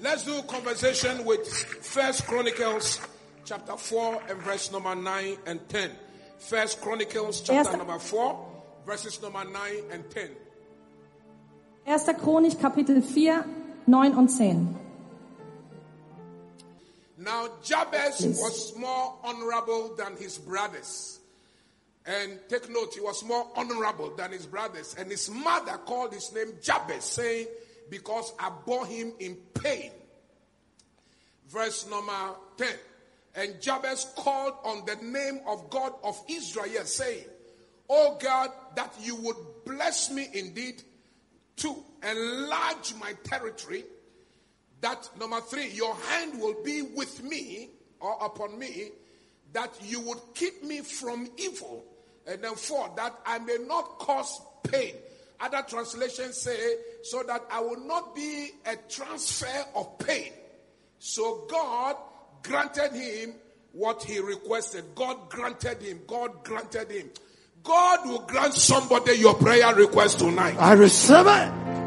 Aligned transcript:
Let's 0.00 0.24
do 0.24 0.40
conversation 0.42 1.24
with 1.24 1.46
First 1.82 2.24
Chronicles 2.26 3.00
chapter 3.44 3.76
4 3.76 4.22
and 4.28 4.38
verse 4.42 4.70
number 4.70 4.94
9 4.94 5.36
and 5.46 5.68
10. 5.68 5.90
First 6.38 6.80
Chronicles 6.80 7.40
chapter 7.40 7.70
Erster- 7.72 7.78
number 7.78 7.98
4, 7.98 8.46
verses 8.86 9.20
number 9.20 9.44
9 9.44 9.52
and 9.90 10.08
10. 10.10 10.30
1. 11.84 11.98
Chronik 12.20 12.56
Kapitel 12.60 13.02
4, 13.02 13.44
9 13.86 14.12
und 14.14 14.28
10. 14.28 14.78
Now 17.18 17.48
Jabez 17.64 18.18
Please. 18.18 18.38
was 18.40 18.76
more 18.76 19.16
honorable 19.24 19.96
than 19.96 20.16
his 20.16 20.38
brothers. 20.38 21.18
And 22.06 22.38
take 22.48 22.70
note, 22.70 22.94
he 22.94 23.00
was 23.00 23.24
more 23.24 23.46
honorable 23.56 24.14
than 24.16 24.30
his 24.32 24.46
brothers. 24.46 24.94
And 24.96 25.10
his 25.10 25.28
mother 25.28 25.76
called 25.84 26.14
his 26.14 26.32
name 26.32 26.52
Jabez, 26.62 27.04
saying, 27.04 27.48
Because 27.90 28.32
I 28.38 28.50
bore 28.66 28.86
him 28.86 29.12
in 29.18 29.36
pain. 29.54 29.90
Verse 31.48 31.88
number 31.88 32.12
10. 32.56 32.68
And 33.34 33.60
Jabez 33.60 34.06
called 34.16 34.54
on 34.64 34.84
the 34.84 34.96
name 34.96 35.40
of 35.46 35.70
God 35.70 35.92
of 36.02 36.20
Israel, 36.28 36.84
saying, 36.84 37.24
O 37.88 38.18
God, 38.20 38.50
that 38.74 38.92
you 39.00 39.16
would 39.16 39.36
bless 39.64 40.10
me 40.10 40.28
indeed 40.32 40.82
to 41.56 41.74
enlarge 42.02 42.94
my 43.00 43.12
territory 43.24 43.84
that 44.80 45.08
number 45.18 45.40
three, 45.40 45.68
your 45.70 45.94
hand 45.94 46.40
will 46.40 46.62
be 46.64 46.82
with 46.82 47.22
me 47.22 47.70
or 48.00 48.16
upon 48.24 48.58
me, 48.58 48.90
that 49.52 49.72
you 49.82 50.00
would 50.00 50.20
keep 50.34 50.62
me 50.62 50.80
from 50.80 51.28
evil. 51.36 51.84
And 52.26 52.42
then 52.42 52.54
four, 52.54 52.90
that 52.96 53.18
I 53.26 53.38
may 53.38 53.56
not 53.66 53.98
cause 53.98 54.40
pain. 54.62 54.94
Other 55.40 55.62
translations 55.68 56.36
say, 56.36 56.76
so 57.02 57.22
that 57.22 57.42
I 57.50 57.60
will 57.60 57.80
not 57.86 58.14
be 58.14 58.50
a 58.66 58.76
transfer 58.88 59.64
of 59.76 59.98
pain. 59.98 60.32
So 60.98 61.46
God 61.48 61.96
granted 62.42 62.92
him 62.92 63.34
what 63.72 64.02
he 64.02 64.18
requested. 64.18 64.84
God 64.94 65.30
granted 65.30 65.80
him. 65.80 66.00
God 66.06 66.42
granted 66.42 66.90
him. 66.90 67.10
God 67.62 68.08
will 68.08 68.22
grant 68.22 68.54
somebody 68.54 69.14
your 69.14 69.34
prayer 69.34 69.74
request 69.74 70.18
tonight. 70.18 70.56
I 70.58 70.72
receive 70.72 71.26
it. 71.26 71.77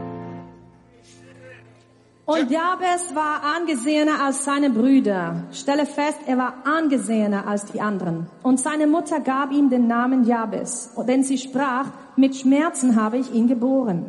Und 2.25 2.51
Jabes 2.51 3.15
war 3.15 3.41
angesehener 3.43 4.21
als 4.23 4.45
seine 4.45 4.69
Brüder. 4.69 5.43
Stelle 5.51 5.87
fest, 5.87 6.19
er 6.27 6.37
war 6.37 6.53
angesehener 6.65 7.47
als 7.47 7.65
die 7.65 7.81
anderen. 7.81 8.27
Und 8.43 8.59
seine 8.59 8.85
Mutter 8.85 9.19
gab 9.19 9.51
ihm 9.51 9.69
den 9.69 9.87
Namen 9.87 10.23
Jabes, 10.23 10.91
denn 11.07 11.23
sie 11.23 11.39
sprach, 11.39 11.87
mit 12.15 12.35
Schmerzen 12.35 12.95
habe 12.95 13.17
ich 13.17 13.33
ihn 13.33 13.47
geboren. 13.47 14.05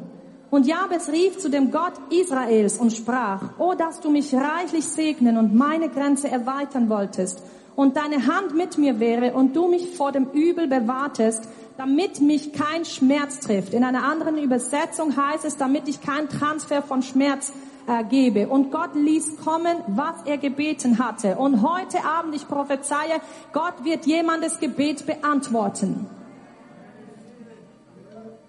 Und 0.50 0.66
Jabes 0.66 1.10
rief 1.10 1.38
zu 1.38 1.48
dem 1.48 1.70
Gott 1.70 1.94
Israels 2.10 2.76
und 2.76 2.92
sprach, 2.92 3.58
O, 3.58 3.72
dass 3.72 4.00
du 4.00 4.10
mich 4.10 4.34
reichlich 4.34 4.84
segnen 4.84 5.38
und 5.38 5.54
meine 5.54 5.88
Grenze 5.88 6.30
erweitern 6.30 6.90
wolltest 6.90 7.42
und 7.74 7.96
deine 7.96 8.26
Hand 8.26 8.54
mit 8.54 8.76
mir 8.76 9.00
wäre 9.00 9.32
und 9.32 9.56
du 9.56 9.68
mich 9.68 9.96
vor 9.96 10.12
dem 10.12 10.26
Übel 10.32 10.68
bewahrtest, 10.68 11.48
damit 11.78 12.20
mich 12.20 12.52
kein 12.52 12.84
Schmerz 12.84 13.40
trifft. 13.40 13.72
In 13.72 13.82
einer 13.82 14.04
anderen 14.04 14.36
Übersetzung 14.36 15.16
heißt 15.16 15.46
es, 15.46 15.56
damit 15.56 15.88
ich 15.88 16.02
keinen 16.02 16.28
Transfer 16.28 16.82
von 16.82 17.02
Schmerz 17.02 17.50
äh, 17.86 18.04
gebe. 18.04 18.48
Und 18.48 18.70
Gott 18.70 18.94
ließ 18.94 19.38
kommen, 19.44 19.76
was 19.88 20.22
er 20.24 20.38
gebeten 20.38 20.98
hatte. 20.98 21.36
Und 21.36 21.62
heute 21.62 22.04
Abend, 22.04 22.34
ich 22.34 22.46
prophezeie, 22.48 23.20
Gott 23.52 23.84
wird 23.84 24.06
jemandes 24.06 24.58
Gebet 24.60 25.06
beantworten. 25.06 26.06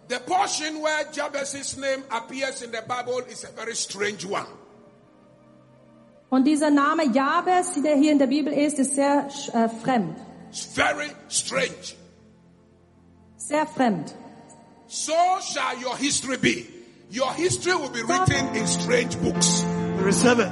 The 0.09 0.19
portion 0.25 0.83
where 0.83 1.05
Jabez's 1.11 1.77
name 1.77 2.03
appears 2.09 2.61
in 2.61 2.71
the 2.71 2.81
Bible 2.87 3.23
is 3.31 3.45
a 3.45 3.51
very 3.55 3.75
strange 3.75 4.25
one. 4.25 4.45
Und 6.29 6.45
dieser 6.45 6.71
Name 6.71 7.03
Jabes, 7.13 7.81
der 7.83 7.95
hier 7.95 8.11
in 8.11 8.19
der 8.19 8.27
Bibel 8.27 8.51
ist, 8.51 8.79
ist 8.79 8.95
sehr 8.95 9.27
äh, 9.53 9.69
fremd. 9.69 10.17
It's 10.49 10.65
very 10.65 11.11
strange. 11.29 11.95
Sehr 13.37 13.65
fremd. 13.67 14.13
So 14.87 15.13
shall 15.41 15.77
your 15.83 15.95
history 15.97 16.37
be. 16.37 16.72
Your 17.13 17.31
history 17.33 17.75
will 17.75 17.91
be 17.91 18.01
written 18.01 18.55
in 18.55 18.65
strange 18.65 19.21
books. 19.21 19.63
I 19.63 20.01
receive 20.01 20.39
it. 20.39 20.51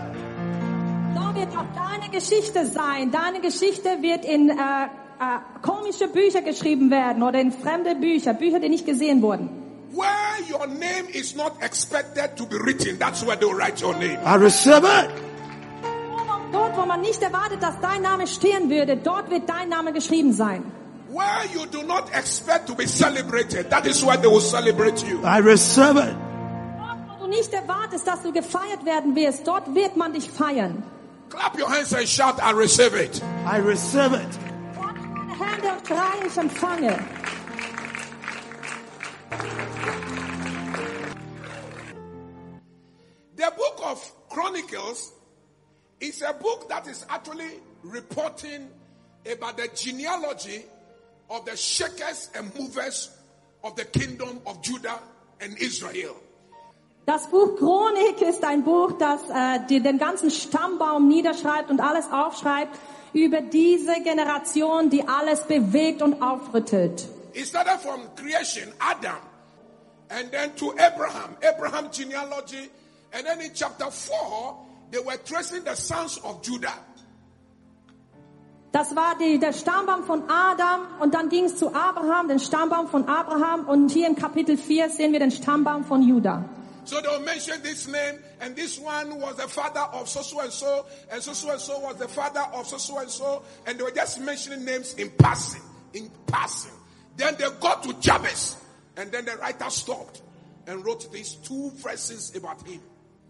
So 1.16 1.34
wird 1.34 1.58
auch 1.58 1.66
deine 1.74 2.12
Geschichte 2.12 2.68
sein. 2.68 3.10
Deine 3.10 3.42
Geschichte 3.42 4.00
wird 4.04 4.24
in 4.26 4.50
äh, 4.50 4.54
äh, 4.54 5.40
komische 5.64 6.08
Bücher 6.08 6.44
geschrieben 6.44 6.92
werden 6.92 7.24
oder 7.24 7.42
in 7.42 7.52
fremde 7.52 7.96
Bücher, 7.96 8.36
Bücher, 8.36 8.60
die 8.60 8.70
nicht 8.70 8.86
gesehen 8.86 9.24
wurden. 9.24 9.50
Where 9.92 10.38
your 10.48 10.68
name 10.68 11.10
is 11.12 11.36
not 11.36 11.54
expected 11.62 12.36
to 12.38 12.46
be 12.46 12.58
written, 12.58 13.00
that's 13.00 13.26
where 13.26 13.36
they'll 13.36 13.58
write 13.58 13.82
your 13.84 13.96
name. 13.96 14.20
I 14.24 14.36
receive 14.36 14.84
it. 14.84 15.10
Dort, 16.52 16.78
wo 16.78 16.86
man 16.86 17.02
nicht 17.02 17.24
erwartet, 17.24 17.64
dass 17.64 17.80
dein 17.82 18.04
Name 18.04 18.28
stehen 18.28 18.70
würde, 18.70 18.98
dort 18.98 19.32
wird 19.32 19.50
dein 19.50 19.70
Name 19.70 19.94
geschrieben 19.94 20.32
sein. 20.32 20.64
Where 21.10 21.44
you 21.56 21.66
do 21.66 21.82
not 21.82 22.12
expect 22.14 22.68
to 22.68 22.76
be 22.76 22.86
celebrated, 22.86 23.72
that 23.72 23.88
is 23.88 24.06
where 24.06 24.16
they 24.16 24.30
will 24.30 24.42
celebrate 24.42 25.04
you. 25.08 25.22
I 25.24 25.40
receive 25.40 25.98
it. 25.98 26.31
Dort, 27.32 27.38
wo 27.38 27.38
du 27.38 27.38
nicht 27.38 27.54
erwartest, 27.54 28.08
dass 28.08 28.22
du 28.22 28.32
gefeiert 28.32 28.86
werden 28.86 29.16
wirst, 29.16 29.48
dort 29.48 29.74
wird 29.74 29.96
man 29.96 30.14
dich 30.14 30.30
feiern. 30.30 30.84
Clap 31.30 31.58
your 31.58 31.70
hands 31.70 31.94
and 31.94 32.08
shout, 32.08 32.36
I 32.42 32.52
receive 32.52 32.94
it. 32.94 33.22
I 33.46 33.58
receive 33.58 34.14
it. 34.14 34.28
Dort 34.76 34.98
deine 34.98 35.40
Hände 35.40 35.72
und 35.72 35.88
schrei, 35.88 36.28
ich 36.28 36.38
empfange. 36.38 37.00
The 43.38 43.52
book 43.56 43.82
of 43.84 44.14
Chronicles 44.30 45.14
is 46.00 46.22
a 46.22 46.34
book 46.34 46.68
that 46.70 46.86
is 46.88 47.06
actually 47.10 47.62
reporting 47.84 48.68
about 49.26 49.58
the 49.58 49.70
genealogy 49.74 50.66
of 51.30 51.46
the 51.46 51.56
shakers 51.56 52.30
and 52.36 52.54
movers 52.60 53.10
of 53.64 53.76
the 53.76 53.86
kingdom 53.86 54.42
of 54.46 54.62
Judah 54.62 55.00
and 55.40 55.58
Israel. 55.60 56.16
Das 57.06 57.28
Buch 57.28 57.58
Chronik 57.58 58.22
ist 58.22 58.44
ein 58.44 58.64
Buch, 58.64 58.92
das 58.94 59.22
äh, 59.30 59.80
den 59.80 59.98
ganzen 59.98 60.30
Stammbaum 60.30 61.08
niederschreibt 61.08 61.72
und 61.72 61.82
alles 61.82 62.06
aufschreibt 62.12 62.78
über 63.14 63.42
diese 63.42 63.94
Generation, 64.04 64.90
die 64.90 65.08
alles 65.08 65.42
bewegt 65.42 66.02
und 66.02 66.22
aufrüttelt. 66.22 67.08
It 67.34 67.48
started 67.48 67.80
from 67.82 68.02
creation, 68.16 68.72
Adam, 68.80 69.18
and 70.10 70.32
then 70.32 70.56
to 70.58 70.72
Abraham, 70.74 71.36
Abraham 71.42 71.90
genealogy, 71.92 72.70
and 73.12 73.26
then 73.26 73.40
in 73.40 73.54
chapter 73.54 73.90
4, 73.90 74.16
they 74.92 75.00
were 75.00 75.18
tracing 75.26 75.64
the 75.66 75.76
sons 75.76 76.20
of 76.24 76.42
Judah. 76.44 76.78
Das 78.72 78.96
war 78.96 79.16
die, 79.20 79.38
der 79.38 79.52
Stammbaum 79.52 80.04
von 80.04 80.24
Adam 80.30 81.02
und 81.02 81.14
dann 81.14 81.28
ging 81.28 81.46
es 81.46 81.58
zu 81.58 81.74
Abraham, 81.74 82.30
den 82.30 82.40
Stammbaum 82.40 82.88
von 82.88 83.06
Abraham 83.10 83.68
und 83.68 83.92
hier 83.92 84.08
in 84.08 84.16
Kapitel 84.16 84.56
4 84.56 84.90
sehen 84.90 85.12
wir 85.12 85.20
den 85.20 85.32
Stammbaum 85.32 85.84
von 85.84 86.02
Judah. 86.02 86.46
So 86.84 87.00
they 87.00 87.08
will 87.08 87.20
mention 87.20 87.62
this 87.62 87.88
name, 87.88 88.20
and 88.40 88.56
this 88.56 88.80
one 88.80 89.20
was 89.20 89.38
the 89.38 89.48
father 89.48 89.82
of 89.94 90.10
so 90.10 90.22
so 90.22 90.40
and 90.42 90.52
so, 90.52 90.86
and 91.12 91.22
so 91.22 91.34
so 91.34 91.52
and 91.52 91.62
so 91.62 91.80
was 91.80 91.96
the 91.98 92.08
father 92.08 92.44
of 92.54 92.68
so 92.68 92.78
so 92.78 92.98
and 92.98 93.10
so, 93.10 93.44
and 93.68 93.80
they 93.80 93.84
were 93.84 93.92
just 93.92 94.20
mentioning 94.20 94.66
names 94.66 94.94
in 94.96 95.10
passing, 95.12 95.62
in 95.94 96.10
passing. 96.28 96.74
Then 97.18 97.36
they 97.38 97.48
got 97.60 97.84
to 97.84 97.94
Jabez, 98.00 98.58
and 98.98 99.12
then 99.12 99.26
the 99.26 99.38
writer 99.38 99.70
stopped 99.70 100.22
and 100.68 100.84
wrote 100.86 101.12
these 101.12 101.34
two 101.36 101.72
verses 101.76 102.36
about 102.36 102.66
him. 102.68 102.82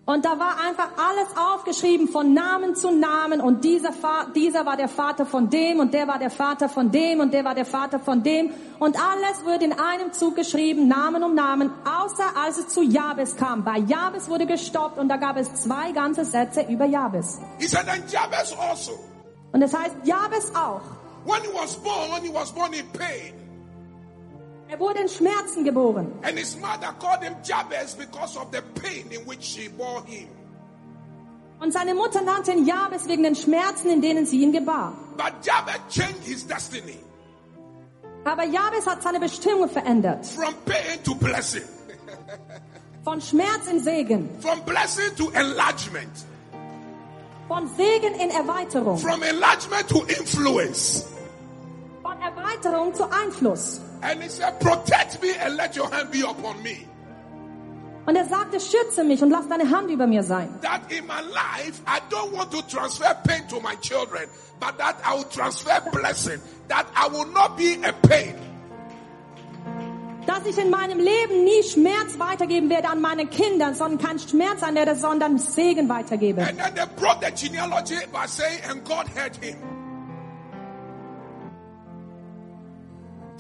Und 0.04 0.26
da 0.26 0.40
war 0.40 0.56
einfach 0.68 0.90
alles 0.98 1.28
aufgeschrieben 1.38 2.08
von 2.08 2.34
Namen 2.34 2.76
zu 2.76 2.90
Namen 2.92 3.40
und 3.40 3.64
dieser, 3.64 3.92
dieser 4.36 4.66
war 4.66 4.76
der 4.76 4.88
Vater 4.90 5.28
von 5.28 5.50
dem 5.50 5.80
und 5.80 5.94
der 5.94 6.08
war 6.08 6.18
der 6.18 6.32
Vater 6.32 6.70
von 6.70 6.92
dem 6.92 7.20
und 7.20 7.32
der 7.34 7.46
war 7.46 7.54
der 7.54 7.66
Vater 7.66 8.00
von 8.00 8.24
dem 8.24 8.52
und 8.80 8.98
alles 8.98 9.46
wurde 9.46 9.66
in 9.66 9.74
einem 9.74 10.12
Zug 10.12 10.36
geschrieben, 10.36 10.88
Namen 10.88 11.24
um 11.24 11.36
Namen, 11.36 11.72
außer 11.86 12.36
als 12.36 12.58
es 12.58 12.68
zu 12.70 12.82
Jabes 12.82 13.36
kam. 13.38 13.64
Bei 13.64 13.78
Jabes 13.78 14.28
wurde 14.28 14.48
gestoppt 14.48 14.98
und 14.98 15.08
da 15.08 15.18
gab 15.18 15.38
es 15.38 15.54
zwei 15.54 15.92
ganze 15.92 16.26
Sätze 16.26 16.64
über 16.68 16.86
Jabes. 16.86 17.40
He 17.60 17.68
said, 17.68 17.88
and 17.88 18.04
Jabez 18.12 18.56
also, 18.60 18.94
Und 19.54 19.62
es 19.62 19.72
heißt 19.72 19.96
Jabes 20.04 20.52
auch. 20.56 20.82
when 21.26 21.42
he 21.44 21.50
was 21.54 21.76
born, 21.76 22.24
he 22.24 22.34
was 22.34 22.52
born 22.52 22.74
in 22.74 22.88
pain. 22.92 23.41
Er 24.72 24.80
wurde 24.80 25.00
in 25.02 25.10
Schmerzen 25.10 25.66
geboren. 25.66 26.14
And 26.24 26.38
his 26.40 26.56
mother 26.58 26.94
called 26.98 27.22
him 27.24 27.36
Jabez 27.44 27.94
because 27.94 28.38
of 28.40 28.48
the 28.54 28.62
pain 28.82 29.06
in 29.12 29.20
which 29.28 29.44
she 29.44 29.68
bore 29.68 30.02
him. 30.06 30.30
Und 31.60 31.74
seine 31.74 31.94
Mutter 31.94 32.22
nannte 32.22 32.54
ihn 32.54 32.66
Jabes 32.66 33.06
wegen 33.08 33.24
den 33.24 33.36
Schmerzen, 33.36 33.90
in 33.90 34.02
denen 34.02 34.26
sie 34.26 34.42
ihn 34.42 34.54
gebar. 34.54 34.94
But 35.18 35.34
Jabez 35.44 35.80
changed 35.90 36.24
his 36.24 36.48
destiny 36.48 36.98
Aber 38.24 38.44
Jabes 38.46 38.88
hat 38.88 39.04
seine 39.04 39.20
Bestimmung 39.20 39.68
verändert. 39.70 40.26
from 40.26 40.54
pain 40.66 41.04
to 41.04 41.16
blessing, 41.16 41.64
Von 43.04 43.20
Schmerz 43.20 43.68
in 43.70 43.80
Segen. 43.84 44.30
from 44.40 44.62
blessing 44.62 45.14
to 45.18 45.30
enlargement, 45.32 46.12
Von 47.50 47.68
Segen 47.76 48.14
in 48.22 48.30
Erweiterung. 48.32 48.98
from 48.98 49.22
enlargement 49.22 49.88
to 49.90 50.04
influence. 50.08 51.06
Von 52.02 52.18
Erweiterung 52.22 52.94
zu 52.96 53.04
Einfluss. 53.12 53.82
And 54.02 54.24
he 54.24 54.30
said, 54.30 54.60
Protect 54.60 55.22
me 55.22 55.34
and 55.36 55.56
let 55.56 55.76
your 55.76 55.90
hand 55.90 56.12
be 56.12 56.22
upon 56.22 56.62
me. 56.64 56.88
Und 58.06 58.16
er 58.16 58.26
sagte, 58.26 58.60
schütze 58.60 59.04
mich 59.04 59.22
und 59.22 59.30
lass 59.30 59.48
deine 59.48 59.70
Hand 59.70 59.92
über 59.92 60.08
mir 60.08 60.24
sein. 60.24 60.50
That 60.62 60.92
in 60.92 61.06
my 61.06 61.22
life, 61.22 61.82
I 61.86 62.00
don't 62.10 62.34
want 62.34 62.52
to 62.52 62.62
transfer 62.64 63.16
pain 63.28 63.48
to 63.50 63.60
my 63.60 63.76
children, 63.80 64.28
but 64.60 64.78
that 64.80 64.96
I 65.06 65.16
will 65.16 65.30
transfer 65.30 65.80
blessing. 65.92 66.40
That 66.68 66.88
I 66.96 67.08
will 67.10 67.32
not 67.32 67.58
be 67.58 67.78
a 67.84 67.94
pain. 68.08 68.36
Dass 70.26 70.46
ich 70.46 70.58
in 70.58 70.70
meinem 70.70 71.00
Leben 71.00 71.44
nie 71.44 71.64
Schmerz 71.64 72.18
weitergeben 72.18 72.70
werde 72.70 72.90
an 72.90 73.02
meine 73.02 73.28
Kinder, 73.28 73.74
sondern 73.74 74.00
kein 74.00 74.20
Schmerz 74.20 74.64
an 74.64 74.76
werde, 74.76 74.96
sondern 74.96 75.38
Segen 75.38 75.88
weitergebe. 75.88 76.42
And 76.42 76.58
then 76.58 76.74
they 76.74 76.86
brought 76.96 77.22
the 77.22 77.32
genealogy 77.32 77.98
by 78.12 78.26
saying, 78.28 78.62
and 78.68 78.84
God 78.84 79.08
heard 79.16 79.36
him. 79.36 79.58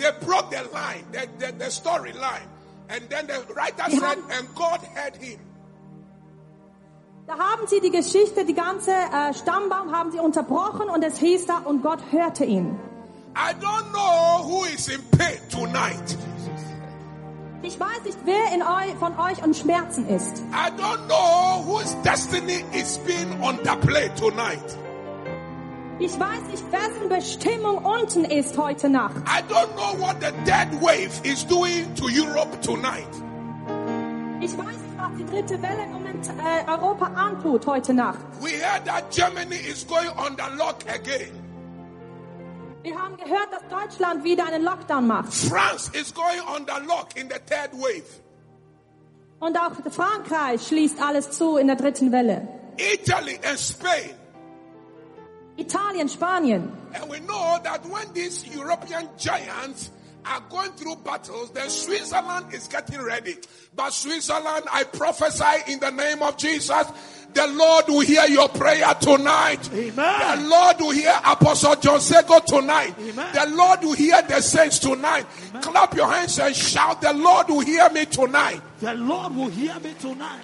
They 0.02 0.12
brought 0.26 0.50
the 0.50 0.64
line, 0.74 1.06
the, 1.12 1.28
the, 1.38 1.52
the 1.54 1.66
storyline. 1.70 2.48
And 2.90 3.08
then 3.10 3.28
the 3.28 3.46
writer 3.54 3.84
said, 3.90 4.02
haben- 4.02 4.24
and 4.32 4.48
God 4.56 4.80
heard 4.96 5.16
him. 5.16 5.40
Da 7.28 7.38
haben 7.38 7.68
sie 7.68 7.80
die 7.80 7.92
Geschichte, 7.92 8.44
die 8.46 8.56
ganze 8.56 8.92
äh, 8.92 9.34
Stammbaum 9.34 9.92
haben 9.96 10.12
sie 10.12 10.20
unterbrochen 10.20 10.90
und 10.90 11.04
es 11.04 11.18
hieß 11.20 11.46
da, 11.46 11.60
und 11.60 11.84
Gott 11.84 12.00
hörte 12.12 12.44
ihn. 12.46 12.80
I 13.36 13.54
don't 13.62 13.92
know 13.94 14.44
who 14.44 14.66
is 14.66 14.88
in 14.90 15.02
pain 15.18 15.38
tonight. 15.50 16.18
Ich 17.62 17.80
weiß 17.80 18.04
nicht, 18.06 18.18
wer 18.26 18.52
in 18.56 18.62
eu 18.64 18.96
von 19.00 19.18
euch 19.20 19.38
in 19.46 19.54
Schmerzen 19.54 20.08
ist. 20.10 20.40
I 20.52 20.72
don't 20.82 21.06
know 21.08 21.64
whose 21.64 21.96
destiny 22.04 22.66
is 22.74 22.98
being 23.06 23.40
underplayed 23.42 24.16
tonight. 24.16 24.76
Ich 26.04 26.20
weiß 26.20 26.42
nicht, 26.50 26.64
wessen 26.72 27.10
Bestimmung 27.10 27.78
unten 27.86 28.26
ist 28.26 28.58
heute 28.58 28.90
Nacht. 28.90 29.18
I 29.18 29.44
don't 29.54 29.70
know 29.76 30.04
what 30.04 30.16
the 30.20 30.32
dead 30.46 30.68
wave 30.82 31.12
is 31.24 31.46
doing 31.46 31.94
to 31.94 32.06
Europe 32.06 32.60
tonight. 32.62 33.08
Ich 34.42 34.58
weiß 34.58 34.66
nicht, 34.66 34.98
was 34.98 35.12
die 35.16 35.26
dritte 35.26 35.62
Welle 35.62 35.84
im 35.84 35.92
Moment 35.92 36.28
äh, 36.28 36.68
Europa 36.68 37.06
antut 37.06 37.68
heute 37.68 37.94
Nacht. 37.94 38.18
We 38.40 38.50
heard 38.50 38.84
that 38.86 39.12
Germany 39.12 39.58
is 39.58 39.86
going 39.86 40.10
under 40.18 40.50
lock 40.58 40.78
again. 40.92 41.40
Wir 42.82 43.00
haben 43.00 43.16
gehört, 43.18 43.50
dass 43.52 43.62
Deutschland 43.70 44.24
wieder 44.24 44.48
einen 44.48 44.64
Lockdown 44.64 45.06
macht. 45.06 45.32
France 45.32 45.92
is 45.94 46.12
going 46.12 46.42
under 46.58 46.80
lock 46.80 47.10
in 47.16 47.30
the 47.30 47.38
third 47.46 47.74
wave. 47.74 48.10
Und 49.40 49.56
auch 49.56 49.74
Frankreich 49.92 50.66
schließt 50.66 51.00
alles 51.00 51.30
zu 51.30 51.58
in 51.58 51.68
der 51.68 51.76
dritten 51.76 52.12
Welle. 52.12 52.48
Italy 52.78 53.40
and 53.48 53.60
Spain. 53.60 54.21
Italien, 55.62 56.08
Spanien. 56.08 56.70
And 56.94 57.10
we 57.10 57.20
know 57.22 57.60
that 57.64 57.86
when 57.86 58.12
these 58.14 58.48
European 58.48 59.08
giants 59.18 59.92
are 60.26 60.42
going 60.50 60.72
through 60.74 60.98
battles, 60.98 61.52
then 61.52 61.70
Switzerland 61.70 62.54
is 62.54 62.68
getting 62.68 63.02
ready. 63.02 63.36
But 63.76 63.92
Switzerland, 63.92 64.66
I 64.72 64.84
prophesy 64.84 65.72
in 65.72 65.80
the 65.80 65.92
name 65.92 66.22
of 66.22 66.38
Jesus, 66.38 66.86
the 67.34 67.48
Lord 67.48 67.86
will 67.88 68.02
hear 68.02 68.26
your 68.26 68.50
prayer 68.50 68.94
tonight. 69.00 69.70
Amen. 69.74 69.94
The 69.96 70.50
Lord 70.50 70.76
will 70.80 70.92
hear 70.92 71.14
Apostle 71.26 71.76
John 71.78 72.02
Sego 72.02 72.40
tonight. 72.40 72.94
Amen. 73.00 73.34
The 73.34 73.56
Lord 73.56 73.82
will 73.84 73.94
hear 73.94 74.22
the 74.22 74.42
saints 74.42 74.80
tonight. 74.80 75.26
Clap 75.62 75.96
your 75.96 76.12
hands 76.12 76.40
and 76.40 76.56
shout, 76.56 77.02
the 77.02 77.14
Lord 77.14 77.48
will 77.48 77.62
hear 77.62 77.90
me 77.90 78.06
tonight. 78.06 78.62
The 78.80 78.94
Lord 78.96 79.36
will 79.36 79.50
hear 79.50 79.80
me 79.80 79.94
tonight. 80.00 80.42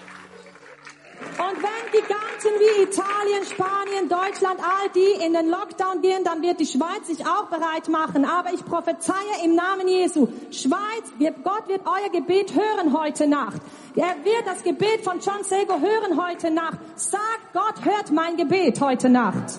Und 1.19 1.63
wenn 1.63 1.91
Giganten 1.91 2.59
wie 2.59 2.83
Italien, 2.83 3.45
Spanien, 3.45 4.07
Deutschland, 4.09 4.59
all 4.59 4.89
die 4.93 5.23
in 5.25 5.33
den 5.33 5.49
Lockdown 5.49 6.01
gehen, 6.01 6.23
dann 6.23 6.41
wird 6.41 6.59
die 6.59 6.65
Schweiz 6.65 7.07
sich 7.07 7.25
auch 7.25 7.45
bereit 7.45 7.87
machen. 7.89 8.23
Aber 8.25 8.53
ich 8.53 8.63
prophezeie 8.63 9.43
im 9.43 9.55
Namen 9.55 9.87
Jesu, 9.87 10.27
Schweiz, 10.51 11.05
Gott 11.43 11.67
wird 11.67 11.81
euer 11.85 12.09
Gebet 12.11 12.53
hören 12.53 12.95
heute 12.97 13.27
Nacht. 13.27 13.61
Er 13.95 14.15
wird 14.23 14.45
das 14.45 14.61
Gebet 14.63 15.03
von 15.03 15.19
John 15.19 15.43
Sego 15.43 15.79
hören 15.79 16.23
heute 16.23 16.51
Nacht. 16.51 16.77
Sagt, 16.95 17.53
Gott 17.53 17.83
hört 17.83 18.11
mein 18.11 18.37
Gebet 18.37 18.79
heute 18.79 19.09
Nacht. 19.09 19.57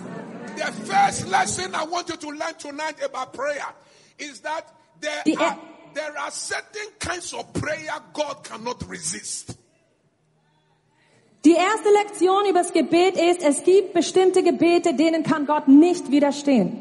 The 0.56 0.72
first 0.90 1.28
lesson 1.28 1.72
I 1.74 1.88
want 1.90 2.08
you 2.08 2.16
to 2.16 2.30
learn 2.30 2.56
tonight 2.58 2.96
about 3.04 3.32
prayer 3.32 3.74
is 4.16 4.40
that 4.42 4.64
there 5.00 5.22
Die- 5.24 5.36
are, 5.36 5.56
there 5.94 6.16
are 6.20 6.30
certain 6.30 6.88
kinds 7.00 7.32
of 7.34 7.52
prayer 7.52 8.00
God 8.12 8.44
cannot 8.44 8.76
resist. 8.88 9.57
Die 11.48 11.54
erste 11.54 11.88
Lektion 11.88 12.44
über 12.44 12.58
das 12.58 12.74
Gebet 12.74 13.16
ist, 13.16 13.40
es 13.40 13.64
gibt 13.64 13.94
bestimmte 13.94 14.42
Gebete, 14.42 14.92
denen 14.92 15.22
kann 15.22 15.46
Gott 15.46 15.66
nicht 15.66 16.10
widerstehen. 16.10 16.78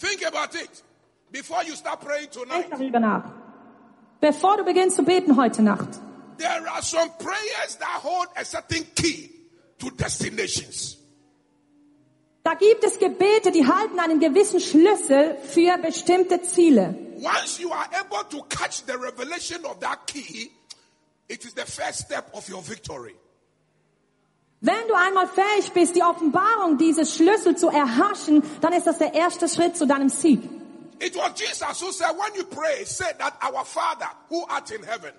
Think 0.00 0.26
about 0.26 0.56
it 0.56 0.70
before 1.30 1.62
you 1.66 1.74
start 1.74 2.00
praying 2.00 2.30
Denk 2.30 2.48
tonight. 2.48 2.66
darüber 2.70 2.98
nach. 2.98 3.24
Bevor 4.22 4.56
du 4.56 4.64
beginnst 4.64 4.96
zu 4.96 5.02
beten 5.02 5.36
heute 5.36 5.60
Nacht. 5.60 6.00
There 6.38 6.66
are 6.66 6.82
some 6.82 7.10
prayers 7.18 7.76
that 7.78 8.02
hold 8.02 8.28
a 8.36 8.42
certain 8.42 8.86
key 8.94 9.28
to 9.78 9.90
destinations. 9.90 10.96
Da 12.44 12.54
gibt 12.54 12.82
es 12.84 12.98
Gebete, 12.98 13.52
die 13.52 13.66
halten 13.66 14.00
einen 14.00 14.18
gewissen 14.18 14.60
Schlüssel 14.60 15.36
für 15.46 15.76
bestimmte 15.76 16.40
Ziele. 16.40 16.94
Once 17.20 17.58
you 17.60 17.70
are 17.70 17.86
able 18.00 18.26
to 18.30 18.42
catch 18.48 18.82
the 18.86 18.94
revelation 18.94 19.62
of 19.66 19.78
that 19.80 20.06
key, 20.06 20.50
it 21.28 21.44
is 21.44 21.52
the 21.54 21.66
first 21.66 22.06
step 22.06 22.32
of 22.32 22.48
your 22.48 22.62
victory. 22.62 23.14
Wenn 24.60 24.88
du 24.88 24.94
einmal 24.94 25.28
fähig 25.28 25.72
bist, 25.72 25.94
die 25.94 26.02
Offenbarung 26.02 26.78
dieses 26.78 27.14
Schlüssel 27.14 27.56
zu 27.56 27.68
erhaschen, 27.68 28.42
dann 28.60 28.72
ist 28.72 28.86
das 28.86 28.98
der 28.98 29.14
erste 29.14 29.48
Schritt 29.48 29.76
zu 29.76 29.86
deinem 29.86 30.08
Sieg. 30.08 30.40
It 31.00 31.14
was 31.14 31.32
Jesus 31.36 31.80
who 31.80 31.92
said, 31.92 32.10
when 32.16 32.34
you 32.34 32.44
pray, 32.44 32.84
say 32.84 33.12
that 33.18 33.34
our 33.40 33.64
Father 33.64 34.10
who 34.28 34.44
art 34.48 34.70
in 34.72 34.82
heaven. 34.82 35.12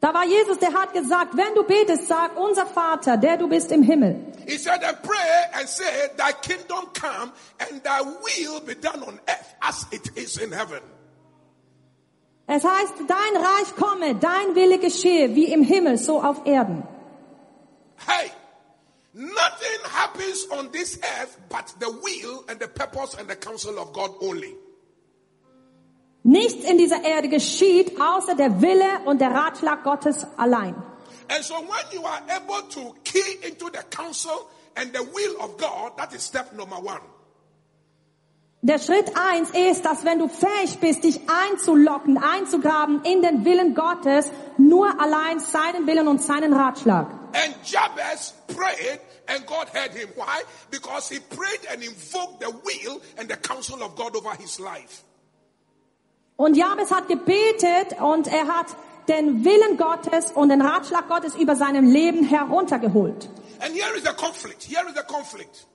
Da 0.00 0.12
war 0.14 0.24
Jesus, 0.24 0.58
der 0.58 0.72
hat 0.72 0.94
gesagt, 0.94 1.36
wenn 1.36 1.54
du 1.54 1.62
betest, 1.62 2.08
sag, 2.08 2.36
unser 2.36 2.66
Vater, 2.66 3.16
der 3.18 3.36
du 3.36 3.48
bist 3.48 3.70
im 3.70 3.82
Himmel. 3.82 4.16
He 4.48 4.56
said, 4.56 4.82
and 4.82 5.00
pray 5.02 5.60
and 5.60 5.68
say, 5.68 5.84
thy 6.16 6.32
kingdom 6.32 6.86
come 6.94 7.32
and 7.58 7.84
thy 7.84 8.00
will 8.00 8.60
be 8.66 8.74
done 8.74 9.02
on 9.04 9.20
earth 9.28 9.54
as 9.60 9.86
it 9.92 10.10
is 10.16 10.38
in 10.38 10.50
heaven. 10.52 10.80
Es 12.46 12.64
heißt, 12.64 12.94
dein 13.06 13.36
Reich 13.36 13.76
komme, 13.76 14.16
dein 14.16 14.54
Wille 14.56 14.78
geschehe, 14.78 15.36
wie 15.36 15.52
im 15.52 15.62
Himmel, 15.62 15.98
so 15.98 16.20
auf 16.20 16.46
Erden. 16.46 16.82
Hey, 18.06 18.30
nothing 19.14 19.80
happens 19.90 20.46
on 20.52 20.70
this 20.72 20.98
earth 21.20 21.38
but 21.48 21.72
the 21.78 21.90
will 21.90 22.44
and 22.48 22.58
the 22.58 22.68
purpose 22.68 23.14
and 23.14 23.28
the 23.28 23.36
counsel 23.36 23.78
of 23.78 23.92
God 23.92 24.10
only. 24.20 24.54
Nichts 26.24 26.64
in 26.64 26.78
dieser 26.78 27.02
Erde 27.04 27.28
geschieht, 27.28 28.00
außer 28.00 28.36
der 28.36 28.60
Wille 28.62 29.00
und 29.06 29.20
der 29.20 29.32
Ratschlag 29.32 29.82
Gottes 29.82 30.24
allein. 30.36 30.74
And 31.28 31.44
so 31.44 31.54
when 31.54 31.84
you 31.92 32.04
are 32.04 32.20
able 32.28 32.62
to 32.68 32.94
key 33.04 33.38
into 33.42 33.70
the 33.70 33.82
counsel 33.90 34.48
and 34.76 34.92
the 34.92 35.02
will 35.02 35.40
of 35.40 35.56
God, 35.56 35.96
that 35.96 36.12
is 36.14 36.22
step 36.22 36.52
number 36.52 36.76
one. 36.76 37.00
Der 38.64 38.78
Schritt 38.78 39.10
eins 39.16 39.50
ist, 39.50 39.84
dass 39.84 40.04
wenn 40.04 40.20
du 40.20 40.28
fähig 40.28 40.78
bist, 40.78 41.02
dich 41.02 41.20
einzulocken, 41.28 42.16
einzugraben 42.16 43.02
in 43.02 43.20
den 43.20 43.44
Willen 43.44 43.74
Gottes, 43.74 44.30
nur 44.56 45.00
allein 45.00 45.40
seinen 45.40 45.84
Willen 45.88 46.06
und 46.06 46.22
seinen 46.22 46.52
Ratschlag. 46.52 47.08
And 47.34 47.56
Jabez 47.64 48.34
prayed 48.46 49.00
and 49.26 49.44
God 49.48 49.66
heard 49.74 49.92
him. 49.92 50.10
Why? 50.14 50.44
Because 50.70 51.12
he 51.12 51.18
prayed 51.18 51.66
and 51.72 51.82
invoked 51.82 52.40
the 52.40 52.52
will 52.52 53.00
and 53.18 53.28
the 53.28 53.36
counsel 53.36 53.82
of 53.82 53.96
God 53.96 54.14
over 54.14 54.30
his 54.38 54.60
life. 54.60 55.02
Und 56.36 56.56
Jabes 56.56 56.92
hat 56.92 57.08
gebetet 57.08 58.00
und 58.00 58.28
er 58.28 58.46
hat 58.46 58.66
den 59.08 59.44
Willen 59.44 59.76
Gottes 59.76 60.30
und 60.30 60.50
den 60.50 60.62
Ratschlag 60.62 61.08
Gottes 61.08 61.34
über 61.34 61.56
seinem 61.56 61.90
Leben 61.90 62.24
heruntergeholt. 62.24 63.28
And 63.58 63.74
here 63.74 63.92
is 63.96 64.04
the 64.04 64.14
conflict. 64.14 64.62
Here 64.62 64.88
is 64.88 64.94
the 64.94 65.02
conflict. 65.12 65.66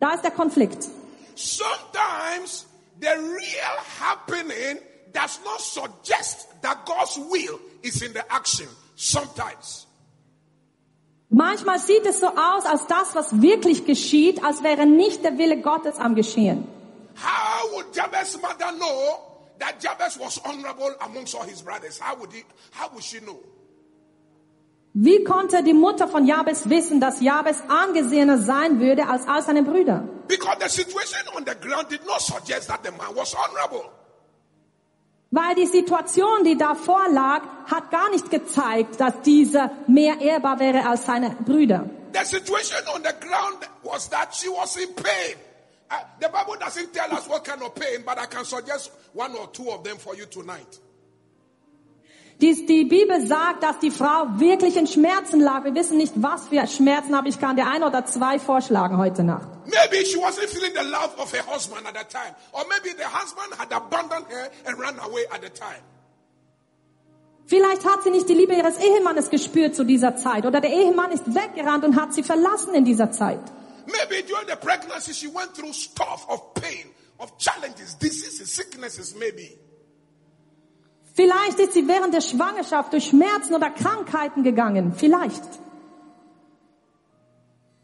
Da 0.00 0.14
ist 0.14 0.24
der 0.24 0.30
Konflikt. 0.30 0.88
Sometimes 1.34 2.66
the 3.00 3.16
real 3.18 3.76
happening 3.98 4.78
does 5.12 5.38
not 5.44 5.60
suggest 5.60 6.48
that 6.62 6.84
God's 6.86 7.18
will 7.18 7.60
is 7.82 8.02
in 8.02 8.12
the 8.12 8.24
action. 8.32 8.68
Sometimes. 8.94 9.86
Manchmal 11.28 11.78
sieht 11.78 12.04
es 12.06 12.20
so 12.20 12.28
aus, 12.28 12.66
als 12.66 12.86
das, 12.86 13.14
was 13.14 13.40
wirklich 13.40 13.86
geschieht, 13.86 14.44
als 14.44 14.62
wäre 14.62 14.84
nicht 14.84 15.24
der 15.24 15.38
Wille 15.38 15.60
Gottes 15.62 15.98
am 15.98 16.14
Geschehen. 16.14 16.68
How 17.16 17.70
would 17.72 17.94
Jabez's 17.94 18.40
mother 18.40 18.70
know 18.72 19.18
that 19.58 19.82
Jabez 19.82 20.18
was 20.18 20.38
honorable 20.44 20.94
amongst 21.00 21.34
all 21.34 21.44
his 21.44 21.62
brothers? 21.62 21.98
How 21.98 22.16
would 22.18 22.32
he, 22.32 22.44
how 22.70 22.90
would 22.92 23.02
she 23.02 23.18
know? 23.20 23.38
Wie 24.94 25.24
konnte 25.24 25.62
die 25.62 25.72
Mutter 25.72 26.06
von 26.06 26.26
Jabes 26.26 26.68
wissen, 26.68 27.00
dass 27.00 27.22
Jabes 27.22 27.62
angesehener 27.68 28.36
sein 28.36 28.78
würde 28.78 29.08
als 29.08 29.26
all 29.26 29.42
seine 29.42 29.62
Brüder? 29.62 30.06
Because 30.28 30.58
the 30.60 30.68
situation 30.68 31.20
on 31.34 31.44
the 31.46 31.54
ground 31.54 31.90
did 31.90 32.04
not 32.06 32.20
suggest 32.20 32.68
that 32.68 32.80
the 32.84 32.90
man 32.90 33.14
was 33.14 33.34
honorable. 33.34 33.90
Weil 35.30 35.54
die 35.54 35.66
Situation, 35.66 36.44
die 36.44 36.58
davor 36.58 37.08
lag, 37.10 37.42
hat 37.64 37.90
gar 37.90 38.10
nicht 38.10 38.30
gezeigt, 38.30 39.00
dass 39.00 39.22
dieser 39.22 39.70
mehr 39.86 40.20
ehrbar 40.20 40.60
wäre 40.60 40.86
als 40.86 41.06
seine 41.06 41.30
Brüder. 41.30 41.88
The 42.12 42.26
situation 42.26 42.86
on 42.94 43.02
the 43.02 43.14
ground 43.26 43.66
was 43.82 44.10
that 44.10 44.34
she 44.34 44.48
was 44.48 44.76
in 44.76 44.94
pain. 44.94 45.36
Uh, 45.90 45.94
the 46.20 46.28
Bible 46.28 46.58
doesn't 46.60 46.92
tell 46.92 47.10
us 47.16 47.26
what 47.30 47.44
kind 47.44 47.62
of 47.62 47.74
pain, 47.74 48.02
but 48.04 48.18
I 48.18 48.26
can 48.26 48.44
suggest 48.44 48.92
one 49.14 49.34
or 49.34 49.50
two 49.52 49.70
of 49.70 49.82
them 49.84 49.96
for 49.96 50.14
you 50.14 50.26
tonight. 50.26 50.78
Die, 52.42 52.66
die 52.66 52.84
Bibel 52.84 53.24
sagt, 53.24 53.62
dass 53.62 53.78
die 53.78 53.92
Frau 53.92 54.26
wirklich 54.40 54.76
in 54.76 54.88
Schmerzen 54.88 55.38
lag. 55.38 55.62
Wir 55.62 55.76
wissen 55.76 55.96
nicht, 55.96 56.12
was 56.16 56.48
für 56.48 56.66
Schmerzen, 56.66 57.14
aber 57.14 57.28
ich 57.28 57.38
kann 57.38 57.54
dir 57.54 57.68
ein 57.68 57.84
oder 57.84 58.04
zwei 58.04 58.40
vorschlagen 58.40 58.98
heute 58.98 59.22
Nacht. 59.22 59.46
Maybe 59.66 60.04
she 60.04 60.18
wasn't 60.18 60.48
feeling 60.48 60.72
the 60.74 60.84
love 60.90 61.16
of 61.18 61.32
her 61.32 61.46
husband 61.46 61.86
at 61.86 61.94
the 61.94 62.04
time. 62.10 62.34
Or 62.50 62.64
maybe 62.68 62.96
the 62.98 63.06
husband 63.06 63.56
had 63.56 63.72
abandoned 63.72 64.26
her 64.28 64.50
and 64.66 64.76
ran 64.76 64.98
away 64.98 65.24
at 65.30 65.40
the 65.40 65.50
time. 65.50 65.84
Vielleicht 67.46 67.84
hat 67.84 68.02
sie 68.02 68.10
nicht 68.10 68.28
die 68.28 68.34
Liebe 68.34 68.54
ihres 68.54 68.76
Ehemannes 68.76 69.30
gespürt 69.30 69.76
zu 69.76 69.84
dieser 69.84 70.16
Zeit. 70.16 70.44
Oder 70.44 70.60
der 70.60 70.70
Ehemann 70.70 71.12
ist 71.12 71.32
weggerannt 71.32 71.84
und 71.84 71.94
hat 71.94 72.12
sie 72.12 72.24
verlassen 72.24 72.74
in 72.74 72.84
dieser 72.84 73.12
Zeit. 73.12 73.52
Maybe 73.86 74.26
during 74.26 74.48
the 74.48 74.56
pregnancy 74.56 75.14
she 75.14 75.28
went 75.28 75.54
through 75.54 75.72
stuff 75.72 76.26
of 76.28 76.54
pain, 76.54 76.90
of 77.18 77.38
challenges, 77.38 77.96
diseases, 77.98 78.52
sicknesses, 78.52 79.14
maybe. 79.14 79.61
Vielleicht 81.14 81.58
ist 81.58 81.74
sie 81.74 81.86
während 81.88 82.14
der 82.14 82.22
Schwangerschaft 82.22 82.92
durch 82.92 83.06
Schmerzen 83.08 83.54
oder 83.54 83.70
Krankheiten 83.70 84.42
gegangen. 84.42 84.94
Vielleicht. 84.96 85.42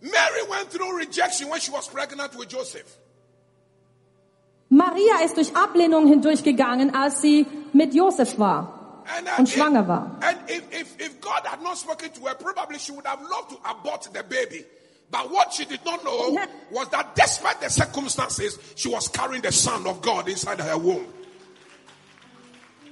Mary 0.00 0.42
went 0.48 0.70
through 0.70 0.96
rejection 0.96 1.50
when 1.50 1.60
she 1.60 1.70
was 1.72 1.88
pregnant 1.88 2.34
with 2.38 2.48
Joseph. 2.48 2.86
Maria 4.70 5.24
ist 5.24 5.36
durch 5.36 5.54
Ablehnung 5.56 6.06
hindurchgegangen, 6.06 6.94
als 6.94 7.20
sie 7.22 7.46
mit 7.72 7.94
Josef 7.94 8.38
war 8.38 9.02
And, 9.16 9.26
uh, 9.26 9.30
und 9.40 9.48
if- 9.48 9.54
schwanger 9.54 9.88
war. 9.88 10.18
and 10.20 10.38
if, 10.50 10.62
if, 10.70 11.00
if 11.00 11.20
God 11.20 11.40
had 11.46 11.62
not 11.62 11.78
spoken 11.78 12.10
to 12.12 12.26
her, 12.28 12.34
probably 12.34 12.78
she 12.78 12.92
would 12.92 13.06
have 13.06 13.20
loved 13.22 13.50
to 13.50 13.58
abort 13.64 14.04
the 14.12 14.22
baby. 14.22 14.64
But 15.10 15.30
what 15.30 15.54
she 15.54 15.64
did 15.64 15.80
not 15.86 16.04
know 16.04 16.36
was 16.70 16.88
that 16.90 17.14
despite 17.16 17.60
the 17.62 17.70
circumstances, 17.70 18.58
she 18.76 18.90
was 18.90 19.08
carrying 19.08 19.40
the 19.40 19.52
son 19.52 19.86
of 19.86 20.02
God 20.02 20.28
inside 20.28 20.60
her 20.60 20.76
womb. 20.76 21.06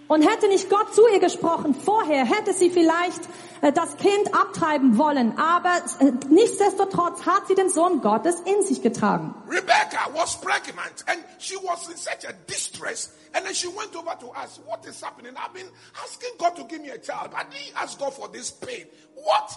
Und 0.09 0.23
hätte 0.23 0.49
nicht 0.49 0.71
Gott 0.71 0.95
zu 0.95 1.07
ihr 1.09 1.19
gesprochen 1.19 1.75
vorher, 1.75 2.25
hätte 2.25 2.53
sie 2.53 2.71
vielleicht 2.71 3.21
äh, 3.61 3.73
das 3.73 3.97
Kind 3.97 4.33
abtreiben 4.35 4.99
wollen. 4.99 5.37
Aber 5.37 5.83
äh, 6.01 6.13
nichtsdestotrotz 6.29 7.27
hat 7.27 7.49
sie 7.49 7.55
den 7.55 7.71
Sohn 7.71 8.01
Gottes 8.01 8.37
in 8.45 8.63
sich 8.63 8.83
getragen. 8.83 9.35
Rebecca 9.49 10.09
was 10.15 10.41
pregnant 10.41 11.05
and 11.07 11.25
she 11.39 11.57
was 11.57 11.89
in 11.89 11.97
such 11.97 12.25
a 12.29 12.33
distress. 12.47 13.13
And 13.35 13.45
then 13.45 13.55
she 13.55 13.69
went 13.69 13.95
over 13.97 14.17
to 14.21 14.29
us. 14.31 14.61
What 14.65 14.87
is 14.87 15.03
happening? 15.03 15.33
I've 15.37 15.53
been 15.53 15.69
asking 16.03 16.31
God 16.39 16.57
to 16.57 16.65
give 16.65 16.81
me 16.81 16.91
a 16.91 16.99
child. 16.99 17.31
I 17.35 17.43
didn't 17.45 17.77
ask 17.77 17.99
God 17.99 18.15
for 18.15 18.29
this 18.29 18.51
pain. 18.51 18.87
What 19.15 19.51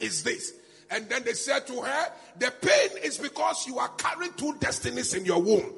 is 0.00 0.22
this? 0.22 0.52
And 0.90 1.08
then 1.08 1.24
they 1.24 1.34
said 1.34 1.66
to 1.66 1.82
her, 1.82 2.12
the 2.38 2.52
pain 2.60 3.02
is 3.02 3.18
because 3.18 3.66
you 3.66 3.78
are 3.78 3.90
carrying 3.98 4.32
two 4.34 4.54
destinies 4.60 5.14
in 5.14 5.24
your 5.24 5.42
womb. 5.42 5.74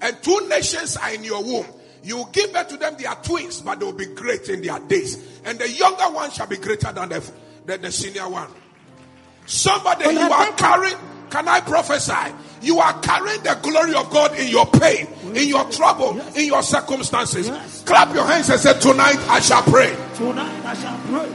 And 0.00 0.20
two 0.22 0.48
nations 0.48 0.96
are 0.96 1.14
in 1.14 1.24
your 1.24 1.42
womb. 1.42 1.66
You 2.02 2.26
give 2.32 2.52
birth 2.52 2.68
to 2.68 2.76
them, 2.76 2.96
they 2.98 3.06
are 3.06 3.16
twins, 3.22 3.60
but 3.60 3.80
they 3.80 3.86
will 3.86 3.92
be 3.92 4.06
great 4.06 4.48
in 4.48 4.62
their 4.62 4.78
days. 4.80 5.40
And 5.44 5.58
the 5.58 5.68
younger 5.68 6.04
one 6.04 6.30
shall 6.30 6.46
be 6.46 6.56
greater 6.56 6.92
than 6.92 7.08
the, 7.08 7.32
than 7.66 7.82
the 7.82 7.92
senior 7.92 8.28
one. 8.28 8.48
Somebody 9.46 10.04
Und 10.04 10.14
you 10.14 10.30
are 10.30 10.52
carrying, 10.52 10.96
can 11.30 11.48
I 11.48 11.60
prophesy? 11.60 12.34
You 12.60 12.80
are 12.80 12.98
carrying 13.00 13.42
the 13.42 13.58
glory 13.62 13.94
of 13.94 14.10
God 14.10 14.38
in 14.38 14.48
your 14.48 14.66
pain, 14.66 15.06
in 15.34 15.48
your 15.48 15.64
trouble, 15.70 16.20
in 16.36 16.46
your 16.46 16.62
circumstances. 16.62 17.48
Yes. 17.48 17.82
Clap 17.84 18.14
your 18.14 18.26
hands 18.26 18.50
and 18.50 18.60
say, 18.60 18.78
Tonight 18.78 19.18
I 19.28 19.40
shall 19.40 19.62
pray. 19.62 19.96
Tonight 20.16 20.64
I 20.64 20.74
shall 20.74 20.98
pray. 21.06 21.28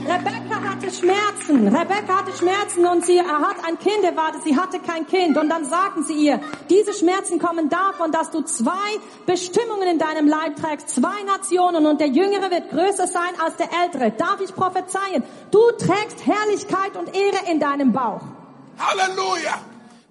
Rebecca 0.00 0.60
hatte 0.80 0.94
Schmerzen. 0.94 1.68
Rebecca 1.68 2.18
hatte 2.20 2.32
Schmerzen 2.32 2.86
und 2.86 3.04
sie 3.04 3.20
hat 3.20 3.56
ein 3.66 3.78
Kind 3.78 4.02
erwartet. 4.02 4.42
Sie 4.44 4.56
hatte 4.56 4.78
kein 4.80 5.06
Kind. 5.06 5.36
Und 5.36 5.50
dann 5.50 5.66
sagten 5.66 6.02
sie 6.04 6.14
ihr, 6.14 6.40
diese 6.70 6.94
Schmerzen 6.94 7.38
kommen 7.38 7.68
davon, 7.68 8.12
dass 8.12 8.30
du 8.30 8.40
zwei 8.42 8.72
Bestimmungen 9.26 9.88
in 9.88 9.98
deinem 9.98 10.26
Leib 10.26 10.56
trägst. 10.56 10.88
Zwei 10.88 11.22
Nationen 11.26 11.84
und 11.84 12.00
der 12.00 12.08
Jüngere 12.08 12.50
wird 12.50 12.70
größer 12.70 13.06
sein 13.06 13.32
als 13.44 13.56
der 13.56 13.68
Ältere. 13.82 14.12
Darf 14.12 14.40
ich 14.40 14.54
prophezeien? 14.54 15.22
Du 15.50 15.60
trägst 15.72 16.24
Herrlichkeit 16.24 16.96
und 16.96 17.14
Ehre 17.14 17.50
in 17.50 17.60
deinem 17.60 17.92
Bauch. 17.92 18.22
Hallelujah. 18.78 19.60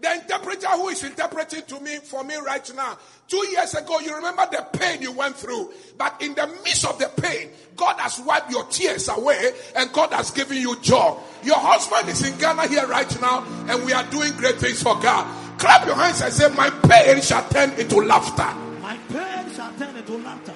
The 0.01 0.13
interpreter 0.13 0.67
who 0.69 0.87
is 0.89 1.03
interpreting 1.03 1.63
to 1.63 1.79
me 1.81 1.97
for 1.97 2.23
me 2.23 2.35
right 2.37 2.73
now, 2.73 2.97
two 3.27 3.45
years 3.49 3.75
ago, 3.75 3.99
you 3.99 4.15
remember 4.15 4.47
the 4.49 4.65
pain 4.77 5.01
you 5.01 5.11
went 5.11 5.35
through, 5.35 5.73
but 5.97 6.21
in 6.21 6.33
the 6.35 6.47
midst 6.63 6.85
of 6.85 6.97
the 6.99 7.09
pain, 7.21 7.49
God 7.75 7.99
has 7.99 8.19
wiped 8.21 8.49
your 8.49 8.63
tears 8.65 9.09
away 9.09 9.51
and 9.75 9.91
God 9.91 10.13
has 10.13 10.31
given 10.31 10.57
you 10.57 10.79
joy. 10.79 11.17
Your 11.43 11.57
husband 11.57 12.07
is 12.07 12.25
in 12.25 12.37
Ghana 12.37 12.67
here 12.67 12.87
right 12.87 13.21
now, 13.21 13.43
and 13.67 13.85
we 13.85 13.91
are 13.91 14.05
doing 14.09 14.31
great 14.37 14.55
things 14.55 14.81
for 14.81 14.97
God. 14.99 15.27
Clap 15.59 15.85
your 15.85 15.95
hands 15.95 16.21
and 16.21 16.33
say, 16.33 16.47
My 16.55 16.69
pain 16.69 17.21
shall 17.21 17.47
turn 17.49 17.71
into 17.73 17.97
laughter. 17.97 18.57
My 18.81 18.97
pain 19.09 19.53
shall 19.53 19.73
turn 19.73 19.97
into 19.97 20.17
laughter. 20.17 20.53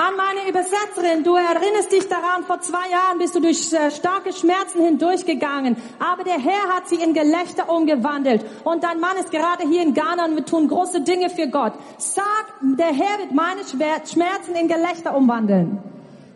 An 0.00 0.16
meine 0.16 0.48
Übersetzerin, 0.48 1.24
du 1.24 1.34
erinnerst 1.34 1.92
dich 1.92 2.08
daran, 2.08 2.44
vor 2.46 2.58
zwei 2.62 2.88
Jahren 2.88 3.18
bist 3.18 3.34
du 3.34 3.40
durch 3.40 3.70
äh, 3.70 3.90
starke 3.90 4.32
Schmerzen 4.32 4.82
hindurchgegangen, 4.82 5.76
aber 5.98 6.24
der 6.24 6.38
Herr 6.38 6.74
hat 6.74 6.88
sie 6.88 6.94
in 6.94 7.12
Gelächter 7.12 7.68
umgewandelt 7.68 8.42
und 8.64 8.82
dein 8.82 8.98
Mann 8.98 9.18
ist 9.18 9.30
gerade 9.30 9.68
hier 9.68 9.82
in 9.82 9.92
Ghana 9.92 10.24
und 10.24 10.36
wir 10.36 10.46
tun 10.46 10.68
große 10.68 11.02
Dinge 11.02 11.28
für 11.28 11.48
Gott. 11.48 11.74
Sag, 11.98 12.46
der 12.62 12.94
Herr 12.94 13.18
wird 13.18 13.32
meine 13.32 13.60
Schmerzen 13.62 14.54
in 14.54 14.68
Gelächter 14.68 15.14
umwandeln. 15.14 15.82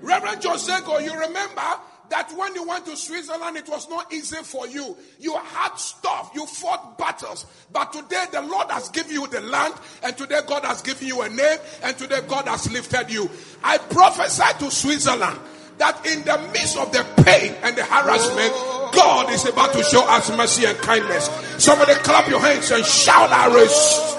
Reverend 0.02 0.44
Josego, 0.44 0.98
you 1.00 1.12
remember 1.14 1.80
that 2.14 2.32
when 2.36 2.54
you 2.54 2.62
went 2.62 2.86
to 2.86 2.96
Switzerland, 2.96 3.56
it 3.56 3.68
was 3.68 3.88
not 3.88 4.12
easy 4.12 4.36
for 4.36 4.68
you. 4.68 4.96
You 5.18 5.36
had 5.36 5.74
stuff, 5.74 6.30
you 6.32 6.46
fought 6.46 6.96
battles. 6.96 7.44
But 7.72 7.92
today 7.92 8.26
the 8.30 8.40
Lord 8.40 8.70
has 8.70 8.88
given 8.90 9.10
you 9.10 9.26
the 9.26 9.40
land, 9.40 9.74
and 10.00 10.16
today 10.16 10.38
God 10.46 10.64
has 10.64 10.80
given 10.80 11.08
you 11.08 11.22
a 11.22 11.28
name, 11.28 11.58
and 11.82 11.98
today 11.98 12.20
God 12.28 12.46
has 12.46 12.70
lifted 12.70 13.10
you. 13.10 13.28
I 13.64 13.78
prophesy 13.78 14.44
to 14.60 14.70
Switzerland 14.70 15.40
that 15.78 16.06
in 16.06 16.22
the 16.22 16.38
midst 16.52 16.78
of 16.78 16.92
the 16.92 17.04
pain 17.24 17.52
and 17.64 17.74
the 17.74 17.82
harassment, 17.82 18.52
God 18.94 19.32
is 19.32 19.44
about 19.46 19.72
to 19.72 19.82
show 19.82 20.08
us 20.08 20.30
mercy 20.36 20.66
and 20.66 20.78
kindness. 20.78 21.26
Somebody 21.58 21.94
clap 21.94 22.28
your 22.28 22.38
hands 22.38 22.70
and 22.70 22.84
shout, 22.84 23.30
I 23.32 23.52
receive. 23.60 24.14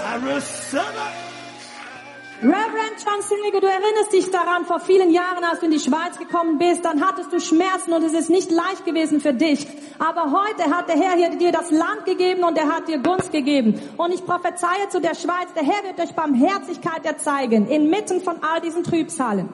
Reverend 2.42 2.98
John 3.04 3.22
Silge, 3.22 3.62
du 3.62 3.68
erinnerst 3.68 4.12
dich 4.12 4.30
daran, 4.30 4.66
vor 4.66 4.82
vielen 4.82 5.12
Jahren, 5.12 5.44
als 5.44 5.60
du 5.62 5.68
in 5.68 5.72
die 5.72 5.80
Schweiz 5.80 6.18
gekommen 6.18 6.58
bist, 6.58 6.84
dann 6.84 7.06
hattest 7.06 7.32
du 7.32 7.40
Schmerzen 7.40 7.94
und 7.94 8.04
es 8.04 8.14
ist 8.14 8.30
nicht 8.30 8.52
leicht 8.52 8.84
gewesen 8.84 9.22
für 9.22 9.34
dich. 9.34 9.66
Aber 10.00 10.32
heute 10.32 10.70
hat 10.70 10.90
der 10.90 10.98
Herr 10.98 11.16
hier 11.16 11.30
dir 11.30 11.54
das 11.54 11.72
Land 11.72 12.04
gegeben 12.06 12.44
und 12.44 12.58
er 12.58 12.68
hat 12.68 12.90
dir 12.90 13.00
Gunst 13.00 13.32
gegeben. 13.32 13.80
Und 13.96 14.14
ich 14.14 14.26
prophezeie 14.26 14.90
zu 14.90 15.00
der 15.00 15.16
Schweiz, 15.16 15.54
der 15.56 15.64
Herr 15.64 15.84
wird 15.86 16.00
euch 16.00 16.14
Barmherzigkeit 16.14 17.06
erzeigen, 17.06 17.68
inmitten 17.70 18.22
von 18.22 18.44
all 18.44 18.60
diesen 18.60 18.84
Trübsalen. 18.84 19.48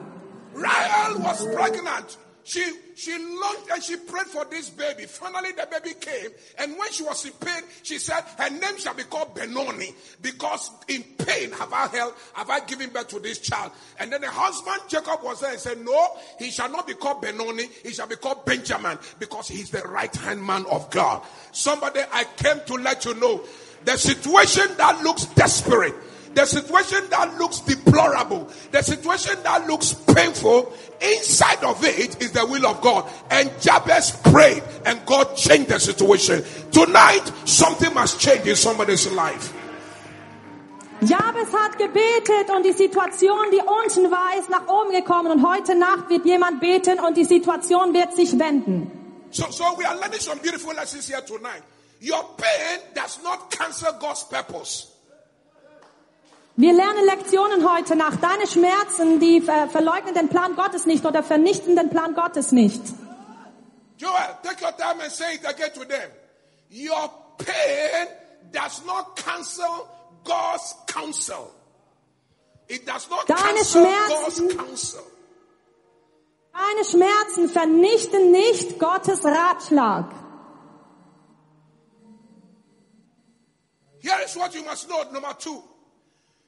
Rahel 0.56 1.22
was 1.22 1.44
pregnant. 1.54 2.18
She 2.44 2.72
she 2.96 3.16
longed 3.18 3.70
and 3.72 3.82
she 3.82 3.96
prayed 3.96 4.26
for 4.26 4.44
this 4.46 4.68
baby. 4.68 5.04
Finally, 5.04 5.52
the 5.52 5.66
baby 5.70 5.94
came, 5.94 6.30
and 6.58 6.76
when 6.76 6.90
she 6.90 7.04
was 7.04 7.24
in 7.24 7.32
pain, 7.32 7.62
she 7.82 7.98
said, 7.98 8.24
"Her 8.36 8.50
name 8.50 8.76
shall 8.78 8.94
be 8.94 9.04
called 9.04 9.34
Benoni, 9.34 9.94
because 10.20 10.70
in 10.88 11.04
pain 11.18 11.52
have 11.52 11.72
I 11.72 11.86
held, 11.86 12.14
have 12.32 12.50
I 12.50 12.60
given 12.60 12.90
birth 12.90 13.08
to 13.08 13.20
this 13.20 13.38
child." 13.38 13.70
And 13.98 14.12
then 14.12 14.22
the 14.22 14.30
husband 14.30 14.80
Jacob 14.88 15.22
was 15.22 15.40
there 15.40 15.52
and 15.52 15.60
said, 15.60 15.84
"No, 15.84 16.18
he 16.38 16.50
shall 16.50 16.68
not 16.68 16.86
be 16.86 16.94
called 16.94 17.22
Benoni. 17.22 17.68
He 17.82 17.92
shall 17.92 18.08
be 18.08 18.16
called 18.16 18.44
Benjamin, 18.44 18.98
because 19.20 19.46
he's 19.46 19.70
the 19.70 19.82
right 19.82 20.14
hand 20.14 20.44
man 20.44 20.66
of 20.66 20.90
God." 20.90 21.22
Somebody, 21.52 22.00
I 22.12 22.24
came 22.24 22.60
to 22.66 22.74
let 22.74 23.04
you 23.04 23.14
know 23.14 23.44
the 23.84 23.96
situation 23.96 24.76
that 24.78 25.02
looks 25.02 25.26
desperate. 25.26 25.94
The 26.34 26.46
situation 26.46 27.10
that 27.10 27.38
looks 27.38 27.60
deplorable, 27.60 28.50
the 28.70 28.82
situation 28.82 29.42
that 29.42 29.66
looks 29.66 29.92
painful, 29.92 30.72
inside 31.00 31.62
of 31.62 31.84
it 31.84 32.22
is 32.22 32.32
the 32.32 32.46
will 32.46 32.66
of 32.66 32.80
God. 32.80 33.10
And 33.30 33.50
Jabez 33.60 34.12
prayed 34.24 34.62
and 34.86 35.04
God 35.04 35.36
changed 35.36 35.68
the 35.68 35.78
situation. 35.78 36.42
Tonight, 36.70 37.30
something 37.44 37.92
must 37.92 38.18
change 38.18 38.46
in 38.46 38.56
somebody's 38.56 39.10
life. 39.12 39.52
Jabes 41.02 41.52
hat 41.52 41.78
gebetet 41.78 42.48
und 42.54 42.62
die 42.62 42.72
Situation, 42.72 43.50
die 43.50 43.60
unten 43.60 44.10
war, 44.12 44.38
ist 44.38 44.48
nach 44.48 44.68
oben 44.68 44.92
gekommen. 44.92 45.32
Und 45.32 45.46
heute 45.46 45.74
Nacht 45.74 46.08
wird 46.08 46.24
jemand 46.24 46.60
beten 46.60 47.00
und 47.00 47.16
die 47.16 47.24
Situation 47.24 47.92
wird 47.92 48.14
sich 48.14 48.38
wenden. 48.38 48.90
So, 49.32 49.50
so 49.50 49.64
we 49.76 49.84
are 49.84 49.96
learning 49.96 50.20
some 50.20 50.40
beautiful 50.40 50.72
lessons 50.74 51.08
here 51.08 51.22
tonight. 51.24 51.62
Your 52.00 52.22
pain 52.36 52.80
does 52.94 53.18
not 53.24 53.50
cancel 53.50 53.92
God's 53.98 54.24
purpose. 54.28 54.91
Wir 56.56 56.72
lernen 56.74 57.04
Lektionen 57.06 57.68
heute 57.70 57.96
Nacht. 57.96 58.22
Deine 58.22 58.46
Schmerzen, 58.46 59.20
die 59.20 59.40
verleugnen 59.40 60.14
den 60.14 60.28
Plan 60.28 60.54
Gottes 60.54 60.84
nicht 60.86 61.04
oder 61.06 61.22
vernichten 61.22 61.76
den 61.76 61.88
Plan 61.88 62.14
Gottes 62.14 62.52
nicht. 62.52 62.80
Joel, 63.96 64.36
take 64.42 64.62
your 64.64 64.76
time 64.76 65.02
and 65.02 65.10
say 65.10 65.34
it 65.36 65.46
again 65.46 65.70
to 65.74 65.84
them. 65.84 66.10
Your 66.70 67.08
pain 67.38 68.08
does 68.52 68.82
not 68.84 69.16
cancel 69.16 69.86
God's 70.24 70.74
counsel. 70.86 71.50
It 72.68 72.86
does 72.86 73.08
not 73.08 73.28
Deine 73.28 73.40
cancel 73.58 73.82
Schmerzen- 73.82 74.48
God's 74.48 74.56
counsel. 74.56 75.00
Deine 76.52 76.84
Schmerzen 76.84 77.48
vernichten 77.48 78.30
nicht 78.30 78.78
Gottes 78.78 79.24
Ratschlag. 79.24 80.06
Here 84.00 84.20
is 84.24 84.36
what 84.36 84.52
you 84.54 84.62
must 84.64 84.88
know. 84.88 85.02
Number 85.12 85.34
two, 85.38 85.62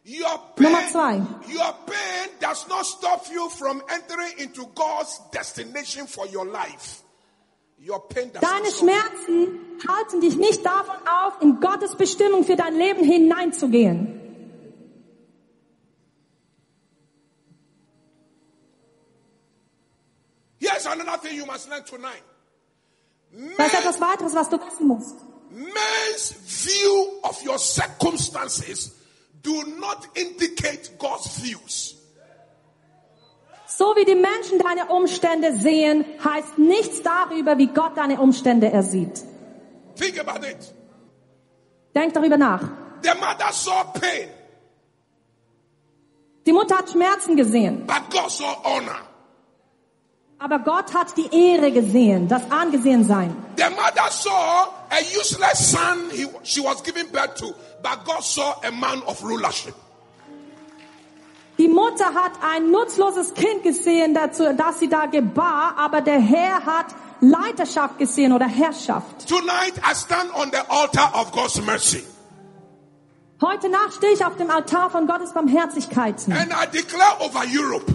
Nummer 0.07 0.79
pain, 0.79 0.91
zwei. 0.91 1.17
your 1.49 1.73
pain 1.87 2.29
does 2.39 2.69
not 2.69 2.85
stop 2.85 3.27
you 3.33 3.49
from 3.49 3.83
entering 3.89 4.39
into 4.39 4.67
God's 4.75 5.19
destination 5.33 6.07
for 6.07 6.27
your 6.27 6.45
life. 6.45 7.03
Your 7.79 8.01
pain 8.01 8.31
does 8.31 8.43
Deine. 8.43 8.71
Schmerzen 8.71 9.59
halten 9.89 10.21
dich 10.21 10.37
nicht 10.37 10.65
davon 10.65 10.97
auf, 11.09 11.41
in 11.41 11.59
Gottes 11.61 11.97
Bestimmung 11.97 12.45
für 12.45 12.57
dein 12.57 12.77
Leben 12.77 13.03
hineinzugehen. 13.03 14.21
Here's 20.59 20.87
another 20.87 21.19
thing 21.19 21.37
you 21.37 21.47
must 21.47 21.69
learn 21.69 21.85
tonight. 21.85 22.23
Das 23.57 23.73
ist 23.73 23.79
etwas 23.81 24.01
weiteres, 24.01 24.35
was 24.35 24.49
du 24.49 24.59
wissen 24.59 24.87
musst. 24.87 25.17
men's 25.51 26.35
view 26.47 27.21
of 27.23 27.43
your 27.45 27.59
circumstances 27.59 28.93
do 29.45 29.63
not 29.79 30.09
indicate 30.15 30.99
God's 30.99 31.41
views. 31.41 31.97
So 33.67 33.95
wie 33.97 34.05
die 34.05 34.15
Menschen 34.15 34.59
deine 34.59 34.87
Umstände 34.87 35.57
sehen, 35.57 36.05
heißt 36.25 36.59
nichts 36.59 37.03
darüber, 37.03 37.59
wie 37.59 37.67
Gott 37.69 37.97
deine 37.97 38.21
Umstände 38.21 38.71
ersieht. 38.71 39.23
Think 39.97 40.19
about 40.19 40.47
it. 40.47 40.73
Denk 41.95 42.15
darüber 42.15 42.37
nach. 42.37 42.63
The 43.03 43.11
mother 43.21 43.53
saw 43.53 43.85
pain, 43.93 44.29
Die 46.47 46.53
Mutter 46.53 46.77
hat 46.79 46.91
Schmerzen 46.91 47.37
gesehen, 47.37 47.87
but 47.87 48.11
God 48.11 48.31
saw 48.31 48.57
honor. 48.65 49.01
Aber 50.39 50.59
Gott 50.59 50.93
hat 50.95 51.17
die 51.17 51.29
Ehre 51.33 51.73
gesehen, 51.73 52.29
das 52.29 52.43
Angesehensein. 52.51 53.35
The 53.57 53.65
mother 53.71 54.11
saw 54.11 54.69
a 54.91 54.99
useless 55.19 55.71
son 55.73 56.11
he, 56.11 56.27
she 56.43 56.61
was 56.61 56.83
giving 56.83 57.07
birth 57.11 57.35
to, 57.37 57.55
but 57.83 58.05
God 58.05 58.23
saw 58.23 58.55
a 58.67 58.71
man 58.71 59.03
of 59.07 59.23
rulership. 59.23 59.75
Die 61.57 61.69
Mutter 61.69 62.07
hat 62.13 62.33
ein 62.43 62.71
nutzloses 62.73 63.33
Kind 63.33 63.63
gesehen, 63.63 64.13
dazu, 64.13 64.43
das 64.57 64.81
sie 64.81 64.89
da 64.89 65.07
gebar, 65.07 65.75
aber 65.79 66.01
der 66.01 66.19
Herr 66.21 66.67
hat 66.67 66.87
Leiterschaft 67.21 67.97
gesehen 67.99 68.33
oder 68.33 68.47
Herrschaft. 68.47 69.29
Tonight 69.29 69.75
I 69.89 69.95
stand 69.95 70.35
on 70.35 70.51
the 70.51 70.59
altar 70.69 71.13
of 71.15 71.31
God's 71.33 71.61
mercy 71.63 72.03
Heute 73.41 73.69
Nacht 73.69 73.95
stehe 73.95 74.13
ich 74.13 74.25
auf 74.25 74.37
dem 74.37 74.51
Altar 74.51 74.91
von 74.91 75.07
Gottes 75.07 75.33
Barmherzigkeiten. 75.33 76.33
and 76.33 76.53
I 76.53 76.67
declare 76.67 77.21
over 77.21 77.43
Europe 77.47 77.93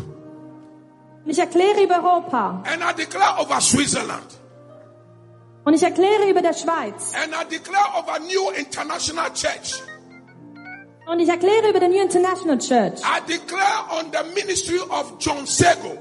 Und 1.29 1.33
ich 1.33 1.39
erkläre 1.41 1.83
über 1.83 1.98
Europa 1.98 2.63
and 2.65 2.81
I 2.81 2.91
declare 2.91 3.39
over 3.39 3.62
Switzerland 3.62 4.25
und 5.63 5.75
ich 5.75 5.83
erkläre 5.83 6.27
über 6.27 6.41
der 6.41 6.53
Schweiz 6.53 7.13
and 7.13 7.31
I 7.39 7.45
declare 7.48 8.00
over 8.00 8.17
New 8.17 8.50
International 8.57 9.31
Church. 9.36 9.79
und 11.05 11.19
ich 11.19 11.29
erkläre 11.29 11.69
über 11.69 11.79
der 11.79 11.89
New 11.89 12.01
International 12.01 12.57
Church 12.57 13.00
I 13.03 13.21
declare 13.31 13.86
on 14.00 14.12
the 14.12 14.24
ministry 14.33 14.79
of 14.79 15.17
John 15.19 15.45
Sego. 15.45 16.00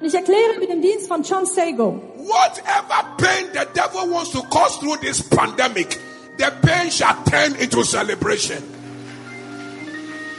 und 0.00 0.06
ich 0.06 0.14
erkläre 0.14 0.54
über 0.56 0.66
den 0.66 0.80
Dienst 0.80 1.06
von 1.06 1.22
John 1.22 1.44
Sago. 1.44 2.00
Whatever 2.16 3.04
pain 3.18 3.48
the 3.52 3.66
devil 3.74 4.10
wants 4.10 4.30
to 4.30 4.40
cause 4.44 4.78
through 4.80 4.96
this 5.02 5.20
pandemic, 5.28 6.00
the 6.38 6.50
pain 6.62 6.90
shall 6.90 7.16
turn 7.30 7.54
into 7.56 7.84
celebration. 7.84 8.62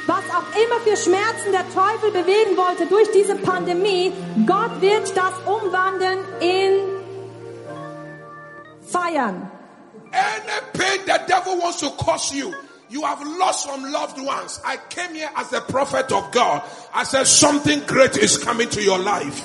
Was 0.07 0.23
auch 0.29 0.43
immer 0.55 0.79
für 0.81 0.95
Schmerzen 0.95 1.51
der 1.51 1.65
Teufel 1.73 2.11
bewegen 2.11 2.55
wollte 2.57 2.85
durch 2.85 3.09
diese 3.11 3.35
Pandemie, 3.35 4.13
Gott 4.45 4.79
wird 4.79 5.15
das 5.17 5.33
umwandeln 5.45 6.19
in 6.39 6.79
Feiern. 8.87 9.49
Any 10.11 10.61
pain 10.73 11.01
the 11.05 11.19
devil 11.27 11.57
wants 11.57 11.79
to 11.79 11.89
cause 11.91 12.31
you, 12.33 12.53
you 12.89 13.03
have 13.03 13.21
lost 13.39 13.63
some 13.63 13.91
loved 13.91 14.19
ones. 14.19 14.61
I 14.63 14.77
came 14.89 15.15
here 15.15 15.29
as 15.35 15.51
a 15.53 15.61
prophet 15.61 16.11
of 16.11 16.31
God. 16.31 16.61
I 16.93 17.03
said 17.03 17.25
something 17.25 17.81
great 17.85 18.15
is 18.17 18.37
coming 18.37 18.69
to 18.69 18.81
your 18.81 18.99
life. 18.99 19.43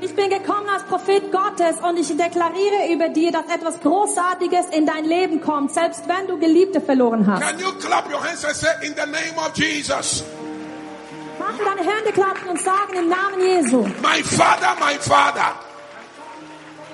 Ich 0.00 0.14
bin 0.14 0.30
gekommen 0.30 0.68
als 0.72 0.84
Prophet 0.84 1.32
Gottes 1.32 1.76
und 1.82 1.96
ich 1.98 2.08
deklariere 2.16 2.92
über 2.92 3.08
dir, 3.08 3.32
dass 3.32 3.46
etwas 3.52 3.80
Großartiges 3.80 4.66
in 4.70 4.86
dein 4.86 5.04
Leben 5.04 5.40
kommt, 5.40 5.72
selbst 5.74 6.06
wenn 6.06 6.28
du 6.28 6.38
Geliebte 6.38 6.80
verloren 6.80 7.26
hast. 7.26 7.42
Can 7.42 7.58
you 7.58 7.72
clap 7.80 8.08
your 8.08 8.22
hands 8.22 8.44
and 8.44 8.54
say, 8.54 8.68
In 8.82 8.94
the 8.94 9.06
name 9.10 9.36
of 9.38 9.52
Jesus, 9.56 10.22
Mach 11.38 11.56
deine 11.58 11.80
Hände 11.88 12.12
klatschen 12.12 12.48
und 12.48 12.60
sagen 12.60 12.94
im 12.96 13.08
Namen 13.08 13.40
Jesu, 13.40 13.78
my 14.02 14.22
Father, 14.22 14.76
my 14.80 14.94
Father, 15.00 15.54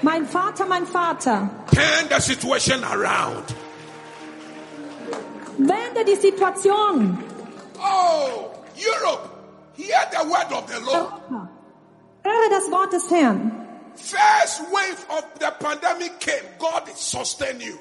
mein 0.02 0.26
Vater, 0.26 0.64
mein 0.66 0.86
Vater, 0.86 1.50
turn 1.74 2.08
the 2.10 2.20
situation 2.20 2.82
around. 2.84 3.54
wende 5.58 6.04
die 6.06 6.16
Situation. 6.16 7.18
Oh, 7.78 8.50
Europe, 8.76 9.28
hear 9.76 10.00
the 10.10 10.26
word 10.26 10.52
of 10.52 10.66
the 10.68 10.80
Lord. 10.84 11.12
Europa. 11.30 11.48
Höre 12.24 12.50
das 12.50 12.70
Wort 12.70 12.92
des 12.92 13.10
Herrn. 13.10 13.52
First 13.96 14.62
wave 14.72 15.06
of 15.08 15.24
the 15.38 15.50
pandemic 15.60 16.18
came, 16.18 16.42
God 16.58 16.88
sustained 16.96 17.62
you. 17.62 17.78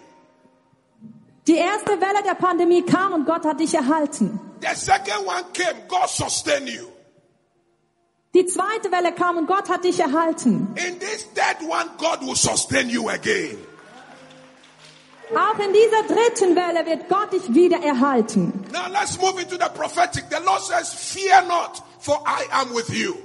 Die 1.47 1.56
erste 1.56 1.99
Welle 1.99 2.23
der 2.23 2.36
Pandemie 2.36 2.84
kam 2.84 3.13
und 3.13 3.25
Gott 3.25 3.45
hat 3.45 3.60
dich 3.60 3.73
erhalten. 3.73 4.39
The 4.62 4.75
second 4.75 5.25
one 5.25 5.43
came, 5.53 5.82
God 5.88 6.10
sustained 6.10 6.69
you. 6.69 6.88
Die 8.34 8.45
zweite 8.45 8.91
Welle 8.91 9.13
kam 9.13 9.38
und 9.38 9.47
Gott 9.47 9.69
hat 9.69 9.84
dich 9.84 9.99
erhalten. 9.99 10.73
In 10.75 10.99
this 10.99 11.27
third 11.34 11.62
one, 11.62 11.89
God 11.97 12.21
will 12.21 12.36
sustain 12.36 12.89
you 12.89 13.10
again. 13.10 13.58
Auch 15.36 15.58
in 15.60 15.73
dieser 15.73 16.03
dritten 16.03 16.56
Welle 16.56 16.86
wird 16.86 17.10
Gott 17.10 17.32
dich 17.34 17.53
wieder 17.53 17.77
erhalten. 17.82 18.65
Now 18.71 18.88
let's 18.91 19.19
move 19.19 19.39
into 19.41 19.56
the 19.56 19.69
prophetic. 19.73 20.25
The 20.29 20.43
Lord 20.43 20.62
says, 20.62 20.93
Fear 20.93 21.43
not, 21.47 21.82
for 21.99 22.21
I 22.25 22.45
am 22.51 22.73
with 22.73 22.89
you. 22.89 23.15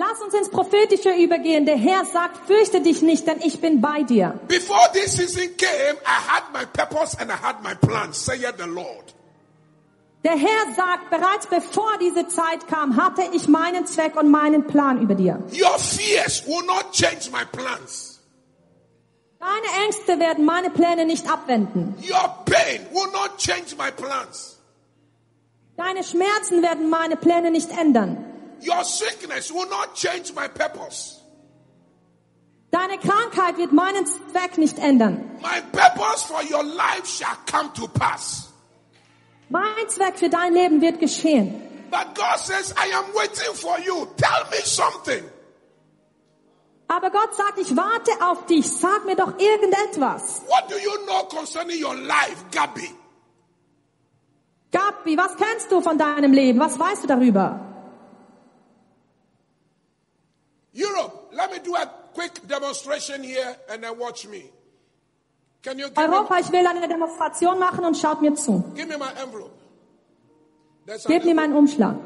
Lass 0.00 0.18
uns 0.22 0.32
ins 0.32 0.48
Prophetische 0.48 1.10
übergehen. 1.10 1.66
Der 1.66 1.76
Herr 1.76 2.06
sagt, 2.06 2.46
fürchte 2.46 2.80
dich 2.80 3.02
nicht, 3.02 3.26
denn 3.26 3.38
ich 3.42 3.60
bin 3.60 3.82
bei 3.82 4.02
dir. 4.02 4.40
Before 4.48 4.88
this 4.94 5.12
season 5.12 5.54
came, 5.58 5.98
I 6.06 6.18
had 6.26 6.44
my 6.54 6.64
purpose 6.64 7.14
and 7.20 7.30
I 7.30 7.34
had 7.34 7.62
my 7.62 7.74
plans, 7.74 8.24
saith 8.24 8.54
the 8.56 8.66
Lord. 8.66 9.14
Der 10.24 10.38
Herr 10.38 10.74
sagt, 10.74 11.10
bereits 11.10 11.46
bevor 11.46 11.98
diese 12.00 12.26
Zeit 12.28 12.66
kam, 12.66 12.96
hatte 12.96 13.24
ich 13.34 13.46
meinen 13.46 13.84
Zweck 13.86 14.16
und 14.16 14.30
meinen 14.30 14.66
Plan 14.66 15.02
über 15.02 15.14
dir. 15.14 15.38
Your 15.52 15.78
fears 15.78 16.46
will 16.46 16.64
not 16.66 16.92
change 16.92 17.30
my 17.30 17.44
plans. 17.52 18.20
Deine 19.38 19.84
Ängste 19.84 20.18
werden 20.18 20.46
meine 20.46 20.70
Pläne 20.70 21.04
nicht 21.04 21.30
abwenden. 21.30 21.94
Your 22.02 22.44
pain 22.46 22.86
will 22.90 23.10
not 23.12 23.36
change 23.36 23.76
my 23.76 23.90
plans. 23.90 24.58
Deine 25.76 26.02
Schmerzen 26.04 26.62
werden 26.62 26.88
meine 26.88 27.16
Pläne 27.16 27.50
nicht 27.50 27.70
ändern. 27.78 28.29
Your 28.62 28.84
sickness 28.84 29.50
will 29.52 29.68
not 29.68 29.94
change 29.94 30.32
my 30.34 30.48
purpose. 30.48 31.16
Deine 32.70 32.98
Krankheit 32.98 33.56
wird 33.58 33.72
meinen 33.72 34.06
Zweck 34.06 34.56
nicht 34.58 34.78
ändern. 34.78 35.38
My 35.42 35.60
purpose 35.72 36.24
for 36.24 36.42
your 36.42 36.62
life 36.62 37.06
shall 37.06 37.36
come 37.50 37.72
to 37.74 37.88
pass. 37.88 38.48
Mein 39.48 39.88
Zweck 39.88 40.18
für 40.18 40.28
dein 40.28 40.52
Leben 40.54 40.80
wird 40.80 41.00
geschehen. 41.00 41.60
But 41.90 42.14
God 42.14 42.38
says, 42.38 42.72
I 42.76 42.92
am 42.94 43.12
waiting 43.14 43.52
for 43.54 43.78
you. 43.80 44.06
Tell 44.16 44.44
me 44.50 44.64
something. 44.64 45.24
Aber 46.86 47.10
Gott 47.10 47.34
sagt, 47.34 47.58
ich 47.58 47.76
warte 47.76 48.10
auf 48.20 48.46
dich. 48.46 48.68
Sag 48.68 49.04
mir 49.04 49.16
doch 49.16 49.38
irgendetwas. 49.38 50.42
What 50.46 50.70
do 50.70 50.76
you 50.76 51.04
know 51.06 51.24
concerning 51.24 51.82
your 51.82 51.94
life, 51.96 52.44
Gabby? 52.52 52.90
Gabi, 54.72 55.16
was 55.16 55.36
kennst 55.36 55.70
du 55.72 55.80
von 55.80 55.98
deinem 55.98 56.32
Leben? 56.32 56.60
Was 56.60 56.78
weißt 56.78 57.02
du 57.02 57.08
darüber? 57.08 57.69
Europe, 60.72 61.30
let 61.32 61.50
me 61.50 61.58
do 61.58 61.74
a 61.74 61.86
quick 62.14 62.46
demonstration 62.46 63.22
here 63.22 63.56
and 63.70 63.82
then 63.82 63.98
watch 63.98 64.26
me. 64.26 64.44
Can 65.62 65.78
you 65.78 65.88
give 65.88 65.96
me, 65.96 66.02
Europa, 66.04 66.38
ich 66.38 66.50
will 66.50 66.66
eine 66.66 66.88
Demonstration 66.88 67.58
machen 67.58 67.84
und 67.84 67.96
schaut 67.96 68.22
mir 68.22 68.34
zu. 68.34 68.64
give 68.74 68.88
me 68.88 68.96
my 68.96 69.12
envelope? 69.20 69.60
There's 70.86 71.04
Gebt 71.04 71.24
mir 71.24 71.34
meinen 71.34 71.54
Umschlag. 71.54 71.96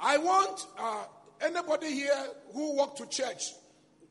I 0.00 0.18
want 0.18 0.66
uh, 0.78 1.04
anybody 1.40 1.90
here 1.92 2.26
who 2.52 2.76
walked 2.76 2.98
to 2.98 3.06
church. 3.06 3.52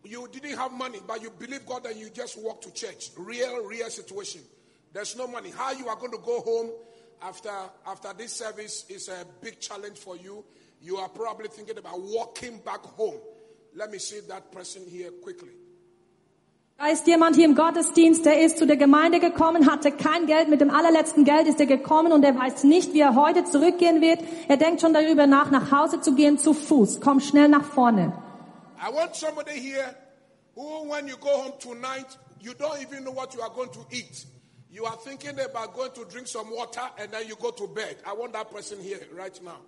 You 0.04 0.28
didn't 0.32 0.58
have 0.58 0.72
money, 0.72 1.00
but 1.06 1.22
you 1.22 1.30
believe 1.30 1.66
God 1.66 1.86
and 1.86 1.96
you 1.98 2.10
just 2.10 2.38
walked 2.38 2.64
to 2.66 2.74
church. 2.74 3.12
Real, 3.18 3.66
real 3.66 3.90
situation. 3.90 4.42
There's 4.92 5.16
no 5.16 5.28
money. 5.28 5.52
How 5.52 5.72
you 5.72 5.88
are 5.88 5.96
going 5.96 6.12
to 6.12 6.20
go 6.20 6.42
home 6.42 6.72
after 7.22 7.52
after 7.88 8.14
this 8.14 8.34
service 8.34 8.86
is 8.90 9.08
a 9.08 9.26
big 9.42 9.60
challenge 9.60 9.98
for 9.98 10.16
you. 10.18 10.44
You 10.84 10.98
are 10.98 11.08
probably 11.08 11.48
thinking 11.48 11.78
about 11.78 12.02
walking 12.02 12.60
back 12.60 12.84
home. 12.98 13.18
Let 13.74 13.90
me 13.90 14.00
see 14.00 14.20
that 14.28 14.52
person 14.52 14.84
here 14.86 15.12
quickly. 15.24 15.54
Da 16.78 16.88
ist 16.88 17.08
jemand 17.08 17.38
hier 17.38 17.46
im 17.46 17.56
Gottesdienst, 17.56 18.26
der 18.26 18.42
ist 18.42 18.58
zu 18.58 18.68
der 18.68 18.76
Gemeinde 18.76 19.22
gekommen, 19.22 19.72
hatte 19.72 19.94
kein 19.94 20.26
Geld, 20.26 20.50
mit 20.50 20.60
dem 20.60 20.70
allerletzten 20.70 21.24
Geld 21.24 21.48
ist 21.48 21.60
er 21.62 21.68
gekommen 21.68 22.12
und 22.12 22.26
er 22.26 22.38
weiß 22.38 22.66
nicht, 22.66 22.94
wie 22.94 23.00
er 23.00 23.16
heute 23.16 23.46
zurückgehen 23.46 24.02
wird. 24.02 24.20
Er 24.50 24.58
denkt 24.58 24.82
schon 24.82 24.94
darüber 24.94 25.26
nach, 25.26 25.52
nach 25.52 25.72
Hause 25.72 26.02
zu 26.02 26.16
gehen 26.16 26.38
zu 26.38 26.54
Fuß. 26.54 27.00
Komm 27.00 27.22
schnell 27.22 27.48
nach 27.48 27.64
vorne. 27.64 28.12
I 28.78 28.94
want 28.94 29.16
somebody 29.16 29.58
here 29.58 29.96
who, 30.56 30.90
when 30.90 31.08
you 31.08 31.16
go 31.16 31.30
home 31.30 31.54
tonight, 31.60 32.18
you 32.42 32.52
don't 32.54 32.82
even 32.82 33.06
know 33.06 33.14
what 33.16 33.34
you 33.34 33.42
are 33.42 33.54
going 33.56 33.72
to 33.72 33.86
eat. 33.90 34.26
You 34.70 34.84
are 34.86 34.98
thinking 34.98 35.40
about 35.40 35.74
going 35.74 35.94
to 35.94 36.04
drink 36.12 36.28
some 36.28 36.50
water 36.52 36.82
and 37.00 37.10
then 37.14 37.26
you 37.30 37.36
go 37.38 37.52
to 37.52 37.68
bed. 37.68 37.96
I 38.06 38.12
want 38.12 38.34
that 38.34 38.52
person 38.52 38.82
here 38.82 39.00
right 39.16 39.40
now. 39.42 39.62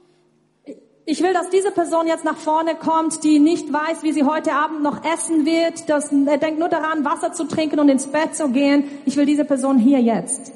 Ich 1.07 1.21
will, 1.21 1.33
dass 1.33 1.49
diese 1.51 1.69
Person 1.71 2.07
jetzt 2.07 2.23
nach 2.25 2.37
vorne 2.37 2.75
kommt, 2.75 3.23
die 3.23 3.37
nicht 3.39 3.71
weiß, 3.71 4.01
wie 4.01 4.11
sie 4.11 4.23
heute 4.23 4.53
Abend 4.53 4.81
noch 4.81 5.03
essen 5.05 5.45
wird. 5.45 5.87
Das, 5.87 6.11
er 6.11 6.37
denkt 6.39 6.57
nur 6.59 6.69
daran, 6.69 7.05
Wasser 7.05 7.31
zu 7.31 7.43
trinken 7.45 7.79
und 7.79 7.89
ins 7.89 8.07
Bett 8.07 8.35
zu 8.35 8.49
gehen. 8.49 8.85
Ich 9.05 9.15
will 9.15 9.25
diese 9.27 9.45
Person 9.45 9.77
hier 9.77 10.01
jetzt. 10.01 10.51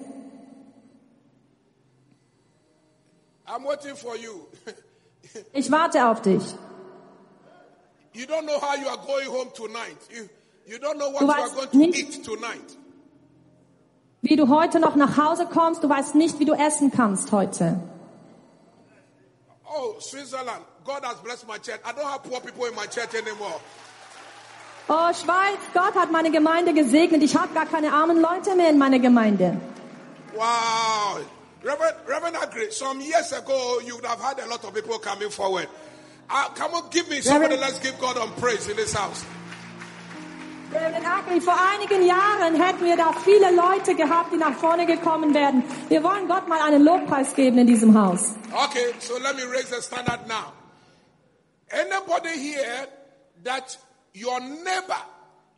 I'm 3.48 3.64
waiting 3.66 3.96
for 3.96 4.16
you. 4.16 4.32
Ich 5.54 5.72
warte 5.72 6.08
auf 6.08 6.24
dich. 6.24 6.42
you 8.14 8.26
don't 8.26 8.46
know 8.48 8.60
how 8.60 8.76
you 8.82 8.88
are 8.88 8.98
going 9.06 9.28
home 9.30 9.52
tonight. 9.54 9.98
You, 10.10 10.24
you 10.66 10.78
don't 10.80 10.96
know 10.98 11.12
what 11.14 11.22
you 11.22 11.30
are 11.30 11.50
going 11.52 11.70
to 11.72 11.78
nicht- 11.78 12.18
eat 12.18 12.26
tonight. 12.26 12.78
Wie 14.24 14.36
du 14.36 14.48
heute 14.50 14.80
noch 14.80 14.96
nach 14.96 15.18
Hause 15.18 15.46
kommst, 15.46 15.84
du 15.84 15.90
weißt 15.90 16.16
nicht, 16.16 16.40
wie 16.40 16.46
du 16.46 16.54
essen 16.54 16.92
kannst 16.92 17.32
heute. 17.32 17.80
Oh, 19.72 19.96
Switzerland. 20.00 20.64
God 20.84 21.04
has 21.06 21.18
blessed 21.18 21.48
my 21.48 21.58
church. 21.60 21.80
I 21.86 21.92
don't 21.92 22.06
have 22.10 22.24
poor 22.24 22.42
people 22.42 22.66
in 22.66 22.76
my 22.76 22.88
church 22.88 23.14
anymore. 23.14 23.60
Oh, 24.90 25.12
Schweiz, 25.14 25.60
Gott 25.74 25.94
hat 25.94 26.12
meine 26.12 26.32
Gemeinde 26.32 26.74
gesegnet. 26.74 27.22
Ich 27.22 27.36
habe 27.36 27.54
gar 27.54 27.68
keine 27.68 27.94
armen 27.94 28.20
Leute 28.20 28.56
mehr 28.56 28.70
in 28.70 28.78
meiner 28.80 28.98
Gemeinde. 29.00 29.56
Wow. 30.36 31.20
Reverend, 31.64 31.96
Reverend 32.08 32.36
Agri, 32.38 32.72
some 32.72 33.00
years 33.02 33.32
ago, 33.34 33.80
you 33.86 33.96
would 33.96 34.06
have 34.06 34.20
had 34.22 34.40
a 34.40 34.48
lot 34.48 34.64
of 34.64 34.74
people 34.74 34.98
coming 34.98 35.30
forward. 35.30 35.68
Uh, 36.30 36.48
come 36.56 36.74
on, 36.74 36.90
give 36.90 37.08
me 37.10 37.22
somebody. 37.22 37.56
Reverend- 37.56 37.62
Let's 37.62 37.80
give 37.80 38.00
God 38.00 38.18
on 38.18 38.32
praise 38.40 38.68
in 38.68 38.78
this 38.78 38.94
house. 38.94 39.24
Vor 41.42 41.58
einigen 41.58 42.06
Jahren 42.06 42.62
hätten 42.62 42.86
wir 42.86 42.98
da 42.98 43.14
viele 43.14 43.52
Leute 43.52 43.96
gehabt, 43.96 44.32
die 44.34 44.38
nach 44.38 44.56
vorne 44.56 44.86
gekommen 44.86 45.34
wären. 45.34 45.64
Wir 45.88 46.04
wollen 46.04 46.28
Gott 46.28 46.48
mal 46.48 46.62
einen 46.62 46.84
Lobpreis 46.84 47.34
geben 47.34 47.58
in 47.58 47.68
diesem 47.68 48.00
Haus. 48.00 48.34
Okay, 48.52 48.94
so 49.00 49.18
let 49.18 49.36
me 49.36 49.44
raise 49.44 49.70
the 49.70 49.82
standard 49.82 50.28
now. 50.28 50.54
Anybody 51.72 52.38
here 52.38 52.88
that 53.44 53.78
your 54.14 54.40
neighbor 54.40 55.02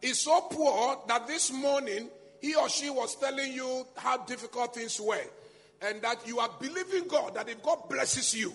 is 0.02 0.22
so 0.22 0.42
poor 0.50 0.98
that 1.08 1.28
this 1.28 1.52
morning 1.52 2.10
he 2.42 2.56
or 2.56 2.70
she 2.70 2.90
was 2.90 3.18
telling 3.20 3.52
you 3.54 3.86
how 3.98 4.18
difficult 4.18 4.74
things 4.74 5.00
were, 5.00 5.28
and 5.82 6.02
that 6.02 6.26
you 6.26 6.40
are 6.40 6.50
believing 6.60 7.08
God 7.08 7.36
that 7.36 7.50
if 7.50 7.62
God 7.62 7.90
blesses 7.90 8.34
you, 8.34 8.54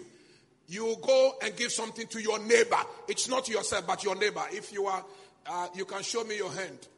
you 0.68 0.84
will 0.84 0.96
go 0.96 1.34
and 1.42 1.56
give 1.56 1.70
something 1.70 2.06
to 2.08 2.20
your 2.20 2.38
neighbor. 2.38 2.78
It's 3.08 3.28
not 3.28 3.48
yourself, 3.48 3.86
but 3.86 4.02
your 4.04 4.16
neighbor. 4.16 4.44
If 4.50 4.72
you 4.72 4.86
are, 4.86 5.04
uh, 5.48 5.68
you 5.74 5.84
can 5.84 6.02
show 6.02 6.24
me 6.24 6.34
your 6.34 6.50
hand. 6.50 6.88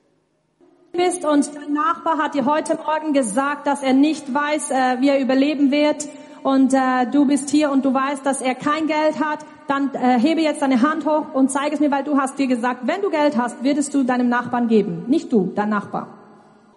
bist 0.92 1.24
und 1.24 1.54
dein 1.54 1.72
Nachbar 1.72 2.18
hat 2.18 2.34
dir 2.34 2.44
heute 2.46 2.74
Morgen 2.76 3.12
gesagt, 3.12 3.66
dass 3.66 3.82
er 3.82 3.92
nicht 3.92 4.32
weiß, 4.32 4.70
äh, 4.70 5.00
wie 5.00 5.08
er 5.08 5.20
überleben 5.20 5.70
wird 5.70 6.08
und 6.42 6.72
äh, 6.72 7.06
du 7.10 7.26
bist 7.26 7.50
hier 7.50 7.70
und 7.70 7.84
du 7.84 7.92
weißt, 7.92 8.24
dass 8.24 8.40
er 8.40 8.54
kein 8.54 8.86
Geld 8.86 9.20
hat, 9.20 9.40
dann 9.66 9.94
äh, 9.94 10.18
hebe 10.18 10.40
jetzt 10.40 10.62
deine 10.62 10.80
Hand 10.80 11.04
hoch 11.04 11.34
und 11.34 11.50
zeige 11.50 11.74
es 11.74 11.80
mir, 11.80 11.90
weil 11.90 12.04
du 12.04 12.16
hast 12.18 12.38
dir 12.38 12.46
gesagt, 12.46 12.86
wenn 12.86 13.02
du 13.02 13.10
Geld 13.10 13.36
hast, 13.36 13.62
würdest 13.62 13.92
du 13.92 14.02
deinem 14.02 14.28
Nachbarn 14.28 14.68
geben. 14.68 15.04
Nicht 15.08 15.30
du, 15.32 15.52
dein 15.54 15.68
Nachbar. 15.68 16.08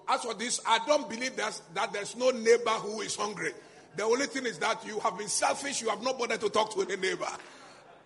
As 0.07 0.25
for 0.25 0.37
this, 0.37 0.61
I 0.67 0.79
don't 0.89 1.07
believe 1.07 1.37
that, 1.37 1.53
that 1.73 1.93
there's 1.93 2.17
no 2.17 2.31
neighbor 2.31 2.75
who 2.83 3.01
is 3.01 3.17
hungry. 3.17 3.53
The 3.95 4.03
only 4.03 4.27
thing 4.27 4.45
is 4.45 4.59
that 4.59 4.85
you 4.85 4.99
have 4.99 5.17
been 5.17 5.29
selfish, 5.29 5.81
you 5.81 5.89
have 5.89 6.03
not 6.03 6.17
bothered 6.17 6.41
to 6.41 6.49
talk 6.49 6.73
to 6.73 6.81
any 6.81 6.97
neighbor. 6.97 7.27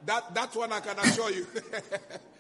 That, 0.06 0.36
that 0.36 0.56
one 0.56 0.72
I 0.72 0.82
can 0.82 1.00
assure 1.00 1.32
you. 1.32 1.48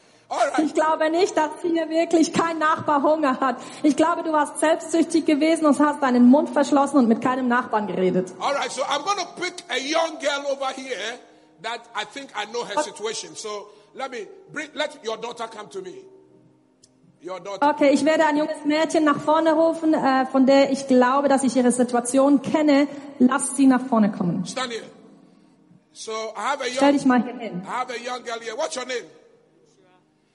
Ich 0.57 0.73
glaube 0.73 1.09
nicht, 1.11 1.37
dass 1.37 1.51
hier 1.61 1.89
wirklich 1.89 2.33
kein 2.33 2.57
Nachbar 2.57 3.03
Hunger 3.03 3.39
hat. 3.39 3.57
Ich 3.83 3.95
glaube, 3.95 4.23
du 4.23 4.31
warst 4.31 4.59
selbstsüchtig 4.59 5.25
gewesen 5.25 5.65
und 5.65 5.79
hast 5.79 6.01
deinen 6.01 6.27
Mund 6.29 6.49
verschlossen 6.49 6.97
und 6.97 7.07
mit 7.07 7.21
keinem 7.21 7.47
Nachbarn 7.47 7.87
geredet. 7.87 8.33
All 8.39 8.53
right, 8.53 8.71
so 8.71 8.81
I'm 8.83 9.03
going 9.03 9.17
to 9.17 9.41
pick 9.41 9.63
a 9.69 9.77
young 9.77 10.17
girl 10.19 10.51
over 10.51 10.71
here 10.75 11.19
that 11.61 11.81
I 11.95 12.05
think 12.05 12.29
I 12.35 12.45
know 12.51 12.63
her 12.65 12.81
situation. 12.81 13.35
So 13.35 13.69
let 13.93 14.11
me 14.11 14.27
bring, 14.51 14.69
let 14.73 14.97
your 15.05 15.17
daughter 15.17 15.47
come 15.47 15.69
to 15.69 15.81
me. 15.81 15.93
Your 17.21 17.39
daughter. 17.39 17.69
Okay, 17.69 17.91
ich 17.91 18.03
werde 18.03 18.25
ein 18.25 18.37
junges 18.37 18.65
Mädchen 18.65 19.03
nach 19.03 19.19
vorne 19.19 19.53
rufen, 19.53 19.93
äh, 19.93 20.25
von 20.27 20.45
der 20.45 20.71
ich 20.71 20.87
glaube, 20.87 21.27
dass 21.27 21.43
ich 21.43 21.55
ihre 21.55 21.71
Situation 21.71 22.41
kenne. 22.41 22.87
Lass 23.19 23.55
sie 23.55 23.67
nach 23.67 23.81
vorne 23.81 24.11
kommen. 24.11 24.45
Stand 24.45 24.71
here. 24.71 24.83
So 25.91 26.11
I 26.11 26.51
have 26.51 26.61
a 26.61 26.65
Stell 26.65 26.89
young, 26.89 26.93
dich 26.93 27.05
mal 27.05 27.23
hier 27.23 27.37
hin. 27.37 27.61
I 27.63 27.69
have 27.69 27.91
a 27.91 27.97
young 27.97 28.23
girl 28.23 28.39
here. 28.41 28.55
What's 28.57 28.75
your 28.75 28.85
name? 28.85 29.05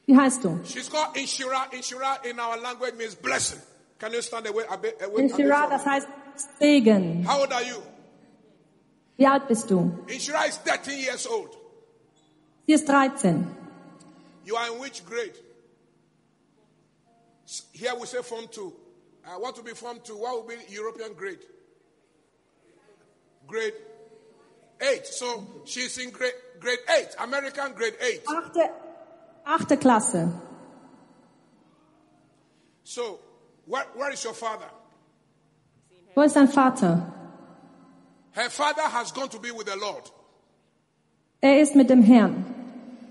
Wie 0.07 0.17
heißt 0.17 0.43
du? 0.45 0.61
She's 0.65 0.89
called 0.89 1.15
Inshira. 1.17 1.71
Inshira 1.73 2.25
in 2.25 2.39
our 2.41 2.57
language 2.59 2.95
means 2.97 3.15
blessing. 3.15 3.61
Can 3.99 4.13
you 4.13 4.23
stand 4.23 4.47
away 4.47 4.65
a 4.71 4.77
bit? 4.77 5.01
away- 5.03 5.23
Inshira, 5.29 5.69
das 5.69 5.85
heißt 5.85 6.09
Segen. 6.59 7.25
How 7.25 7.41
old 7.41 7.53
are 7.53 7.63
you? 7.63 7.83
Wie 9.17 9.27
alt 9.27 9.47
bist 9.49 9.69
du? 9.71 9.93
Inshira 10.09 10.47
is 10.49 10.57
13 10.59 10.99
years 10.99 11.27
old. 11.27 11.57
Sie 12.67 12.73
ist 12.73 12.87
13. 12.87 13.47
You 14.45 14.57
are 14.57 14.73
in 14.73 14.81
which 14.81 15.05
grade? 15.05 15.35
Here 17.73 17.95
we 17.99 18.07
say 18.07 18.23
Form 18.23 18.47
2. 18.51 18.73
Uh, 19.27 19.39
what 19.39 19.57
will 19.57 19.65
be 19.65 19.73
Form 19.75 19.99
2? 20.03 20.17
What 20.17 20.47
will 20.47 20.57
be 20.57 20.73
European 20.73 21.13
grade? 21.15 21.41
Grade 23.47 23.75
8. 24.81 25.07
So 25.07 25.45
she's 25.67 25.99
in 25.99 26.11
grade, 26.11 26.33
grade 26.59 26.79
8, 26.89 27.09
American 27.19 27.73
grade 27.75 27.95
8. 28.01 28.25
Achte, 28.27 28.71
achte 29.55 29.77
Klasse. 29.77 30.33
So 32.85 33.19
where, 33.67 33.87
where 33.95 34.13
is 34.13 34.25
your 34.25 34.35
father? 34.35 34.71
Wo 36.15 36.23
ist 36.23 36.35
dein 36.35 36.49
Vater? 36.49 37.13
Her 38.33 38.51
father 38.51 38.83
has 38.83 39.13
gone 39.13 39.29
to 39.29 39.39
be 39.39 39.51
with 39.53 39.67
the 39.67 39.77
Lord. 39.77 40.11
Er 41.41 41.61
ist 41.61 41.75
mit 41.75 41.89
dem 41.89 42.03
Herrn. 42.03 42.45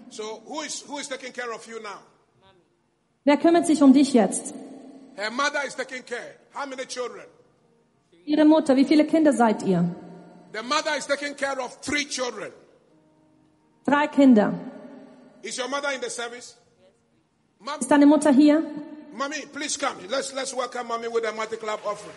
So 0.10 0.42
who 0.46 0.62
is, 0.62 0.84
who 0.88 1.00
is 1.00 1.08
taking 1.08 1.34
care 1.34 1.52
of 1.54 1.68
you 1.68 1.80
now? 1.82 2.00
Wer 3.26 3.38
kümmert 3.38 3.66
sich 3.66 3.82
um 3.82 3.94
dich 3.94 4.14
jetzt? 4.14 4.54
Her 5.16 5.32
mother 5.32 5.64
is 5.66 5.76
taking 5.76 6.04
care. 6.04 6.36
How 6.54 6.66
many 6.66 6.86
children? 6.86 7.26
Ihre 8.26 8.46
Mutter. 8.46 8.76
Wie 8.76 8.86
viele 8.86 9.06
Kinder 9.06 9.34
seid 9.34 9.64
ihr? 9.64 9.84
The 10.52 10.64
mother 10.64 10.96
is 10.98 11.06
taking 11.06 11.36
care 11.36 11.60
of 11.60 11.80
three 11.82 12.06
children. 12.06 12.52
Drei 13.86 14.08
Kinder. 14.08 14.54
Is 15.44 15.58
your 15.58 15.68
mother 15.70 15.90
in 15.94 16.02
the 16.02 16.10
service? 16.10 16.56
Mom, 17.60 17.80
Ist 17.80 17.90
deine 17.92 18.06
Mutter 18.06 18.32
hier? 18.32 18.62
mommy, 19.14 19.42
please 19.52 19.78
come. 19.78 19.96
Let's, 20.10 20.34
let's 20.34 20.54
welcome 20.54 20.88
mommy 20.88 21.08
with 21.08 21.26
a 21.26 21.32
mighty 21.34 21.58
clap 21.58 21.86
offering. 21.86 22.16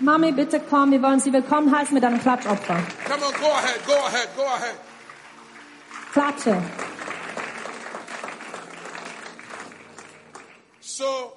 Mami, 0.00 0.32
bitte 0.32 0.60
komm. 0.60 0.90
Wir 0.92 1.02
wollen 1.02 1.18
Sie 1.20 1.32
willkommen 1.32 1.70
heißen 1.74 1.92
mit 1.94 2.04
einem 2.04 2.20
Klatschopfer. 2.20 2.80
Come 3.06 3.22
on, 3.24 3.32
go 3.40 3.46
ahead, 3.52 3.84
go 3.86 3.94
ahead, 4.06 4.28
go 4.36 4.44
ahead. 4.44 4.74
Klatsche. 6.12 6.62
So, 10.80 11.32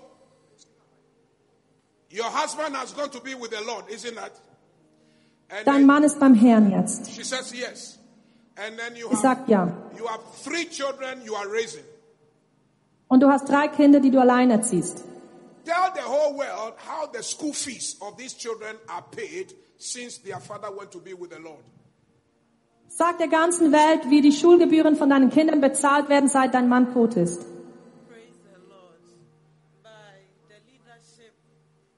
your 2.10 2.26
husband 2.30 2.76
has 2.76 2.94
gone 2.94 3.10
to 3.12 3.20
be 3.22 3.34
with 3.36 3.52
the 3.52 3.62
Lord, 3.66 3.86
isn't 3.90 4.16
that? 4.16 4.32
And 5.50 5.66
Dein 5.66 5.86
Mann 5.86 6.04
ist 6.04 6.20
beim 6.20 6.34
Herrn 6.36 6.72
jetzt. 6.72 7.10
she 7.12 7.24
says 7.24 7.52
yes. 7.54 7.98
And 8.68 8.78
then 8.78 8.96
you 8.96 9.08
Ich 9.08 9.14
have, 9.14 9.22
sag 9.22 9.50
ja. 9.50 9.68
you 9.98 10.08
have 10.08 10.22
three 10.44 10.66
children 10.70 11.22
you 11.26 11.36
are 11.36 11.48
raising. 11.52 11.84
Und 13.08 13.22
du 13.22 13.28
hast 13.30 13.50
drei 13.50 13.68
Kinder, 13.68 14.00
die 14.00 14.12
du 14.12 14.20
allein 14.22 14.52
erziehst. 14.52 15.04
Tell 15.66 15.92
the 15.96 16.02
whole 16.08 16.36
world 16.38 16.76
how 16.88 17.08
the 17.12 17.24
school 17.24 17.54
fees 17.54 17.98
of 18.02 18.18
these 18.18 18.36
children 18.36 18.76
are 18.88 19.04
paid 19.16 19.54
since 19.78 20.20
their 20.22 20.40
father 20.40 20.70
went 20.76 20.92
to 20.92 21.00
be 21.00 21.14
with 21.14 21.30
the 21.32 21.40
Lord. 21.42 21.64
Sag 22.88 23.18
der 23.20 23.30
ganzen 23.30 23.72
Welt, 23.72 24.10
wie 24.10 24.22
die 24.22 24.32
Schulgebühren 24.32 24.96
von 24.96 25.10
deinen 25.10 25.30
Kindern 25.30 25.62
bezahlt 25.62 26.10
werden, 26.10 26.30
seit 26.30 26.54
dein 26.54 26.68
Mann 26.70 26.94
tot 26.94 27.16
ist. 27.16 27.42
Praise 28.08 28.38
the 28.44 28.60
Lord. 28.70 29.00
By 29.82 30.22
the 30.50 30.60
leadership 30.70 31.34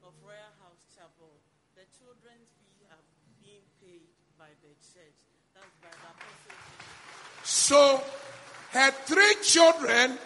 of 0.04 0.14
Royal 0.24 0.54
House 0.64 0.80
Chapel, 0.96 1.30
the 1.76 1.84
children's 1.98 2.48
fee 2.62 2.86
have 2.90 3.04
been 3.42 3.64
paid 3.82 4.08
by 4.38 4.50
the 4.62 4.70
church. 4.80 5.18
So, 7.44 8.02
her 8.72 8.92
three 8.92 9.36
children, 9.44 10.18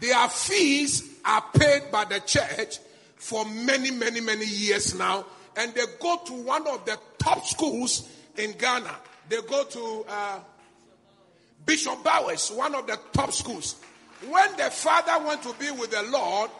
their 0.00 0.28
fees 0.28 1.20
are 1.24 1.44
paid 1.54 1.90
by 1.92 2.04
the 2.04 2.20
church 2.20 2.78
for 3.16 3.44
many, 3.44 3.90
many, 3.90 4.20
many 4.20 4.46
years 4.46 4.94
now. 4.94 5.26
And 5.56 5.72
they 5.74 5.84
go 6.00 6.20
to 6.26 6.32
one 6.32 6.66
of 6.66 6.84
the 6.84 6.98
top 7.18 7.44
schools 7.44 8.08
in 8.36 8.52
Ghana. 8.52 8.94
They 9.28 9.40
go 9.42 9.64
to 9.64 10.04
uh, 10.08 10.38
Bishop 11.64 12.02
Bowers, 12.02 12.50
one 12.50 12.74
of 12.74 12.86
the 12.86 12.98
top 13.12 13.32
schools. 13.32 13.76
When 14.28 14.56
the 14.56 14.70
father 14.70 15.24
went 15.24 15.42
to 15.44 15.54
be 15.54 15.70
with 15.70 15.90
the 15.90 16.02
Lord, 16.10 16.50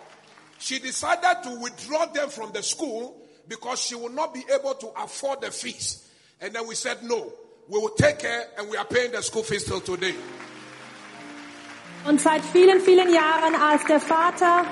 she 0.59 0.79
decided 0.79 1.43
to 1.45 1.59
withdraw 1.61 2.07
them 2.07 2.29
from 2.29 2.53
the 2.53 2.63
school 2.63 3.17
because 3.49 3.81
she 3.81 3.97
would 3.97 4.15
not 4.15 4.33
be 4.33 4.45
able 4.53 4.75
to 4.75 4.89
afford 4.97 5.41
the 5.41 5.51
fees. 5.51 6.09
And 6.41 6.55
then 6.55 6.67
we 6.67 6.75
said, 6.75 7.03
no, 7.03 7.33
we 7.71 7.79
will 7.79 7.95
take 7.97 8.23
her 8.23 8.47
and 8.59 8.69
we 8.69 8.77
are 8.77 8.85
paying 8.85 9.13
the 9.13 9.23
school 9.23 9.45
fees 9.45 9.65
till 9.65 9.81
today. 9.81 10.15
Und 12.07 12.21
seit 12.21 12.43
vielen, 12.45 12.81
vielen 12.81 13.13
Jahren, 13.13 13.55
als 13.55 13.85
der 13.85 14.01
Vater 14.01 14.65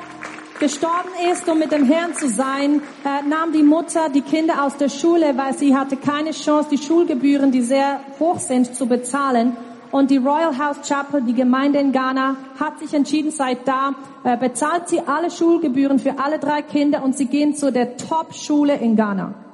gestorben 0.59 1.11
ist, 1.31 1.49
um 1.49 1.59
mit 1.59 1.71
dem 1.71 1.85
Herrn 1.85 2.15
zu 2.15 2.29
sein, 2.29 2.83
äh, 3.05 3.23
nahm 3.29 3.53
die 3.53 3.63
Mutter 3.63 4.09
die 4.09 4.23
Kinder 4.23 4.65
aus 4.65 4.77
der 4.77 4.89
Schule, 4.89 5.37
weil 5.37 5.57
sie 5.57 5.77
hatte 5.77 5.97
keine 5.97 6.33
Chance, 6.33 6.71
die 6.71 6.79
Schulgebühren, 6.79 7.53
die 7.53 7.63
sehr 7.63 8.01
hoch 8.19 8.41
sind, 8.41 8.75
zu 8.75 8.87
bezahlen. 8.87 9.57
Und 9.93 10.11
die 10.11 10.17
Royal 10.17 10.59
House 10.59 10.79
Chapel, 10.87 11.23
die 11.23 11.35
Gemeinde 11.35 11.79
in 11.79 11.93
Ghana, 11.93 12.37
hat 12.59 12.79
sich 12.79 12.93
entschieden, 12.93 13.31
seit 13.31 13.69
da 13.69 13.95
äh, 14.25 14.37
bezahlt 14.37 14.89
sie 14.89 15.01
alle 15.01 15.31
Schulgebühren 15.31 15.99
für 15.99 16.19
alle 16.19 16.39
drei 16.39 16.63
Kinder 16.63 17.05
und 17.05 17.17
sie 17.17 17.27
gehen 17.27 17.55
zu 17.55 17.71
der 17.71 17.97
Top-Schule 17.97 18.75
in 18.75 18.97
Ghana. 18.97 19.48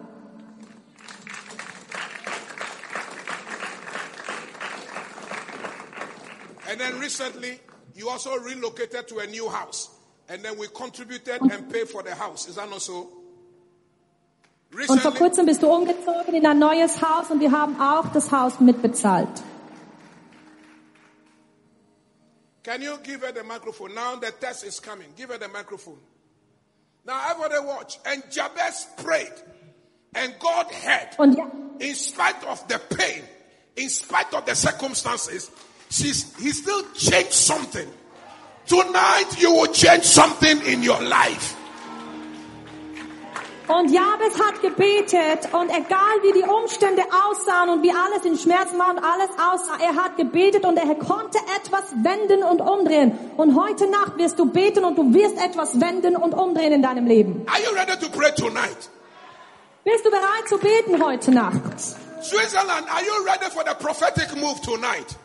And 6.74 6.80
then 6.80 6.98
recently, 6.98 7.60
you 7.94 8.08
also 8.08 8.36
relocated 8.36 9.06
to 9.06 9.18
a 9.20 9.26
new 9.28 9.48
house. 9.48 9.90
And 10.28 10.42
then 10.42 10.58
we 10.58 10.66
contributed 10.66 11.40
and 11.40 11.72
paid 11.72 11.88
for 11.88 12.02
the 12.02 12.16
house. 12.16 12.48
Is 12.48 12.56
that 12.56 12.68
not 12.68 12.82
so? 12.82 13.12
Und 14.72 14.88
vor 14.88 14.96
Recently, 14.96 15.18
kurzem 15.18 15.46
bist 15.46 15.62
du 15.62 15.68
umgezogen 15.68 16.34
in 16.34 16.44
ein 16.44 16.58
neues 16.58 17.00
Haus 17.00 17.30
und 17.30 17.38
wir 17.38 17.52
haben 17.52 17.80
auch 17.80 18.12
das 18.12 18.32
Haus 18.32 18.58
mitbezahlt. 18.58 19.28
can 22.64 22.82
you 22.82 22.98
give 23.04 23.20
her 23.20 23.30
the 23.30 23.44
microphone? 23.44 23.94
Now 23.94 24.16
the 24.16 24.32
test 24.32 24.64
is 24.64 24.80
coming. 24.80 25.06
Give 25.16 25.30
her 25.30 25.38
the 25.38 25.46
microphone. 25.46 25.98
Now 27.04 27.24
everybody 27.30 27.64
watch. 27.64 27.98
And 28.04 28.24
Jabez 28.32 28.88
prayed. 28.96 29.32
And 30.12 30.34
God 30.40 30.66
heard. 30.72 31.10
Und 31.18 31.36
ja, 31.36 31.48
in 31.78 31.94
spite 31.94 32.42
of 32.48 32.66
the 32.66 32.80
pain, 32.96 33.22
in 33.76 33.88
spite 33.88 34.34
of 34.34 34.44
the 34.44 34.56
circumstances, 34.56 35.52
she's, 35.90 36.36
he 36.38 36.50
still 36.50 36.82
changed 36.94 37.32
something. 37.32 37.88
Tonight 38.66 39.36
you 39.38 39.52
will 39.52 39.72
change 39.72 40.04
something 40.04 40.60
in 40.66 40.82
your 40.82 41.00
life. 41.02 41.56
Und 43.66 43.90
Jabez 43.90 44.38
hat 44.38 44.60
gebetet 44.60 45.48
und 45.54 45.70
egal 45.70 46.22
wie 46.22 46.32
die 46.32 46.42
Umstände 46.42 47.02
aussahen 47.26 47.70
und 47.70 47.82
wie 47.82 47.92
alles 47.92 48.24
in 48.26 48.36
Schmerzen 48.36 48.78
war 48.78 48.90
und 48.90 48.98
alles 48.98 49.30
aussah, 49.38 49.82
er 49.82 49.94
hat 49.94 50.18
gebetet 50.18 50.66
und 50.66 50.76
er 50.76 50.94
konnte 50.96 51.38
etwas 51.56 51.84
wenden 52.02 52.42
und 52.42 52.60
umdrehen. 52.60 53.18
Und 53.38 53.58
heute 53.58 53.86
Nacht 53.86 54.18
wirst 54.18 54.38
du 54.38 54.44
beten 54.44 54.84
und 54.84 54.98
du 54.98 55.14
wirst 55.14 55.38
etwas 55.38 55.80
wenden 55.80 56.14
und 56.14 56.34
umdrehen 56.34 56.72
in 56.72 56.82
deinem 56.82 57.06
Leben. 57.06 57.46
Are 57.46 57.62
you 57.62 57.74
ready 57.74 57.98
to 57.98 58.10
pray 58.10 58.32
tonight? 58.34 58.90
Bist 59.82 60.04
du 60.04 60.10
bereit 60.10 60.46
zu 60.46 60.58
beten 60.58 61.02
heute 61.02 61.30
Nacht? 61.30 61.80
Switzerland, 62.22 62.86
are 62.90 63.02
you 63.02 63.24
ready 63.24 63.50
for 63.50 63.64
the 63.66 63.74
prophetic 63.82 64.34
move 64.36 64.60
tonight? 64.60 65.16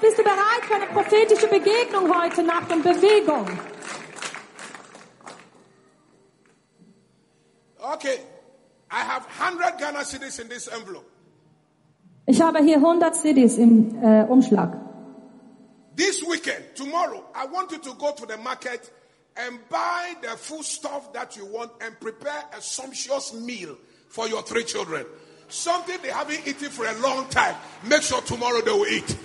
Bist 0.00 0.16
du 0.16 0.22
bereit 0.22 0.64
für 0.66 0.74
eine 0.74 0.86
prophetische 0.86 1.48
Begegnung 1.48 2.08
heute 2.14 2.42
Nacht 2.42 2.70
und 2.70 2.82
Bewegung? 2.82 3.46
Okay. 7.78 8.20
I 8.90 9.00
have 9.02 9.26
100 9.40 9.78
Ghana 9.78 10.04
cities 10.04 10.38
in 10.38 10.48
this 10.48 10.68
envelope. 10.68 11.04
Ich 12.26 12.40
habe 12.40 12.60
hier 12.62 12.76
100 12.76 13.16
CDs 13.16 13.58
im 13.58 14.02
äh, 14.02 14.24
Umschlag. 14.28 14.76
This 15.96 16.22
weekend, 16.22 16.76
tomorrow, 16.76 17.24
I 17.34 17.46
want 17.50 17.72
you 17.72 17.78
to 17.78 17.94
go 17.94 18.12
to 18.12 18.24
the 18.26 18.36
market 18.36 18.90
and 19.36 19.58
buy 19.68 20.14
the 20.22 20.36
food 20.36 20.64
stuff 20.64 21.12
that 21.12 21.36
you 21.36 21.44
want 21.46 21.72
and 21.80 21.98
prepare 21.98 22.44
a 22.56 22.60
sumptuous 22.60 23.32
meal 23.34 23.76
for 24.08 24.28
your 24.28 24.42
three 24.42 24.64
children. 24.64 25.04
Something 25.48 25.98
they 26.02 26.10
haven't 26.10 26.46
eaten 26.46 26.70
for 26.70 26.86
a 26.86 26.94
long 27.00 27.28
time. 27.30 27.56
Make 27.82 28.02
sure 28.02 28.20
tomorrow 28.22 28.60
they 28.60 28.72
will 28.72 28.86
eat. 28.86 29.16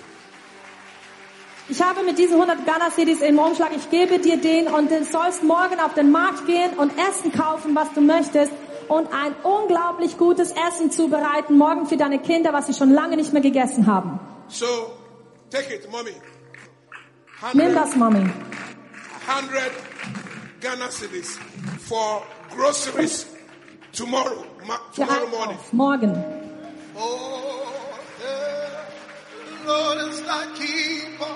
Ich 1.69 1.81
habe 1.81 2.03
mit 2.03 2.17
diesen 2.17 2.35
100 2.35 2.65
Ghana-CDs 2.65 3.21
im 3.21 3.39
Umschlag, 3.39 3.71
ich 3.75 3.89
gebe 3.89 4.19
dir 4.19 4.37
den 4.37 4.67
und 4.67 4.91
du 4.91 5.03
sollst 5.05 5.43
morgen 5.43 5.79
auf 5.79 5.93
den 5.93 6.11
Markt 6.11 6.45
gehen 6.45 6.73
und 6.73 6.91
Essen 6.97 7.31
kaufen, 7.31 7.73
was 7.73 7.93
du 7.93 8.01
möchtest 8.01 8.51
und 8.89 9.07
ein 9.13 9.33
unglaublich 9.43 10.17
gutes 10.17 10.51
Essen 10.51 10.91
zubereiten, 10.91 11.57
morgen 11.57 11.85
für 11.85 11.95
deine 11.95 12.19
Kinder, 12.19 12.51
was 12.51 12.67
sie 12.67 12.73
schon 12.73 12.91
lange 12.91 13.15
nicht 13.15 13.31
mehr 13.31 13.41
gegessen 13.41 13.87
haben. 13.87 14.19
So 14.49 14.65
take 15.49 15.73
it, 15.73 15.89
mommy. 15.89 16.11
Nimm 17.53 17.67
100, 17.67 17.75
das, 17.75 17.95
Mami. 17.95 18.29
100 19.27 19.71
Ghana 20.59 20.91
cities 20.91 21.39
for 21.87 22.23
groceries 22.55 23.25
tomorrow, 23.91 24.45
tomorrow 24.95 25.27
morning. 25.27 25.57
Morgen. 25.71 26.23
Oh, 26.95 27.65
the 28.19 29.67
Lord 29.67 29.97
is 30.09 30.21
thy 30.21 30.45
keeper. 30.55 31.32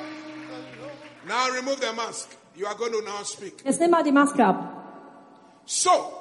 Now 1.27 1.49
remove 1.51 1.81
the 1.81 1.93
mask. 1.93 2.35
You 2.55 2.65
are 2.65 2.75
going 2.75 2.91
to 2.93 3.01
now 3.05 3.23
speak. 3.23 3.63
Jetzt 3.63 3.79
nimm 3.79 3.91
mal 3.91 4.03
die 4.03 4.11
Maske 4.11 4.39
ab. 4.39 4.55
So, 5.65 6.13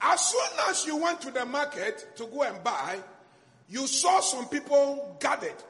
as 0.00 0.20
soon 0.20 0.58
as 0.68 0.86
you 0.86 0.96
went 0.96 1.20
to 1.22 1.30
the 1.30 1.44
market 1.46 2.16
to 2.16 2.26
go 2.26 2.42
and 2.42 2.62
buy, 2.62 2.98
you 3.68 3.86
saw 3.86 4.20
some 4.20 4.48
people 4.48 5.16
gathered 5.20 5.62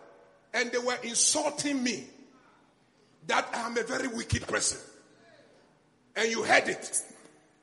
and 0.54 0.72
they 0.72 0.78
were 0.78 0.98
insulting 1.02 1.82
me 1.82 2.04
that 3.26 3.46
I 3.52 3.66
am 3.66 3.76
a 3.76 3.82
very 3.82 4.08
wicked 4.08 4.46
person. 4.46 4.78
And 6.16 6.30
you 6.30 6.42
heard 6.42 6.68
it. 6.68 7.02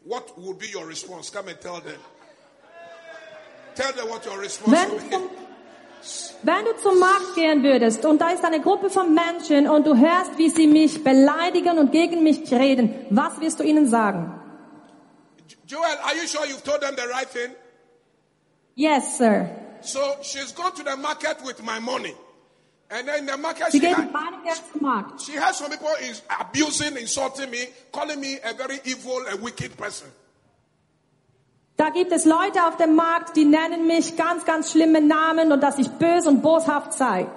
What 0.03 0.39
would 0.39 0.59
be 0.59 0.67
your 0.67 0.85
response? 0.85 1.29
Come 1.29 1.47
and 1.47 1.59
tell 1.59 1.81
them. 1.81 1.99
Tell 3.73 3.91
them 3.91 4.07
what 4.07 4.23
your 4.25 4.39
response 4.39 4.89
will 5.11 5.27
be. 5.29 5.35
Wenn 6.43 6.65
du 6.65 6.75
zum 6.81 6.99
Markt 6.99 7.35
gehen 7.35 7.63
würdest 7.63 8.05
und 8.05 8.19
da 8.21 8.29
ist 8.29 8.43
eine 8.43 8.61
Gruppe 8.61 8.89
von 8.89 9.13
Menschen 9.13 9.67
und 9.67 9.87
du 9.87 9.95
hörst, 9.97 10.37
wie 10.37 10.49
sie 10.49 10.67
mich 10.67 11.03
beleidigen 11.03 11.79
und 11.79 11.91
gegen 11.91 12.23
mich 12.23 12.51
reden, 12.51 12.93
was 13.09 13.39
wirst 13.39 13.59
du 13.59 13.63
ihnen 13.63 13.87
sagen? 13.87 14.39
Joel, 15.67 15.97
are 16.03 16.15
you 16.15 16.27
sure 16.27 16.45
you've 16.45 16.63
told 16.63 16.81
them 16.81 16.95
the 16.95 17.07
right 17.11 17.27
thing? 17.27 17.51
Yes, 18.75 19.17
sir. 19.17 19.49
So 19.81 19.99
she's 20.21 20.51
gone 20.53 20.73
to 20.75 20.83
the 20.83 20.95
market 20.97 21.37
with 21.43 21.63
my 21.63 21.79
money. 21.79 22.13
And 22.89 23.07
then 23.07 23.19
in 23.19 23.25
the 23.25 23.37
market, 23.37 23.71
Sie 23.71 23.79
she 23.79 23.85
gehen 23.85 23.95
had, 23.95 24.11
Markt. 24.79 25.21
She 25.21 25.33
has 25.33 25.57
some 25.57 25.71
people 25.71 25.89
is 26.01 26.21
abusing, 26.39 26.97
insulting 26.97 27.49
me, 27.49 27.65
calling 27.91 28.19
me 28.19 28.37
a 28.43 28.53
very 28.53 28.79
evil 28.85 29.25
and 29.27 29.41
wicked 29.41 29.75
person. 29.75 30.07
Da 31.77 31.89
gibt 31.89 32.11
es 32.13 32.23
Leute 32.23 32.63
auf 32.67 32.77
dem 32.77 32.95
Markt, 32.95 33.35
die 33.35 33.43
nennen 33.43 33.85
mich 33.85 34.15
ganz, 34.15 34.45
ganz 34.45 34.71
schlimme 34.71 35.01
Namen 35.01 35.51
und 35.51 35.61
dass 35.61 35.77
ich 35.77 35.89
böse 35.89 36.29
und 36.29 36.41
boshaft 36.41 36.93
sei. 36.93 37.27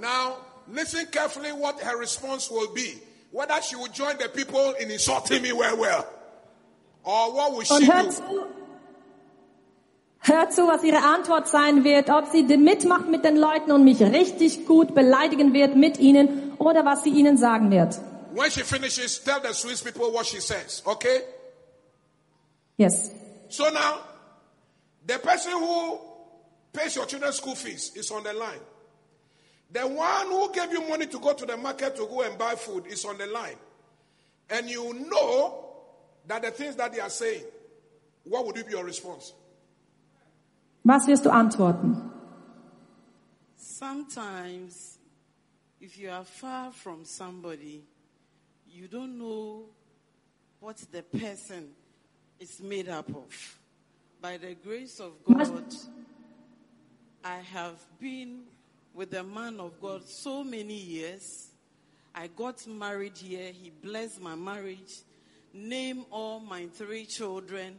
Now, 0.00 0.36
listen 0.72 1.10
carefully 1.10 1.50
what 1.52 1.80
her 1.80 1.98
response 1.98 2.50
will 2.50 2.68
be. 2.72 3.00
Whether 3.32 3.60
she 3.62 3.76
will 3.76 3.90
join 3.92 4.16
the 4.18 4.28
people 4.28 4.74
in 4.80 4.90
insulting 4.90 5.42
me 5.42 5.52
well, 5.52 5.76
well. 5.76 6.04
Or 7.02 7.32
what 7.32 7.52
will 7.52 7.64
she 7.64 7.86
do? 7.86 8.10
zu, 8.12 8.22
hört 10.20 10.52
zu, 10.52 10.68
was 10.68 10.84
ihre 10.84 11.02
Antwort 11.02 11.48
sein 11.48 11.82
wird, 11.82 12.10
ob 12.10 12.26
sie 12.30 12.44
mitmacht 12.44 13.08
mit 13.08 13.24
den 13.24 13.36
Leuten 13.36 13.72
und 13.72 13.84
mich 13.84 14.00
richtig 14.00 14.66
gut 14.66 14.94
beleidigen 14.94 15.52
wird 15.52 15.74
mit 15.74 15.98
ihnen 15.98 16.52
oder 16.58 16.84
was 16.84 17.02
sie 17.02 17.10
ihnen 17.10 17.36
sagen 17.36 17.70
wird. 17.70 17.98
When 18.34 18.50
she 18.50 18.62
finishes, 18.62 19.20
tell 19.24 19.40
the 19.42 19.52
Swiss 19.52 19.82
people 19.82 20.12
what 20.12 20.26
she 20.26 20.40
says, 20.40 20.82
okay? 20.86 21.22
Yes. 22.76 23.10
So 23.50 23.68
now, 23.68 24.00
the 25.04 25.18
person 25.18 25.52
who 25.52 25.98
pays 26.72 26.94
your 26.94 27.06
children's 27.06 27.36
school 27.36 27.54
fees 27.56 27.92
is 27.96 28.10
on 28.10 28.22
the 28.22 28.32
line. 28.32 28.60
The 29.72 29.86
one 29.86 30.26
who 30.28 30.52
gave 30.52 30.72
you 30.72 30.88
money 30.88 31.06
to 31.06 31.18
go 31.18 31.32
to 31.32 31.46
the 31.46 31.56
market 31.56 31.96
to 31.96 32.06
go 32.06 32.22
and 32.22 32.38
buy 32.38 32.54
food 32.54 32.86
is 32.86 33.04
on 33.04 33.18
the 33.18 33.26
line. 33.26 33.56
And 34.48 34.68
you 34.68 34.94
know 35.08 35.66
that 36.26 36.42
the 36.42 36.50
things 36.50 36.76
that 36.76 36.92
they 36.92 37.00
are 37.00 37.10
saying, 37.10 37.42
what 38.24 38.46
would 38.46 38.54
be 38.54 38.70
your 38.70 38.84
response? 38.84 39.32
Was 40.84 41.06
wirst 41.06 41.24
du 41.24 41.30
antworten? 41.30 42.10
Sometimes, 43.56 44.98
if 45.80 45.98
you 45.98 46.10
are 46.10 46.24
far 46.24 46.72
from 46.72 47.04
somebody, 47.04 47.84
you 48.68 48.88
don't 48.88 49.18
know 49.18 49.66
what 50.60 50.76
the 50.92 51.02
person 51.02 51.70
is 52.40 52.60
made 52.62 52.88
up 52.88 53.08
of. 53.10 53.58
By 54.20 54.38
the 54.38 54.54
grace 54.54 54.98
of 54.98 55.12
God, 55.24 55.64
I 57.22 57.36
have 57.36 57.78
been 58.00 58.40
with 58.94 59.12
a 59.14 59.22
man 59.22 59.60
of 59.60 59.78
God 59.80 60.06
so 60.08 60.42
many 60.42 60.74
years. 60.74 61.48
I 62.14 62.28
got 62.28 62.66
married 62.66 63.18
here. 63.18 63.52
He 63.52 63.70
blessed 63.82 64.22
my 64.22 64.34
marriage, 64.34 65.02
named 65.52 66.06
all 66.10 66.40
my 66.40 66.66
three 66.66 67.04
children. 67.04 67.76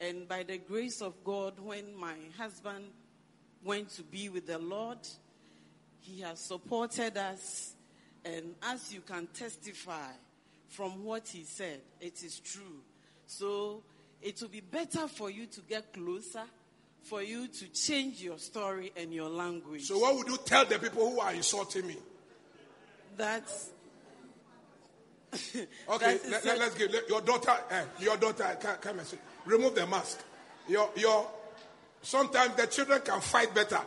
And 0.00 0.26
by 0.26 0.42
the 0.42 0.56
grace 0.56 1.02
of 1.02 1.12
God, 1.22 1.60
when 1.60 1.94
my 1.94 2.14
husband 2.38 2.86
went 3.62 3.90
to 3.90 4.02
be 4.02 4.30
with 4.30 4.46
the 4.46 4.58
Lord, 4.58 4.98
he 6.00 6.22
has 6.22 6.40
supported 6.40 7.16
us. 7.16 7.74
And 8.24 8.54
as 8.62 8.92
you 8.92 9.02
can 9.02 9.26
testify 9.28 10.12
from 10.68 11.04
what 11.04 11.28
he 11.28 11.44
said, 11.44 11.80
it 12.00 12.22
is 12.24 12.40
true. 12.40 12.80
So 13.38 13.82
it 14.20 14.40
will 14.40 14.48
be 14.48 14.60
better 14.60 15.08
for 15.08 15.30
you 15.30 15.46
to 15.46 15.60
get 15.62 15.92
closer, 15.92 16.42
for 17.02 17.22
you 17.22 17.48
to 17.48 17.68
change 17.72 18.20
your 18.22 18.38
story 18.38 18.92
and 18.96 19.12
your 19.12 19.28
language. 19.30 19.84
So 19.86 19.98
what 19.98 20.16
would 20.16 20.28
you 20.28 20.38
tell 20.44 20.64
the 20.66 20.78
people 20.78 21.10
who 21.10 21.20
are 21.20 21.32
insulting 21.32 21.86
me? 21.86 21.96
that 23.16 23.42
Okay, 25.54 25.66
That 25.88 26.14
is 26.14 26.30
let, 26.30 26.44
it. 26.44 26.60
us 26.62 26.74
give 26.74 26.92
let- 26.92 27.08
your 27.08 27.20
daughter. 27.22 27.52
Uh, 27.70 27.84
your 28.00 28.16
daughter, 28.18 28.56
come, 28.60 28.76
come 28.80 28.98
and 28.98 29.06
sit. 29.08 29.18
Remove 29.46 29.74
the 29.74 29.86
mask. 29.86 30.18
Your 30.68 30.90
your. 30.96 31.26
Sometimes 32.02 32.54
the 32.56 32.66
children 32.66 33.00
can 33.02 33.20
fight 33.20 33.54
better. 33.54 33.80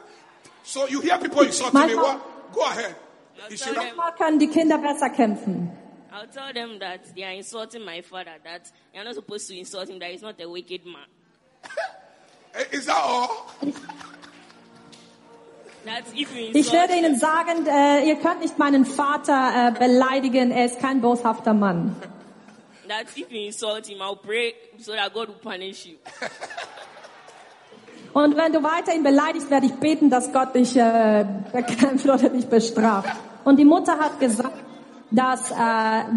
So 0.63 0.88
you 0.88 1.01
hear 1.01 1.17
people 1.19 1.41
insulting 1.41 1.88
me. 1.88 1.95
What? 1.95 2.51
Go 2.53 2.62
ahead. 2.65 2.95
You 3.49 3.58
should 3.58 3.75
have, 3.75 3.95
Manchmal 3.95 4.17
können 4.17 4.39
die 4.39 4.47
Kinder 4.47 4.77
besser 4.79 5.10
kämpfen. 5.10 5.71
I'll 6.15 6.28
tell 6.28 6.54
them 6.54 6.80
that 6.80 7.13
they 7.13 7.23
are 7.23 7.34
insulting 7.34 7.84
my 7.84 8.01
father, 8.01 8.32
that 8.45 8.71
you're 8.93 9.04
not 9.04 9.15
supposed 9.15 9.49
to 9.49 9.58
insult 9.58 9.89
him, 9.89 9.99
that 9.99 10.12
he's 10.12 10.21
not 10.21 10.39
a 10.39 10.49
wicked 10.49 10.86
man. 10.86 11.08
Is 12.71 12.86
that 12.86 12.95
all? 12.95 13.51
That 15.84 16.06
if 16.15 16.34
you 16.34 16.51
Ich 16.54 16.56
insult 16.56 16.73
werde 16.73 16.95
ihnen 16.95 17.19
sagen, 17.19 17.67
äh, 17.67 18.08
ihr 18.08 18.15
könnt 18.15 18.39
nicht 18.39 18.58
meinen 18.58 18.86
Vater 18.86 19.67
äh, 19.67 19.71
beleidigen, 19.78 20.51
er 20.51 20.67
ist 20.67 20.80
kein 20.80 21.01
boshafter 21.01 21.54
Mann. 21.54 21.93
that 22.88 23.08
if 23.17 23.30
you 23.30 23.47
insult 23.47 23.88
him, 23.88 24.01
I'll 24.01 24.15
pray 24.15 24.54
so 24.80 24.93
that 24.93 25.13
God 25.13 25.28
will 25.28 25.36
punish 25.36 25.86
you. 25.86 25.97
Und 28.13 28.38
wenn 28.38 28.54
du 28.54 28.63
weiter 28.63 28.93
ihn 28.93 29.04
beleidigst, 29.04 29.49
werde 29.49 29.65
ich 29.65 29.73
beten, 29.73 30.10
dass 30.10 30.32
Gott 30.32 30.56
dich 30.56 30.78
äh, 30.78 31.25
bekämpft 31.51 32.06
oder 32.06 32.30
dich 32.30 32.47
bestraft. 32.47 33.10
Und 33.43 33.58
die 33.58 33.65
Mutter 33.65 33.99
hat 33.99 34.17
gesagt, 34.21 34.54
dass 35.12 35.52
äh, 35.52 35.56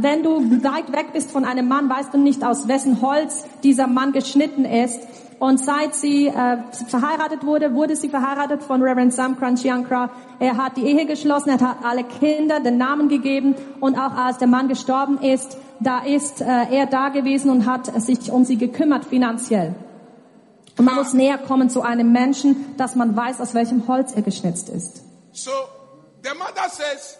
wenn 0.01 0.23
du 0.23 0.41
weit 0.63 0.93
weg 0.93 1.13
bist 1.13 1.31
von 1.31 1.45
einem 1.45 1.69
Mann, 1.69 1.89
weißt 1.89 2.15
du 2.15 2.19
nicht, 2.19 2.45
aus 2.45 2.69
wessen 2.69 3.03
Holz 3.03 3.45
dieser 3.63 3.87
Mann 3.87 4.13
geschnitten 4.13 4.65
ist. 4.65 5.01
Und 5.39 5.59
seit 5.65 5.95
sie 5.95 6.27
äh, 6.27 6.59
verheiratet 6.89 7.45
wurde, 7.45 7.73
wurde 7.73 7.95
sie 7.95 8.09
verheiratet 8.09 8.63
von 8.63 8.83
Reverend 8.83 9.15
Sam 9.15 9.39
Crunchyunkra. 9.39 10.11
Er 10.41 10.57
hat 10.57 10.77
die 10.77 10.83
Ehe 10.83 11.07
geschlossen, 11.07 11.51
er 11.51 11.61
hat 11.61 11.77
alle 11.85 12.03
Kinder 12.03 12.59
den 12.59 12.77
Namen 12.77 13.09
gegeben 13.09 13.55
und 13.79 13.97
auch 13.97 14.15
als 14.17 14.39
der 14.39 14.49
Mann 14.49 14.67
gestorben 14.67 15.19
ist, 15.19 15.57
da 15.79 16.01
ist 16.01 16.41
äh, 16.41 16.45
er 16.45 16.87
da 16.87 17.11
gewesen 17.11 17.51
und 17.51 17.67
hat 17.67 17.87
sich 18.03 18.33
um 18.33 18.45
sie 18.45 18.57
gekümmert 18.57 19.05
finanziell. 19.05 19.77
Und 20.77 20.85
man 20.85 20.97
muss 20.97 21.13
näher 21.13 21.39
kommen 21.39 21.71
zu 21.71 21.83
einem 21.83 22.11
Menschen, 22.11 22.77
dass 22.77 22.97
man 22.97 23.17
weiß, 23.17 23.41
aus 23.41 23.55
welchem 23.55 23.87
Holz 23.87 24.13
er 24.15 24.23
geschnitzt 24.23 24.69
ist. 24.69 25.03
So 25.33 25.51
the 26.25 26.31
mother 26.37 26.69
says 26.69 27.19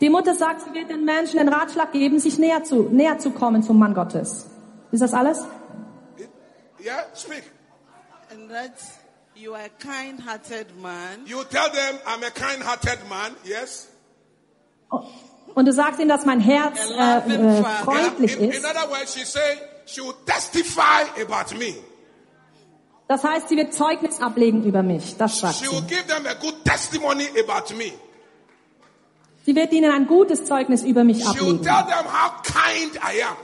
Die 0.00 0.08
Mutter 0.08 0.34
sagt, 0.34 0.62
sie 0.62 0.72
wird 0.72 0.90
den 0.90 1.04
Menschen 1.04 1.38
den 1.38 1.48
Ratschlag 1.48 1.92
geben, 1.92 2.18
sich 2.20 2.38
näher 2.38 2.64
zu, 2.64 2.88
näher 2.90 3.18
zu 3.18 3.30
kommen 3.30 3.62
zum 3.62 3.78
Mann 3.78 3.94
Gottes. 3.94 4.46
Ist 4.92 5.02
das 5.02 5.12
alles? 5.12 5.44
Yeah, 6.80 7.04
speak. 7.14 7.42
And 8.30 8.48
that 8.50 8.72
you 9.34 9.52
are 9.52 9.64
a 9.64 9.68
kind-hearted 9.68 10.80
man. 10.80 11.26
You 11.26 11.42
tell 11.44 11.68
them 11.70 11.98
I'm 12.06 12.22
a 12.24 12.30
kind-hearted 12.30 13.08
man. 13.08 13.34
Yes. 13.44 13.88
Und 15.54 15.66
du 15.66 15.72
sagst 15.72 15.98
ihnen, 15.98 16.08
dass 16.08 16.24
mein 16.24 16.40
Herz 16.40 16.78
äh, 16.90 17.18
äh, 17.18 17.64
freundlich 17.84 18.36
in, 18.36 18.44
in 18.44 18.50
ist. 18.50 18.64
other 18.64 18.88
words, 18.90 19.14
she 19.14 19.24
say 19.24 19.58
she 19.86 20.00
will 20.00 20.14
testify 20.24 21.02
about 21.20 21.54
me. 21.56 21.74
Das 23.08 23.24
heißt, 23.24 23.48
sie 23.48 23.56
wird 23.56 23.72
Zeugnis 23.72 24.20
ablegen 24.20 24.62
über 24.64 24.82
mich. 24.82 25.16
Das 25.16 25.38
She 25.38 25.42
will 25.66 25.80
sie. 25.80 25.86
give 25.94 26.06
them 26.06 26.26
a 26.26 26.34
good 26.34 26.62
testimony 26.64 27.26
about 27.42 27.74
me. 27.74 27.92
Sie 29.46 29.56
wird 29.56 29.72
ihnen 29.72 29.90
ein 29.90 30.06
gutes 30.06 30.44
Zeugnis 30.44 30.82
über 30.82 31.04
mich 31.04 31.18
She 31.18 31.24
will 31.40 31.54
ablegen. 31.56 31.62
tell 31.62 31.84
them 31.86 32.04
how 32.06 32.42
kind 32.42 32.96
I 32.96 33.22
am. 33.22 33.36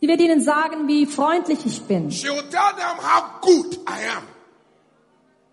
Sie 0.00 0.08
wird 0.08 0.20
ihnen 0.20 0.40
sagen, 0.40 0.86
wie 0.88 1.06
freundlich 1.06 1.66
ich 1.66 1.82
bin 1.82 2.10
She 2.12 2.28
will 2.28 2.42
tell 2.48 2.72
them 2.76 2.96
how 3.02 3.40
good 3.40 3.74
I 3.88 4.06
am. 4.16 4.22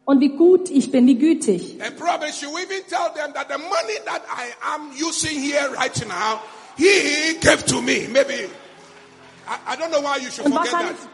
und 0.05 0.19
wie 0.21 0.29
gut 0.29 0.69
ich 0.69 0.91
bin, 0.91 1.05
wie 1.07 1.15
gütig. 1.17 1.79
And 1.81 1.95
probably 1.97 2.31
she 2.31 2.45
will 2.47 2.63
even 2.63 2.83
tell 2.87 3.11
them 3.15 3.33
that 3.33 3.47
the 3.49 3.57
money 3.57 3.97
that 4.05 4.21
I 4.27 4.45
am 4.75 4.91
using 4.95 5.39
here 5.39 5.69
right 5.75 6.07
now, 6.07 6.39
he 6.77 7.33
gave 7.41 7.63
to 7.67 7.81
me. 7.81 8.07
Maybe. 8.11 8.47
I, 9.47 9.73
I 9.73 9.75
don't 9.75 9.91
know 9.91 10.01
why 10.01 10.17
you 10.17 10.29
should 10.31 10.45
Und 10.45 10.53
forget 10.53 10.71
wahrscheinlich 10.73 10.97
that. 10.99 11.09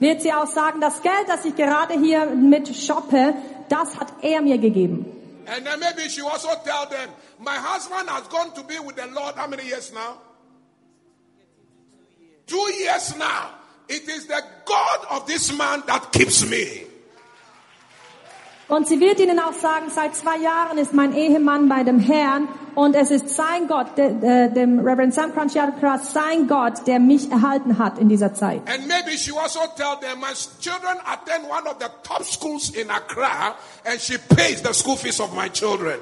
Wird 0.00 0.22
sie 0.22 0.32
auch 0.32 0.46
sagen, 0.46 0.80
das 0.80 1.02
Geld, 1.02 1.28
das 1.28 1.44
ich 1.44 1.54
gerade 1.54 1.94
hier 1.94 2.26
mit 2.26 2.74
shoppe, 2.74 3.34
das 3.68 3.96
hat 3.96 4.12
er 4.22 4.42
mir 4.42 4.58
gegeben. 4.58 5.06
And 5.46 5.64
then 5.66 5.80
maybe 5.80 6.08
she 6.08 6.22
also 6.22 6.48
tell 6.64 6.86
them, 6.86 7.10
my 7.38 7.56
husband 7.56 8.08
has 8.08 8.28
gone 8.28 8.52
to 8.54 8.62
be 8.62 8.78
with 8.78 8.96
the 8.96 9.06
Lord 9.14 9.36
how 9.36 9.46
many 9.48 9.64
years 9.64 9.92
now? 9.92 10.18
Two 12.46 12.72
years 12.78 13.16
now. 13.16 13.50
It 13.88 14.08
is 14.08 14.26
the 14.26 14.42
God 14.64 15.06
of 15.10 15.26
this 15.26 15.52
man 15.56 15.82
that 15.86 16.12
keeps 16.12 16.48
me. 16.48 16.89
Und 18.70 18.86
sie 18.86 19.00
wird 19.00 19.18
ihnen 19.18 19.40
auch 19.40 19.52
sagen, 19.52 19.86
seit 19.92 20.14
zwei 20.14 20.38
Jahren 20.38 20.78
ist 20.78 20.94
mein 20.94 21.12
Ehemann 21.12 21.68
bei 21.68 21.82
dem 21.82 21.98
Herrn 21.98 22.46
und 22.76 22.94
es 22.94 23.10
ist 23.10 23.28
sein 23.30 23.66
Gott, 23.66 23.98
de, 23.98 24.14
de, 24.14 24.48
dem 24.54 24.78
Reverend 24.78 25.12
Sam 25.12 25.34
Crunchyakra, 25.34 25.98
sein 25.98 26.46
Gott, 26.46 26.86
der 26.86 27.00
mich 27.00 27.32
erhalten 27.32 27.78
hat 27.78 27.98
in 27.98 28.08
dieser 28.08 28.32
Zeit. 28.32 28.62
And 28.68 28.86
maybe 28.86 29.18
she 29.18 29.32
also 29.32 29.58
tell 29.76 29.96
them, 30.00 30.20
my 30.20 30.32
children 30.60 30.98
attend 31.04 31.50
one 31.50 31.68
of 31.68 31.78
the 31.80 31.88
top 32.04 32.22
schools 32.22 32.70
in 32.70 32.88
Accra 32.90 33.56
and 33.84 34.00
she 34.00 34.18
pays 34.36 34.62
the 34.62 34.72
school 34.72 34.96
fees 34.96 35.20
of 35.20 35.34
my 35.34 35.48
children. 35.50 35.98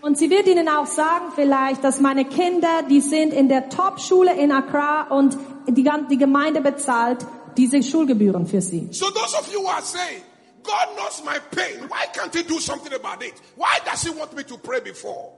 Und 0.00 0.16
sie 0.16 0.30
wird 0.30 0.46
ihnen 0.46 0.70
auch 0.70 0.86
sagen 0.86 1.32
vielleicht, 1.34 1.84
dass 1.84 2.00
meine 2.00 2.24
Kinder, 2.24 2.84
die 2.88 3.02
sind 3.02 3.34
in 3.34 3.50
der 3.50 3.68
Top-Schule 3.68 4.32
in 4.32 4.50
Accra 4.50 5.08
und 5.10 5.36
die, 5.66 5.84
die 6.10 6.16
Gemeinde 6.16 6.62
bezahlt 6.62 7.26
diese 7.58 7.82
Schulgebühren 7.82 8.46
für 8.46 8.62
sie. 8.62 8.88
So 8.92 9.10
those 9.10 9.36
of 9.36 9.52
you 9.52 9.60
who 9.60 9.68
are 9.68 9.82
saying, 9.82 10.22
God 10.68 10.96
knows 10.96 11.22
my 11.24 11.38
pain. 11.50 11.88
Why 11.88 12.06
can't 12.12 12.34
he 12.34 12.42
do 12.42 12.60
something 12.60 12.92
about 12.92 13.22
it? 13.22 13.34
Why 13.56 13.78
does 13.86 14.02
he 14.02 14.10
want 14.10 14.36
me 14.36 14.44
to 14.44 14.58
pray 14.58 14.80
before? 14.80 15.32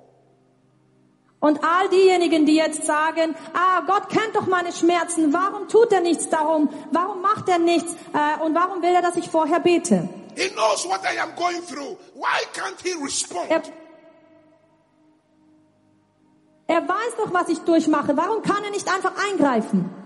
Und 1.39 1.65
all 1.65 1.89
diejenigen, 1.89 2.45
die 2.45 2.57
jetzt 2.57 2.85
sagen, 2.85 3.35
ah, 3.55 3.81
Gott 3.87 4.11
kennt 4.11 4.35
doch 4.35 4.47
meine 4.47 4.73
Schmerzen, 4.73 5.33
warum 5.33 5.69
tut 5.69 5.91
er 5.93 6.01
nichts 6.01 6.29
darum? 6.29 6.69
Warum 6.91 7.23
macht 7.23 7.49
er 7.49 7.59
nichts? 7.59 7.95
Äh, 8.13 8.45
und 8.45 8.55
warum 8.55 8.83
will 8.83 8.95
er, 8.95 9.01
dass 9.01 9.17
ich 9.17 9.31
vorher 9.31 9.61
bete? 9.61 10.07
He 10.37 10.49
knows 10.51 10.85
what 10.87 11.01
I 11.05 11.19
am 11.19 11.35
going 11.37 11.63
through. 11.63 11.97
Why 12.15 12.45
can't 12.53 12.79
he 12.83 12.93
respond? 13.03 13.51
Er, 13.51 13.63
er 16.67 16.89
weiß 16.89 17.17
doch, 17.19 17.33
was 17.33 17.49
ich 17.49 17.61
durchmache. 17.61 18.17
Warum 18.17 18.43
kann 18.43 18.63
er 18.65 18.71
nicht 18.71 18.89
einfach 18.93 19.13
eingreifen? 19.17 20.00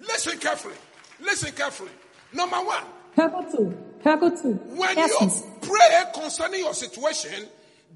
Listen 0.00 0.38
carefully. 0.38 0.74
Listen 1.20 1.52
carefully. 1.52 1.90
Number 2.32 2.56
one, 2.56 2.84
Hör 3.16 3.28
two. 3.50 3.72
gut 4.02 4.38
zu. 4.38 4.58
when 4.76 4.96
you 4.96 5.30
pray 5.60 6.04
concerning 6.14 6.60
your 6.60 6.74
situation, 6.74 7.46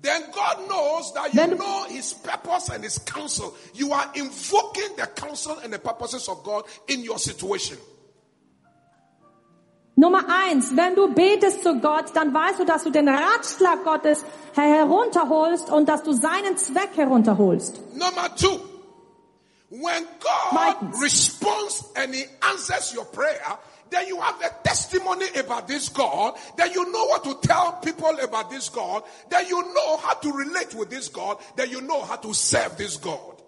then 0.02 0.22
God 0.32 0.68
knows 0.68 1.12
that 1.14 1.32
you 1.32 1.46
du- 1.46 1.56
know 1.56 1.84
His 1.88 2.12
purpose 2.14 2.68
and 2.70 2.84
His 2.84 2.98
counsel. 2.98 3.54
You 3.74 3.92
are 3.92 4.10
invoking 4.14 4.96
the 4.96 5.06
counsel 5.14 5.56
and 5.62 5.72
the 5.72 5.78
purposes 5.78 6.28
of 6.28 6.42
God 6.44 6.64
in 6.88 7.02
your 7.04 7.18
situation. 7.18 7.78
Nummer 9.96 10.24
eins, 10.28 10.76
wenn 10.76 10.96
du 10.96 11.06
betest 11.14 11.62
zu 11.62 11.78
Gott, 11.80 12.06
dann 12.14 12.34
weißt 12.34 12.58
du, 12.58 12.64
dass 12.64 12.82
du 12.82 12.90
den 12.90 13.08
Ratschlag 13.08 13.84
Gottes 13.84 14.24
herunterholst 14.54 15.70
und 15.70 15.88
dass 15.88 16.02
du 16.02 16.12
seinen 16.12 16.56
Zweck 16.58 16.90
herunterholst. 16.96 17.80
Number 17.94 18.34
two, 18.34 18.58
when 19.80 20.06
God 20.20 20.94
responds 21.00 21.88
and 21.96 22.14
He 22.14 22.24
answers 22.42 22.92
your 22.94 23.04
prayer, 23.06 23.58
then 23.90 24.06
you 24.06 24.20
have 24.20 24.40
a 24.40 24.50
testimony 24.64 25.26
about 25.36 25.68
this 25.68 25.88
God, 25.88 26.36
then 26.56 26.72
you 26.72 26.90
know 26.90 27.04
what 27.06 27.24
to 27.24 27.38
tell 27.46 27.72
people 27.74 28.16
about 28.22 28.50
this 28.50 28.68
God, 28.68 29.04
then 29.30 29.46
you 29.46 29.62
know 29.74 29.96
how 29.98 30.14
to 30.14 30.32
relate 30.32 30.74
with 30.74 30.90
this 30.90 31.08
God, 31.08 31.38
then 31.56 31.70
you 31.70 31.80
know 31.80 32.02
how 32.02 32.16
to 32.16 32.34
serve 32.34 32.76
this 32.76 32.96
God. 32.96 33.42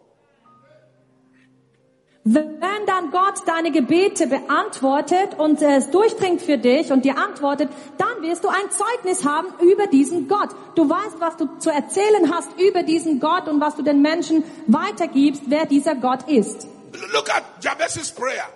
Wenn 2.29 2.87
dann 2.87 3.13
Gott 3.13 3.47
deine 3.47 3.71
Gebete 3.71 4.27
beantwortet 4.27 5.39
und 5.39 5.63
es 5.63 5.91
durchdringt 5.91 6.43
für 6.43 6.59
dich 6.59 6.91
und 6.91 7.05
dir 7.05 7.19
antwortet, 7.19 7.69
dann 7.99 8.21
wirst 8.21 8.43
du 8.43 8.49
ein 8.49 8.69
Zeugnis 8.69 9.25
haben 9.25 9.47
über 9.61 9.87
diesen 9.87 10.27
Gott. 10.27 10.49
Du 10.75 10.91
weißt, 10.91 11.21
was 11.21 11.37
du 11.37 11.47
zu 11.61 11.71
erzählen 11.71 12.35
hast 12.35 12.49
über 12.59 12.83
diesen 12.83 13.21
Gott 13.21 13.47
und 13.47 13.61
was 13.61 13.77
du 13.77 13.83
den 13.83 14.03
Menschen 14.03 14.43
weitergibst, 14.67 15.43
wer 15.47 15.67
dieser 15.67 15.95
Gott 15.95 16.29
ist. 16.29 16.67
Look 17.13 17.31
at 17.31 17.45
Jabez's 17.61 18.11
prayer. 18.11 18.49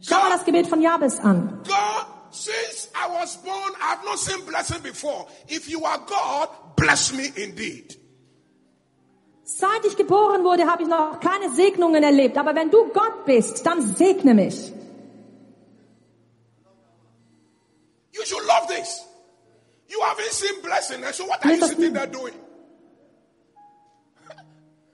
Schau 0.00 0.16
mal 0.16 0.30
das 0.30 0.44
Gebet 0.44 0.66
von 0.66 0.82
Jabes 0.82 1.20
an. 1.20 1.60
God, 1.62 2.06
since 2.32 2.88
I 2.92 3.20
was 3.20 3.36
born, 3.36 3.72
I've 3.80 4.04
not 4.04 4.18
seen 4.18 4.44
blessing 4.46 4.82
before. 4.82 5.28
If 5.46 5.68
you 5.68 5.84
are 5.84 5.98
God, 5.98 6.48
bless 6.74 7.12
me 7.12 7.30
indeed. 7.36 7.97
Seit 9.50 9.82
ich 9.86 9.96
geboren 9.96 10.44
wurde, 10.44 10.66
habe 10.66 10.82
ich 10.82 10.88
noch 10.88 11.20
keine 11.20 11.50
Segnungen 11.54 12.02
erlebt. 12.02 12.36
Aber 12.36 12.54
wenn 12.54 12.70
du 12.70 12.88
Gott 12.92 13.24
bist, 13.24 13.64
dann 13.64 13.80
segne 13.96 14.34
mich. 14.34 14.74
You 18.12 18.22
should 18.26 18.44
love 18.44 18.66
this. 18.68 19.06
You 19.88 19.98
haven't 20.02 20.32
seen 20.32 20.60
blessing, 20.60 21.02
so 21.12 21.24
what 21.26 21.42
are 21.42 21.54
you 21.54 21.64
sitting 21.64 21.94
there 21.94 22.06
doing? 22.06 22.34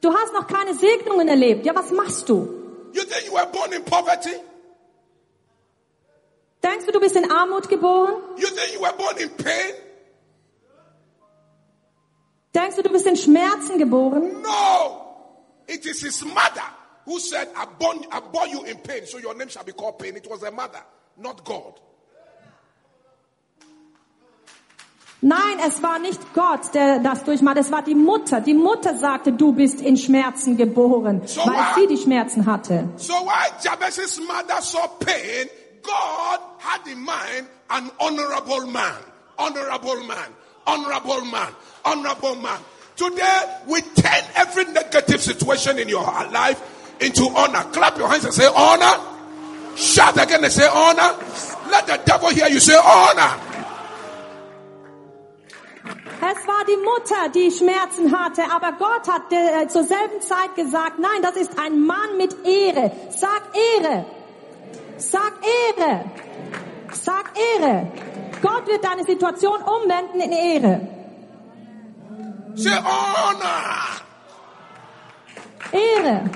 Du 0.00 0.14
hast 0.14 0.32
noch 0.32 0.46
keine 0.46 0.74
Segnungen 0.74 1.26
erlebt. 1.26 1.66
Ja, 1.66 1.74
was 1.74 1.90
machst 1.90 2.28
du? 2.28 2.46
You 2.92 3.02
think 3.02 3.26
you 3.26 3.32
were 3.32 3.46
born 3.46 3.72
in 3.72 3.84
poverty? 3.84 4.36
Denkst 6.62 6.86
du, 6.86 6.92
du 6.92 7.00
bist 7.00 7.16
in 7.16 7.28
Armut 7.28 7.68
geboren? 7.68 8.22
You 8.36 8.46
think 8.46 8.72
you 8.72 8.80
were 8.80 8.94
born 8.96 9.16
in 9.16 9.30
pain? 9.30 9.74
Denkst 12.54 12.76
du, 12.76 12.82
du 12.82 12.90
bist 12.90 13.06
in 13.06 13.16
Schmerzen 13.16 13.78
geboren? 13.78 14.40
No. 14.42 15.00
It 15.66 15.84
is 15.86 16.00
his 16.02 16.24
mother 16.24 16.62
who 17.04 17.18
said, 17.18 17.48
I 17.56 17.64
born, 17.78 17.98
I 18.12 18.20
bore 18.20 18.46
you 18.46 18.64
in 18.64 18.76
pain, 18.78 19.06
so 19.06 19.18
your 19.18 19.34
name 19.34 19.48
shall 19.48 19.64
be 19.64 19.72
called 19.72 19.98
pain. 19.98 20.14
It 20.16 20.28
was 20.30 20.42
a 20.42 20.50
mother, 20.50 20.80
not 21.16 21.44
God. 21.44 21.80
Nein, 25.20 25.58
es 25.66 25.82
war 25.82 25.98
nicht 25.98 26.20
Gott, 26.34 26.74
der 26.74 26.98
das 26.98 27.24
durchmacht. 27.24 27.56
Es 27.56 27.70
war 27.72 27.80
die 27.82 27.94
Mutter. 27.94 28.42
Die 28.42 28.52
Mutter 28.52 28.94
sagte, 28.98 29.32
du 29.32 29.52
bist 29.52 29.80
in 29.80 29.96
Schmerzen 29.96 30.58
geboren, 30.58 31.22
So 31.26 31.40
weil 31.40 31.54
what? 31.54 31.74
sie 31.76 31.86
die 31.86 31.96
Schmerzen 31.96 32.44
hatte. 32.44 32.90
So 32.96 33.14
while 33.14 33.52
Jabez's 33.62 34.20
mother 34.20 34.60
saw 34.60 34.86
pain, 35.00 35.48
God 35.82 36.40
had 36.58 36.86
in 36.86 36.98
mind 37.00 37.48
an 37.68 37.90
honorable 37.98 38.66
man, 38.70 38.98
honorable 39.38 39.96
man, 40.06 40.28
honorable 40.66 41.24
man, 41.26 41.52
honorable 41.84 42.36
man. 42.36 42.58
Today, 42.96 43.60
we 43.66 43.80
turn 43.80 44.24
every 44.36 44.64
negative 44.66 45.20
situation 45.20 45.78
in 45.78 45.88
your 45.88 46.04
life 46.04 46.60
into 47.00 47.24
honor. 47.34 47.64
Clap 47.72 47.98
your 47.98 48.08
hands 48.08 48.24
and 48.24 48.34
say 48.34 48.46
honor. 48.46 49.02
Shout 49.76 50.22
again 50.22 50.44
and 50.44 50.52
say 50.52 50.68
honor. 50.68 51.18
Let 51.70 51.86
the 51.86 52.00
devil 52.04 52.30
hear 52.30 52.48
you 52.48 52.60
say 52.60 52.76
honor. 52.76 53.40
Es 56.26 56.46
war 56.46 56.64
die 56.64 56.76
Mutter, 56.76 57.28
die 57.34 57.50
Schmerzen 57.50 58.18
hatte, 58.18 58.44
aber 58.50 58.72
Gott 58.78 59.06
hat 59.08 59.30
äh, 59.30 59.68
zur 59.68 59.84
selben 59.84 60.22
Zeit 60.22 60.54
gesagt, 60.54 60.98
nein, 60.98 61.20
das 61.20 61.36
ist 61.36 61.58
ein 61.58 61.84
Mann 61.84 62.16
mit 62.16 62.34
Ehre. 62.46 62.92
Sag 63.10 63.42
Ehre. 63.76 64.06
Sag 64.96 65.34
Ehre. 65.76 66.04
Sag 66.92 67.32
Ehre. 67.58 67.88
Gott 68.44 68.66
wird 68.66 68.84
deine 68.84 69.04
Situation 69.04 69.62
umwenden 69.62 70.20
in 70.20 70.32
Ehre. 70.32 70.80
Ehre. 75.72 76.30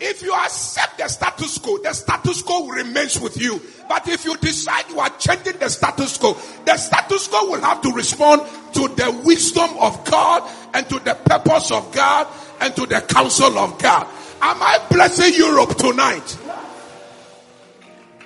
If 0.00 0.22
you 0.22 0.32
accept 0.32 0.98
the 0.98 1.08
status 1.08 1.58
quo, 1.58 1.78
the 1.78 1.92
status 1.92 2.42
quo 2.42 2.68
remains 2.68 3.20
with 3.20 3.36
you. 3.36 3.60
But 3.88 4.06
if 4.06 4.24
you 4.24 4.36
decide 4.36 4.84
you 4.88 5.00
are 5.00 5.10
changing 5.18 5.58
the 5.58 5.68
status 5.68 6.16
quo, 6.16 6.36
the 6.64 6.76
status 6.76 7.26
quo 7.26 7.50
will 7.50 7.60
have 7.60 7.82
to 7.82 7.90
respond 7.90 8.42
to 8.74 8.86
the 8.86 9.10
wisdom 9.24 9.70
of 9.80 10.04
God 10.04 10.48
and 10.74 10.88
to 10.88 11.00
the 11.00 11.14
purpose 11.14 11.72
of 11.72 11.90
God 11.92 12.28
and 12.60 12.76
to 12.76 12.86
the 12.86 13.00
counsel 13.00 13.58
of 13.58 13.80
God. 13.80 14.06
Am 14.40 14.62
I 14.62 14.78
blessing 14.88 15.34
Europe 15.34 15.76
tonight? 15.76 16.38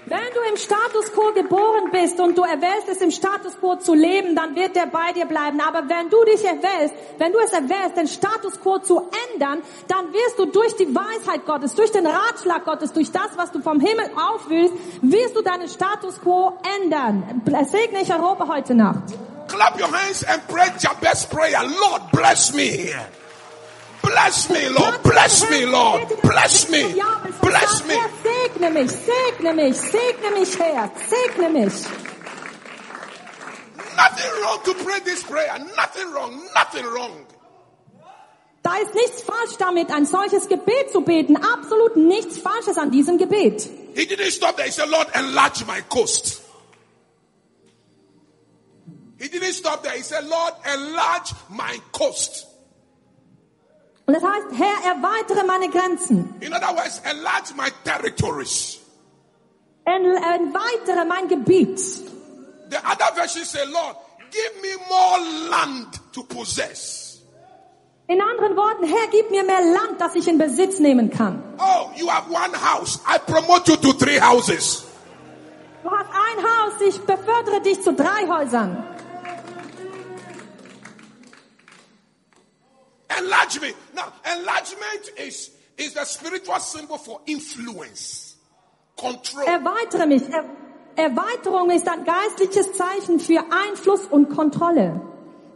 Wenn 0.04 0.18
du 0.34 0.40
im 0.50 0.56
Status 0.56 1.12
quo 1.12 1.32
geboren 1.32 1.90
bist 1.92 2.18
und 2.18 2.36
du 2.36 2.42
erwählst 2.42 2.88
es 2.90 3.00
im 3.00 3.12
Status 3.12 3.56
quo 3.60 3.76
zu 3.76 3.94
leben, 3.94 4.34
dann 4.34 4.56
wird 4.56 4.74
der 4.74 4.86
bei 4.86 5.12
dir 5.12 5.26
bleiben. 5.26 5.60
Aber 5.60 5.88
wenn 5.88 6.10
du 6.10 6.24
dich 6.24 6.44
erwählst, 6.44 6.92
wenn 7.18 7.32
du 7.32 7.38
es 7.38 7.52
erwählst, 7.52 7.96
den 7.96 8.08
Status 8.08 8.60
quo 8.60 8.78
zu 8.78 9.08
ändern, 9.32 9.62
dann 9.86 10.12
wirst 10.12 10.40
du 10.40 10.46
durch 10.46 10.74
die 10.74 10.92
Weisheit 10.92 11.46
Gottes, 11.46 11.76
durch 11.76 11.92
den 11.92 12.06
Ratschlag 12.06 12.64
Gottes, 12.64 12.92
durch 12.92 13.12
das, 13.12 13.28
was 13.36 13.52
du 13.52 13.60
vom 13.60 13.78
Himmel 13.78 14.10
aufwühlst, 14.16 14.74
wirst 15.02 15.36
du 15.36 15.42
deinen 15.42 15.68
Status 15.68 16.20
quo 16.20 16.58
ändern. 16.82 17.42
Segne 17.70 18.02
ich 18.02 18.12
Europa 18.12 18.48
heute 18.48 18.74
Nacht. 18.74 19.04
Clap 19.46 19.80
your 19.80 19.92
hands 19.92 20.24
and 20.24 20.40
pray 20.48 20.68
Jabez 20.80 21.26
prayer. 21.26 21.62
Lord, 21.62 22.10
bless 22.10 22.52
me. 22.52 22.92
Bless 24.02 24.50
me, 24.50 24.68
Lord. 24.68 25.02
Bless 25.02 25.50
me, 25.50 25.66
Lord. 25.66 26.08
Bless 26.22 26.70
me. 26.70 26.94
Bless 27.40 27.86
me. 27.86 27.96
Segne 28.22 28.70
mich, 28.70 28.90
segne 28.90 29.54
mich, 29.54 29.76
segne 29.76 30.30
mich, 30.32 30.58
Herr, 30.58 30.90
segne 31.08 31.48
mich. 31.50 31.86
Nothing 33.96 34.32
wrong 34.42 34.58
to 34.64 34.74
pray 34.84 35.00
this 35.04 35.22
prayer. 35.22 35.58
Nothing 35.76 36.12
wrong. 36.12 36.42
Nothing 36.54 36.86
wrong. 36.86 37.26
Da 38.62 38.76
ist 38.76 38.94
nichts 38.94 39.22
falsch 39.22 39.56
damit, 39.58 39.90
ein 39.90 40.06
solches 40.06 40.48
Gebet 40.48 40.92
zu 40.92 41.00
beten. 41.00 41.36
Absolut 41.36 41.96
nichts 41.96 42.38
Falsches 42.38 42.78
an 42.78 42.90
diesem 42.90 43.18
Gebet. 43.18 43.68
He 43.94 44.06
didn't 44.06 44.30
stop 44.30 44.56
there. 44.56 44.66
He 44.66 44.72
said, 44.72 44.88
Lord, 44.88 45.08
enlarge 45.14 45.66
my 45.66 45.80
coast. 45.88 46.42
He 49.18 49.28
didn't 49.28 49.52
stop 49.52 49.82
there. 49.82 49.92
He 49.92 50.02
said, 50.02 50.24
Lord, 50.24 50.54
enlarge 50.64 51.34
my 51.48 51.76
coast. 51.92 52.46
Und 54.12 54.20
das 54.22 54.30
heißt, 54.30 54.46
Herr, 54.58 54.92
erweitere 54.94 55.42
meine 55.46 55.68
Grenzen. 55.70 56.34
In 56.40 56.52
other 56.52 56.76
words, 56.76 57.00
enlarge 57.10 57.54
my 57.56 57.68
territories. 57.82 58.78
En- 59.86 60.04
Erweitere 60.04 61.04
mein 61.06 61.28
Gebiet. 61.28 61.78
The 62.70 62.76
other 62.78 63.14
version 63.14 63.44
say, 63.46 63.64
Lord, 63.72 63.96
give 64.30 64.60
me 64.60 64.68
more 64.88 65.48
land 65.50 65.98
to 66.12 66.24
possess. 66.24 67.22
In 68.08 68.20
anderen 68.20 68.54
Worten, 68.56 68.84
Herr, 68.84 69.06
gib 69.10 69.30
mir 69.30 69.44
mehr 69.44 69.62
Land, 69.62 69.98
das 69.98 70.14
ich 70.14 70.28
in 70.28 70.36
Besitz 70.36 70.78
nehmen 70.78 71.08
kann. 71.08 71.42
Oh, 71.58 71.90
you 71.96 72.10
have 72.10 72.28
one 72.30 72.52
house. 72.54 73.00
I 73.08 73.18
promote 73.18 73.66
you 73.70 73.76
to 73.76 73.92
three 73.94 74.20
houses. 74.20 74.84
Du 75.82 75.90
hast 75.90 76.10
ein 76.10 76.44
Haus, 76.44 76.80
ich 76.86 77.00
befördere 77.00 77.62
dich 77.62 77.80
zu 77.82 77.94
drei 77.94 78.28
Häusern. 78.28 78.84
Enlargement. 83.18 83.76
Now, 83.94 84.12
enlargement 84.24 85.10
is, 85.18 85.50
is 85.76 85.94
the 85.94 86.04
spiritual 86.04 86.60
symbol 86.60 86.98
for 86.98 87.20
influence, 87.26 88.36
control. 88.96 89.46
Erweitere 89.46 90.06
mich. 90.06 90.22
Er 90.30 90.44
Erweiterung 90.94 91.70
ist 91.70 91.88
ein 91.88 92.04
geistliches 92.04 92.72
Zeichen 92.74 93.18
für 93.18 93.42
Einfluss 93.50 94.06
und 94.10 94.28
Kontrolle. 94.28 95.00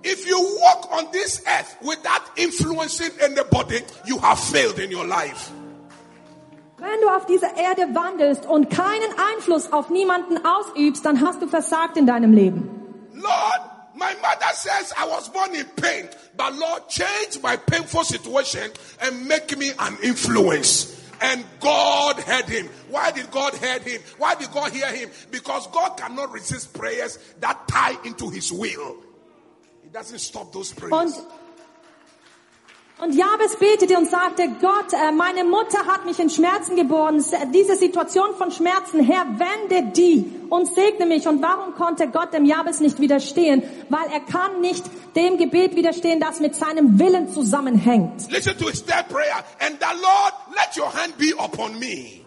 If 0.03 0.27
you 0.27 0.37
walk 0.37 0.91
on 0.97 1.11
this 1.13 1.43
earth 1.47 1.77
without 1.83 2.23
influencing 2.37 3.11
anybody, 3.21 3.83
you 4.07 4.19
have 4.21 4.39
failed 4.39 4.79
in 4.79 4.95
your 4.95 5.07
life. 5.07 5.51
Wenn 6.79 7.01
du 7.01 7.09
auf 7.09 7.27
dieser 7.27 7.57
Erde 7.57 7.95
wandelst 7.95 8.47
und 8.47 8.71
keinen 8.71 9.13
Einfluss 9.35 9.73
auf 9.73 9.91
niemanden 9.91 10.39
ausübst, 10.45 11.05
dann 11.05 11.21
hast 11.27 11.43
du 11.43 11.49
versagt 11.49 11.97
in 11.97 12.07
deinem 12.07 12.33
Leben. 12.33 12.71
Lord, 13.15 13.76
my 13.97 14.15
mother 14.15 14.53
says 14.55 14.93
I 14.97 15.07
was 15.07 15.29
born 15.29 15.55
in 15.55 15.65
pain, 15.65 16.09
but 16.37 16.55
Lord, 16.55 16.89
change 16.89 17.41
my 17.43 17.57
painful 17.57 18.05
situation 18.05 18.71
and 19.01 19.27
make 19.27 19.57
me 19.57 19.73
an 19.79 19.97
influence. 20.03 20.93
And 21.21 21.45
God 21.61 22.21
heard 22.21 22.45
him. 22.45 22.69
Why 22.91 23.11
did 23.11 23.31
God 23.31 23.55
hear 23.55 23.79
him? 23.79 24.03
Why 24.19 24.35
did 24.35 24.51
God 24.53 24.73
hear 24.73 24.93
him? 24.95 25.09
Because 25.31 25.67
God 25.69 25.97
cannot 25.97 26.31
resist 26.31 26.75
prayers 26.75 27.19
that 27.41 27.67
tie 27.69 27.97
into 28.05 28.29
his 28.29 28.53
will. 28.53 28.97
He 29.83 29.89
doesn't 29.89 30.19
stop 30.19 30.53
those 30.53 30.75
prayers. 30.75 31.19
Und, 32.99 33.15
Jabes 33.15 33.57
betete 33.59 33.99
und 33.99 34.09
sagte, 34.11 34.49
Gott, 34.61 34.93
äh, 34.95 35.13
meine 35.13 35.45
Mutter 35.45 35.87
hat 35.87 36.07
mich 36.07 36.19
in 36.19 36.31
Schmerzen 36.31 36.77
geboren. 36.77 37.17
S- 37.19 37.31
Diese 37.53 37.77
Situation 37.77 38.35
von 38.39 38.51
Schmerzen, 38.51 39.01
Herr, 39.05 39.27
wende 39.39 39.93
die 39.93 40.25
und 40.49 40.67
segne 40.75 41.05
mich. 41.05 41.29
Und 41.29 41.43
warum 41.43 41.75
konnte 41.75 42.09
Gott 42.09 42.33
dem 42.33 42.47
Jabes 42.47 42.81
nicht 42.81 42.99
widerstehen? 42.99 43.63
Weil 43.91 44.07
er 44.11 44.21
kann 44.21 44.63
nicht 44.63 44.83
dem 45.15 45.37
Gebet 45.37 45.77
widerstehen, 45.77 46.21
das 46.21 46.41
mit 46.41 46.55
seinem 46.55 46.99
Willen 46.99 47.31
zusammenhängt. 47.31 48.31
Listen 48.31 48.57
to 48.59 48.69
his 48.71 48.81
prayer. 48.83 49.45
And 49.59 49.77
the 49.79 50.01
Lord, 50.01 50.33
let 50.55 50.75
your 50.79 50.91
hand 50.93 51.19
be 51.19 51.35
upon 51.39 51.79
me. 51.79 52.26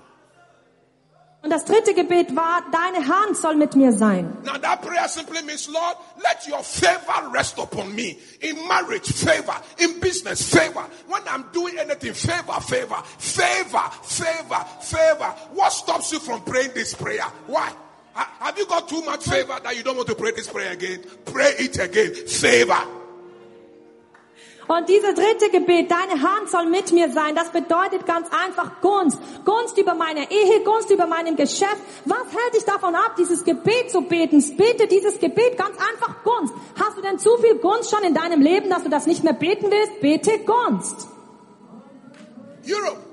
Und 1.42 1.52
das 1.52 1.64
dritte 1.64 1.94
Gebet 1.94 2.36
war, 2.36 2.64
deine 2.72 3.08
Hand 3.08 3.38
soll 3.38 3.56
mit 3.56 3.74
mir 3.74 3.94
sein. 3.94 4.38
Now 4.44 4.58
that 4.58 4.82
prayer 4.82 5.08
simply 5.08 5.42
means, 5.42 5.70
Lord, 5.70 5.96
let 6.22 6.46
your 6.46 6.62
favor 6.64 7.32
rest 7.34 7.58
upon 7.58 7.96
me. 7.96 8.18
In 8.42 8.68
marriage, 8.68 9.08
favor. 9.08 9.56
In 9.78 10.02
business, 10.02 10.50
favor. 10.50 10.86
When 11.08 11.22
I'm 11.30 11.46
doing 11.54 11.78
anything, 11.80 12.14
favor, 12.14 12.60
favor, 12.60 13.02
favor, 13.18 13.90
favor, 14.04 14.66
favor. 14.82 15.34
What 15.54 15.72
stops 15.72 16.12
you 16.12 16.20
from 16.20 16.42
praying 16.42 16.72
this 16.74 16.94
prayer? 16.94 17.24
Why? 17.48 17.72
Have 18.14 18.58
you 18.58 18.66
got 18.68 18.90
too 18.90 19.02
much 19.06 19.24
favor 19.24 19.58
that 19.64 19.78
you 19.78 19.84
don't 19.84 19.96
want 19.96 20.10
to 20.10 20.16
pray 20.16 20.32
this 20.32 20.50
prayer 20.50 20.74
again? 20.74 21.06
Pray 21.24 21.54
it 21.58 21.80
again. 21.80 22.14
Favor. 22.28 22.99
Und 24.70 24.88
dieses 24.88 25.16
dritte 25.16 25.50
Gebet, 25.50 25.90
deine 25.90 26.22
Hand 26.22 26.48
soll 26.48 26.68
mit 26.68 26.92
mir 26.92 27.12
sein, 27.12 27.34
das 27.34 27.50
bedeutet 27.50 28.06
ganz 28.06 28.28
einfach 28.30 28.80
Gunst. 28.82 29.18
Gunst 29.44 29.76
über 29.80 29.96
meine 29.96 30.30
Ehe, 30.30 30.64
Gunst 30.64 30.92
über 30.92 31.08
meinem 31.08 31.36
Geschäft. 31.36 31.82
Was 32.06 32.22
hält 32.30 32.54
dich 32.54 32.66
davon 32.66 32.94
ab, 32.94 33.16
dieses 33.18 33.44
Gebet 33.44 33.90
zu 33.90 34.02
beten? 34.02 34.40
Bete 34.58 34.86
dieses 34.86 35.20
Gebet 35.20 35.58
ganz 35.58 35.72
einfach 35.72 36.24
Gunst. 36.24 36.54
Hast 36.80 36.96
du 36.96 37.02
denn 37.02 37.18
zu 37.18 37.36
viel 37.38 37.56
Gunst 37.56 37.90
schon 37.90 38.04
in 38.04 38.14
deinem 38.14 38.42
Leben, 38.42 38.70
dass 38.70 38.84
du 38.84 38.90
das 38.90 39.08
nicht 39.08 39.24
mehr 39.24 39.34
beten 39.34 39.72
willst? 39.72 40.02
Bete 40.02 40.38
Gunst. 40.46 41.08
Europe. 42.64 43.09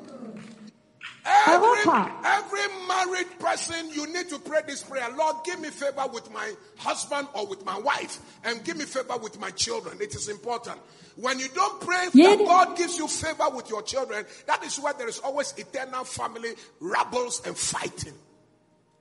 Every 1.29 1.85
every 2.25 2.87
married 2.87 3.39
person, 3.39 3.91
you 3.91 4.07
need 4.13 4.29
to 4.29 4.39
pray 4.39 4.61
this 4.67 4.83
prayer. 4.83 5.09
Lord, 5.17 5.37
give 5.45 5.61
me 5.61 5.71
favor 5.71 6.07
with 6.13 6.33
my 6.33 6.53
husband 6.77 7.29
or 7.35 7.47
with 7.47 7.65
my 7.65 7.79
wife, 7.79 8.21
and 8.45 8.63
give 8.65 8.77
me 8.77 8.85
favor 8.85 9.17
with 9.17 9.41
my 9.41 9.51
children. 9.51 9.99
It 10.01 10.15
is 10.15 10.29
important. 10.29 10.79
When 11.17 11.39
you 11.39 11.49
don't 11.49 11.81
pray 11.81 12.09
that 12.13 12.39
God 12.47 12.77
gives 12.77 12.99
you 12.99 13.09
favor 13.09 13.49
with 13.55 13.71
your 13.71 13.83
children, 13.83 14.25
that 14.47 14.63
is 14.65 14.79
where 14.79 14.93
there 14.93 15.09
is 15.09 15.19
always 15.19 15.55
eternal 15.57 16.05
family 16.05 16.51
rebels 16.81 17.43
and 17.47 17.57
fighting. 17.57 18.15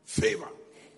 Favor. 0.05 0.47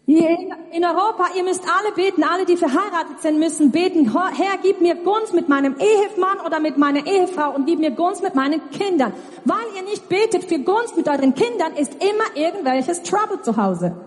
Hier 0.10 0.40
in, 0.72 0.86
Europa, 0.86 1.26
ihr 1.36 1.44
müsst 1.44 1.64
alle 1.68 1.92
beten, 1.94 2.24
alle, 2.24 2.46
die 2.46 2.56
verheiratet 2.56 3.22
sind, 3.22 3.40
müssen 3.40 3.72
beten, 3.72 4.14
Herr, 4.14 4.58
gib 4.64 4.80
mir 4.80 4.96
Gunst 4.96 5.34
mit 5.34 5.50
meinem 5.50 5.76
Ehemann 5.78 6.40
oder 6.46 6.62
mit 6.62 6.78
meiner 6.78 7.06
Ehefrau 7.06 7.54
und 7.54 7.66
gib 7.66 7.80
mir 7.80 7.92
Gunst 7.92 8.24
mit 8.24 8.34
meinen 8.34 8.72
Kindern. 8.72 9.12
Weil 9.44 9.66
ihr 9.76 9.82
nicht 9.82 10.08
betet 10.08 10.46
für 10.46 10.60
Gunst 10.60 10.96
mit 10.96 11.10
euren 11.10 11.36
Kindern, 11.36 11.76
ist 11.76 11.94
immer 11.96 12.36
irgendwelches 12.36 13.04
Trouble 13.04 13.42
zu 13.42 13.58
Hause. 13.58 13.98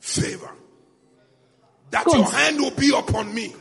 Favor. 0.00 0.50
That 1.92 2.04
Gunst. 2.04 2.18
your 2.18 2.32
hand 2.32 2.58
will 2.58 2.72
be 2.72 2.92
upon 2.92 3.32
me. 3.32 3.54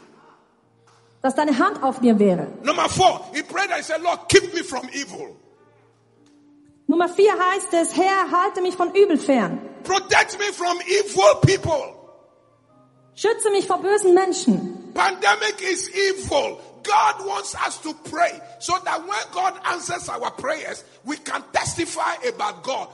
Dass 1.22 1.36
deine 1.36 1.56
Hand 1.56 1.84
auf 1.84 2.01
mir 2.01 2.18
wäre. 2.18 2.47
Number 2.64 2.89
four, 2.89 3.22
he 3.32 3.43
prayed 3.43 3.70
and 3.72 3.84
said, 3.84 4.01
Lord, 4.01 4.28
keep 4.28 4.51
me 4.56 4.64
from 4.64 4.89
evil. 4.91 5.36
Nummer 6.88 7.10
vier 7.10 7.34
heißt 7.34 7.74
es, 7.74 7.95
Herr, 7.95 8.32
halte 8.32 8.62
mich 8.64 8.76
von 8.76 8.91
Übel 8.95 9.20
fern. 9.20 9.60
Protect 9.86 10.40
me 10.40 10.52
from 10.52 10.80
evil 10.88 11.36
people. 11.46 11.96
Schütze 13.16 13.50
mich 13.52 13.66
vor 13.66 13.78
bösen 13.78 14.14
Menschen. 14.14 14.92
Pandemic 14.94 15.62
is 15.62 15.90
evil. 15.96 16.60
God 16.84 17.26
wants 17.26 17.56
us 17.56 17.80
to 17.80 17.94
pray 18.10 18.40
so 18.60 18.78
that 18.84 19.00
when 19.08 19.20
God 19.32 19.54
answers 19.66 20.10
our 20.10 20.32
prayers, 20.32 20.84
we 21.04 21.18
can 21.18 21.44
testify 21.52 22.14
about 22.28 22.64
God. 22.64 22.90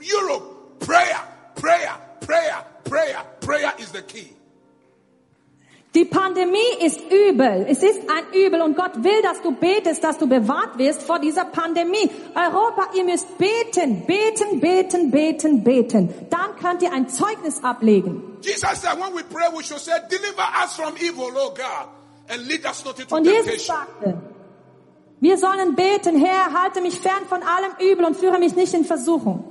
Europe, 0.00 0.80
prayer, 0.80 1.20
prayer, 1.54 1.94
prayer, 2.20 2.64
prayer, 2.84 3.22
prayer 3.40 3.72
is 3.78 3.92
the 3.92 4.02
key. 4.02 4.32
Die 5.94 6.04
Pandemie 6.04 6.84
ist 6.86 7.00
übel. 7.10 7.66
Es 7.68 7.82
ist 7.82 7.98
ein 8.08 8.32
Übel 8.32 8.60
und 8.60 8.76
Gott 8.76 9.02
will, 9.02 9.22
dass 9.22 9.42
du 9.42 9.50
betest, 9.50 10.04
dass 10.04 10.18
du 10.18 10.28
bewahrt 10.28 10.78
wirst 10.78 11.02
vor 11.02 11.18
dieser 11.18 11.44
Pandemie. 11.44 12.08
Europa, 12.32 12.90
ihr 12.94 13.02
müsst 13.02 13.26
beten, 13.38 14.06
beten, 14.06 14.60
beten, 14.60 15.10
beten, 15.10 15.64
beten. 15.64 16.14
Dann 16.30 16.54
könnt 16.60 16.82
ihr 16.82 16.92
ein 16.92 17.08
Zeugnis 17.08 17.64
ablegen. 17.64 18.22
Jesus 18.40 18.80
said 18.80 18.98
when 19.00 19.12
we 19.14 19.24
pray, 19.24 19.48
we 19.52 19.64
should 19.64 19.80
say, 19.80 19.92
deliver 20.08 20.46
us 20.62 20.76
from 20.76 20.94
evil, 20.96 21.28
oh 21.36 21.52
God, 21.52 21.88
and 22.28 22.46
lead 22.46 22.64
us 22.64 22.84
not 22.84 22.98
into 23.00 23.12
Und 23.14 23.26
Jesus 23.26 23.66
sagte, 23.66 24.22
wir 25.18 25.36
sollen 25.38 25.74
beten, 25.74 26.24
Herr, 26.24 26.52
halte 26.52 26.80
mich 26.82 27.00
fern 27.00 27.26
von 27.28 27.42
allem 27.42 27.72
Übel 27.80 28.04
und 28.04 28.16
führe 28.16 28.38
mich 28.38 28.54
nicht 28.54 28.72
in 28.74 28.84
Versuchung. 28.84 29.44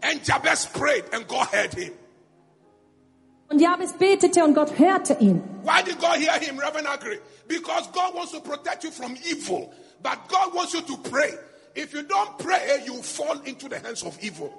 And 0.00 0.26
Jabez 0.26 0.66
prayed 0.66 1.04
and 1.12 1.28
God 1.28 1.46
heard 1.52 1.74
him. 1.74 1.92
Und 3.54 3.60
Jabes 3.60 3.92
betete 3.92 4.42
und 4.42 4.54
Gott 4.54 4.76
hörte 4.76 5.16
ihn. 5.20 5.40
Why 5.62 5.80
did 5.84 6.00
God 6.00 6.16
hear 6.16 6.32
him, 6.40 6.58
Reverend 6.58 6.88
Agri? 6.88 7.20
Because 7.46 7.88
God 7.92 8.12
wants 8.12 8.32
to 8.32 8.40
protect 8.40 8.82
you 8.82 8.90
from 8.90 9.16
evil. 9.24 9.72
But 10.02 10.18
God 10.28 10.52
wants 10.52 10.74
you 10.74 10.80
to 10.80 10.96
pray. 11.08 11.32
If 11.76 11.94
you 11.94 12.02
don't 12.02 12.36
pray, 12.36 12.82
you 12.84 13.00
fall 13.00 13.40
into 13.44 13.68
the 13.68 13.78
hands 13.78 14.02
of 14.02 14.18
evil. 14.20 14.52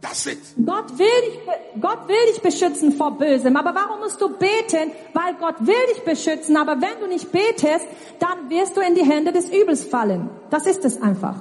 That's 0.00 0.26
it. 0.26 0.38
Gott 0.64 0.90
will, 0.98 1.20
dich, 1.20 1.38
Gott 1.80 2.08
will 2.08 2.26
dich 2.32 2.42
beschützen 2.42 2.92
vor 2.92 3.16
Bösem. 3.16 3.56
Aber 3.56 3.72
warum 3.72 4.00
musst 4.00 4.20
du 4.20 4.28
beten? 4.28 4.90
Weil 5.12 5.34
Gott 5.34 5.54
will 5.60 5.86
dich 5.94 6.02
beschützen. 6.02 6.56
Aber 6.56 6.80
wenn 6.80 6.98
du 6.98 7.06
nicht 7.06 7.30
betest, 7.30 7.86
dann 8.18 8.50
wirst 8.50 8.76
du 8.76 8.80
in 8.80 8.96
die 8.96 9.04
Hände 9.04 9.32
des 9.32 9.48
Übels 9.48 9.84
fallen. 9.84 10.30
Das 10.50 10.66
ist 10.66 10.84
es 10.84 11.00
einfach. 11.00 11.36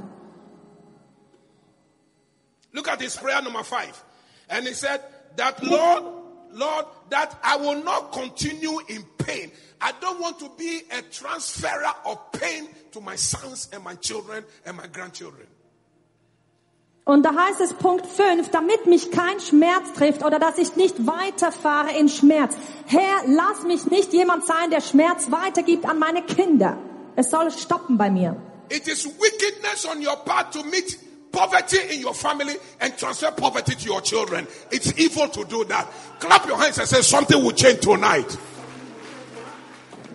Look 2.73 2.87
at 2.87 3.01
his 3.01 3.17
prayer 3.17 3.41
number 3.41 3.63
five. 3.63 4.03
And 4.49 4.67
he 4.67 4.73
said 4.75 5.01
that, 5.37 5.63
Lord, 5.63 6.16
Lord, 6.57 6.85
that 7.09 7.37
I 7.43 7.57
will 7.57 7.83
not 7.83 8.11
continue 8.11 8.79
in 8.87 9.03
pain. 9.17 9.51
I 9.79 9.91
don't 10.01 10.19
want 10.19 10.39
to 10.39 10.49
be 10.57 10.81
a 10.91 11.01
transferer 11.03 11.93
of 12.05 12.31
pain 12.31 12.67
to 12.91 13.01
my 13.01 13.15
sons 13.15 13.69
and 13.71 13.83
my 13.83 13.95
children 13.95 14.43
and 14.65 14.77
my 14.77 14.87
grandchildren. 14.87 15.47
Und 17.05 17.23
da 17.23 17.33
heißt 17.33 17.61
es 17.61 17.73
Punkt 17.73 18.05
5, 18.05 18.49
damit 18.49 18.85
mich 18.85 19.11
kein 19.11 19.39
Schmerz 19.39 19.93
trifft 19.95 20.25
oder 20.25 20.39
dass 20.39 20.57
ich 20.57 20.75
nicht 20.75 21.07
weiterfahre 21.07 21.97
in 21.97 22.09
Schmerz. 22.09 22.53
Herr, 22.85 23.21
lass 23.27 23.63
mich 23.63 23.85
nicht 23.85 24.11
jemand 24.11 24.45
sein, 24.45 24.71
der 24.71 24.81
Schmerz 24.81 25.31
weitergibt 25.31 25.85
an 25.85 25.99
meine 25.99 26.21
Kinder. 26.21 26.77
Es 27.15 27.29
soll 27.29 27.49
stoppen 27.51 27.97
bei 27.97 28.09
mir. 28.09 28.35
It 28.69 28.89
is 28.89 29.05
wickedness 29.05 29.85
on 29.85 30.05
your 30.05 30.17
part 30.17 30.51
to 30.53 30.63
meet 30.63 30.99
poverty 31.37 31.77
in 31.93 32.01
your 32.01 32.15
family 32.15 32.55
and 32.81 32.97
transfer 32.97 33.31
poverty 33.31 33.75
to 33.75 33.85
your 33.85 34.01
children. 34.01 34.47
It's 34.71 34.97
evil 34.97 35.29
to 35.29 35.45
do 35.45 35.63
that. 35.65 35.87
Clap 36.19 36.47
your 36.47 36.57
hands 36.57 36.79
and 36.79 36.87
say 36.87 37.01
something 37.01 37.37
will 37.43 37.51
change 37.51 37.81
tonight. 37.81 38.37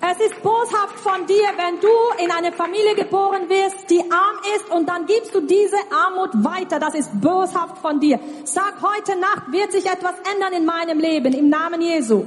Es 0.05 0.19
ist 0.19 0.43
boshaft 0.43 0.99
von 0.99 1.29
dir, 1.29 1.45
wenn 1.57 1.79
du 1.81 2.25
in 2.25 2.33
eine 2.33 2.51
Familie 2.51 2.97
geboren 2.97 3.49
wirst, 3.49 3.89
die 3.89 4.01
arm 4.11 4.37
ist 4.57 4.69
und 4.69 4.89
dann 4.89 5.07
gibst 5.07 5.33
du 5.33 5.43
diese 5.43 5.77
Armut 5.93 6.31
weiter. 6.43 6.81
Das 6.81 6.95
ist 6.95 7.11
boshaft 7.21 7.79
von 7.79 8.01
dir. 8.01 8.19
Sag, 8.45 8.83
heute 8.83 9.15
Nacht 9.15 9.53
wird 9.53 9.71
sich 9.71 9.87
etwas 9.87 10.15
ändern 10.35 10.55
in 10.55 10.65
meinem 10.67 10.99
Leben, 10.99 11.33
im 11.33 11.49
Namen 11.49 11.81
Jesu. 11.81 12.27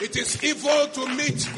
It 0.00 0.14
is 0.14 0.40
evil 0.44 0.86
to 0.94 1.06
meet 1.08 1.48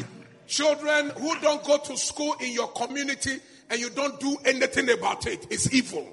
children 0.46 1.12
who 1.20 1.34
don't 1.42 1.62
go 1.62 1.76
to 1.76 1.94
school 1.98 2.34
in 2.40 2.58
your 2.58 2.72
community 2.72 3.38
and 3.72 3.80
you 3.80 3.88
don't 3.88 4.20
do 4.20 4.36
anything 4.44 4.90
about 4.90 5.26
it. 5.26 5.46
It's 5.50 5.72
evil. 5.72 6.06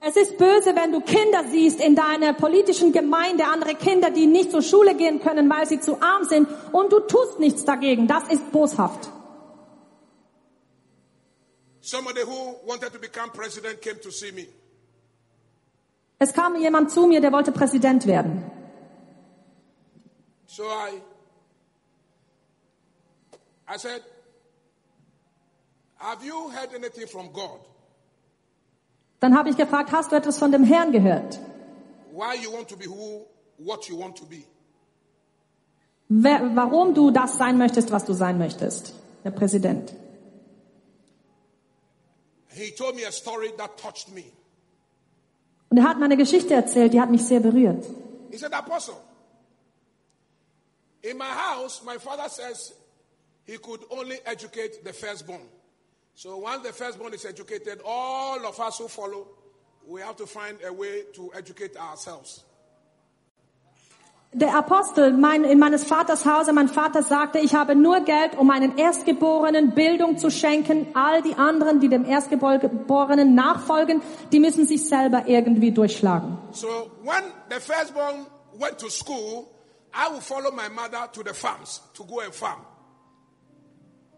Es 0.00 0.16
ist 0.16 0.38
böse, 0.38 0.76
wenn 0.76 0.92
du 0.92 1.00
Kinder 1.00 1.44
siehst 1.50 1.80
in 1.80 1.96
deiner 1.96 2.32
politischen 2.32 2.92
Gemeinde, 2.92 3.44
andere 3.44 3.74
Kinder, 3.74 4.10
die 4.10 4.26
nicht 4.26 4.52
zur 4.52 4.62
Schule 4.62 4.94
gehen 4.94 5.18
können, 5.20 5.50
weil 5.50 5.66
sie 5.66 5.80
zu 5.80 6.00
arm 6.00 6.22
sind 6.22 6.48
und 6.70 6.92
du 6.92 7.00
tust 7.00 7.40
nichts 7.40 7.64
dagegen. 7.64 8.06
Das 8.06 8.22
ist 8.28 8.52
boshaft. 8.52 9.10
Somebody 11.80 12.22
who 12.22 12.60
wanted 12.64 12.92
to 12.92 13.00
become 13.00 13.30
president 13.32 13.82
came 13.82 14.00
to 14.00 14.10
see 14.10 14.30
me. 14.30 14.46
Es 16.20 16.32
kam 16.32 16.54
jemand 16.60 16.92
zu 16.92 17.06
mir, 17.06 17.20
der 17.20 17.32
wollte 17.32 17.50
Präsident 17.50 18.06
werden. 18.06 18.48
So 20.46 20.64
I, 20.64 21.00
I 23.66 23.76
said, 23.78 24.02
have 24.02 24.02
you 24.02 24.02
heard 24.02 24.04
anything 24.04 24.04
from 24.04 24.06
God? 24.06 25.87
Dann 29.20 29.36
habe 29.36 29.50
ich 29.50 29.56
gefragt, 29.56 29.92
hast 29.92 30.12
du 30.12 30.16
etwas 30.16 30.38
von 30.38 30.52
dem 30.52 30.64
Herrn 30.64 30.92
gehört? 30.92 31.40
Why 32.12 32.36
you 32.42 32.52
want 32.52 32.68
to 32.68 32.76
be 32.76 32.86
who, 32.86 33.26
what 33.58 33.88
you 33.88 33.98
want 33.98 34.16
to 34.18 34.26
be? 34.26 34.44
Wer, 36.08 36.56
warum 36.56 36.94
du 36.94 37.10
das 37.10 37.36
sein 37.36 37.58
möchtest, 37.58 37.90
was 37.90 38.04
du 38.04 38.14
sein 38.14 38.38
möchtest? 38.38 38.94
Der 39.24 39.30
Präsident. 39.30 39.92
He 42.48 42.72
told 42.72 42.96
me 42.96 43.04
a 43.06 43.12
story 43.12 43.52
that 43.58 43.76
touched 43.76 44.08
me. 44.14 44.24
Und 45.70 45.78
er 45.78 45.84
hat 45.84 45.98
mir 45.98 46.06
eine 46.06 46.16
Geschichte 46.16 46.54
erzählt, 46.54 46.94
die 46.94 47.00
hat 47.00 47.10
mich 47.10 47.24
sehr 47.24 47.40
berührt. 47.40 47.84
He 48.30 48.38
said, 48.38 48.52
Apostle, 48.54 48.96
in 51.02 51.16
my 51.18 51.24
house, 51.24 51.82
my 51.84 51.98
father 51.98 52.28
says 52.28 52.74
he 53.44 53.58
could 53.58 53.80
only 53.90 54.18
educate 54.24 54.82
the 54.84 54.92
firstborn. 54.92 55.42
So 56.20 56.36
once 56.36 56.66
the 56.66 56.72
firstborn 56.72 57.14
is 57.14 57.24
educated, 57.24 57.80
all 57.84 58.44
of 58.44 58.58
us 58.58 58.78
who 58.78 58.88
follow, 58.88 59.28
we 59.86 60.00
have 60.00 60.16
to 60.16 60.26
find 60.26 60.58
a 60.66 60.72
way 60.72 61.04
to 61.14 61.30
educate 61.32 61.76
ourselves. 61.76 62.42
Der 64.32 64.52
Apostel 64.52 65.12
mein, 65.12 65.44
in 65.44 65.60
meines 65.60 65.84
Vaters 65.84 66.26
Hause, 66.26 66.52
mein 66.52 66.68
Vater 66.68 67.04
sagte, 67.04 67.38
ich 67.38 67.54
habe 67.54 67.76
nur 67.76 68.00
Geld, 68.00 68.36
um 68.36 68.48
meinen 68.48 68.76
Erstgeborenen 68.76 69.76
Bildung 69.76 70.18
zu 70.18 70.28
schenken. 70.28 70.88
All 70.94 71.22
die 71.22 71.36
anderen, 71.36 71.78
die 71.78 71.88
dem 71.88 72.04
Erstgeborenen 72.04 73.36
nachfolgen, 73.36 74.02
die 74.32 74.40
müssen 74.40 74.66
sich 74.66 74.88
selber 74.88 75.28
irgendwie 75.28 75.70
durchschlagen. 75.70 76.36
So 76.50 76.90
when 77.04 77.32
the 77.48 77.60
firstborn 77.60 78.26
went 78.58 78.76
to 78.78 78.90
school, 78.90 79.46
I 79.94 80.12
would 80.12 80.24
follow 80.24 80.50
my 80.50 80.68
mother 80.68 81.08
to 81.12 81.22
the 81.22 81.32
farms 81.32 81.80
to 81.94 82.04
go 82.04 82.18
and 82.18 82.34
farm. 82.34 82.66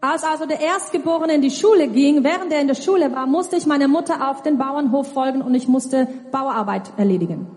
Als 0.01 0.23
also 0.23 0.45
der 0.47 0.59
Erstgeborene 0.59 1.35
in 1.35 1.41
die 1.41 1.51
Schule 1.51 1.87
ging, 1.87 2.23
während 2.23 2.51
er 2.51 2.59
in 2.59 2.67
der 2.67 2.75
Schule 2.75 3.11
war, 3.15 3.27
musste 3.27 3.55
ich 3.55 3.67
meiner 3.67 3.87
Mutter 3.87 4.29
auf 4.29 4.41
den 4.41 4.57
Bauernhof 4.57 5.13
folgen 5.13 5.41
und 5.43 5.53
ich 5.53 5.67
musste 5.67 6.07
Bauarbeit 6.31 6.91
erledigen. 6.97 7.47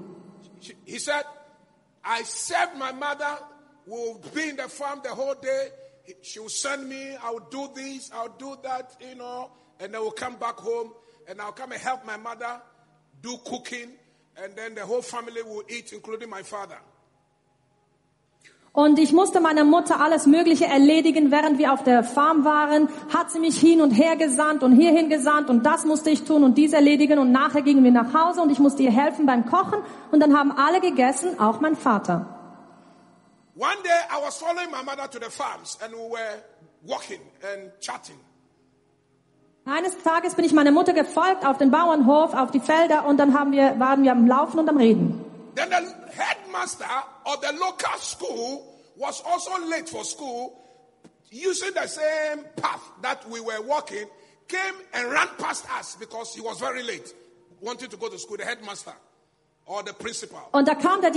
He 0.85 0.99
said, 0.99 1.25
I 2.05 2.23
served 2.25 2.77
my 2.79 2.93
mother, 2.93 3.39
will 3.87 4.17
be 4.35 4.51
in 4.51 4.57
the 4.57 4.69
farm 4.69 5.01
the 5.03 5.11
whole 5.11 5.35
day. 5.41 5.71
He- 6.05 6.17
She 6.23 6.39
will 6.39 6.51
send 6.51 6.87
me, 6.87 7.17
I 7.17 7.31
will 7.33 7.47
do 7.51 7.67
this, 7.75 8.11
I'll 8.13 8.37
do 8.39 8.57
that, 8.63 8.95
you 9.01 9.15
know, 9.17 9.49
and 9.81 9.95
I 9.97 9.99
will 10.01 10.13
come 10.15 10.37
back 10.39 10.57
home 10.59 10.93
and 11.27 11.41
I'll 11.41 11.53
come 11.53 11.73
and 11.73 11.81
help 11.81 12.05
my 12.05 12.19
mother 12.19 12.61
do 13.23 13.39
cooking, 13.47 13.89
and 14.37 14.55
then 14.55 14.75
the 14.75 14.83
whole 14.85 15.01
family 15.01 15.41
will 15.43 15.63
eat, 15.71 15.95
including 15.95 16.29
my 16.29 16.43
father. 16.43 16.77
Und 18.75 18.99
ich 18.99 19.13
musste 19.13 19.39
meiner 19.39 19.63
Mutter 19.63 20.01
alles 20.01 20.27
Mögliche 20.27 20.65
erledigen, 20.67 21.31
während 21.31 21.59
wir 21.59 21.73
auf 21.73 21.85
der 21.85 22.03
Farm 22.03 22.45
waren, 22.45 22.89
hat 23.15 23.31
sie 23.31 23.39
mich 23.39 23.57
hin 23.57 23.81
und 23.81 23.93
her 23.93 24.17
gesandt 24.17 24.65
und 24.65 24.73
hierhin 24.73 25.09
gesandt 25.09 25.49
und 25.49 25.65
das 25.65 25.85
musste 25.85 26.11
ich 26.11 26.25
tun 26.25 26.43
und 26.43 26.59
dies 26.59 26.73
erledigen 26.73 27.21
und 27.21 27.31
nachher 27.31 27.63
gingen 27.63 27.85
wir 27.85 27.93
nach 27.93 28.13
Hause 28.13 28.43
und 28.43 28.51
ich 28.51 28.59
musste 28.59 28.83
ihr 28.83 28.91
helfen 28.91 29.27
beim 29.27 29.47
Kochen 29.47 29.79
und 30.11 30.19
dann 30.19 30.37
haben 30.37 30.51
alle 30.51 30.81
gegessen, 30.81 31.39
auch 31.39 31.61
mein 31.61 31.77
Vater. 31.77 32.27
One 33.55 33.81
day 33.85 34.01
I 34.11 34.27
was 34.27 34.39
following 34.39 34.69
my 34.73 34.83
mother 34.85 35.09
to 35.09 35.21
the 35.21 35.31
farms 35.31 35.79
and 35.81 35.93
we 35.93 36.11
were 36.11 36.43
walking 36.83 37.21
and 37.43 37.71
chatting. 37.81 38.19
Eines 39.67 39.97
Tages 40.03 40.35
bin 40.35 40.45
ich 40.45 40.53
meiner 40.53 40.73
Mutter 40.73 40.95
gefolgt 40.95 41.47
auf 41.47 41.59
den 41.59 41.71
Bauernhof, 41.71 42.35
auf 42.35 42.51
die 42.51 42.59
Felder 42.59 43.07
und 43.07 43.19
dann 43.19 43.39
haben 43.39 43.53
wir, 43.53 43.79
waren 43.79 44.03
wir 44.03 44.11
am 44.11 44.27
Laufen 44.27 44.59
und 44.59 44.69
am 44.69 44.79
Reden. 44.79 45.25
Then 45.55 45.71
the 45.71 46.13
headmaster 46.13 46.85
of 47.27 47.41
the 47.41 47.53
local 47.53 47.99
school 47.99 48.75
was 48.97 49.23
also 49.25 49.67
late 49.69 49.89
for 49.89 50.05
school, 50.05 50.53
using 51.31 51.73
the 51.75 51.87
same 51.87 52.45
path 52.57 52.83
that 53.03 53.29
we 53.29 53.41
were 53.41 53.61
walking, 53.63 54.07
came 54.49 54.75
and 54.93 55.11
ran 55.11 55.29
past 55.39 55.67
us 55.79 55.97
because 55.99 56.35
he 56.35 56.41
was 56.41 56.59
very 56.61 56.83
late, 56.83 57.13
wanting 57.61 57.89
to 57.91 57.97
go 57.97 58.09
to 58.09 58.19
school, 58.19 58.37
the 58.37 58.45
headmaster 58.45 58.93
or 59.67 59.83
the 59.83 59.93
principal. 59.93 60.41
Und 60.53 60.69
da 60.69 60.75
kam 60.75 61.01
der, 61.01 61.13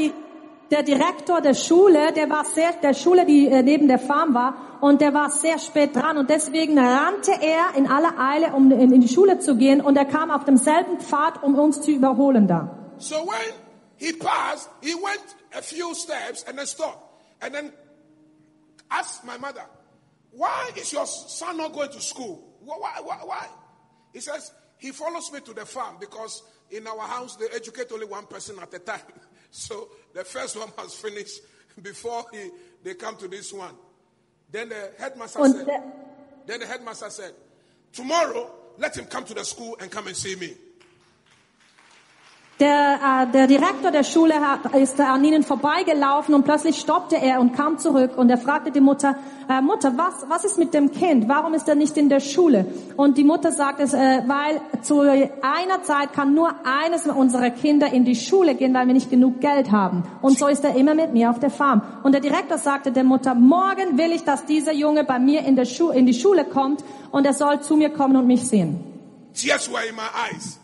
der 0.71 0.83
Direktor 0.83 1.41
der 1.41 1.53
Schule, 1.53 2.13
der 2.13 2.29
war 2.29 2.45
sehr, 2.45 2.73
der 2.81 2.93
Schule, 2.93 3.25
die 3.25 3.47
äh, 3.47 3.63
neben 3.63 3.87
der 3.87 3.99
Farm 3.99 4.33
war, 4.33 4.79
und 4.81 5.01
der 5.01 5.13
war 5.13 5.29
sehr 5.29 5.59
spät 5.59 5.95
dran 5.95 6.17
und 6.17 6.29
deswegen 6.29 6.77
rannte 6.77 7.31
er 7.41 7.75
in 7.75 7.87
aller 7.87 8.19
Eile, 8.19 8.53
um 8.53 8.71
in, 8.71 8.91
in 8.91 9.01
die 9.01 9.07
Schule 9.07 9.39
zu 9.39 9.55
gehen 9.55 9.81
und 9.81 9.97
er 9.97 10.05
kam 10.05 10.31
auf 10.31 10.45
demselben 10.45 10.99
Pfad, 10.99 11.43
um 11.43 11.57
uns 11.57 11.81
zu 11.81 11.91
überholen 11.91 12.47
da. 12.47 12.69
So 12.99 13.15
when 13.15 13.66
he 13.97 14.13
passed, 14.13 14.69
he 14.81 14.95
went 14.95 15.21
a 15.53 15.61
few 15.61 15.93
steps 15.95 16.43
and 16.47 16.57
then 16.57 16.65
stopped. 16.65 17.03
And 17.41 17.53
then 17.53 17.73
asked 18.89 19.25
my 19.25 19.37
mother, 19.37 19.63
why 20.31 20.71
is 20.75 20.93
your 20.93 21.05
son 21.05 21.57
not 21.57 21.73
going 21.73 21.91
to 21.91 22.01
school? 22.01 22.57
Why, 22.61 22.99
why, 23.03 23.17
why? 23.23 23.47
He 24.13 24.19
says, 24.19 24.51
he 24.77 24.91
follows 24.91 25.31
me 25.31 25.39
to 25.41 25.53
the 25.53 25.65
farm 25.65 25.97
because 25.99 26.43
in 26.69 26.85
our 26.87 27.07
house 27.07 27.35
they 27.35 27.47
educate 27.53 27.91
only 27.91 28.05
one 28.05 28.25
person 28.27 28.57
at 28.59 28.73
a 28.73 28.79
time. 28.79 28.99
So 29.49 29.87
the 30.13 30.25
first 30.25 30.59
one 30.59 30.69
must 30.77 31.01
finish 31.01 31.39
before 31.81 32.25
he, 32.33 32.49
they 32.83 32.95
come 32.95 33.15
to 33.15 33.29
this 33.29 33.53
one. 33.53 33.73
Then 34.51 34.67
the 34.69 34.91
headmaster 34.99 35.39
said, 35.47 35.67
then 36.45 36.59
the 36.59 36.67
headmaster 36.67 37.09
said, 37.09 37.31
tomorrow 37.93 38.51
let 38.77 38.97
him 38.97 39.05
come 39.05 39.23
to 39.23 39.33
the 39.33 39.45
school 39.45 39.77
and 39.79 39.89
come 39.89 40.07
and 40.07 40.15
see 40.15 40.35
me. 40.35 40.53
Der, 42.59 43.27
äh, 43.29 43.31
der 43.31 43.45
Direktor 43.45 43.91
der 43.91 44.03
Schule 44.03 44.33
hat, 44.33 44.73
ist 44.73 44.99
an 44.99 45.23
ihnen 45.23 45.43
vorbeigelaufen 45.43 46.33
und 46.33 46.43
plötzlich 46.43 46.77
stoppte 46.79 47.15
er 47.15 47.39
und 47.39 47.53
kam 47.53 47.77
zurück 47.77 48.17
und 48.17 48.31
er 48.31 48.39
fragte 48.39 48.71
die 48.71 48.79
Mutter, 48.79 49.15
äh, 49.47 49.61
Mutter, 49.61 49.93
was, 49.95 50.27
was 50.27 50.43
ist 50.43 50.57
mit 50.57 50.73
dem 50.73 50.91
Kind? 50.91 51.29
Warum 51.29 51.53
ist 51.53 51.69
er 51.69 51.75
nicht 51.75 51.95
in 51.97 52.09
der 52.09 52.19
Schule? 52.19 52.65
Und 52.95 53.19
die 53.19 53.23
Mutter 53.23 53.51
sagt 53.51 53.79
es, 53.79 53.93
äh, 53.93 54.23
weil 54.25 54.59
zu 54.81 55.01
einer 55.01 55.83
Zeit 55.83 56.13
kann 56.13 56.33
nur 56.33 56.49
eines 56.65 57.05
unserer 57.05 57.51
Kinder 57.51 57.93
in 57.93 58.05
die 58.05 58.15
Schule 58.15 58.55
gehen, 58.55 58.73
weil 58.73 58.87
wir 58.87 58.95
nicht 58.95 59.11
genug 59.11 59.39
Geld 59.39 59.71
haben. 59.71 60.01
Und 60.23 60.39
so 60.39 60.47
ist 60.47 60.63
er 60.63 60.75
immer 60.75 60.95
mit 60.95 61.13
mir 61.13 61.29
auf 61.29 61.39
der 61.39 61.51
Farm. 61.51 61.83
Und 62.01 62.13
der 62.13 62.21
Direktor 62.21 62.57
sagte 62.57 62.91
der 62.91 63.03
Mutter, 63.03 63.35
morgen 63.35 63.99
will 63.99 64.11
ich, 64.11 64.23
dass 64.23 64.45
dieser 64.45 64.73
Junge 64.73 65.03
bei 65.03 65.19
mir 65.19 65.41
in, 65.45 65.55
der 65.55 65.65
Schu 65.65 65.91
in 65.91 66.07
die 66.07 66.15
Schule 66.15 66.43
kommt 66.43 66.83
und 67.11 67.23
er 67.27 67.33
soll 67.33 67.61
zu 67.61 67.75
mir 67.75 67.91
kommen 67.91 68.15
und 68.15 68.25
mich 68.25 68.47
sehen. 68.47 68.83
Tears 69.35 69.71
were 69.71 69.85
in 69.87 69.95
my 69.95 70.09
eyes. 70.31 70.59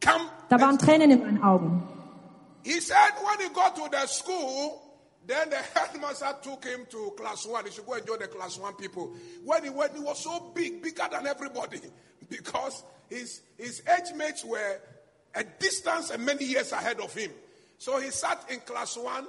Come. 0.00 0.35
Da 0.48 0.60
waren 0.60 0.78
Tränen 0.78 1.10
in 1.10 1.20
meinen 1.20 1.42
Augen. 1.42 1.82
He 2.62 2.80
said 2.80 3.12
when 3.22 3.46
he 3.46 3.54
got 3.54 3.76
to 3.76 3.88
the 3.90 4.06
school, 4.06 4.82
then 5.26 5.50
the 5.50 5.56
headmaster 5.56 6.34
took 6.42 6.64
him 6.64 6.86
to 6.90 7.12
class 7.16 7.46
one. 7.46 7.64
He 7.64 7.72
should 7.72 7.86
go 7.86 7.94
and 7.94 8.06
join 8.06 8.18
the 8.18 8.28
class 8.28 8.58
one 8.58 8.74
people. 8.74 9.12
When 9.44 9.64
he 9.64 9.70
went, 9.70 9.94
he 9.94 10.00
was 10.00 10.22
so 10.22 10.52
big, 10.54 10.82
bigger 10.82 11.06
than 11.10 11.26
everybody, 11.26 11.80
because 12.28 12.84
his 13.08 13.40
his 13.56 13.82
age 13.88 14.14
mates 14.16 14.44
were 14.44 14.80
a 15.34 15.44
distance 15.44 16.10
and 16.10 16.24
many 16.24 16.44
years 16.44 16.72
ahead 16.72 17.00
of 17.00 17.12
him. 17.12 17.30
So 17.78 18.00
he 18.00 18.10
sat 18.10 18.44
in 18.50 18.60
class 18.60 18.96
one, 18.96 19.26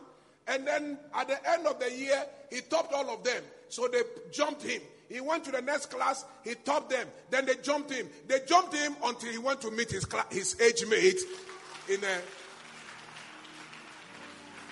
and 0.47 0.65
then 0.65 0.97
at 1.13 1.27
the 1.27 1.49
end 1.49 1.67
of 1.67 1.79
the 1.79 1.91
year, 1.91 2.23
he 2.51 2.61
topped 2.61 2.93
all 2.93 3.09
of 3.09 3.23
them. 3.23 3.43
So 3.69 3.87
they 3.87 4.01
jumped 4.31 4.63
him. 4.63 4.81
He 5.09 5.21
went 5.21 5.45
to 5.45 5.51
the 5.51 5.61
next 5.61 5.89
class, 5.89 6.25
he 6.43 6.55
topped 6.55 6.89
them. 6.89 7.07
Then 7.29 7.45
they 7.45 7.55
jumped 7.55 7.91
him. 7.91 8.09
They 8.27 8.39
jumped 8.45 8.75
him 8.75 8.95
until 9.03 9.31
he 9.31 9.37
went 9.37 9.61
to 9.61 9.71
meet 9.71 9.91
his 9.91 10.05
his 10.29 10.59
age 10.59 10.85
mate 10.87 11.21
in 11.87 12.03
a 12.03 12.19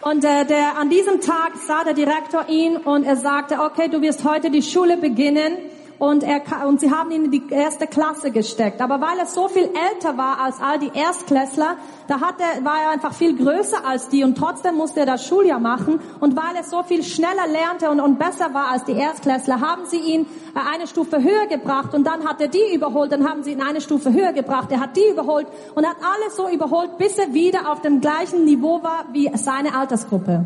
Und 0.02 0.24
äh, 0.24 0.46
der, 0.46 0.78
an 0.78 0.90
diesem 0.90 1.22
Tag 1.22 1.54
sah 1.66 1.84
der 1.84 1.94
Direktor 1.94 2.48
ihn 2.50 2.78
und 2.78 3.06
er 3.06 3.16
sagte, 3.16 3.60
okay, 3.60 3.88
du 3.88 4.02
wirst 4.02 4.24
heute 4.24 4.52
die 4.52 4.62
Schule 4.62 4.98
beginnen. 4.98 5.58
Und, 6.00 6.24
er, 6.24 6.42
und 6.68 6.80
sie 6.80 6.92
haben 6.92 7.12
ihn 7.12 7.26
in 7.26 7.32
die 7.32 7.44
erste 7.50 7.88
Klasse 7.88 8.32
gesteckt. 8.32 8.82
Aber 8.82 9.00
weil 9.02 9.18
er 9.20 9.26
so 9.26 9.48
viel 9.48 9.70
älter 9.92 10.18
war 10.18 10.40
als 10.42 10.60
all 10.60 10.80
die 10.80 10.92
Erstklässler, 10.94 11.78
da 12.08 12.22
hat 12.22 12.36
er, 12.40 12.66
war 12.66 12.82
er 12.84 12.90
einfach 12.92 13.14
viel 13.14 13.36
größer 13.38 13.86
als 13.86 14.10
die 14.10 14.24
und 14.24 14.38
trotzdem 14.38 14.76
musste 14.76 15.02
er 15.02 15.06
das 15.06 15.26
Schuljahr 15.26 15.60
machen. 15.60 16.00
Und 16.20 16.36
weil 16.36 16.56
er 16.56 16.64
so 16.64 16.84
viel 16.84 17.04
schneller 17.04 17.48
lernte 17.48 17.90
und, 17.90 18.00
und 18.00 18.20
besser 18.20 18.54
war 18.54 18.72
als 18.72 18.84
die 18.84 18.94
Erstklässler, 18.94 19.62
haben 19.62 19.86
sie 19.86 20.00
ihn 20.00 20.26
äh, 20.56 20.74
eine 20.74 20.88
Stufe 20.88 21.24
höher 21.24 21.48
gebracht 21.48 21.94
und 21.94 22.06
dann 22.06 22.28
hat 22.28 22.42
er 22.42 22.48
die 22.48 22.74
überholt, 22.74 23.12
dann 23.12 23.28
haben 23.30 23.44
sie 23.44 23.54
ihn 23.54 23.62
eine 23.62 23.82
Stufe 23.82 24.14
höher 24.14 24.34
gebracht, 24.34 24.72
er 24.72 24.80
hat 24.80 24.98
die 24.98 25.08
überholt 25.10 25.48
und 25.76 25.88
hat 25.88 25.98
alles 25.98 26.36
so 26.36 26.50
überholt, 26.50 26.98
bis 26.98 27.18
er 27.18 27.34
wieder 27.34 27.72
auf 27.72 27.82
dem 27.82 28.02
gleichen 28.02 28.46
Niveau 28.46 28.84
war 28.84 29.06
wie 29.14 29.32
seine 29.36 29.76
Altersgruppe. 29.76 30.46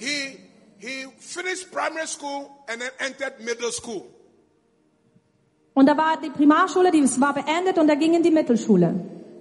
he 0.00 0.40
he 0.78 1.04
finished 1.18 1.70
primary 1.70 2.06
school 2.06 2.50
and 2.68 2.80
then 2.80 2.90
entered 3.00 3.38
middle 3.40 3.70
school. 3.70 4.06
Und 5.74 5.86
da 5.86 5.96
war 5.96 6.20
die 6.20 6.30
Primarschule, 6.30 6.90
die 6.90 7.02
war 7.20 7.34
beendet 7.34 7.78
und 7.78 7.88
er 7.88 7.96
ging 7.96 8.14
in 8.14 8.22
die 8.22 8.30
Mittelschule. 8.30 8.88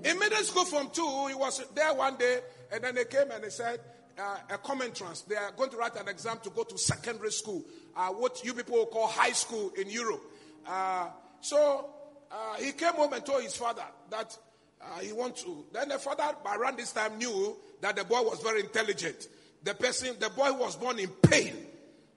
In 0.03 0.17
middle 0.17 0.43
school 0.43 0.65
from 0.65 0.89
two, 0.93 1.27
he 1.27 1.33
was 1.33 1.61
there 1.75 1.93
one 1.93 2.17
day, 2.17 2.39
and 2.71 2.81
then 2.81 2.95
they 2.95 3.05
came 3.05 3.29
and 3.31 3.43
they 3.43 3.49
said, 3.49 3.79
uh, 4.17 4.37
a 4.49 4.57
common 4.57 4.93
trans. 4.93 5.23
They 5.23 5.35
are 5.35 5.51
going 5.51 5.69
to 5.71 5.77
write 5.77 5.95
an 5.95 6.07
exam 6.07 6.39
to 6.43 6.49
go 6.49 6.63
to 6.63 6.77
secondary 6.77 7.31
school, 7.31 7.63
uh, 7.95 8.09
what 8.09 8.43
you 8.43 8.53
people 8.53 8.85
call 8.85 9.07
high 9.07 9.31
school 9.31 9.71
in 9.77 9.89
Europe. 9.89 10.21
Uh, 10.67 11.07
so 11.41 11.89
uh, 12.31 12.55
he 12.59 12.71
came 12.73 12.93
home 12.93 13.13
and 13.13 13.25
told 13.25 13.43
his 13.43 13.55
father 13.55 13.83
that 14.09 14.37
uh, 14.81 14.99
he 14.99 15.11
wants 15.11 15.43
to. 15.43 15.65
Then 15.73 15.89
the 15.89 15.99
father, 15.99 16.35
by 16.43 16.55
around 16.55 16.77
this 16.77 16.91
time, 16.93 17.17
knew 17.17 17.57
that 17.81 17.95
the 17.95 18.03
boy 18.03 18.21
was 18.21 18.41
very 18.41 18.61
intelligent. 18.61 19.27
The 19.63 19.73
person, 19.73 20.15
the 20.19 20.29
boy 20.29 20.53
was 20.53 20.75
born 20.75 20.99
in 20.99 21.09
pain. 21.09 21.55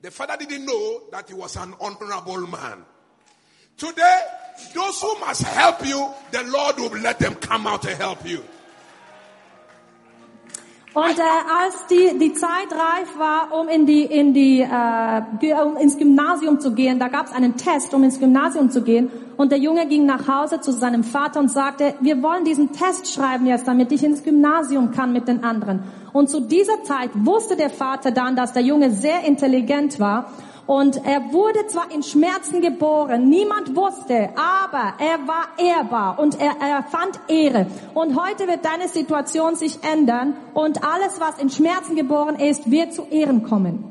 The 0.00 0.10
father 0.10 0.36
didn't 0.36 0.66
know 0.66 1.02
that 1.10 1.28
he 1.28 1.34
was 1.34 1.56
an 1.56 1.74
honorable 1.80 2.46
man. 2.46 2.84
Today, 3.76 4.20
those 4.74 5.00
who 5.00 5.18
must 5.20 5.42
help 5.42 5.84
you, 5.86 6.08
the 6.30 6.42
Lord 6.44 6.76
will 6.78 7.00
let 7.00 7.18
them 7.18 7.34
come 7.34 7.66
out 7.66 7.84
and 7.84 7.96
help 8.00 8.26
you. 8.26 8.42
Und 10.94 11.18
äh, 11.18 11.22
als 11.22 11.86
die, 11.86 12.18
die 12.18 12.34
Zeit 12.34 12.70
reif 12.70 13.18
war, 13.18 13.58
um 13.58 13.68
in 13.68 13.86
die, 13.86 14.02
in 14.02 14.34
die, 14.34 14.60
äh, 14.60 15.54
um 15.54 15.78
ins 15.78 15.96
Gymnasium 15.96 16.60
zu 16.60 16.74
gehen, 16.74 16.98
da 16.98 17.08
gab 17.08 17.26
es 17.26 17.32
einen 17.32 17.56
Test, 17.56 17.94
um 17.94 18.04
ins 18.04 18.20
Gymnasium 18.20 18.68
zu 18.68 18.82
gehen. 18.82 19.10
Und 19.38 19.52
der 19.52 19.58
Junge 19.58 19.86
ging 19.86 20.04
nach 20.04 20.28
Hause 20.28 20.60
zu 20.60 20.70
seinem 20.70 21.02
Vater 21.02 21.40
und 21.40 21.50
sagte, 21.50 21.94
wir 22.00 22.22
wollen 22.22 22.44
diesen 22.44 22.72
Test 22.72 23.10
schreiben 23.10 23.46
jetzt, 23.46 23.66
damit 23.66 23.90
ich 23.90 24.04
ins 24.04 24.22
Gymnasium 24.22 24.90
kann 24.90 25.14
mit 25.14 25.28
den 25.28 25.42
anderen. 25.44 25.82
Und 26.12 26.28
zu 26.28 26.40
dieser 26.40 26.82
Zeit 26.82 27.10
wusste 27.14 27.56
der 27.56 27.70
Vater 27.70 28.10
dann, 28.10 28.36
dass 28.36 28.52
der 28.52 28.62
Junge 28.62 28.90
sehr 28.90 29.24
intelligent 29.24 29.98
war. 29.98 30.30
Und 30.66 31.04
er 31.04 31.32
wurde 31.32 31.66
zwar 31.66 31.90
in 31.90 32.02
Schmerzen 32.02 32.60
geboren, 32.60 33.28
niemand 33.28 33.74
wusste, 33.74 34.30
aber 34.36 34.94
er 34.98 35.26
war 35.26 35.48
ehrbar 35.58 36.18
und 36.18 36.40
er, 36.40 36.84
fand 36.84 37.18
Ehre. 37.28 37.66
Und 37.94 38.20
heute 38.20 38.46
wird 38.46 38.64
deine 38.64 38.88
Situation 38.88 39.56
sich 39.56 39.82
ändern 39.82 40.36
und 40.54 40.84
alles, 40.84 41.18
was 41.18 41.38
in 41.38 41.50
Schmerzen 41.50 41.96
geboren 41.96 42.38
ist, 42.38 42.70
wird 42.70 42.94
zu 42.94 43.04
Ehren 43.06 43.42
kommen. 43.42 43.90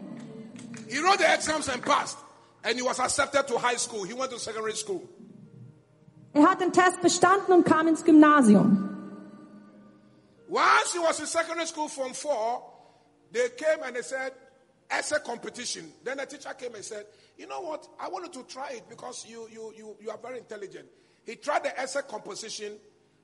He 0.87 0.99
wrote 0.99 1.19
the 1.19 1.25
exams 1.25 1.69
and 1.69 1.81
passed, 1.83 2.17
and 2.63 2.75
he 2.75 2.81
was 2.81 2.99
accepted 2.99 3.47
to 3.47 3.57
high 3.61 3.77
school. 3.77 4.05
He 4.05 4.13
went 4.13 4.31
to 4.31 4.37
secondary 4.37 4.75
school. 4.75 5.01
Er 6.33 6.49
hat 6.49 6.61
den 6.61 6.71
Test 6.71 7.01
bestanden 7.01 7.53
und 7.53 7.65
kam 7.65 7.87
ins 7.87 8.03
Gymnasium. 8.03 8.87
Once 10.49 10.93
he 10.93 10.99
was 10.99 11.19
in 11.19 11.25
secondary 11.25 11.67
school 11.67 11.89
from 11.89 12.13
four, 12.13 12.61
they 13.31 13.49
came 13.57 13.83
and 13.85 13.95
they 13.95 14.03
said, 14.03 14.33
essay 14.91 15.17
competition. 15.25 15.91
Then 16.03 16.17
the 16.17 16.25
teacher 16.25 16.53
came 16.53 16.75
and 16.75 16.83
said, 16.83 17.05
you 17.37 17.47
know 17.47 17.61
what? 17.61 17.87
I 17.99 18.09
wanted 18.09 18.33
to 18.33 18.43
try 18.43 18.71
it 18.71 18.83
because 18.89 19.25
you, 19.27 19.47
you, 19.51 19.73
you, 19.77 19.95
you 20.01 20.09
are 20.09 20.17
very 20.17 20.39
intelligent. 20.39 20.87
He 21.25 21.35
tried 21.35 21.63
the 21.63 21.79
essay 21.79 22.01
composition 22.07 22.73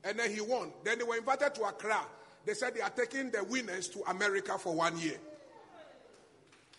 and 0.03 0.17
then 0.17 0.33
he 0.33 0.41
won. 0.41 0.71
Then 0.83 0.97
they 0.99 1.03
were 1.03 1.17
invited 1.17 1.55
to 1.55 1.63
Accra. 1.63 1.99
They 2.45 2.53
said 2.53 2.75
they 2.75 2.81
are 2.81 2.89
taking 2.89 3.31
the 3.31 3.43
winners 3.43 3.87
to 3.89 4.01
America 4.09 4.57
for 4.57 4.73
one 4.73 4.97
year. 4.97 5.17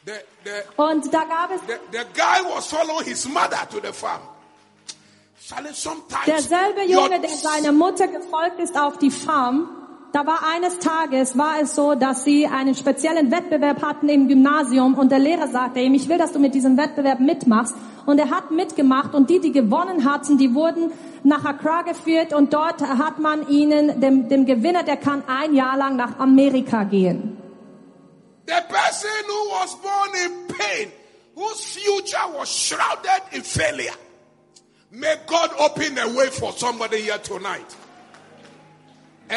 The, 0.05 0.23
the, 0.45 0.65
Und 0.79 1.13
da 1.13 1.25
gab 1.25 1.51
es 1.51 1.61
the, 1.63 1.79
the 1.91 2.07
guy 2.15 2.41
was 2.43 2.71
following 2.71 3.05
his 3.05 3.29
mother 3.29 3.59
to 3.71 3.81
the 3.81 3.93
farm. 3.93 4.23
Derselbe 6.27 6.83
Junge, 6.83 7.21
der 7.21 7.31
seiner 7.31 7.73
Mutter 7.73 8.07
gefolgt 8.09 8.59
ist 8.61 8.77
auf 8.77 8.99
die 8.99 9.11
Farm. 9.11 9.78
Da 10.13 10.27
war 10.27 10.41
eines 10.55 10.79
Tages, 10.79 11.37
war 11.37 11.61
es 11.61 11.75
so, 11.75 11.95
dass 11.95 12.25
sie 12.25 12.47
einen 12.47 12.75
speziellen 12.75 13.31
Wettbewerb 13.31 13.83
hatten 13.83 14.09
im 14.09 14.27
Gymnasium 14.27 14.95
und 14.95 15.13
der 15.13 15.19
Lehrer 15.19 15.49
sagte 15.49 15.81
ihm, 15.81 15.95
ich 15.95 16.09
will, 16.09 16.17
dass 16.17 16.33
du 16.33 16.39
mit 16.39 16.55
diesem 16.55 16.77
Wettbewerb 16.79 17.21
mitmachst. 17.21 17.75
Und 18.07 18.19
er 18.19 18.31
hat 18.31 18.51
mitgemacht 18.51 19.15
und 19.15 19.29
die, 19.29 19.39
die 19.39 19.53
gewonnen 19.53 20.11
hatten, 20.11 20.39
die 20.39 20.55
wurden 20.55 20.93
nach 21.25 21.45
Accra 21.45 21.83
geführt 21.83 22.33
und 22.33 22.55
dort 22.55 22.81
hat 22.81 23.19
man 23.19 23.49
ihnen, 23.49 24.01
dem, 24.01 24.31
dem 24.31 24.47
Gewinner, 24.47 24.83
der 24.83 24.97
kann 24.97 25.23
ein 25.27 25.55
Jahr 25.55 25.77
lang 25.77 25.97
nach 25.97 26.19
Amerika 26.19 26.85
gehen. 26.85 27.37
The 28.47 28.55
person 28.67 29.11
who 29.27 29.61
was 29.61 29.77
born 29.77 30.11
in 30.25 30.57
pain, 30.57 30.93
whose 31.35 31.63
future 31.63 32.39
was 32.39 32.49
shrouded 32.49 33.23
in 33.33 33.43
failure. 33.43 33.93
May 34.91 35.17
God 35.27 35.51
open 35.59 35.99
a 35.99 36.09
way 36.17 36.31
for 36.31 36.53
somebody 36.53 37.03
here 37.03 37.19
tonight. 37.19 37.77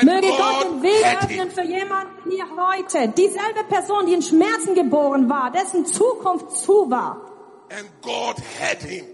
Möge 0.03 0.27
Gott 0.27 0.63
den 0.63 0.83
Weg 0.83 1.23
öffnen 1.23 1.51
für 1.51 1.63
jemanden 1.63 2.31
hier 2.31 2.45
heute. 2.55 3.09
Dieselbe 3.09 3.63
Person, 3.67 4.05
die 4.05 4.13
in 4.13 4.21
Schmerzen 4.21 4.73
geboren 4.73 5.29
war, 5.29 5.51
dessen 5.51 5.85
Zukunft 5.85 6.51
zu 6.51 6.89
war. 6.89 7.21
And 7.69 7.89
God 8.01 8.37
had 8.59 8.81
him. 8.81 9.05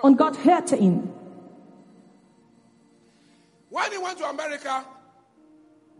Und 0.00 0.16
Gott 0.16 0.44
hörte 0.44 0.76
ihn. 0.76 1.12
When 3.70 3.92
he 3.92 3.98
went 3.98 4.18
to 4.18 4.26
America, 4.26 4.84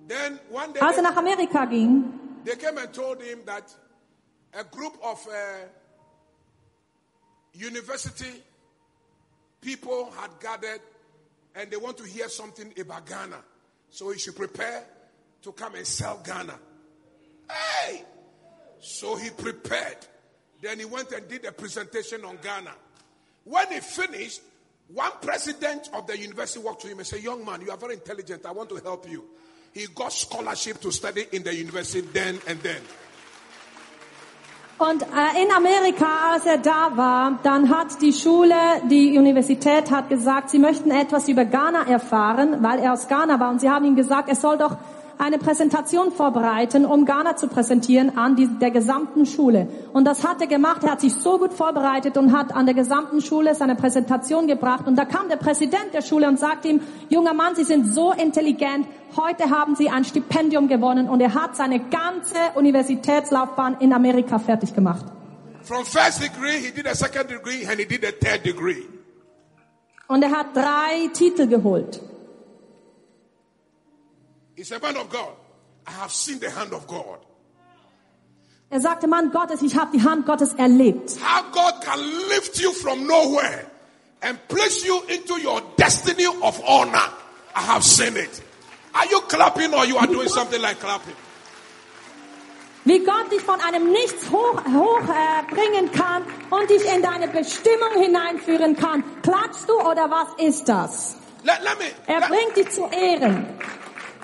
then 0.09 0.39
one 0.51 0.73
day 0.73 0.81
Als 0.81 0.97
er 0.97 1.03
nach 1.03 1.17
Amerika 1.17 1.65
ging, 1.67 2.05
they 2.45 2.57
came 2.57 2.79
and 2.79 2.93
told 2.93 3.21
him 3.21 3.45
that 3.45 3.65
a 4.55 4.65
group 4.65 4.99
of 5.03 5.27
uh, 5.27 5.67
university 7.53 8.43
people 9.61 10.11
had 10.17 10.31
gathered 10.41 10.81
and 11.55 11.71
they 11.71 11.77
want 11.77 11.97
to 11.99 12.05
hear 12.05 12.29
something 12.29 12.73
about 12.81 13.07
Ghana. 13.07 13.39
So 13.91 14.11
he 14.11 14.19
should 14.19 14.37
prepare 14.37 14.85
to 15.43 15.53
come 15.53 15.75
and 15.75 15.87
sell 15.87 16.21
Ghana. 16.25 16.59
Hey! 17.51 18.05
So 18.81 19.17
he 19.17 19.31
prepared. 19.31 19.97
Then 20.61 20.79
he 20.79 20.85
went 20.85 21.13
and 21.13 21.27
did 21.29 21.45
a 21.45 21.53
presentation 21.53 22.25
on 22.25 22.39
Ghana. 22.43 22.73
When 23.45 23.73
he 23.73 23.81
finished, 23.81 24.43
one 24.89 25.13
president 25.21 25.91
of 25.95 26.07
the 26.07 26.19
university 26.19 26.61
walked 26.61 26.83
to 26.83 26.89
him 26.89 26.99
and 26.99 27.07
said, 27.07 27.23
Young 27.23 27.45
man, 27.45 27.61
you 27.61 27.71
are 27.71 27.77
very 27.77 27.95
intelligent. 27.95 28.45
I 28.47 28.53
want 28.53 28.69
to 28.71 28.77
help 28.77 29.09
you. 29.09 29.25
He 29.73 29.87
got 29.95 30.13
scholarship 30.13 30.81
to 30.81 30.91
study 30.91 31.27
in 31.33 31.43
the 31.43 31.55
university 31.55 32.01
then 32.01 32.41
and 32.47 32.59
then. 32.61 32.81
Und 34.79 35.03
äh, 35.03 35.43
in 35.43 35.51
Amerika, 35.51 36.07
als 36.35 36.47
er 36.47 36.59
da 36.59 36.93
war, 36.95 37.37
dann 37.43 37.69
hat 37.69 38.01
die 38.01 38.13
Schule, 38.13 38.55
die 38.89 39.19
Universität 39.19 39.91
hat 39.91 40.09
gesagt, 40.09 40.51
sie 40.51 40.61
möchten 40.61 40.93
etwas 40.93 41.29
über 41.29 41.45
Ghana 41.45 41.89
erfahren, 41.89 42.59
weil 42.61 42.79
er 42.79 42.93
aus 42.93 43.09
Ghana 43.09 43.41
war. 43.41 43.51
Und 43.51 43.61
sie 43.61 43.69
haben 43.69 43.85
ihm 43.85 43.97
gesagt, 43.97 44.29
er 44.29 44.37
soll 44.37 44.57
doch 44.57 44.77
eine 45.19 45.39
Präsentation 45.39 46.13
vorbereiten, 46.13 46.85
um 46.85 47.05
Ghana 47.05 47.37
zu 47.37 47.49
präsentieren 47.49 48.17
an 48.17 48.37
die, 48.37 48.47
der 48.47 48.71
gesamten 48.71 49.27
Schule. 49.27 49.69
Und 49.93 50.05
das 50.05 50.27
hat 50.27 50.41
er 50.41 50.47
gemacht. 50.47 50.85
Er 50.85 50.93
hat 50.93 51.01
sich 51.01 51.15
so 51.15 51.39
gut 51.39 51.53
vorbereitet 51.53 52.17
und 52.17 52.33
hat 52.37 52.55
an 52.55 52.67
der 52.67 52.75
gesamten 52.75 53.21
Schule 53.21 53.55
seine 53.55 53.75
Präsentation 53.75 54.47
gebracht. 54.47 54.87
Und 54.87 54.97
da 54.97 55.05
kam 55.05 55.29
der 55.29 55.37
Präsident 55.37 55.93
der 55.93 56.03
Schule 56.03 56.29
und 56.29 56.39
sagte 56.39 56.69
ihm, 56.69 56.81
junger 57.09 57.35
Mann, 57.35 57.57
Sie 57.57 57.65
sind 57.65 57.93
so 57.93 58.13
intelligent. 58.13 58.87
Heute 59.17 59.51
haben 59.51 59.75
Sie 59.75 59.91
ein 59.91 60.05
Stipendium 60.05 60.69
gewonnen. 60.69 61.09
Und 61.09 61.21
er 61.21 61.35
hat 61.35 61.57
seine 61.57 61.81
ganze 61.81 62.39
Universitätslaufbahn 62.55 63.79
in 63.81 63.93
Amerika 63.93 64.39
fertig 64.39 64.75
gemacht. 64.75 65.05
From 65.63 65.85
first 65.85 66.23
degree, 66.23 66.61
he 66.61 66.71
did 66.71 66.87
a 66.87 66.95
second 66.95 67.29
degree 67.29 67.67
and 67.67 67.79
he 67.79 67.85
did 67.85 68.05
a 68.05 68.13
third 68.13 68.45
degree. 68.45 68.85
Und 70.07 70.23
er 70.23 70.31
hat 70.31 70.55
drei 70.55 71.09
Titel 71.13 71.47
geholt. 71.47 72.01
He's 74.59 74.73
a 74.73 74.81
man 74.81 74.97
of 74.97 75.09
God. 75.09 75.35
I 75.87 75.93
have 75.93 76.11
seen 76.11 76.41
the 76.41 76.51
hand 76.51 76.73
of 76.73 76.89
God. 76.89 77.21
Er 78.71 78.81
sagte, 78.81 79.07
Mann 79.07 79.31
Gottes, 79.31 79.63
ich 79.63 79.77
habe 79.77 79.97
die 79.97 80.03
Hand 80.03 80.27
Gottes 80.27 80.53
erlebt. 80.55 81.17
How 81.23 81.45
God 81.53 81.81
can 81.81 82.01
lift 82.29 82.61
you 82.61 82.73
from 82.73 83.07
nowhere 83.07 83.67
and 84.21 84.37
place 84.49 84.85
you 84.85 85.01
into 85.07 85.39
your 85.39 85.63
destiny 85.77 86.27
of 86.27 86.61
honor. 86.67 87.09
I 87.55 87.61
have 87.61 87.85
seen 87.85 88.17
it. 88.17 88.43
Are 88.95 89.07
you 89.07 89.21
clapping 89.29 89.73
or 89.73 89.87
you 89.87 89.97
are 89.97 90.09
doing 90.09 90.29
something 90.29 90.61
like 90.61 90.81
clapping? 90.81 91.15
Wie 92.85 92.99
Gott 93.05 93.31
dich 93.31 93.43
von 93.43 93.61
einem 93.61 93.93
Nichts 93.93 94.29
hoch, 94.33 94.61
hoch 94.75 95.03
äh, 95.09 95.55
bringen 95.55 95.93
kann 95.93 96.25
und 96.51 96.69
dich 96.69 96.85
in 96.85 97.01
deine 97.01 97.29
Bestimmung 97.29 98.03
hineinführen 98.03 98.75
kann. 98.77 99.05
Klatschst 99.23 99.69
du 99.69 99.81
oder 99.81 100.11
was 100.11 100.29
ist 100.45 100.69
das? 100.69 101.15
Let, 101.45 101.63
let 101.63 101.79
me 101.79 101.85
Er 102.09 102.21
let, 102.21 102.29
bringt 102.29 102.57
dich 102.57 102.71
zu 102.71 102.87
Ehren. 102.87 103.47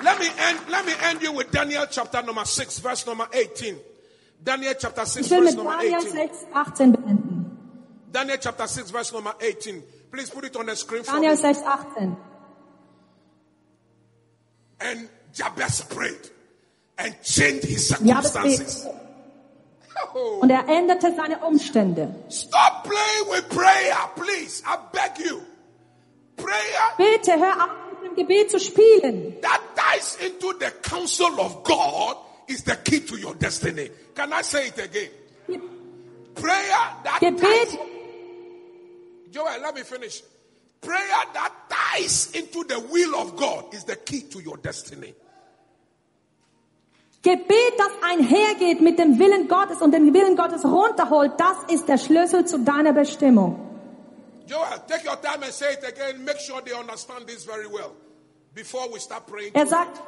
Let 0.02 0.18
me 0.18 0.28
end 0.38 0.58
let 0.68 0.86
me 0.86 0.92
end 1.02 1.22
you 1.22 1.32
with 1.32 1.50
Daniel 1.50 1.86
chapter 1.90 2.22
number 2.22 2.44
6 2.44 2.78
verse 2.78 3.06
number 3.06 3.28
18. 3.32 3.76
Daniel 4.42 4.74
chapter 4.78 5.06
6 5.06 5.26
Ich 5.26 5.30
will 5.30 5.40
verse 5.42 5.56
mit 5.56 5.64
number 5.64 5.82
Daniel 5.82 6.00
18. 6.00 6.10
6, 6.12 6.44
18 6.54 6.92
beenden. 6.92 7.58
Daniel 8.10 8.38
chapter 8.38 8.66
6 8.66 8.90
verse 8.90 9.12
number 9.12 9.34
18. 9.40 9.82
Please 10.10 10.30
put 10.30 10.44
it 10.44 10.56
on 10.56 10.66
the 10.66 10.76
screen 10.76 11.02
for 11.02 11.12
Daniel 11.12 11.32
me. 11.32 11.36
6, 11.36 11.60
18. 11.60 12.16
And 14.80 15.08
Jabez 15.32 15.80
prayed 15.82 16.30
and 16.98 17.14
changed 17.22 17.64
his 17.64 17.88
circumstances. 17.88 18.86
Oh. 18.86 20.40
und 20.42 20.50
er 20.50 20.68
änderte 20.68 21.14
seine 21.16 21.38
Umstände. 21.38 22.14
Stop 22.28 22.84
playing 22.84 23.30
with 23.30 23.48
prayer, 23.48 23.96
please. 24.16 24.62
I 24.66 24.76
beg 24.92 25.24
you. 25.24 25.40
Prayer 26.36 26.94
Bitte 26.96 27.32
hör 27.32 27.64
auf 27.64 27.83
Gebet 28.14 28.50
zu 28.50 28.58
spielen. 28.58 29.40
that 29.40 29.60
ties 29.74 30.16
into 30.20 30.52
the 30.58 30.70
counsel 30.82 31.40
of 31.40 31.62
God 31.64 32.16
is 32.48 32.62
the 32.64 32.76
key 32.76 33.00
to 33.00 33.16
your 33.16 33.34
destiny. 33.34 33.90
Can 34.14 34.32
I 34.32 34.42
say 34.42 34.68
it 34.68 34.78
again? 34.78 35.10
Prayer 36.34 36.78
that 37.04 37.20
Gebet, 37.20 37.40
ties, 37.40 37.78
Joel, 39.30 39.60
let 39.60 39.74
me 39.74 39.82
finish. 39.82 40.22
Prayer 40.80 41.24
that 41.32 41.52
ties 41.68 42.32
into 42.34 42.64
the 42.64 42.80
will 42.80 43.14
of 43.16 43.36
God 43.36 43.72
is 43.72 43.84
the 43.84 43.96
key 43.96 44.22
to 44.30 44.40
your 44.40 44.56
destiny. 44.58 45.14
Gebet, 47.22 47.78
das 47.78 47.92
einhergeht 48.02 48.82
mit 48.82 48.98
dem 48.98 49.18
Willen 49.18 49.48
Gottes 49.48 49.80
und 49.80 49.92
den 49.92 50.12
Willen 50.12 50.36
Gottes 50.36 50.62
runterholt, 50.62 51.32
das 51.38 51.56
ist 51.72 51.88
der 51.88 51.96
Schlüssel 51.96 52.44
zu 52.44 52.58
deiner 52.58 52.92
Bestimmung. 52.92 53.73
Er 59.54 59.66
sagt, 59.66 60.00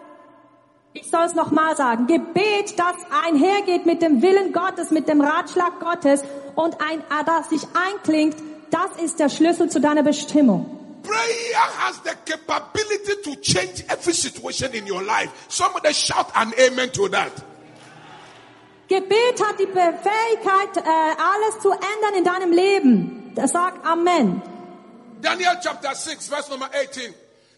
ich 0.93 1.11
soll 1.11 1.25
es 1.25 1.35
nochmal 1.35 1.77
sagen, 1.77 2.07
Gebet, 2.07 2.79
das 2.79 2.97
einhergeht 3.25 3.87
mit 3.87 4.03
dem 4.03 4.23
Willen 4.23 4.53
Gottes, 4.53 4.91
mit 4.91 5.09
dem 5.09 5.21
Ratschlag 5.21 5.81
Gottes 5.81 6.23
und 6.55 6.81
ein, 6.81 7.03
das 7.25 7.51
sich 7.51 7.63
einklingt, 7.75 8.37
das 8.71 9.03
ist 9.03 9.19
der 9.19 9.29
Schlüssel 9.29 9.69
zu 9.69 9.81
deiner 9.81 10.03
Bestimmung. 10.03 10.73
Prayer 11.03 11.69
has 11.79 12.01
the 12.03 12.11
capability 12.25 13.23
to 13.23 13.37
change 13.41 13.85
every 13.89 14.13
situation 14.13 14.73
in 14.73 14.91
your 14.91 15.03
life. 15.03 15.31
Somebody 15.49 15.93
shout 15.95 16.27
an 16.35 16.53
amen 16.59 16.91
to 16.93 17.09
that. 17.09 17.33
Gebet 18.89 19.41
hat 19.45 19.59
die 19.59 19.67
Fähigkeit, 19.67 20.77
äh, 20.77 20.81
alles 20.81 21.61
zu 21.61 21.71
ändern 21.71 22.15
in 22.17 22.25
deinem 22.25 22.53
Leben. 22.53 23.26
Sag 23.45 23.75
Amen. 23.85 24.43
Daniel 25.21 25.55
chapter 25.63 25.95
6, 25.95 26.29
verse 26.29 26.49
number 26.49 26.69
18. 26.73 27.13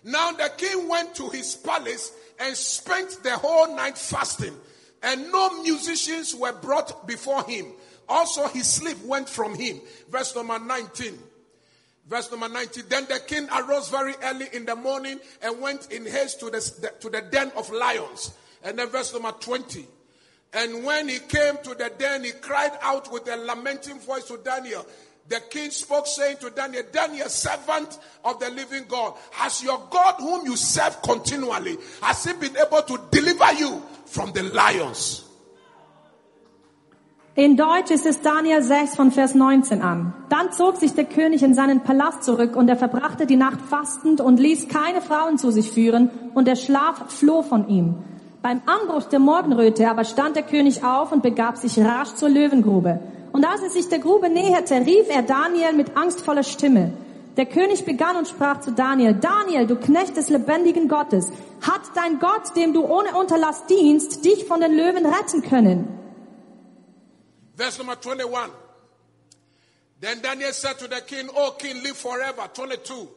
Now 0.04 0.32
the 0.32 0.50
king 0.56 0.88
went 0.88 1.14
to 1.16 1.28
his 1.28 1.54
palace 1.54 2.12
and 2.40 2.56
spent 2.56 3.22
the 3.22 3.36
whole 3.36 3.74
night 3.74 3.96
fasting, 3.96 4.54
and 5.02 5.30
no 5.30 5.62
musicians 5.62 6.34
were 6.34 6.52
brought 6.52 7.06
before 7.06 7.44
him. 7.44 7.66
Also, 8.08 8.48
his 8.48 8.66
sleep 8.66 8.98
went 9.04 9.28
from 9.28 9.54
him. 9.54 9.80
Verse 10.10 10.34
number 10.34 10.58
19. 10.58 11.18
Verse 12.08 12.30
number 12.30 12.48
19. 12.48 12.84
Then 12.88 13.04
the 13.04 13.20
king 13.26 13.46
arose 13.50 13.90
very 13.90 14.14
early 14.22 14.46
in 14.52 14.64
the 14.64 14.74
morning 14.74 15.20
and 15.42 15.60
went 15.60 15.92
in 15.92 16.06
haste 16.06 16.40
to 16.40 16.46
the, 16.46 16.92
to 17.00 17.10
the 17.10 17.20
den 17.20 17.52
of 17.54 17.70
lions. 17.70 18.32
And 18.64 18.78
then 18.78 18.88
verse 18.88 19.12
number 19.12 19.32
20. 19.32 19.86
And 20.54 20.84
when 20.84 21.08
he 21.08 21.18
came 21.18 21.58
to 21.64 21.74
the 21.74 21.92
den, 21.98 22.24
he 22.24 22.30
cried 22.30 22.72
out 22.80 23.12
with 23.12 23.28
a 23.28 23.36
lamenting 23.36 23.98
voice 24.00 24.24
to 24.24 24.38
Daniel. 24.38 24.86
The 25.28 25.40
king 25.50 25.70
spoke, 25.70 26.06
saying 26.06 26.38
to 26.40 26.50
Daniel, 26.50 26.84
Daniel, 26.90 27.28
servant 27.28 27.98
of 28.24 28.40
the 28.40 28.48
living 28.50 28.84
God, 28.88 29.12
has 29.32 29.62
your 29.62 29.78
God, 29.90 30.14
whom 30.20 30.46
you 30.46 30.56
serve 30.56 31.02
continually, 31.02 31.76
has 32.00 32.24
he 32.24 32.32
been 32.32 32.56
able 32.56 32.82
to 32.82 32.98
deliver 33.10 33.52
you 33.58 33.82
from 34.06 34.32
the 34.32 34.42
lions? 34.44 35.24
In 37.34 37.56
Deutsch 37.56 37.90
ist 37.92 38.04
es 38.04 38.20
Daniel 38.20 38.62
6 38.62 38.96
von 38.96 39.12
Vers 39.12 39.34
19 39.34 39.80
an. 39.82 40.12
Dann 40.28 40.50
zog 40.50 40.76
sich 40.76 40.94
der 40.94 41.04
König 41.04 41.42
in 41.42 41.54
seinen 41.54 41.84
Palast 41.84 42.24
zurück 42.24 42.56
und 42.56 42.68
er 42.68 42.76
verbrachte 42.76 43.26
die 43.26 43.36
Nacht 43.36 43.60
fastend 43.60 44.20
und 44.20 44.40
ließ 44.40 44.68
keine 44.68 45.02
Frauen 45.02 45.38
zu 45.38 45.52
sich 45.52 45.70
führen 45.70 46.10
und 46.34 46.48
der 46.48 46.56
Schlaf 46.56 47.12
floh 47.12 47.42
von 47.42 47.68
ihm. 47.68 48.02
Beim 48.42 48.62
Anbruch 48.66 49.04
der 49.04 49.20
Morgenröte 49.20 49.88
aber 49.88 50.04
stand 50.04 50.36
der 50.36 50.42
König 50.42 50.82
auf 50.82 51.12
und 51.12 51.22
begab 51.22 51.58
sich 51.58 51.78
rasch 51.78 52.14
zur 52.14 52.28
Löwengrube. 52.28 52.98
Und 53.32 53.44
als 53.44 53.62
er 53.62 53.70
sich 53.70 53.88
der 53.88 53.98
Grube 53.98 54.28
näherte, 54.28 54.74
rief 54.74 55.08
er 55.08 55.22
Daniel 55.22 55.72
mit 55.72 55.96
angstvoller 55.96 56.42
Stimme. 56.42 56.92
Der 57.36 57.46
König 57.46 57.84
begann 57.84 58.16
und 58.16 58.26
sprach 58.26 58.60
zu 58.60 58.72
Daniel, 58.72 59.14
Daniel, 59.14 59.66
du 59.66 59.76
Knecht 59.76 60.16
des 60.16 60.28
lebendigen 60.28 60.88
Gottes, 60.88 61.30
hat 61.60 61.82
dein 61.94 62.18
Gott, 62.18 62.56
dem 62.56 62.72
du 62.72 62.84
ohne 62.84 63.16
Unterlass 63.16 63.66
dienst, 63.66 64.24
dich 64.24 64.44
von 64.46 64.60
den 64.60 64.74
Löwen 64.74 65.06
retten 65.06 65.42
können? 65.42 65.86
Verse 67.56 67.78
number 67.78 67.96
21. 67.96 68.52
Then 70.00 70.22
Daniel 70.22 70.52
said 70.52 70.78
to 70.78 70.86
the 70.86 71.00
king, 71.06 71.28
O 71.34 71.52
king, 71.52 71.82
live 71.82 71.96
forever. 71.96 72.48
22. 72.52 73.08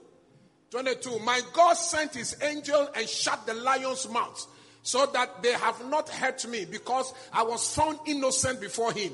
22. 0.72 1.20
My 1.20 1.42
God 1.54 1.76
sent 1.76 2.16
his 2.16 2.36
angel 2.42 2.90
and 2.96 3.08
shut 3.08 3.46
the 3.46 3.54
lion's 3.54 4.10
mouth 4.10 4.48
so 4.84 5.06
that 5.06 5.44
they 5.44 5.54
have 5.54 5.88
not 5.90 6.10
hurt 6.10 6.48
me 6.48 6.66
because 6.66 7.14
I 7.32 7.44
was 7.44 7.76
found 7.76 8.00
innocent 8.08 8.60
before 8.60 8.92
him. 8.94 9.14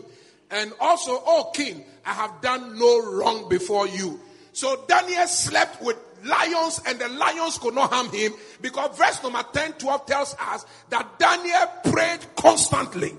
And 0.49 0.73
also, 0.79 1.11
O 1.25 1.51
king, 1.53 1.83
I 2.05 2.13
have 2.13 2.41
done 2.41 2.79
no 2.79 3.01
wrong 3.11 3.49
before 3.49 3.87
you. 3.87 4.19
So 4.53 4.85
Daniel 4.87 5.27
slept 5.27 5.81
with 5.81 5.97
lions 6.23 6.81
and 6.85 6.99
the 6.99 7.09
lions 7.09 7.57
could 7.57 7.75
not 7.75 7.91
harm 7.91 8.09
him 8.09 8.33
because 8.61 8.97
verse 8.97 9.21
number 9.21 9.43
10, 9.53 9.73
12 9.73 10.05
tells 10.05 10.35
us 10.39 10.65
that 10.89 11.19
Daniel 11.19 11.67
prayed 11.83 12.19
constantly. 12.35 13.13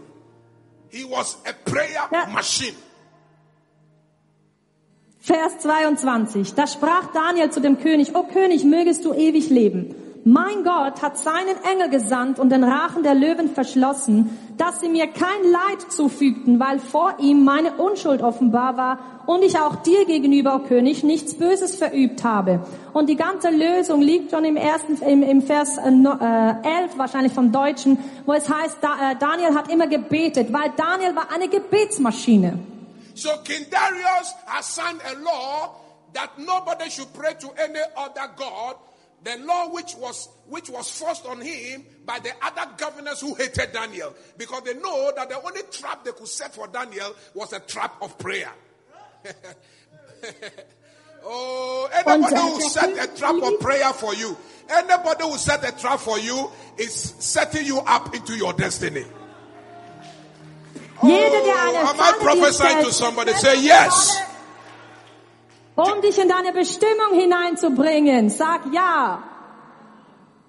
He 0.89 1.05
was 1.05 1.37
a 1.47 1.53
prayer 1.53 2.09
machine. 2.33 2.74
Vers 5.20 5.59
22. 5.62 6.55
Da 6.55 6.66
sprach 6.66 7.12
Daniel 7.12 7.51
zu 7.51 7.61
dem 7.61 7.79
König, 7.79 8.14
O 8.14 8.24
König, 8.24 8.64
mögest 8.64 9.05
du 9.05 9.12
ewig 9.12 9.51
leben. 9.51 9.95
Mein 10.31 10.62
Gott 10.62 11.01
hat 11.01 11.16
seinen 11.16 11.57
Engel 11.72 11.89
gesandt 11.89 12.39
und 12.39 12.51
den 12.51 12.62
Rachen 12.62 13.03
der 13.03 13.14
Löwen 13.14 13.49
verschlossen, 13.49 14.39
dass 14.59 14.79
sie 14.81 14.91
mir 14.91 15.07
kein 15.07 15.43
Leid 15.51 15.91
zufügten, 15.91 16.61
weil 16.61 16.81
vor 16.81 17.14
ihm 17.18 17.45
meine 17.45 17.72
Unschuld 17.79 18.20
offenbar 18.20 18.76
war 18.76 18.99
und 19.26 19.43
ich 19.43 19.59
auch 19.59 19.76
dir 19.76 20.05
gegenüber, 20.05 20.57
o 20.57 20.59
König, 20.59 21.03
nichts 21.03 21.39
Böses 21.39 21.76
verübt 21.76 22.24
habe. 22.24 22.61
Und 22.93 23.09
die 23.09 23.16
ganze 23.16 23.49
Lösung 23.49 24.03
liegt 24.03 24.31
schon 24.31 24.45
im 24.45 24.59
ersten, 24.59 24.97
im, 25.03 25.22
im 25.22 25.41
Vers 25.41 25.79
äh, 25.79 25.91
no- 25.91 26.18
äh, 26.20 26.83
11 26.83 26.99
wahrscheinlich 26.99 27.33
vom 27.33 27.51
Deutschen, 27.51 27.97
wo 28.26 28.35
es 28.35 28.51
heißt, 28.51 28.76
da, 28.83 29.12
äh, 29.12 29.16
Daniel 29.18 29.55
hat 29.55 29.72
immer 29.72 29.87
gebetet, 29.87 30.53
weil 30.53 30.70
Daniel 30.76 31.16
war 31.16 31.29
eine 31.35 31.49
Gebetsmaschine. 31.49 32.59
So 33.14 33.31
King 33.45 33.64
Darius 33.70 34.35
has 34.45 34.74
signed 34.74 35.01
a 35.07 35.14
law 35.24 35.74
that 36.12 36.29
nobody 36.37 36.91
should 36.91 37.11
pray 37.14 37.33
to 37.41 37.49
any 37.64 37.81
other 37.97 38.29
god. 38.37 38.76
The 39.25 39.37
law 39.39 39.71
which 39.71 39.95
was 39.97 40.29
which 40.47 40.71
was 40.71 40.91
forced 40.91 41.27
on 41.27 41.41
him 41.41 41.85
by 42.07 42.21
the 42.21 42.31
other 42.41 42.71
governors 42.77 43.21
who 43.21 43.35
hated 43.35 43.73
Daniel 43.73 44.14
because 44.37 44.62
they 44.62 44.75
know 44.75 45.12
that 45.16 45.29
the 45.29 45.43
only 45.43 45.62
trap 45.71 46.05
they 46.05 46.12
could 46.12 46.29
set 46.29 46.55
for 46.55 46.69
Daniel 46.69 47.14
was 47.35 47.53
a 47.53 47.61
trap 47.61 47.97
of 48.01 48.16
prayer. 48.19 48.51
oh, 51.25 51.89
anybody 51.93 52.37
who 52.37 52.61
set 52.62 52.91
a 52.91 53.16
trap 53.19 53.35
of 53.43 53.59
prayer 53.61 53.93
for 53.93 54.14
you, 54.14 54.37
anybody 54.69 55.25
who 55.25 55.37
set 55.37 55.69
a 55.69 55.77
trap 55.77 55.99
for 55.99 56.19
you 56.19 56.51
is 56.79 56.95
setting 56.95 57.66
you 57.66 57.79
up 57.79 58.14
into 58.14 58.37
your 58.37 58.53
destiny. 58.53 59.05
Jeder, 61.03 61.43
der 61.45 61.55
eine 61.55 61.79
Oh, 61.79 61.91
am 61.91 62.01
I 62.01 62.12
prophesying 62.21 62.85
to 62.85 62.93
somebody? 62.93 63.33
Say 63.33 63.62
yes. 63.62 64.21
Um 65.79 66.01
dich 66.03 66.18
in 66.18 66.29
deine 66.29 66.53
Bestimmung 66.53 67.12
hineinzubringen. 67.14 68.31
Sag 68.31 68.72
ja. 68.72 69.22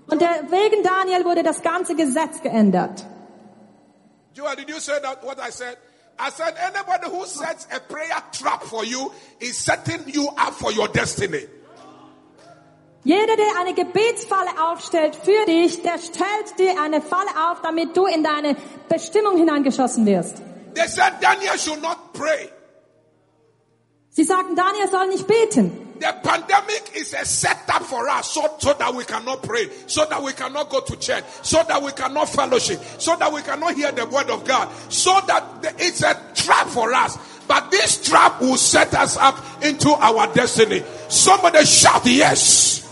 Und 0.07 0.21
der, 0.21 0.49
wegen 0.49 0.81
Daniel 0.83 1.23
wurde 1.23 1.43
das 1.43 1.61
ganze 1.61 1.95
Gesetz 1.95 2.41
geändert. 2.41 3.05
Joel, 4.33 4.55
did 4.55 4.69
you 4.69 4.79
say 4.79 4.99
that 5.01 5.23
what 5.23 5.37
I 5.37 5.51
said? 5.51 5.77
I 6.17 6.31
said 6.31 6.55
anybody 6.57 7.09
who 7.09 7.25
sets 7.25 7.67
a 7.71 7.79
prayer 7.79 8.21
trap 8.31 8.63
for 8.63 8.83
you 8.83 9.11
is 9.39 9.57
setting 9.57 10.03
you 10.07 10.27
up 10.35 10.53
for 10.53 10.71
your 10.71 10.87
destiny. 10.87 11.47
Jeder, 13.03 13.37
der 13.37 13.59
eine 13.59 13.73
Gebetsfalle 13.73 14.49
aufstellt 14.61 15.15
für 15.15 15.45
dich, 15.45 15.81
der 15.83 15.97
stellt 15.99 16.59
dir 16.59 16.81
eine 16.81 17.01
Falle 17.01 17.29
auf, 17.49 17.61
damit 17.61 17.95
du 17.95 18.05
in 18.05 18.23
deine 18.23 18.57
Bestimmung 18.89 19.37
hineingeschossen 19.37 20.05
wirst. 20.05 20.41
They 20.73 20.87
said 20.87 21.13
Daniel 21.21 21.57
should 21.57 21.81
not 21.81 22.13
pray. 22.13 22.49
Sie 24.11 24.25
Daniel 24.25 24.89
soll 24.89 25.07
nicht 25.07 25.27
beten. 25.27 25.85
The 25.99 26.13
pandemic 26.23 26.95
is 26.95 27.13
a 27.13 27.25
setup 27.25 27.83
for 27.83 28.07
us 28.07 28.31
so, 28.31 28.41
so 28.57 28.73
that 28.73 28.93
we 28.95 29.03
cannot 29.03 29.43
pray, 29.43 29.69
so 29.85 30.05
that 30.05 30.21
we 30.23 30.31
cannot 30.31 30.69
go 30.69 30.79
to 30.79 30.95
church, 30.95 31.23
so 31.41 31.61
that 31.67 31.81
we 31.83 31.91
cannot 31.91 32.29
fellowship, 32.29 32.79
so 32.97 33.15
that 33.17 33.31
we 33.31 33.41
cannot 33.41 33.75
hear 33.75 33.91
the 33.91 34.05
word 34.05 34.29
of 34.29 34.45
God, 34.45 34.69
so 34.87 35.19
that 35.27 35.61
the- 35.61 35.73
it's 35.77 36.01
a 36.01 36.15
trap 36.35 36.67
for 36.69 36.93
us. 36.93 37.17
But 37.47 37.69
this 37.71 38.01
trap 38.07 38.39
will 38.41 38.57
set 38.57 38.93
us 38.93 39.17
up 39.17 39.43
into 39.61 39.89
our 39.89 40.27
destiny. 40.33 40.83
Somebody 41.09 41.65
shout 41.65 42.05
yes. 42.05 42.88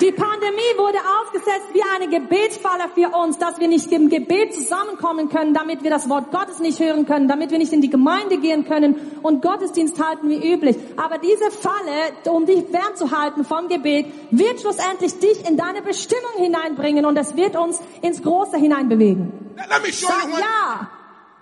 Die 0.00 0.10
Pandemie 0.10 0.76
wurde 0.76 0.98
aufgesetzt 1.20 1.68
wie 1.72 1.82
eine 1.94 2.08
Gebetsfalle 2.08 2.84
für 2.94 3.16
uns, 3.16 3.38
dass 3.38 3.60
wir 3.60 3.68
nicht 3.68 3.92
im 3.92 4.08
Gebet 4.08 4.52
zusammenkommen 4.52 5.28
können, 5.28 5.54
damit 5.54 5.84
wir 5.84 5.90
das 5.90 6.08
Wort 6.08 6.32
Gottes 6.32 6.58
nicht 6.58 6.80
hören 6.80 7.06
können, 7.06 7.28
damit 7.28 7.52
wir 7.52 7.58
nicht 7.58 7.72
in 7.72 7.80
die 7.80 7.90
Gemeinde 7.90 8.38
gehen 8.38 8.64
können 8.64 9.18
und 9.22 9.40
Gottesdienst 9.40 10.02
halten 10.04 10.28
wie 10.28 10.52
üblich. 10.52 10.76
Aber 10.96 11.18
diese 11.18 11.50
Falle, 11.52 12.12
um 12.28 12.44
dich 12.44 12.64
fernzuhalten 12.64 13.44
vom 13.44 13.68
Gebet, 13.68 14.06
wird 14.32 14.60
schlussendlich 14.60 15.18
dich 15.20 15.48
in 15.48 15.56
deine 15.56 15.80
Bestimmung 15.80 16.38
hineinbringen 16.38 17.04
und 17.04 17.16
es 17.16 17.36
wird 17.36 17.54
uns 17.56 17.80
ins 18.02 18.20
Große 18.20 18.56
hineinbewegen. 18.56 19.54
Let, 19.56 19.68
let 19.68 19.82
me 19.82 19.92
show 19.92 20.08
Sag 20.08 20.40
ja. 20.40 20.90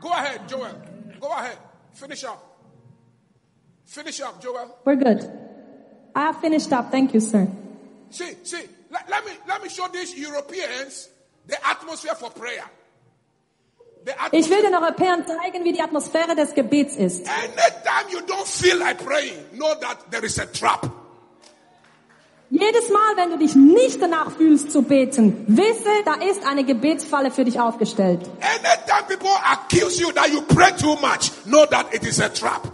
Go 0.02 0.10
ahead, 0.10 0.40
Joel. 0.50 0.74
Go 1.20 1.28
ahead. 1.28 1.56
Finish 1.92 2.24
up. 2.24 2.42
Finish 3.86 4.20
up, 4.20 4.42
Joel. 4.42 4.68
We're 4.84 4.96
good. 4.96 5.30
I 6.14 6.26
have 6.26 6.40
finished 6.40 6.70
up. 6.72 6.90
Thank 6.90 7.14
you, 7.14 7.20
sir. 7.20 7.48
See, 8.12 8.36
see, 8.44 8.68
let, 8.90 9.08
let 9.08 9.24
me 9.24 9.32
let 9.48 9.62
me 9.62 9.68
show 9.70 9.88
these 9.88 10.14
Europeans 10.14 11.08
the 11.46 11.56
atmosphere 11.66 12.14
for 12.14 12.30
prayer. 12.30 12.64
Ich 14.32 14.50
will 14.50 14.60
den 14.62 14.74
Europäern 14.74 15.24
zeigen, 15.26 15.64
wie 15.64 15.72
die 15.72 15.80
Atmosphäre 15.80 16.34
des 16.34 16.54
Gebets 16.54 16.96
ist. 16.96 17.26
Anytime 17.26 18.10
you 18.10 18.18
don't 18.20 18.46
feel 18.46 18.76
like 18.76 19.02
praying, 19.02 19.38
know 19.52 19.74
that 19.80 20.10
there 20.10 20.24
is 20.24 20.38
a 20.38 20.46
trap. 20.46 20.90
Jedes 22.50 22.90
Mal, 22.90 23.16
wenn 23.16 23.30
du 23.30 23.38
dich 23.38 23.54
nicht 23.54 24.02
danach 24.02 24.30
fühlst 24.32 24.72
zu 24.72 24.82
beten, 24.82 25.46
wisse, 25.48 25.88
da 26.04 26.14
ist 26.14 26.44
eine 26.44 26.64
Gebetsfalle 26.64 27.30
für 27.30 27.46
dich 27.46 27.58
aufgestellt. 27.58 28.28
Anytime 28.40 29.06
people 29.08 29.30
accuse 29.50 29.98
you 29.98 30.12
that 30.12 30.28
you 30.28 30.42
pray 30.42 30.70
too 30.76 30.96
much, 30.96 31.30
know 31.46 31.64
that 31.66 31.94
it 31.94 32.04
is 32.04 32.20
a 32.20 32.28
trap. 32.28 32.70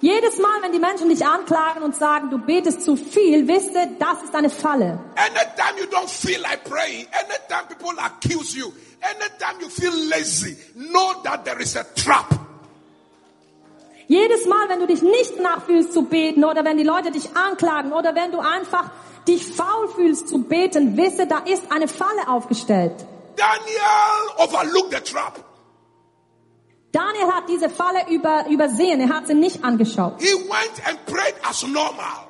Jedes 0.00 0.38
Mal, 0.38 0.62
wenn 0.62 0.72
die 0.72 0.78
Menschen 0.78 1.10
dich 1.10 1.24
anklagen 1.26 1.82
und 1.82 1.94
sagen, 1.94 2.30
du 2.30 2.38
betest 2.38 2.82
zu 2.82 2.96
viel, 2.96 3.46
wisse, 3.46 3.86
das 3.98 4.22
ist 4.24 4.34
eine 4.34 4.48
Falle. 4.48 4.98
Anytime 5.16 5.78
you 5.78 5.86
don't 5.90 6.08
feel 6.08 6.40
like 6.40 6.64
praying, 6.64 7.06
anytime 7.12 7.66
people 7.68 7.98
accuse 7.98 8.56
you, 8.56 8.72
anytime 9.02 9.60
you 9.60 9.68
feel 9.68 9.92
lazy, 10.08 10.56
know 10.74 11.20
that 11.22 11.44
there 11.44 11.60
is 11.60 11.76
a 11.76 11.84
trap. 11.94 12.34
Jedes 14.08 14.46
Mal, 14.46 14.70
wenn 14.70 14.80
du 14.80 14.86
dich 14.86 15.02
nicht 15.02 15.34
danach 15.36 15.66
fühlst 15.66 15.92
zu 15.92 16.02
beten 16.02 16.44
oder 16.44 16.64
wenn 16.64 16.78
die 16.78 16.82
Leute 16.82 17.10
dich 17.10 17.36
anklagen 17.36 17.92
oder 17.92 18.14
wenn 18.14 18.32
du 18.32 18.40
einfach 18.40 18.90
dich 19.28 19.46
faul 19.46 19.88
fühlst 19.94 20.28
zu 20.28 20.42
beten, 20.42 20.96
wisse, 20.96 21.26
da 21.26 21.40
ist 21.40 21.70
eine 21.70 21.88
Falle 21.88 22.26
aufgestellt. 22.26 22.94
Daniel 23.36 24.38
overlooked 24.38 24.92
the 24.92 25.12
trap. 25.12 25.38
Daniel 26.92 27.32
hat 27.32 27.48
diese 27.48 27.68
Falle 27.68 28.08
über, 28.08 28.46
übersehen, 28.48 29.00
er 29.00 29.08
hat 29.08 29.26
sie 29.28 29.34
nicht 29.34 29.62
angeschaut. 29.64 30.14
He 30.18 30.32
went 30.32 30.88
and 30.88 31.04
prayed 31.06 31.34
as 31.48 31.62
normal. 31.62 32.26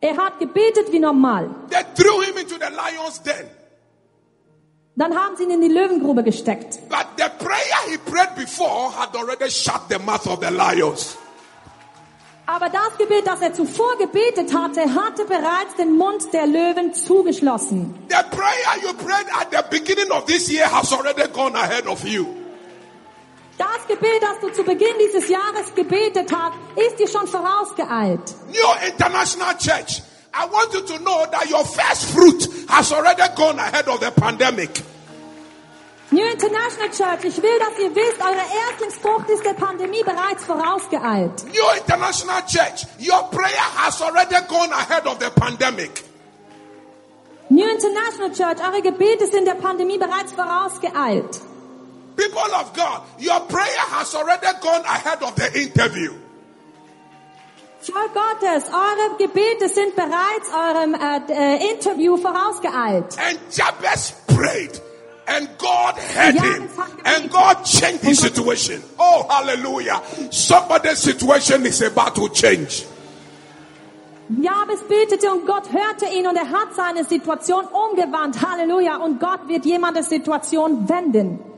Er 0.00 0.16
hat 0.16 0.38
gebetet 0.38 0.92
wie 0.92 0.98
normal. 0.98 1.50
They 1.70 1.82
threw 1.94 2.22
him 2.22 2.36
into 2.36 2.54
the 2.54 2.70
lion's 2.70 3.22
den. 3.22 3.48
Dann 4.94 5.16
haben 5.16 5.36
sie 5.36 5.44
ihn 5.44 5.50
in 5.50 5.60
die 5.60 5.68
Löwengrube 5.68 6.22
gesteckt. 6.22 6.78
But 6.88 7.06
the 7.16 7.30
prayer 7.38 7.90
he 7.90 7.98
prayed 7.98 8.34
before 8.36 8.92
had 8.96 9.16
already 9.16 9.50
shut 9.50 9.88
the 9.88 9.98
mouth 9.98 10.26
of 10.26 10.40
the 10.40 10.50
lions. 10.50 11.16
Aber 12.46 12.68
das 12.68 12.98
Gebet, 12.98 13.26
das 13.26 13.40
er 13.40 13.54
zuvor 13.54 13.96
gebetet 13.98 14.52
hatte, 14.52 14.82
hatte 14.82 15.24
bereits 15.24 15.76
den 15.78 15.96
Mund 15.96 16.32
der 16.32 16.46
Löwen 16.46 16.92
zugeschlossen. 16.92 17.94
The 18.08 18.36
prayer 18.36 18.82
you 18.82 18.92
prayed 18.94 19.26
at 19.32 19.50
the 19.50 19.62
beginning 19.70 20.10
of 20.10 20.26
this 20.26 20.50
year 20.50 20.66
has 20.66 20.92
already 20.92 21.26
gone 21.32 21.56
ahead 21.56 21.86
of 21.86 22.04
you. 22.04 22.41
Das 23.58 23.86
Gebet, 23.86 24.22
das 24.22 24.40
du 24.40 24.50
zu 24.50 24.64
Beginn 24.64 24.94
dieses 24.98 25.28
Jahres 25.28 25.74
gebetet 25.74 26.30
hast, 26.34 26.54
ist 26.76 26.98
dir 26.98 27.08
schon 27.08 27.26
vorausgeeilt. 27.26 28.34
New 28.48 28.86
International 28.86 29.56
Church, 29.58 30.02
I 30.34 30.46
want 30.50 30.72
you 30.72 30.80
to 30.80 30.98
know 30.98 31.26
that 31.30 31.50
your 31.50 31.64
first 31.64 32.06
fruit 32.06 32.48
has 32.68 32.92
already 32.92 33.22
gone 33.36 33.58
ahead 33.58 33.86
of 33.88 34.00
the 34.00 34.10
pandemic. 34.10 34.82
New 36.10 36.24
International 36.26 36.88
Church, 36.90 37.24
ich 37.24 37.42
will, 37.42 37.58
dass 37.58 37.78
ihr 37.78 37.94
wisst, 37.94 38.20
eure 38.20 38.44
Erstlingsfrucht 38.68 39.30
ist 39.30 39.44
der 39.44 39.54
Pandemie 39.54 40.02
bereits 40.02 40.44
vorausgeeilt. 40.44 41.44
New 41.46 41.78
International 41.78 42.42
Church, 42.46 42.86
your 42.98 43.30
prayer 43.30 43.66
has 43.76 44.00
already 44.02 44.36
gone 44.46 44.72
ahead 44.72 45.06
of 45.06 45.18
the 45.20 45.30
pandemic. 45.30 46.04
New 47.48 47.66
International 47.66 48.30
Church, 48.30 48.58
eure 48.62 48.82
Gebete 48.82 49.26
sind 49.26 49.46
der 49.46 49.54
Pandemie 49.54 49.98
bereits 49.98 50.32
vorausgeeilt. 50.32 51.40
People 52.22 52.54
of 52.54 52.72
God, 52.72 53.02
your 53.18 53.40
prayer 53.40 53.84
has 53.90 54.14
already 54.14 54.46
gone 54.60 54.84
ahead 54.84 55.22
of 55.22 55.34
the 55.34 55.60
interview. 55.60 56.14
Volk 57.80 58.14
Gottes, 58.14 58.68
eure 58.70 59.16
Gebete 59.18 59.68
sind 59.68 59.96
bereits 59.96 60.48
eurem 60.54 60.94
äh, 60.94 61.20
äh, 61.32 61.70
Interview 61.72 62.16
vorausgeeilt. 62.16 63.18
And 63.18 63.40
Jabez 63.50 64.12
prayed, 64.28 64.80
and 65.26 65.48
God 65.58 65.96
heard 65.96 66.36
him, 66.36 66.68
and. 67.04 67.28
God 67.28 67.64
changed 67.64 68.04
his 68.04 68.20
situation. 68.20 68.80
Oh, 69.00 69.26
hallelujah. 69.28 70.00
Somebody's 70.30 70.98
situation 70.98 71.66
is 71.66 71.82
about 71.82 72.14
to 72.14 72.28
change. 72.28 72.84
Jabes 74.28 74.80
betete 74.88 75.28
und 75.32 75.44
Gott 75.44 75.72
hörte 75.72 76.06
ihn 76.06 76.28
und 76.28 76.36
er 76.36 76.48
hat 76.48 76.74
seine 76.76 77.04
Situation 77.04 77.64
umgewandt. 77.66 78.40
Halleluja. 78.40 78.98
Und 78.98 79.18
Gott 79.18 79.48
wird 79.48 79.64
jemandes 79.64 80.08
Situation 80.08 80.88
wenden. 80.88 81.51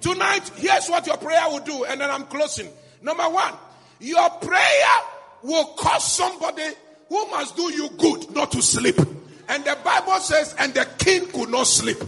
Tonight, 0.00 0.50
here's 0.56 0.88
what 0.88 1.06
your 1.06 1.16
prayer 1.16 1.48
will 1.48 1.60
do, 1.60 1.84
and 1.84 2.00
then 2.00 2.10
I'm 2.10 2.24
closing. 2.26 2.68
Number 3.02 3.24
one, 3.24 3.54
your 4.00 4.30
prayer 4.30 4.94
will 5.42 5.64
cause 5.76 6.12
somebody 6.12 6.62
who 7.08 7.26
must 7.30 7.56
do 7.56 7.72
you 7.72 7.88
good 7.98 8.30
not 8.34 8.52
to 8.52 8.62
sleep. 8.62 8.98
And 9.48 9.64
the 9.64 9.76
Bible 9.82 10.20
says, 10.20 10.54
and 10.58 10.74
the 10.74 10.86
king 10.98 11.26
could 11.32 11.48
not 11.48 11.66
sleep. 11.66 11.98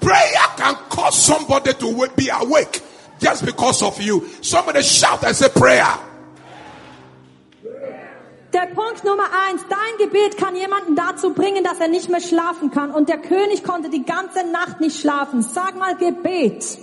Prayer 0.00 0.46
can 0.56 0.74
cause 0.90 1.22
somebody 1.22 1.72
to 1.72 2.08
be 2.16 2.28
awake 2.28 2.82
just 3.20 3.46
because 3.46 3.82
of 3.82 4.00
you. 4.02 4.28
Somebody 4.42 4.82
shout 4.82 5.24
and 5.24 5.36
say 5.36 5.48
prayer. 5.48 5.98
Der 8.52 8.66
Punkt 8.66 9.02
Nummer 9.02 9.28
eins, 9.48 9.62
dein 9.68 9.98
Gebet 9.98 10.36
kann 10.36 10.54
jemanden 10.54 10.94
dazu 10.94 11.32
bringen, 11.32 11.64
dass 11.64 11.80
er 11.80 11.88
nicht 11.88 12.08
mehr 12.08 12.20
schlafen 12.20 12.70
kann. 12.70 12.92
Und 12.92 13.08
der 13.08 13.18
König 13.18 13.64
konnte 13.64 13.90
die 13.90 14.04
ganze 14.04 14.44
Nacht 14.44 14.80
nicht 14.80 15.00
schlafen. 15.00 15.42
Sag 15.42 15.76
mal 15.76 15.96
Gebet. 15.96 16.78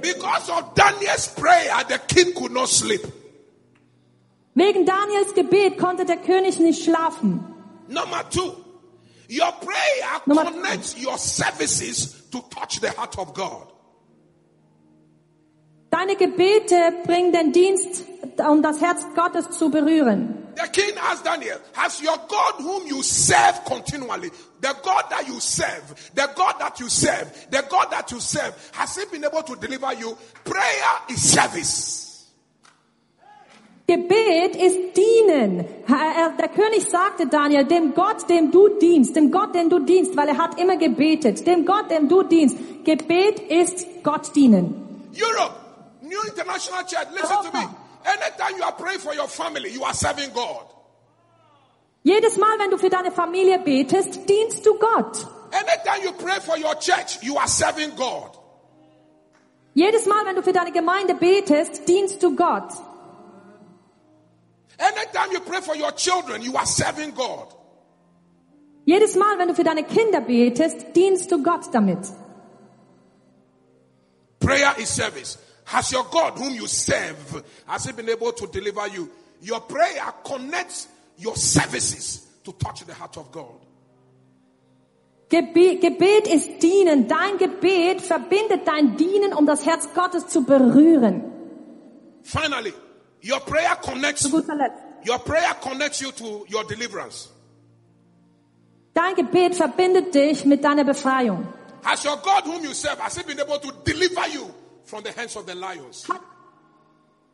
Because 0.00 0.50
of 0.50 0.74
Daniel's 0.74 1.28
prayer, 1.34 1.84
the 1.88 1.98
king 1.98 2.34
could 2.34 2.52
not 2.52 2.68
sleep. 2.68 3.02
Wegen 4.54 4.84
Daniels 4.84 5.34
Gebet 5.34 5.78
konnte 5.78 6.04
der 6.04 6.16
König 6.16 6.58
nicht 6.58 6.84
schlafen. 6.84 7.44
Number 7.88 8.22
two, 8.30 8.52
your 9.28 9.52
prayer 9.60 10.20
Number- 10.26 10.44
connects 10.50 10.94
your 11.02 11.16
services 11.18 12.28
to 12.30 12.40
touch 12.50 12.80
the 12.80 12.90
heart 12.90 13.16
of 13.18 13.32
God. 13.34 13.66
Deine 15.90 16.14
Gebete 16.16 16.92
bringen 17.04 17.32
den 17.32 17.52
Dienst, 17.52 18.04
um 18.48 18.62
das 18.62 18.80
Herz 18.80 19.04
Gottes 19.16 19.50
zu 19.58 19.70
berühren. 19.70 20.46
The 20.62 20.68
king 20.68 20.94
asked 20.98 21.24
Daniel, 21.24 21.58
Has 21.72 22.00
your 22.02 22.16
God 22.28 22.54
whom 22.58 22.86
you 22.86 23.02
serve 23.02 23.64
continually, 23.64 24.30
the 24.60 24.74
God 24.82 25.04
that 25.10 25.26
you 25.26 25.40
serve, 25.40 26.10
the 26.14 26.28
God 26.36 26.56
that 26.58 26.78
you 26.80 26.88
serve, 26.88 27.32
the 27.50 27.64
God 27.70 27.90
that 27.90 28.10
you 28.12 28.20
serve, 28.20 28.54
has 28.74 28.96
he 28.96 29.04
been 29.06 29.24
able 29.24 29.42
to 29.42 29.56
deliver 29.56 29.92
you? 29.94 30.16
Prayer 30.44 30.92
is 31.08 31.32
service. 31.32 32.06
Gebet 33.88 34.54
ist 34.54 34.94
dienen. 34.96 35.64
Er- 35.88 36.14
er- 36.16 36.36
Der 36.38 36.48
König 36.48 36.88
sagte 36.88 37.26
Daniel, 37.26 37.64
dem 37.64 37.92
Gott, 37.94 38.28
dem 38.28 38.52
du 38.52 38.68
dienst, 38.78 39.16
dem 39.16 39.32
Gott, 39.32 39.52
dem 39.54 39.68
du 39.68 39.80
dienst, 39.80 40.16
weil 40.16 40.28
er 40.28 40.38
hat 40.38 40.60
immer 40.60 40.76
gebetet, 40.76 41.44
dem 41.46 41.66
Gott, 41.66 41.90
dem 41.90 42.08
du 42.08 42.22
dienst. 42.22 42.56
Gebet 42.84 43.40
ist 43.40 43.84
Gott 44.04 44.34
dienen. 44.36 45.10
Europe, 45.12 45.54
New 46.02 46.20
International 46.28 46.84
Church, 46.86 47.08
listen 47.14 47.50
to 47.50 47.58
me. 47.58 47.66
Anytime 48.04 48.56
you 48.56 48.64
are 48.64 48.72
praying 48.72 49.00
for 49.00 49.14
your 49.14 49.28
family, 49.28 49.70
you 49.72 49.84
are 49.84 49.94
serving 49.94 50.32
God. 50.32 50.66
Jedes 52.02 52.38
Mal, 52.38 52.58
wenn 52.58 52.70
du 52.70 52.78
für 52.78 52.88
deine 52.88 53.12
Familie 53.12 53.58
betest, 53.58 54.26
dienst 54.28 54.64
du 54.64 54.78
Gott. 54.78 55.26
Anytime 55.52 56.04
you 56.04 56.12
pray 56.12 56.40
for 56.40 56.56
your 56.56 56.74
church, 56.76 57.18
you 57.22 57.36
are 57.36 57.48
serving 57.48 57.94
God. 57.96 58.38
Jedes 59.74 60.06
Mal, 60.06 60.24
wenn 60.24 60.36
du 60.36 60.42
für 60.42 60.52
deine 60.52 60.72
Gemeinde 60.72 61.14
betest, 61.14 61.86
dienst 61.86 62.22
du 62.22 62.34
Gott. 62.34 62.72
Anytime 64.78 65.32
you 65.32 65.40
pray 65.40 65.60
for 65.60 65.76
your 65.76 65.92
children, 65.92 66.40
you 66.42 66.56
are 66.56 66.66
serving 66.66 67.14
God. 67.14 67.54
Jedes 68.86 69.14
Mal, 69.14 69.38
wenn 69.38 69.48
du 69.48 69.54
für 69.54 69.64
deine 69.64 69.84
Kinder 69.84 70.22
betest, 70.22 70.96
dienst 70.96 71.30
du 71.30 71.42
Gott 71.42 71.66
damit. 71.72 71.98
Prayer 74.40 74.74
is 74.78 74.88
service. 74.88 75.38
Has 75.70 75.92
your 75.92 76.04
God 76.10 76.36
whom 76.36 76.52
you 76.54 76.66
serve, 76.66 77.44
has 77.66 77.84
he 77.84 77.92
been 77.92 78.08
able 78.08 78.32
to 78.32 78.46
deliver 78.48 78.88
you? 78.88 79.08
Your 79.40 79.60
prayer 79.60 80.02
connects 80.24 80.88
your 81.16 81.36
services 81.36 82.26
to 82.42 82.52
touch 82.54 82.84
the 82.84 82.92
heart 82.94 83.16
of 83.18 83.30
God. 83.30 83.54
Gebet, 85.28 85.80
Gebet 85.80 86.26
ist 86.26 86.60
dienen. 86.60 87.06
Dein 87.06 87.38
Gebet 87.38 88.00
verbindet 88.02 88.66
dein 88.66 88.96
Dienen, 88.96 89.32
um 89.32 89.46
das 89.46 89.64
Herz 89.64 89.86
Gottes 89.94 90.26
zu 90.26 90.42
berühren. 90.42 91.22
Finally, 92.24 92.72
your 93.22 93.38
prayer 93.38 93.76
connects, 93.76 94.22
Zu 94.22 94.30
guter 94.32 94.56
Letzt. 94.56 94.76
your 95.08 95.18
prayer 95.20 95.54
connects 95.62 96.00
you 96.00 96.10
to 96.10 96.44
your 96.52 96.64
deliverance. 96.66 97.28
Dein 98.92 99.14
Gebet 99.14 99.54
verbindet 99.54 100.12
dich 100.16 100.44
mit 100.44 100.64
deiner 100.64 100.82
Befreiung. 100.82 101.46
Has 101.84 102.04
your 102.04 102.16
God 102.16 102.44
whom 102.44 102.64
you 102.64 102.74
serve, 102.74 102.98
has 102.98 103.16
he 103.16 103.22
been 103.22 103.38
able 103.38 103.60
to 103.60 103.70
deliver 103.84 104.26
you 104.34 104.50
from 104.90 105.02
the 105.04 105.12
hands 105.12 105.36
of 105.36 105.46
the 105.46 105.54
lions? 105.54 106.06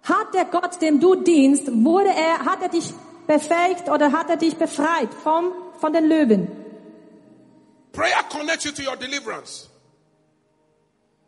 Hat 0.02 0.34
der 0.34 0.44
Gott, 0.44 0.80
dem 0.80 1.00
du 1.00 1.16
dienst, 1.16 1.66
wurde 1.66 2.11
er, 2.11 2.44
hat 2.44 2.62
er 2.62 2.68
dich 2.68 2.92
befähigt 3.26 3.88
oder 3.88 4.12
hat 4.12 4.30
er 4.30 4.36
dich 4.36 4.57
befreit 4.57 5.12
vom, 5.24 5.52
von 5.80 5.92
den 5.92 6.07
Löwen? 6.07 6.48
Prayer 7.92 8.22
connects 8.30 8.64
you 8.64 8.72
to 8.72 8.82
your 8.82 8.96
deliverance. 8.96 9.68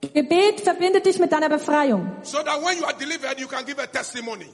Gebet 0.01 0.61
verbindet 0.61 1.07
dich 1.07 1.19
mit 1.19 1.33
deiner 1.33 1.49
Befreiung. 1.49 2.19
So 2.23 2.39
that 2.43 2.63
when 2.63 2.79
you 2.79 2.85
are 2.85 2.95
delivered, 2.95 3.41
you 3.41 3.49
can 3.49 3.65
give 3.65 3.81
a 3.83 3.87
testimony. 3.87 4.49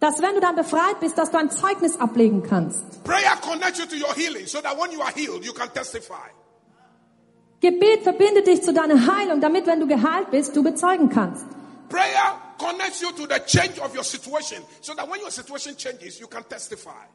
Dass 0.00 0.22
wenn 0.22 0.34
du 0.34 0.40
dann 0.40 0.54
befreit 0.54 1.00
bist, 1.00 1.18
dass 1.18 1.30
du 1.30 1.38
ein 1.38 1.50
Zeugnis 1.50 1.98
ablegen 2.00 2.42
kannst. 2.42 3.02
Prayer 3.04 3.36
connects 3.42 3.80
you 3.80 3.86
to 3.86 3.96
your 3.96 4.14
healing 4.14 4.46
so 4.46 4.60
that 4.60 4.78
when 4.78 4.92
you 4.92 5.02
are 5.02 5.12
healed, 5.12 5.44
you 5.44 5.52
can 5.52 5.68
testify. 5.74 6.30
Gebet 7.60 8.02
verbindet 8.02 8.46
dich 8.46 8.62
zu 8.62 8.72
deiner 8.72 9.06
Heilung, 9.06 9.40
damit 9.40 9.66
wenn 9.66 9.80
du 9.80 9.86
geheilt 9.86 10.30
bist, 10.30 10.54
du 10.54 10.62
bezeugen 10.62 11.08
kannst. 11.08 11.44
Prayer 11.88 12.38
connects 12.58 13.00
you 13.00 13.10
to 13.12 13.22
the 13.22 13.40
change 13.46 13.80
of 13.80 13.94
your 13.94 14.04
situation 14.04 14.62
so 14.80 14.94
that 14.94 15.08
when 15.10 15.20
your 15.20 15.30
situation 15.30 15.76
changes, 15.76 16.20
you 16.20 16.28
can 16.28 16.44
testify. 16.48 17.06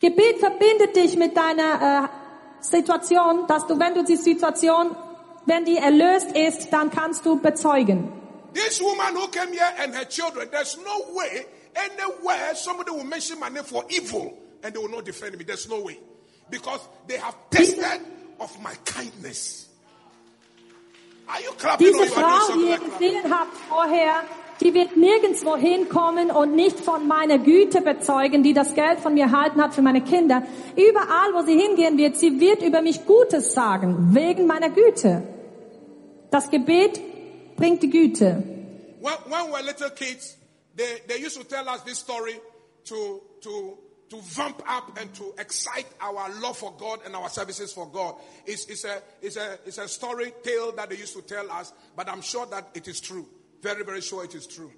Gebet 0.00 0.38
verbindet 0.38 0.96
dich 0.96 1.16
mit 1.16 1.36
deiner 1.36 2.08
äh, 2.10 2.64
Situation, 2.64 3.46
dass 3.46 3.66
du, 3.66 3.78
wenn 3.78 3.94
du 3.94 4.04
die 4.04 4.16
Situation, 4.16 4.96
wenn 5.46 5.64
die 5.64 5.76
erlöst 5.76 6.32
ist, 6.32 6.72
dann 6.72 6.90
kannst 6.90 7.26
du 7.26 7.40
bezeugen. 7.40 8.12
This 8.54 8.80
woman 8.80 9.14
who 9.14 9.26
came 9.28 9.52
here 9.52 9.72
and 9.82 9.94
her 9.94 10.08
children, 10.08 10.48
there's 10.50 10.76
no 10.78 11.14
way 11.14 11.46
anywhere 11.74 12.54
somebody 12.54 12.90
will 12.90 13.04
mention 13.04 13.38
my 13.38 13.48
name 13.48 13.64
for 13.64 13.84
evil 13.90 14.32
and 14.62 14.74
they 14.74 14.78
will 14.80 14.90
not 14.90 15.04
defend 15.04 15.36
me. 15.36 15.44
There's 15.44 15.68
no 15.68 15.80
way. 15.80 15.98
Because 16.50 16.80
they 17.06 17.18
have 17.18 17.34
tasted 17.50 18.00
of 18.38 18.58
my 18.62 18.74
kindness. 18.84 19.68
Are 21.28 21.40
you 21.40 21.52
clapping 21.58 21.86
Diese 21.86 22.06
Frau, 22.06 22.52
die 22.54 22.68
ihr 22.68 22.78
gesehen 22.78 23.32
habt 23.32 23.56
vorher, 23.68 24.24
die 24.60 24.74
wird 24.74 24.96
nirgendwo 24.96 25.56
hinkommen 25.56 26.30
und 26.30 26.54
nicht 26.54 26.78
von 26.78 27.08
meiner 27.08 27.38
Güte 27.38 27.80
bezeugen, 27.80 28.42
die 28.42 28.52
das 28.52 28.74
Geld 28.74 29.00
von 29.00 29.14
mir 29.14 29.24
erhalten 29.24 29.62
hat 29.62 29.74
für 29.74 29.82
meine 29.82 30.02
Kinder. 30.02 30.42
Überall, 30.76 31.34
wo 31.34 31.42
sie 31.42 31.58
hingehen 31.58 31.98
wird, 31.98 32.16
sie 32.16 32.40
wird 32.40 32.62
über 32.62 32.82
mich 32.82 33.04
Gutes 33.06 33.52
sagen, 33.52 34.10
wegen 34.12 34.46
meiner 34.46 34.70
Güte. 34.70 35.22
Das 36.30 36.50
Gebet 36.50 37.00
bringt 37.56 37.82
die 37.82 37.90
Güte. 37.90 38.42
When, 39.00 39.12
when 39.28 39.46
we 39.46 39.52
were 39.52 39.62
little 39.62 39.90
kids, 39.90 40.36
they, 40.76 41.00
they 41.08 41.24
used 41.24 41.36
to 41.36 41.44
tell 41.44 41.68
us 41.68 41.82
this 41.84 41.98
story 41.98 42.40
to, 42.84 43.22
to, 43.42 43.78
to 44.10 44.20
vamp 44.22 44.62
up 44.68 44.98
and 45.00 45.12
to 45.14 45.34
excite 45.38 45.86
our 46.00 46.28
love 46.40 46.58
for 46.58 46.72
God 46.78 47.00
and 47.04 47.14
our 47.16 47.28
services 47.28 47.72
for 47.72 47.86
God. 47.86 48.14
It's, 48.46 48.66
it's, 48.66 48.84
a, 48.84 49.02
it's, 49.22 49.36
a, 49.36 49.58
it's 49.66 49.78
a 49.78 49.88
story 49.88 50.32
tale 50.42 50.72
that 50.72 50.90
they 50.90 50.96
used 50.96 51.14
to 51.14 51.22
tell 51.22 51.50
us, 51.50 51.72
but 51.96 52.08
I'm 52.08 52.22
sure 52.22 52.46
that 52.46 52.68
it 52.74 52.86
is 52.88 53.00
true. 53.00 53.26
Very, 53.62 53.84
very 53.84 54.00
sure 54.00 54.24
it 54.24 54.34
is 54.34 54.46
true. 54.46 54.70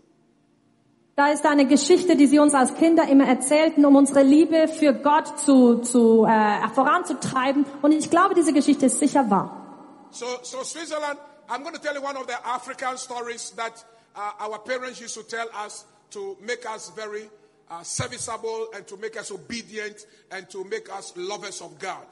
Da 1.16 1.33
ist 1.33 1.47
eine 1.47 1.66
Geschichte, 1.66 2.14
die 2.14 2.27
sie 2.27 2.39
uns 2.39 2.53
als 2.53 2.74
Kinder 2.74 3.09
immer 3.09 3.27
erzählten, 3.27 3.87
um 3.87 3.97
unsere 3.97 4.22
Liebe 4.22 4.68
für 4.68 4.93
Gott 4.93 5.39
zu, 5.39 5.79
zu, 5.79 6.27
äh, 6.27 6.68
voranzutreiben. 6.74 7.64
Und 7.81 7.93
ich 7.93 8.11
glaube, 8.11 8.35
diese 8.35 8.53
Geschichte 8.53 8.87
ist 8.87 8.99
sicher 8.99 9.31
wahr. 9.31 10.09
So, 10.11 10.27
so 10.43 10.62
Switzerland, 10.62 11.18
I'm 11.49 11.62
going 11.62 11.74
to 11.74 11.81
tell 11.81 11.95
you 11.95 12.03
one 12.03 12.18
of 12.18 12.27
the 12.27 12.35
African 12.45 12.99
stories 12.99 13.55
that 13.57 13.83
uh, 14.14 14.45
our 14.47 14.59
parents 14.59 15.01
used 15.01 15.14
to 15.14 15.22
tell 15.22 15.49
us 15.64 15.87
to 16.11 16.37
make 16.43 16.66
us 16.66 16.93
very 16.95 17.31
uh, 17.71 17.83
serviceable 17.83 18.69
and 18.75 18.87
to 18.87 18.97
make 18.97 19.17
us 19.17 19.31
obedient 19.31 20.07
and 20.31 20.49
to 20.51 20.64
make 20.64 20.89
us 20.91 21.12
lovers 21.17 21.61
of 21.61 21.79
God. 21.79 22.07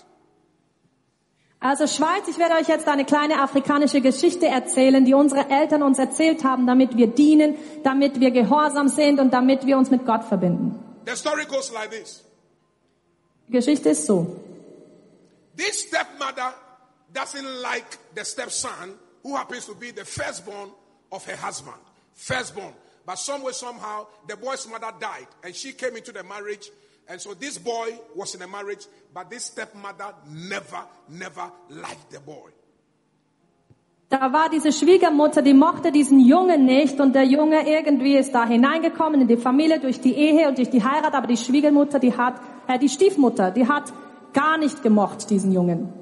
Also 1.60 1.86
Schweiz, 1.86 2.28
ich 2.28 2.36
werde 2.38 2.56
euch 2.56 2.68
jetzt 2.68 2.86
eine 2.88 3.06
kleine 3.06 3.40
afrikanische 3.40 4.02
Geschichte 4.02 4.46
erzählen, 4.46 5.02
die 5.04 5.14
unsere 5.14 5.48
Eltern 5.48 5.82
uns 5.82 5.98
erzählt 5.98 6.44
haben, 6.44 6.66
damit 6.66 6.96
wir 6.96 7.06
dienen, 7.06 7.56
damit 7.82 8.20
wir 8.20 8.32
gehorsam 8.32 8.88
sind 8.88 9.18
und 9.18 9.32
damit 9.32 9.64
wir 9.64 9.78
uns 9.78 9.90
mit 9.90 10.04
Gott 10.04 10.24
verbinden. 10.24 10.78
The 11.06 11.16
story 11.16 11.46
goes 11.46 11.72
like 11.72 11.90
this. 11.90 12.22
Die 13.48 13.52
Geschichte 13.52 13.90
ist 13.90 14.04
so. 14.04 14.36
This 15.56 15.86
stepmother 15.86 16.52
doesn't 17.14 17.46
like 17.62 17.98
the 18.14 18.24
stepson 18.24 18.98
who 19.22 19.34
happens 19.34 19.64
to 19.66 19.74
be 19.74 19.90
the 19.90 20.04
firstborn 20.04 20.70
of 21.10 21.26
her 21.26 21.36
husband. 21.36 21.78
Firstborn. 22.14 22.74
But 23.06 23.18
some 23.18 23.42
way, 23.42 23.52
somehow, 23.52 24.06
the 24.26 24.36
boy's 24.36 24.66
mother 24.68 24.92
died 24.98 25.28
and 25.42 25.54
she 25.54 25.72
came 25.72 25.96
into 25.96 26.12
the 26.12 26.22
marriage. 26.22 26.70
And 27.08 27.20
so 27.20 27.34
this 27.34 27.58
boy 27.58 27.98
was 28.14 28.34
in 28.34 28.42
a 28.42 28.48
marriage, 28.48 28.86
but 29.12 29.28
this 29.28 29.44
stepmother 29.44 30.14
never, 30.30 30.84
never 31.08 31.50
liked 31.68 32.10
the 32.10 32.20
boy. 32.20 32.50
Da 34.08 34.32
war 34.32 34.48
diese 34.48 34.72
Schwiegermutter, 34.72 35.42
die 35.42 35.54
mochte 35.54 35.90
diesen 35.90 36.20
Jungen 36.20 36.66
nicht 36.66 37.00
und 37.00 37.14
der 37.14 37.24
Junge 37.24 37.68
irgendwie 37.68 38.16
ist 38.16 38.32
da 38.32 38.46
hineingekommen 38.46 39.22
in 39.22 39.28
die 39.28 39.36
Familie 39.36 39.80
durch 39.80 40.00
die 40.00 40.14
Ehe 40.14 40.46
und 40.48 40.56
durch 40.58 40.70
die 40.70 40.84
Heirat, 40.84 41.14
aber 41.14 41.26
die 41.26 41.36
Schwiegermutter, 41.36 41.98
die 41.98 42.16
hat, 42.16 42.40
äh, 42.68 42.78
die 42.78 42.88
Stiefmutter, 42.88 43.50
die 43.50 43.66
hat 43.66 43.92
gar 44.32 44.56
nicht 44.58 44.82
gemocht 44.82 45.28
diesen 45.30 45.52
Jungen. 45.52 45.92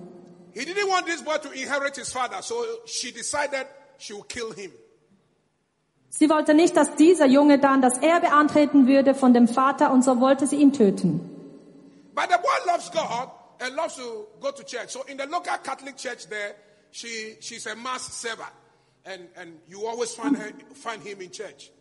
He 0.53 0.61
didn't 0.61 0.89
want 0.89 1.07
this 1.07 1.23
boy 1.23 1.39
to 1.39 1.49
inherit 1.51 1.97
his 1.97 2.13
father, 2.13 2.43
so 2.43 2.55
she 2.85 3.13
decided 3.13 3.67
she 3.99 4.13
would 4.13 4.29
kill 4.29 4.53
him. 4.53 4.73
Sie 6.15 6.29
wollte 6.29 6.53
nicht, 6.53 6.77
dass 6.77 6.95
dieser 6.97 7.27
Junge 7.27 7.59
dann 7.59 7.81
das 7.81 7.97
Erbe 7.99 8.33
antreten 8.33 8.87
würde 8.87 9.15
von 9.15 9.33
dem 9.33 9.49
Vater 9.49 9.91
und 9.93 10.05
so 10.05 10.21
wollte 10.21 10.47
sie 10.47 10.57
ihn 10.57 10.73
töten. 10.73 11.21
But 12.15 12.29
the 12.29 12.37
boy 12.37 12.71
loves 12.71 12.91
God 12.91 13.31
and 13.61 13.75
loves 13.75 13.97
to 13.97 14.27
go 14.39 14.51
to 14.53 14.63
church. 14.63 14.91
So 14.91 15.03
in 15.07 15.19
the 15.19 15.25
local 15.25 15.57
Catholic 15.63 15.97
church 15.97 16.29
there, 16.29 16.55
she, 16.91 17.37
she's 17.41 17.67
a 17.67 17.75
mass 17.75 18.13
server. 18.13 18.47
And, 19.05 19.23
and 19.37 19.59
you 19.67 19.87
always 19.87 20.15
find, 20.15 20.37
her, 20.37 20.53
find 20.75 21.03
him 21.03 21.21
in 21.23 21.31
church. 21.31 21.73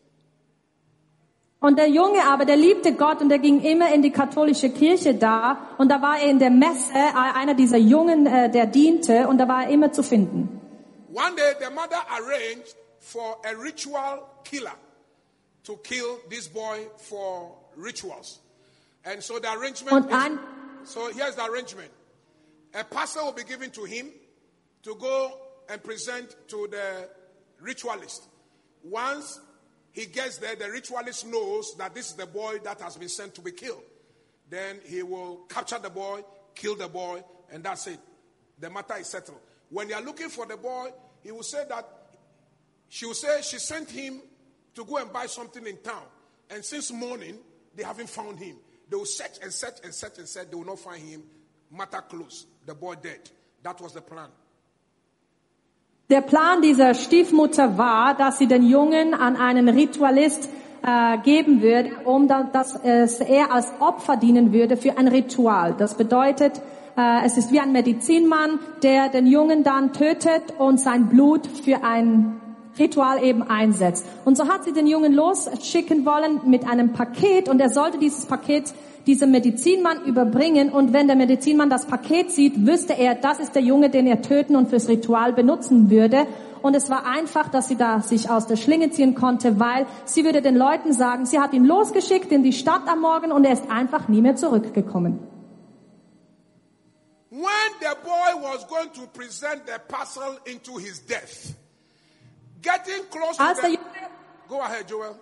Und 1.59 1.77
der 1.77 1.89
Junge 1.89 2.23
aber, 2.23 2.45
der 2.45 2.55
liebte 2.55 2.93
Gott 2.93 3.21
und 3.21 3.29
der 3.29 3.37
ging 3.37 3.61
immer 3.61 3.93
in 3.93 4.01
die 4.01 4.11
katholische 4.11 4.69
Kirche 4.71 5.13
da 5.13 5.75
und 5.77 5.89
da 5.89 6.01
war 6.01 6.17
er 6.19 6.29
in 6.29 6.39
der 6.39 6.49
Messe, 6.49 6.91
äh, 6.93 7.35
einer 7.35 7.53
dieser 7.53 7.77
Jungen, 7.77 8.25
äh, 8.25 8.49
der 8.49 8.65
diente 8.65 9.27
und 9.27 9.37
da 9.37 9.47
war 9.47 9.65
er 9.65 9.69
immer 9.69 9.91
zu 9.91 10.01
finden. 10.01 10.59
One 11.13 11.35
day, 11.35 11.53
the 11.59 11.71
mother 11.75 12.01
arranged 12.09 12.75
for 13.11 13.37
a 13.45 13.53
ritual 13.57 14.29
killer 14.45 14.71
to 15.65 15.75
kill 15.83 16.19
this 16.29 16.47
boy 16.47 16.87
for 16.97 17.57
rituals. 17.75 18.39
And 19.03 19.21
so 19.21 19.37
the 19.37 19.51
arrangement 19.51 20.05
is- 20.05 20.11
so 20.85 21.11
here's 21.11 21.35
the 21.35 21.43
arrangement. 21.45 21.91
A 22.73 22.85
parcel 22.85 23.25
will 23.25 23.33
be 23.33 23.43
given 23.43 23.69
to 23.71 23.83
him 23.83 24.11
to 24.83 24.95
go 24.95 25.37
and 25.67 25.83
present 25.83 26.35
to 26.47 26.67
the 26.71 27.09
ritualist. 27.59 28.23
Once 28.83 29.41
he 29.91 30.05
gets 30.05 30.37
there, 30.37 30.55
the 30.55 30.71
ritualist 30.71 31.25
knows 31.25 31.75
that 31.77 31.93
this 31.93 32.11
is 32.11 32.15
the 32.15 32.25
boy 32.25 32.59
that 32.59 32.79
has 32.79 32.95
been 32.95 33.09
sent 33.09 33.35
to 33.35 33.41
be 33.41 33.51
killed. 33.51 33.83
Then 34.49 34.79
he 34.85 35.03
will 35.03 35.45
capture 35.49 35.79
the 35.79 35.89
boy, 35.89 36.23
kill 36.55 36.75
the 36.77 36.87
boy, 36.87 37.23
and 37.51 37.61
that's 37.61 37.87
it. 37.87 37.99
The 38.57 38.69
matter 38.69 38.95
is 38.95 39.07
settled. 39.07 39.41
When 39.69 39.89
they 39.89 39.93
are 39.95 40.01
looking 40.01 40.29
for 40.29 40.45
the 40.45 40.55
boy, 40.55 40.93
he 41.21 41.31
will 41.31 41.43
say 41.43 41.65
that 41.67 42.00
she 42.91 43.05
will 43.05 43.13
say 43.13 43.41
she 43.41 43.57
sent 43.57 43.89
him 43.89 44.21
to 44.75 44.83
go 44.83 44.97
and 44.97 45.11
buy 45.13 45.25
something 45.25 45.65
in 45.65 45.77
town. 45.77 46.03
And 46.49 46.63
since 46.63 46.91
morning, 46.91 47.37
they 47.73 47.83
haven't 47.83 48.09
found 48.09 48.37
him. 48.37 48.57
They 48.89 48.97
will 48.97 49.05
search 49.05 49.39
and 49.41 49.51
search 49.53 49.77
and 49.83 49.93
search 49.93 50.17
and 50.17 50.27
search. 50.27 50.49
They 50.49 50.57
will 50.57 50.65
not 50.65 50.79
find 50.79 51.01
him. 51.01 51.23
Matter 51.71 52.01
closed. 52.01 52.47
The 52.65 52.75
boy 52.75 52.95
dead. 52.95 53.31
That 53.63 53.79
was 53.79 53.93
the 53.93 54.01
plan. 54.01 54.29
Der 56.09 56.19
Plan 56.19 56.61
dieser 56.61 56.93
Stiefmutter 56.93 57.77
war, 57.77 58.13
dass 58.15 58.37
sie 58.37 58.47
den 58.47 58.63
Jungen 58.67 59.13
an 59.13 59.37
einen 59.37 59.69
Ritualist 59.69 60.49
äh, 60.83 61.17
geben 61.19 61.61
würde, 61.61 61.91
um 62.03 62.27
dann, 62.27 62.51
dass 62.51 62.75
es 62.75 63.21
er 63.21 63.53
als 63.53 63.71
Opfer 63.79 64.17
dienen 64.17 64.51
würde 64.51 64.75
für 64.75 64.97
ein 64.97 65.07
Ritual. 65.07 65.75
Das 65.77 65.95
bedeutet, 65.95 66.61
äh, 66.97 67.25
es 67.25 67.37
ist 67.37 67.53
wie 67.53 67.61
ein 67.61 67.71
Medizinmann, 67.71 68.59
der 68.83 69.07
den 69.07 69.27
Jungen 69.27 69.63
dann 69.63 69.93
tötet 69.93 70.59
und 70.59 70.81
sein 70.81 71.07
Blut 71.07 71.47
für 71.47 71.85
ein 71.85 72.41
Ritual 72.81 73.23
eben 73.23 73.43
einsetzt. 73.43 74.05
Und 74.25 74.35
so 74.35 74.47
hat 74.47 74.65
sie 74.65 74.73
den 74.73 74.87
Jungen 74.87 75.13
losschicken 75.13 76.05
wollen 76.05 76.41
mit 76.45 76.67
einem 76.67 76.91
Paket 76.91 77.47
und 77.47 77.61
er 77.61 77.69
sollte 77.69 77.97
dieses 77.97 78.25
Paket 78.25 78.73
diesem 79.07 79.31
Medizinmann 79.31 80.05
überbringen 80.05 80.69
und 80.69 80.93
wenn 80.93 81.07
der 81.07 81.15
Medizinmann 81.15 81.69
das 81.69 81.85
Paket 81.85 82.31
sieht, 82.31 82.65
wüsste 82.67 82.93
er, 82.93 83.15
das 83.15 83.39
ist 83.39 83.55
der 83.55 83.61
Junge, 83.61 83.89
den 83.89 84.05
er 84.05 84.21
töten 84.21 84.55
und 84.55 84.69
fürs 84.69 84.87
Ritual 84.87 85.33
benutzen 85.33 85.89
würde. 85.89 86.27
Und 86.61 86.75
es 86.75 86.91
war 86.91 87.07
einfach, 87.07 87.49
dass 87.49 87.67
sie 87.67 87.75
da 87.75 88.01
sich 88.01 88.29
aus 88.29 88.45
der 88.45 88.55
Schlinge 88.55 88.91
ziehen 88.91 89.15
konnte, 89.15 89.59
weil 89.59 89.87
sie 90.05 90.23
würde 90.23 90.43
den 90.43 90.55
Leuten 90.55 90.93
sagen, 90.93 91.25
sie 91.25 91.39
hat 91.39 91.53
ihn 91.53 91.65
losgeschickt 91.65 92.31
in 92.31 92.43
die 92.43 92.53
Stadt 92.53 92.87
am 92.87 93.01
Morgen 93.01 93.31
und 93.31 93.45
er 93.45 93.53
ist 93.53 93.71
einfach 93.71 94.07
nie 94.07 94.21
mehr 94.21 94.35
zurückgekommen. 94.35 95.19
When 97.31 97.41
the 97.79 97.95
boy 98.03 98.43
was 98.43 98.67
going 98.67 98.91
to 98.93 99.07
present 99.13 99.65
the 99.65 99.79
parcel 99.87 100.37
into 100.45 100.77
his 100.77 100.99
death, 100.99 101.55
getting 102.61 103.03
close 103.09 103.37
to 103.37 103.55
the... 103.61 103.79
Go 104.47 104.61
ahead, 104.61 104.89
Joel. 104.89 105.15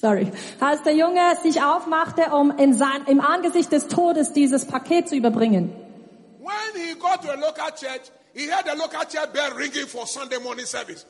Sorry. 0.00 0.32
Als 0.60 0.82
der 0.82 0.94
Junge 0.94 1.36
sich 1.42 1.62
aufmachte, 1.62 2.30
um 2.32 2.56
in 2.56 2.72
sein, 2.74 3.04
im 3.06 3.20
Angesicht 3.20 3.70
des 3.70 3.88
Todes 3.88 4.32
dieses 4.32 4.66
Paket 4.66 5.08
zu 5.08 5.14
überbringen. 5.14 5.72
When 6.40 6.74
he 6.74 6.94
got 6.94 7.22
to 7.22 7.30
a 7.30 7.36
local 7.36 7.70
church, 7.70 8.10
he 8.32 8.48
heard 8.48 8.64
the 8.64 8.76
local 8.76 9.04
church 9.04 9.32
bell 9.32 9.52
ringing 9.52 9.86
for 9.86 10.06
Sunday 10.06 10.38
morning 10.38 10.66
service. 10.66 11.04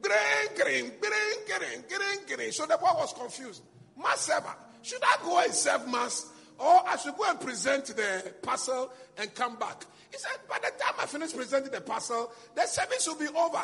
Gring, 0.00 0.14
gring, 0.54 0.92
gring, 1.00 1.38
gring, 1.46 1.84
gring, 1.88 2.36
gring. 2.36 2.52
So 2.52 2.66
the 2.66 2.78
boy 2.78 2.92
was 2.94 3.12
confused. 3.12 3.62
Mass 3.96 4.20
server, 4.20 4.54
should 4.82 5.02
I 5.02 5.16
go 5.22 5.38
and 5.38 5.52
serve 5.52 5.86
mass? 5.88 6.26
Or 6.58 6.88
I 6.88 6.96
should 6.96 7.16
go 7.16 7.24
and 7.28 7.40
present 7.40 7.86
the 7.86 8.32
parcel 8.42 8.90
and 9.18 9.34
come 9.34 9.56
back? 9.56 9.84
He 10.10 10.18
said, 10.18 10.38
by 10.48 10.58
the 10.58 10.70
time 10.78 10.94
I 10.98 11.06
finish 11.06 11.34
presenting 11.34 11.72
the 11.72 11.80
parcel, 11.82 12.32
the 12.54 12.62
service 12.62 13.06
will 13.06 13.16
be 13.16 13.28
over. 13.28 13.62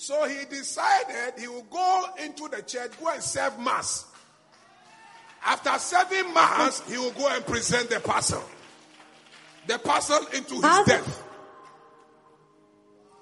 So 0.00 0.14
he 0.28 0.44
decided 0.48 1.34
he 1.40 1.48
will 1.48 1.66
go 1.68 2.04
into 2.24 2.46
the 2.48 2.62
church, 2.62 2.92
go 3.02 3.08
and 3.08 3.20
serve 3.20 3.58
mass. 3.58 4.06
After 5.44 5.76
serving 5.76 6.32
mass, 6.32 6.82
he 6.88 6.96
will 6.98 7.10
go 7.10 7.26
and 7.26 7.44
present 7.44 7.90
the 7.90 7.98
parcel. 7.98 8.40
The 9.66 9.78
parcel 9.80 10.18
into 10.32 10.54
his 10.54 10.64
Also- 10.64 10.84
death. 10.84 11.24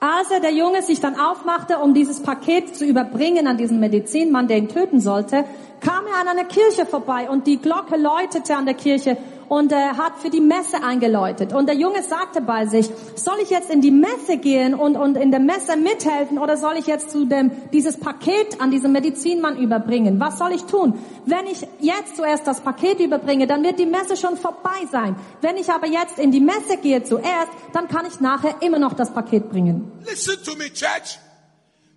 Als 0.00 0.30
er 0.30 0.40
der 0.40 0.52
Junge 0.52 0.82
sich 0.82 1.00
dann 1.00 1.18
aufmachte, 1.18 1.78
um 1.78 1.94
dieses 1.94 2.22
Paket 2.22 2.76
zu 2.76 2.84
überbringen 2.84 3.46
an 3.46 3.56
diesen 3.56 3.80
Medizinmann, 3.80 4.46
der 4.46 4.58
ihn 4.58 4.68
töten 4.68 5.00
sollte, 5.00 5.46
kam 5.80 6.06
er 6.06 6.16
an 6.20 6.28
einer 6.28 6.44
Kirche 6.44 6.84
vorbei 6.84 7.30
und 7.30 7.46
die 7.46 7.56
Glocke 7.56 7.96
läutete 7.96 8.54
an 8.54 8.66
der 8.66 8.74
Kirche 8.74 9.16
und 9.48 9.72
er 9.72 9.96
hat 9.96 10.18
für 10.18 10.30
die 10.30 10.40
Messe 10.40 10.82
eingeläutet. 10.82 11.52
Und 11.52 11.66
der 11.66 11.76
Junge 11.76 12.02
sagte 12.02 12.40
bei 12.40 12.66
sich, 12.66 12.90
soll 13.14 13.38
ich 13.42 13.50
jetzt 13.50 13.70
in 13.70 13.80
die 13.80 13.90
Messe 13.90 14.38
gehen 14.38 14.74
und, 14.74 14.96
und 14.96 15.16
in 15.16 15.30
der 15.30 15.40
Messe 15.40 15.76
mithelfen 15.76 16.38
oder 16.38 16.56
soll 16.56 16.76
ich 16.76 16.86
jetzt 16.86 17.10
zu 17.10 17.24
dem, 17.24 17.50
dieses 17.72 17.98
Paket 17.98 18.60
an 18.60 18.70
diesen 18.70 18.92
Medizinmann 18.92 19.56
überbringen? 19.58 20.20
Was 20.20 20.38
soll 20.38 20.52
ich 20.52 20.64
tun? 20.64 20.98
Wenn 21.24 21.46
ich 21.46 21.66
jetzt 21.80 22.16
zuerst 22.16 22.46
das 22.46 22.60
Paket 22.60 23.00
überbringe, 23.00 23.46
dann 23.46 23.62
wird 23.62 23.78
die 23.78 23.86
Messe 23.86 24.16
schon 24.16 24.36
vorbei 24.36 24.86
sein. 24.90 25.16
Wenn 25.40 25.56
ich 25.56 25.70
aber 25.70 25.86
jetzt 25.86 26.18
in 26.18 26.30
die 26.30 26.40
Messe 26.40 26.76
gehe 26.82 27.02
zuerst, 27.02 27.50
dann 27.72 27.88
kann 27.88 28.06
ich 28.06 28.20
nachher 28.20 28.62
immer 28.62 28.78
noch 28.78 28.94
das 28.94 29.12
Paket 29.12 29.50
bringen. 29.50 29.92
Listen 30.04 30.42
to 30.44 30.56
me, 30.56 30.70
church. 30.72 31.18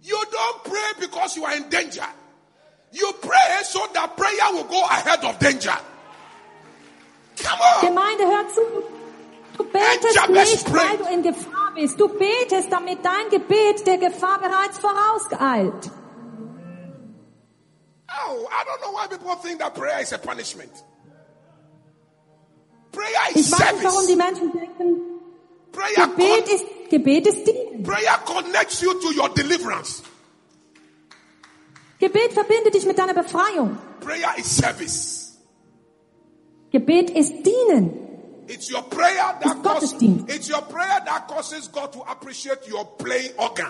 You 0.01 0.15
don't 0.15 0.63
pray 0.63 1.07
because 1.07 1.37
you 1.37 1.45
are 1.45 1.55
in 1.55 1.69
danger. 1.69 2.07
You 2.91 3.11
pray 3.21 3.63
so 3.63 3.79
that 3.93 4.15
prayer 4.15 4.53
will 4.53 4.63
go 4.63 4.81
ahead 4.85 5.23
of 5.23 5.37
danger. 5.39 5.77
Gemeinde, 7.81 8.23
hör 8.25 8.47
zu. 8.53 8.61
Du 9.57 9.63
betest 9.65 10.29
nicht, 10.29 10.73
weil 10.73 10.97
du 10.97 11.05
in 11.13 11.21
Gefahr 11.23 11.71
bist. 11.75 11.99
Du 11.99 12.07
betest, 12.07 12.71
damit 12.71 12.99
dein 13.03 13.29
Gebet 13.29 13.85
der 13.85 13.97
Gefahr 13.97 14.39
bereits 14.39 14.77
vorausgeeilt. 14.79 15.91
Oh, 18.27 18.47
I 18.49 18.63
don't 18.65 18.81
know 18.81 18.91
why 18.93 19.07
people 19.07 19.35
think 19.41 19.59
that 19.59 19.73
prayer 19.75 20.01
is 20.01 20.11
a 20.13 20.17
punishment. 20.17 20.71
Prayer 22.91 23.19
Ich 23.35 23.51
weiß 23.51 23.73
nicht, 23.73 23.83
warum 23.83 24.07
die. 24.07 24.15
Menschen 24.15 24.51
denken, 24.51 25.01
Prayer, 25.71 26.07
Gebet 26.07 26.47
ist, 26.49 26.65
Gebet 26.89 27.27
ist 27.27 27.45
Dienen. 27.45 27.83
prayer 27.83 28.17
connects 28.25 28.81
you 28.81 28.93
to 28.95 29.11
your 29.11 29.29
deliverance. 29.29 30.01
Gebet 31.99 32.33
verbindet 32.33 32.73
dich 32.73 32.85
mit 32.85 32.97
deiner 32.97 33.13
Befreiung. 33.13 33.77
Prayer 34.01 34.33
is 34.37 34.47
service. 34.57 35.18
Gebet 36.71 37.09
ist 37.09 37.43
Dienen. 37.43 38.09
It's 38.47 38.69
your 38.69 38.81
prayer 38.83 39.37
that 39.41 39.57
It's 39.57 39.61
causes, 39.61 39.93
it's 40.27 40.49
your 40.49 40.61
prayer 40.63 40.99
that 41.05 41.27
causes 41.27 41.67
God 41.67 41.93
to 41.93 42.01
appreciate 42.01 42.67
your 42.67 42.83
playing 42.85 43.31
organ. 43.37 43.69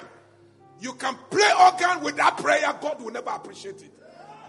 You 0.80 0.94
can 0.94 1.16
play 1.30 1.52
organ 1.60 2.02
without 2.04 2.38
prayer, 2.38 2.74
God 2.82 3.02
will 3.02 3.12
never 3.12 3.32
appreciate 3.32 3.82
it. 3.82 3.92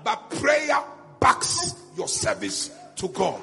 But 0.04 0.30
prayer 0.30 0.78
backs 1.18 1.74
your 1.96 2.06
service 2.06 2.70
to 2.96 3.08
God. 3.08 3.40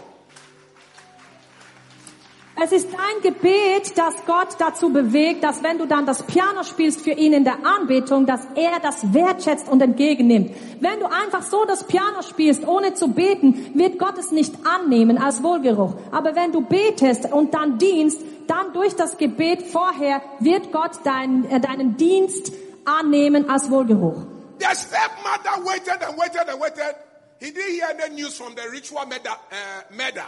Es 2.59 2.71
ist 2.71 2.87
dein 2.91 3.21
Gebet, 3.21 3.95
das 3.99 4.15
Gott 4.25 4.55
dazu 4.57 4.89
bewegt, 4.89 5.43
dass 5.43 5.61
wenn 5.61 5.77
du 5.77 5.85
dann 5.85 6.07
das 6.07 6.23
Piano 6.23 6.63
spielst 6.63 7.01
für 7.01 7.11
ihn 7.11 7.31
in 7.31 7.43
der 7.43 7.63
Anbetung, 7.63 8.25
dass 8.25 8.41
er 8.55 8.79
das 8.79 9.13
wertschätzt 9.13 9.69
und 9.69 9.79
entgegennimmt. 9.79 10.55
Wenn 10.79 10.99
du 10.99 11.05
einfach 11.05 11.43
so 11.43 11.65
das 11.65 11.83
Piano 11.83 12.23
spielst, 12.23 12.67
ohne 12.67 12.95
zu 12.95 13.09
beten, 13.09 13.73
wird 13.75 13.99
Gott 13.99 14.17
es 14.17 14.31
nicht 14.31 14.55
annehmen 14.65 15.19
als 15.19 15.43
Wohlgeruch. 15.43 15.93
Aber 16.11 16.35
wenn 16.35 16.51
du 16.51 16.61
betest 16.61 17.31
und 17.31 17.53
dann 17.53 17.77
dienst, 17.77 18.19
dann 18.47 18.73
durch 18.73 18.95
das 18.95 19.19
Gebet 19.19 19.61
vorher 19.61 20.23
wird 20.39 20.71
Gott 20.71 20.93
dein, 21.03 21.47
äh, 21.51 21.59
deinen 21.59 21.95
Dienst 21.95 22.51
annehmen 22.85 23.51
als 23.51 23.69
Wohlgeruch. 23.69 24.25
The 24.57 24.65
stepmother 24.75 25.63
waited 25.63 26.01
and 26.01 26.17
waited 26.17 26.49
and 26.49 26.59
waited. 26.59 26.95
He 27.39 27.51
didn't 27.51 27.75
hear 27.75 27.87
any 28.03 28.15
news 28.15 28.35
from 28.35 28.55
the 28.55 28.67
ritual 28.71 29.05
murder, 29.05 29.37
uh, 29.51 29.93
murder. 29.95 30.25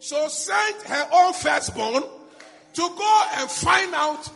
So 0.00 0.16
sent 0.28 0.82
her 0.88 1.06
own 1.12 1.34
firstborn 1.34 2.02
to 2.72 2.82
go 2.96 3.22
and 3.38 3.50
find 3.50 3.94
out 3.94 4.30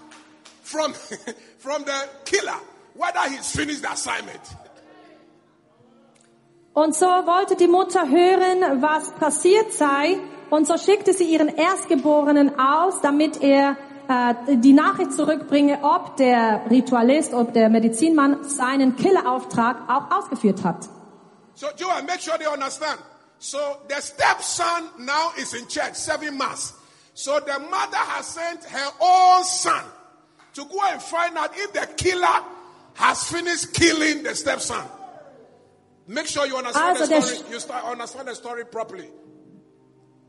from, 0.62 0.92
from 1.58 1.84
the 1.84 2.08
killer 2.26 2.58
whether 2.94 3.28
he's 3.30 3.50
finished 3.50 3.82
the 3.82 3.90
assignment. 3.90 4.40
Und 6.74 6.94
so 6.94 7.06
wollte 7.06 7.56
die 7.56 7.68
Mutter 7.68 8.08
hören, 8.08 8.82
was 8.82 9.10
passiert 9.12 9.72
sei. 9.72 10.18
Und 10.50 10.66
so 10.66 10.76
schickte 10.76 11.12
sie 11.12 11.24
ihren 11.24 11.48
Erstgeborenen 11.48 12.58
aus, 12.58 13.00
damit 13.00 13.40
er 13.42 13.76
äh, 14.08 14.56
die 14.56 14.72
Nachricht 14.72 15.12
zurückbringe, 15.12 15.78
ob 15.82 16.16
der 16.16 16.62
Ritualist, 16.70 17.32
ob 17.32 17.54
der 17.54 17.70
Medizinmann 17.70 18.44
seinen 18.44 18.96
Killerauftrag 18.96 19.88
auch 19.88 20.10
ausgeführt 20.10 20.62
hat. 20.62 20.88
So 21.54 21.68
Joel, 21.76 22.02
make 22.02 22.20
sure 22.20 22.36
they 22.36 22.48
understand. 22.48 22.98
So 23.44 23.78
the 23.88 24.00
stepson 24.00 24.88
now 25.00 25.32
is 25.36 25.52
in 25.52 25.68
church, 25.68 25.96
serving 25.96 26.38
mass. 26.38 26.72
So 27.12 27.40
the 27.40 27.58
mother 27.58 27.98
has 27.98 28.26
sent 28.28 28.64
her 28.64 28.90
own 28.98 29.44
son 29.44 29.84
to 30.54 30.64
go 30.64 30.80
and 30.86 31.02
find 31.02 31.36
out 31.36 31.50
if 31.54 31.74
the 31.74 31.86
killer 31.94 32.42
has 32.94 33.24
finished 33.24 33.74
killing 33.74 34.22
the 34.22 34.34
stepson. 34.34 34.82
Make 36.06 36.26
sure 36.26 36.46
you 36.46 36.56
understand 36.56 36.96
Also 36.96 37.06
the 37.06 37.20
story. 37.20 37.50
You 37.52 37.60
start, 37.60 37.84
understand 37.84 38.28
the 38.28 38.34
story 38.34 38.64
properly. 38.64 39.10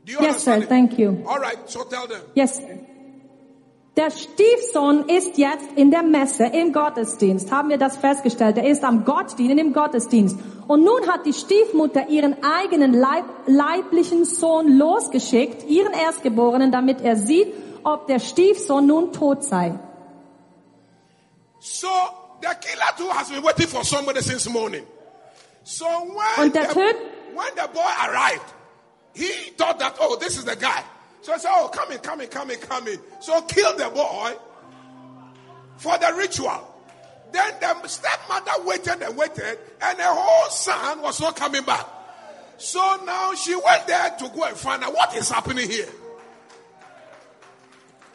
Do 0.04 0.12
you 0.12 0.18
Yes, 0.20 0.44
sir. 0.44 0.58
it? 0.58 0.68
Thank 0.68 0.98
you. 0.98 1.24
All 1.26 1.38
right. 1.38 1.58
So 1.70 1.84
tell 1.84 2.06
them. 2.06 2.20
Yes. 2.34 2.60
Der 3.96 4.10
Stiefsohn 4.10 5.08
ist 5.08 5.38
jetzt 5.38 5.64
in 5.74 5.90
der 5.90 6.02
Messe, 6.02 6.44
im 6.44 6.74
Gottesdienst. 6.74 7.50
Haben 7.50 7.70
wir 7.70 7.78
das 7.78 7.96
festgestellt? 7.96 8.58
Er 8.58 8.68
ist 8.68 8.84
am 8.84 9.06
Gott 9.06 9.38
dienen, 9.38 9.56
im 9.56 9.72
Gottesdienst. 9.72 10.36
Und 10.68 10.84
nun 10.84 11.08
hat 11.08 11.24
die 11.24 11.32
Stiefmutter 11.32 12.06
ihren 12.08 12.36
eigenen 12.44 12.92
Leib, 12.92 13.24
leiblichen 13.46 14.26
Sohn 14.26 14.76
losgeschickt, 14.76 15.66
ihren 15.66 15.94
Erstgeborenen, 15.94 16.70
damit 16.70 17.00
er 17.00 17.16
sieht, 17.16 17.54
ob 17.84 18.06
der 18.06 18.18
Stiefsohn 18.18 18.86
nun 18.86 19.12
tot 19.14 19.44
sei. 19.44 19.78
So 21.58 21.88
the 22.42 22.48
killer 22.60 22.92
too 22.98 23.08
has 23.08 23.30
been 23.30 23.42
waiting 23.42 23.66
for 23.66 23.82
somebody 23.82 24.20
since 24.20 24.46
morning. 24.50 24.84
So 25.64 25.86
when 25.86 26.44
Und 26.44 26.54
der 26.54 26.68
the, 26.68 26.80
when 27.34 27.48
the 27.56 27.68
boy 27.72 27.90
arrived, 28.06 28.54
he 29.14 29.52
thought 29.56 29.78
that 29.78 29.94
oh 30.00 30.16
this 30.16 30.36
is 30.36 30.44
the 30.44 30.54
guy. 30.54 30.84
So 31.22 31.32
he 31.32 31.38
said 31.38 31.50
oh 31.52 31.68
come 31.68 31.92
in, 31.92 31.98
come 31.98 32.20
in, 32.20 32.28
come 32.28 32.50
in, 32.50 32.58
come 32.58 32.88
in. 32.88 32.98
So 33.20 33.42
kill 33.42 33.76
the 33.76 33.88
boy 33.90 34.34
for 35.76 35.98
the 35.98 36.14
ritual. 36.16 36.74
Then 37.32 37.54
the 37.60 37.88
stepmother 37.88 38.64
waited 38.64 39.02
and 39.02 39.16
waited, 39.16 39.58
and 39.82 39.98
the 39.98 40.04
whole 40.04 40.50
son 40.50 41.02
was 41.02 41.20
not 41.20 41.36
coming 41.36 41.64
back. 41.64 41.86
So 42.56 42.80
now 43.04 43.34
she 43.34 43.54
went 43.54 43.86
there 43.86 44.10
to 44.18 44.28
go 44.28 44.44
and 44.44 44.56
find 44.56 44.82
out 44.82 44.94
what 44.94 45.14
is 45.16 45.28
happening 45.28 45.68
here. 45.68 45.88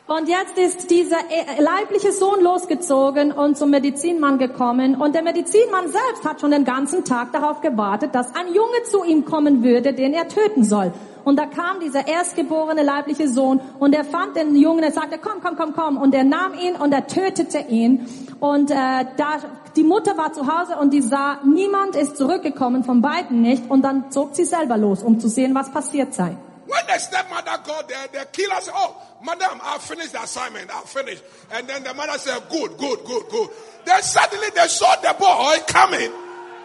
Und 0.07 0.27
jetzt 0.27 0.57
ist 0.57 0.89
dieser 0.89 1.19
äh, 1.19 1.61
leibliche 1.61 2.11
Sohn 2.11 2.41
losgezogen 2.41 3.31
und 3.31 3.57
zum 3.57 3.69
Medizinmann 3.69 4.39
gekommen. 4.39 4.95
Und 4.95 5.15
der 5.15 5.21
Medizinmann 5.21 5.89
selbst 5.89 6.25
hat 6.25 6.41
schon 6.41 6.51
den 6.51 6.65
ganzen 6.65 7.05
Tag 7.05 7.31
darauf 7.31 7.61
gewartet, 7.61 8.13
dass 8.13 8.35
ein 8.35 8.47
Junge 8.47 8.83
zu 8.89 9.03
ihm 9.03 9.23
kommen 9.23 9.63
würde, 9.63 9.93
den 9.93 10.13
er 10.13 10.27
töten 10.27 10.63
soll. 10.63 10.91
Und 11.23 11.37
da 11.37 11.45
kam 11.45 11.79
dieser 11.79 12.07
erstgeborene 12.07 12.83
leibliche 12.83 13.29
Sohn 13.29 13.61
und 13.79 13.93
er 13.93 14.03
fand 14.03 14.35
den 14.35 14.55
Jungen, 14.55 14.83
er 14.83 14.91
sagte, 14.91 15.19
komm, 15.19 15.41
komm, 15.41 15.55
komm, 15.55 15.73
komm. 15.73 15.97
Und 15.97 16.15
er 16.15 16.23
nahm 16.23 16.55
ihn 16.55 16.75
und 16.75 16.91
er 16.93 17.07
tötete 17.07 17.59
ihn. 17.59 18.07
Und 18.39 18.71
äh, 18.71 18.75
da 19.17 19.37
die 19.75 19.83
Mutter 19.83 20.17
war 20.17 20.33
zu 20.33 20.47
Hause 20.47 20.77
und 20.77 20.91
die 20.91 21.01
sah, 21.01 21.39
niemand 21.45 21.95
ist 21.95 22.17
zurückgekommen, 22.17 22.83
von 22.83 23.01
beiden 23.01 23.41
nicht. 23.41 23.69
Und 23.69 23.83
dann 23.83 24.11
zog 24.11 24.35
sie 24.35 24.45
selber 24.45 24.77
los, 24.77 25.03
um 25.03 25.19
zu 25.19 25.29
sehen, 25.29 25.55
was 25.55 25.71
passiert 25.71 26.13
sei. 26.13 26.35
When 26.65 26.85
the 26.87 26.99
stepmother 26.99 27.57
got 27.65 27.87
there, 27.87 28.07
the 28.11 28.25
killer 28.31 28.61
said, 28.61 28.73
Oh, 28.75 28.95
madam, 29.23 29.59
I've 29.63 29.81
finished 29.81 30.13
the 30.13 30.23
assignment. 30.23 30.69
I've 30.71 30.89
finished. 30.89 31.23
And 31.51 31.67
then 31.67 31.83
the 31.83 31.93
mother 31.93 32.17
said, 32.17 32.41
Good, 32.49 32.77
good, 32.77 32.99
good, 33.05 33.23
good. 33.29 33.49
Then 33.85 34.01
suddenly 34.01 34.49
they 34.55 34.67
saw 34.67 34.95
the 34.97 35.15
boy 35.17 35.57
coming 35.67 36.11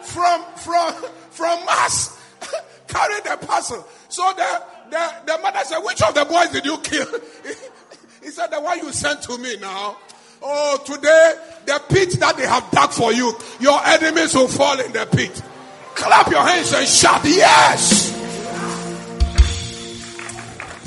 from, 0.01 0.43
from, 0.55 0.93
from 1.31 1.59
us, 1.67 2.19
carrying 2.87 3.23
the 3.23 3.37
parcel. 3.45 3.85
So 4.09 4.31
the, 4.35 4.63
the, 4.89 5.13
the 5.25 5.37
mother 5.41 5.59
said, 5.63 5.79
Which 5.79 6.01
of 6.01 6.13
the 6.13 6.25
boys 6.25 6.49
did 6.49 6.65
you 6.65 6.77
kill? 6.79 7.07
he 8.23 8.29
said, 8.29 8.47
The 8.47 8.61
one 8.61 8.79
you 8.79 8.91
sent 8.91 9.21
to 9.23 9.37
me 9.37 9.57
now. 9.57 9.97
Oh, 10.41 10.77
today, 10.85 11.33
the 11.65 11.81
pit 11.89 12.19
that 12.19 12.37
they 12.37 12.45
have 12.45 12.69
dug 12.71 12.91
for 12.91 13.11
you, 13.11 13.33
your 13.59 13.83
enemies 13.83 14.35
will 14.35 14.47
fall 14.47 14.79
in 14.79 14.91
the 14.91 15.07
pit. 15.11 15.41
Clap 15.95 16.29
your 16.29 16.43
hands 16.43 16.73
and 16.73 16.87
shout, 16.87 17.21
Yes! 17.25 18.16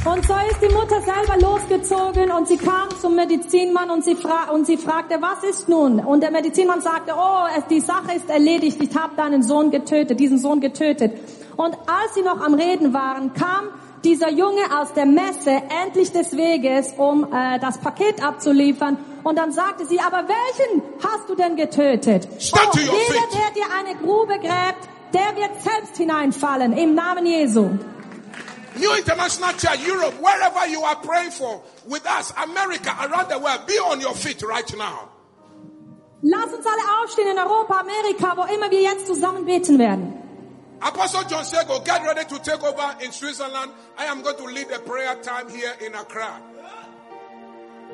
Und 0.02 0.24
so 0.24 0.32
ist 0.32 0.62
die 0.62 0.74
Mutter 0.74 1.02
selber 1.02 1.36
losgezogen 1.38 2.30
und 2.30 2.48
sie 2.48 2.56
kam 2.56 2.88
zum 2.98 3.16
Medizinmann 3.16 3.90
und 3.90 4.02
sie, 4.02 4.14
fra 4.14 4.50
und 4.50 4.66
sie 4.66 4.78
fragte, 4.78 5.20
was 5.20 5.44
ist 5.44 5.68
nun? 5.68 6.00
Und 6.00 6.22
der 6.22 6.30
Medizinmann 6.30 6.80
sagte, 6.80 7.12
oh, 7.14 7.44
es, 7.58 7.66
die 7.66 7.80
Sache 7.80 8.14
ist 8.16 8.30
erledigt, 8.30 8.82
ich 8.82 8.96
habe 8.96 9.14
deinen 9.14 9.42
Sohn 9.42 9.70
getötet, 9.70 10.18
diesen 10.18 10.38
Sohn 10.38 10.60
getötet. 10.60 11.12
Und 11.54 11.74
als 11.86 12.14
sie 12.14 12.22
noch 12.22 12.40
am 12.40 12.54
Reden 12.54 12.94
waren, 12.94 13.34
kam 13.34 13.68
dieser 14.02 14.30
Junge 14.30 14.62
aus 14.80 14.94
der 14.94 15.04
Messe 15.04 15.50
endlich 15.84 16.10
des 16.12 16.34
Weges, 16.34 16.94
um 16.96 17.30
äh, 17.30 17.58
das 17.58 17.76
Paket 17.76 18.24
abzuliefern. 18.24 18.96
Und 19.22 19.36
dann 19.36 19.52
sagte 19.52 19.84
sie, 19.84 20.00
aber 20.00 20.24
welchen 20.26 20.82
hast 21.04 21.28
du 21.28 21.34
denn 21.34 21.56
getötet? 21.56 22.26
Stand 22.38 22.70
oh, 22.72 22.78
jeder, 22.78 23.20
der 23.34 23.52
dir 23.54 23.68
eine 23.78 23.98
Grube 23.98 24.38
gräbt, 24.38 24.88
der 25.12 25.36
wird 25.36 25.60
selbst 25.60 25.98
hineinfallen, 25.98 26.72
im 26.72 26.94
Namen 26.94 27.26
Jesu. 27.26 27.68
New 28.80 28.96
International 28.96 29.52
Church, 29.52 29.86
Europe, 29.86 30.14
wherever 30.20 30.66
you 30.66 30.82
are 30.82 30.96
praying 30.96 31.30
for, 31.30 31.62
with 31.86 32.06
us, 32.06 32.32
America, 32.42 32.90
around 33.00 33.28
the 33.28 33.38
world, 33.38 33.66
be 33.66 33.74
on 33.74 34.00
your 34.00 34.14
feet 34.14 34.42
right 34.42 34.76
now. 34.76 35.10
Lass 36.22 36.52
uns 36.52 36.66
alle 36.66 36.82
aufstehen 37.00 37.30
in 37.30 37.38
Europa, 37.38 37.80
Amerika, 37.80 38.36
wo 38.36 38.44
immer 38.44 38.70
wir 38.70 38.82
jetzt 38.82 39.06
zusammen 39.06 39.44
beten 39.44 39.78
werden. 39.78 40.16
Apostle 40.82 41.24
John 41.28 41.44
Sego, 41.44 41.80
get 41.80 42.02
ready 42.02 42.24
to 42.24 42.38
take 42.38 42.62
over 42.62 42.96
in 43.00 43.12
Switzerland. 43.12 43.72
I 43.98 44.06
am 44.06 44.22
going 44.22 44.36
to 44.36 44.44
lead 44.44 44.70
a 44.70 44.78
prayer 44.78 45.14
time 45.22 45.48
here 45.50 45.74
in 45.80 45.94
Accra. 45.94 46.40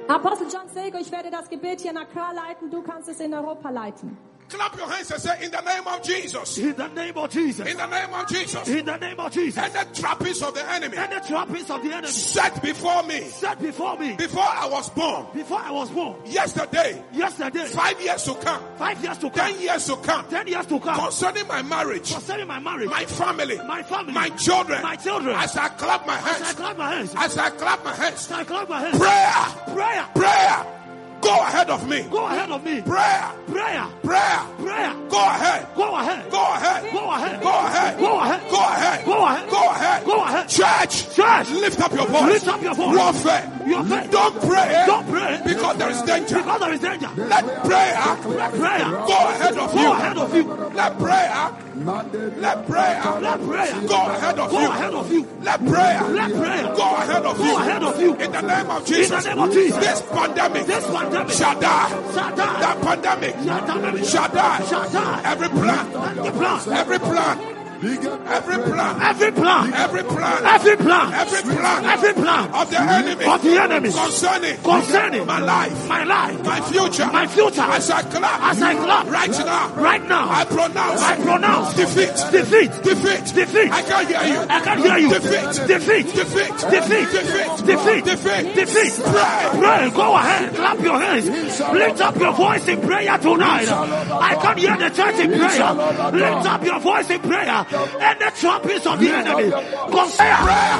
Apostel 0.08 0.48
John 0.48 0.68
Sego, 0.68 0.98
ich 0.98 1.10
werde 1.10 1.30
das 1.30 1.48
Gebet 1.48 1.80
hier 1.80 1.90
in 1.90 1.96
Accra 1.96 2.30
leiten, 2.30 2.70
du 2.70 2.82
kannst 2.82 3.08
es 3.08 3.18
in 3.18 3.34
Europa 3.34 3.70
leiten. 3.70 4.16
Clap 4.48 4.76
your 4.76 4.88
hands 4.88 5.10
and 5.10 5.20
say, 5.20 5.44
In 5.44 5.50
the 5.50 5.60
name 5.60 5.86
of 5.86 6.02
Jesus. 6.02 6.58
In 6.58 6.74
the 6.76 6.88
name 6.88 7.16
of 7.16 7.30
Jesus. 7.30 7.66
In 7.66 7.76
the 7.76 7.86
name 7.86 8.14
of 8.14 8.28
Jesus. 8.28 8.68
In 8.68 8.84
the 8.84 8.96
name 8.96 9.18
of 9.20 9.32
Jesus. 9.32 9.62
And 9.62 9.72
the 9.72 10.00
trappings 10.00 10.42
of 10.42 10.54
the 10.54 10.70
enemy 10.70 10.96
And 10.96 11.12
the 11.12 11.20
trappings 11.26 11.70
of 11.70 11.82
the 11.82 11.92
enemy 11.92 12.08
set 12.08 12.62
before 12.62 13.02
me. 13.02 13.20
Set 13.22 13.60
before 13.60 13.98
me. 13.98 14.14
Before 14.16 14.42
I 14.46 14.66
was 14.68 14.88
born. 14.90 15.26
before 15.34 15.58
I 15.58 15.70
was 15.70 15.90
born. 15.90 16.16
Yesterday, 16.26 17.02
Yesterday, 17.12 17.64
five 17.66 18.00
years 18.00 18.22
to 18.24 18.34
come, 18.34 18.62
five 18.76 19.02
years 19.02 19.18
to 19.18 19.30
come, 19.30 19.50
ten 19.52 19.60
years 19.60 19.86
to 19.86 19.96
come, 19.96 20.26
ten 20.28 20.46
years 20.46 20.66
to 20.66 20.78
come, 20.80 20.98
concerning 20.98 21.46
my 21.48 21.62
marriage, 21.62 22.12
concerning 22.12 22.46
my 22.46 22.58
marriage, 22.60 22.88
my 22.88 23.04
family, 23.04 23.56
my 23.66 23.82
family, 23.82 24.12
my 24.12 24.28
children, 24.30 24.82
my 24.82 24.96
children. 24.96 25.34
as 25.36 25.56
I 25.56 25.68
clap 25.68 26.06
my 26.06 26.14
hands. 26.16 26.40
As 26.40 26.50
I 26.50 26.52
clap 26.54 26.76
my 26.78 26.94
hands, 26.94 27.14
as 27.16 27.38
I 27.38 27.50
clap 27.50 27.84
my 27.84 27.94
hands, 27.94 28.14
as 28.26 28.32
I 28.32 28.44
clap 28.44 28.68
my 28.68 28.80
hands, 28.80 28.98
prayer, 28.98 29.74
prayer, 29.74 30.06
prayer, 30.14 30.75
go 31.20 31.34
ahead 31.42 31.70
of 31.70 31.88
me, 31.88 32.02
go 32.02 32.26
ahead 32.26 32.50
of 32.50 32.64
me, 32.64 32.80
prayer, 32.82 33.32
prayer, 33.48 33.84
prayer, 34.02 34.40
prayer, 34.58 34.94
go 35.08 35.18
ahead, 35.18 35.66
go 35.76 35.94
ahead, 35.96 36.30
go 36.30 36.52
ahead, 36.54 36.92
go 36.92 37.10
ahead, 37.10 37.42
go 37.42 37.50
ahead, 37.50 37.98
go 38.00 38.18
ahead, 38.20 38.50
go 38.50 38.62
ahead, 38.66 39.04
go 39.04 39.24
ahead, 39.24 39.50
go 39.50 39.68
ahead, 39.70 40.04
go 40.04 40.22
ahead. 40.24 40.48
church, 40.48 41.14
Church, 41.14 41.50
lift 41.50 41.80
up 41.80 41.92
your 41.92 42.06
voice, 42.06 42.22
Lift 42.32 42.48
up 42.48 42.62
your 42.62 42.74
voice. 42.74 42.96
warfare, 42.96 43.52
Warfare. 43.66 44.08
don't 44.10 44.40
pray, 44.40 44.84
Don't 44.86 45.08
pray. 45.08 45.40
because 45.44 45.76
there 45.78 45.90
is 45.90 46.02
danger. 46.02 46.36
because 46.36 46.60
there 46.60 46.72
is 46.72 46.80
danger. 46.80 47.08
Let 47.16 47.44
prayer 47.64 47.94
Let 48.36 48.52
prayer 48.54 48.84
go 48.90 49.16
ahead 49.30 49.56
of 49.58 49.74
you. 49.74 49.80
go 49.82 49.92
ahead 49.92 50.18
of 50.18 50.34
you. 50.34 50.44
Let 50.74 50.98
prayer, 50.98 51.50
let 51.84 52.66
prayer 52.66 53.20
Let 53.20 53.40
prayer 53.46 53.86
go 53.86 54.06
ahead 54.06 54.38
of 54.38 54.50
go 54.50 54.60
you. 54.60 54.68
ahead 54.68 54.94
of 54.94 55.12
you. 55.12 55.28
Let 55.42 55.58
prayer, 55.66 56.02
Let 56.10 56.32
prayer 56.32 56.62
go 56.74 56.96
ahead 56.96 57.26
of 57.26 57.36
go 57.38 57.44
you. 57.44 57.56
ahead 57.56 57.82
of 57.82 58.00
you. 58.00 58.14
In 58.16 58.32
the 58.32 58.40
name 58.40 58.70
of 58.70 58.86
Jesus. 58.86 59.24
name 59.24 59.38
of 59.38 59.52
Jesus. 59.52 59.78
This 59.78 60.02
pandemic, 60.02 60.66
This 60.66 60.86
pandemic 60.86 61.32
shall 61.32 61.60
die. 61.60 61.88
shall 62.12 62.36
die. 62.36 62.60
That 62.60 62.80
pandemic 62.82 63.34
Shall 63.44 63.66
die. 63.66 64.02
shall 64.04 64.28
die. 64.32 64.64
Shall 64.66 64.90
die. 64.90 65.20
Every 65.24 65.48
plan, 65.48 65.86
Every 66.18 66.30
plan. 66.32 66.72
every 66.72 66.98
plan 66.98 67.55
Every 67.82 67.96
plan, 67.98 69.00
Every 69.02 69.32
plan. 69.32 69.72
every 69.74 70.02
plan, 70.02 70.44
Every 70.44 70.76
plan. 70.76 71.12
every 71.12 71.42
plan, 71.42 71.84
Every 71.84 72.12
plan. 72.14 72.50
of 72.54 72.70
the 72.70 72.80
enemy, 72.80 73.24
Of 73.26 73.42
the 73.42 73.58
enemy. 73.62 73.92
concerning, 73.92 74.56
Concerning. 74.62 75.26
my 75.26 75.40
life, 75.40 75.86
My 75.88 76.04
life. 76.04 76.42
my 76.42 76.60
future, 76.62 77.06
My 77.12 77.26
future. 77.26 77.60
as 77.60 77.90
I 77.90 78.02
clap, 78.02 78.40
As 78.42 78.62
I 78.62 78.74
clap. 78.74 79.10
right 79.10 79.30
now, 79.30 79.68
Right 79.76 80.08
now. 80.08 80.26
I 80.30 80.44
pronounce, 80.46 81.02
I 81.02 81.16
pronounce. 81.16 81.74
defeat, 81.74 82.12
Defeat. 82.32 82.70
defeat, 82.82 83.34
Defeat. 83.34 83.70
I 83.72 83.82
can't 83.82 84.08
hear 84.08 84.24
you. 84.34 84.40
I 84.48 84.60
can't 84.60 84.80
hear 84.80 84.98
you. 84.98 85.08
Defeat, 85.10 85.66
Defeat. 85.66 86.06
defeat, 86.14 86.56
Defeat. 86.70 87.10
defeat, 87.10 87.66
Defeat. 87.66 88.04
defeat, 88.06 88.54
Defeat. 88.54 89.04
Pray. 89.04 89.60
Pray. 89.60 89.90
Go 89.90 90.14
ahead. 90.16 90.54
Clap 90.54 90.80
your 90.80 90.98
hands. 90.98 91.60
Lift 91.60 92.00
up 92.00 92.16
your 92.16 92.32
voice 92.32 92.66
in 92.68 92.80
prayer 92.80 93.18
tonight. 93.18 93.68
I 93.68 94.34
can't 94.40 94.58
hear 94.58 94.76
the 94.76 94.90
church 94.90 95.18
in 95.20 95.30
prayer. 95.38 95.72
Lift 96.12 96.46
up 96.46 96.64
your 96.64 96.80
voice 96.80 97.10
in 97.10 97.20
prayer. 97.20 97.65
And 97.72 98.20
the 98.20 98.30
trumpets 98.38 98.86
of 98.86 99.00
the 99.00 99.10
enemy. 99.10 99.50
Prayer. 99.50 100.36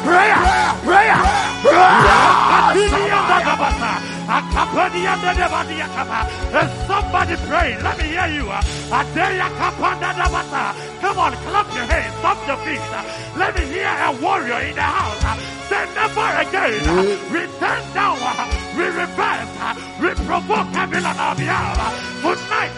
Prayer. 0.07 0.37
Prayer. 0.87 1.17
Prayer. 1.63 2.07
Somebody 6.87 7.37
pray. 7.47 7.77
Let 7.83 7.99
me 7.99 8.05
hear 8.05 8.27
you. 8.29 8.47
Come 11.01 11.19
on, 11.19 11.33
clap 11.33 11.75
your 11.75 11.85
hands, 11.85 12.19
stomp 12.19 12.47
your 12.47 12.57
feet. 12.59 12.81
Let 13.37 13.55
me 13.55 13.67
hear 13.67 13.87
a 13.87 14.13
warrior 14.21 14.61
in 14.61 14.75
the 14.75 14.83
house. 14.83 15.66
Say 15.77 15.95
never 15.95 16.29
again. 16.41 16.81
We 17.33 17.41
turn 17.61 17.83
down. 17.93 18.17
We 18.77 18.85
reverse. 18.97 19.53
We 20.01 20.09
provoke 20.25 20.69
heaven 20.73 21.05
on 21.05 21.17
our 21.19 21.37
behalf. 21.37 21.77
Tonight, 22.23 22.77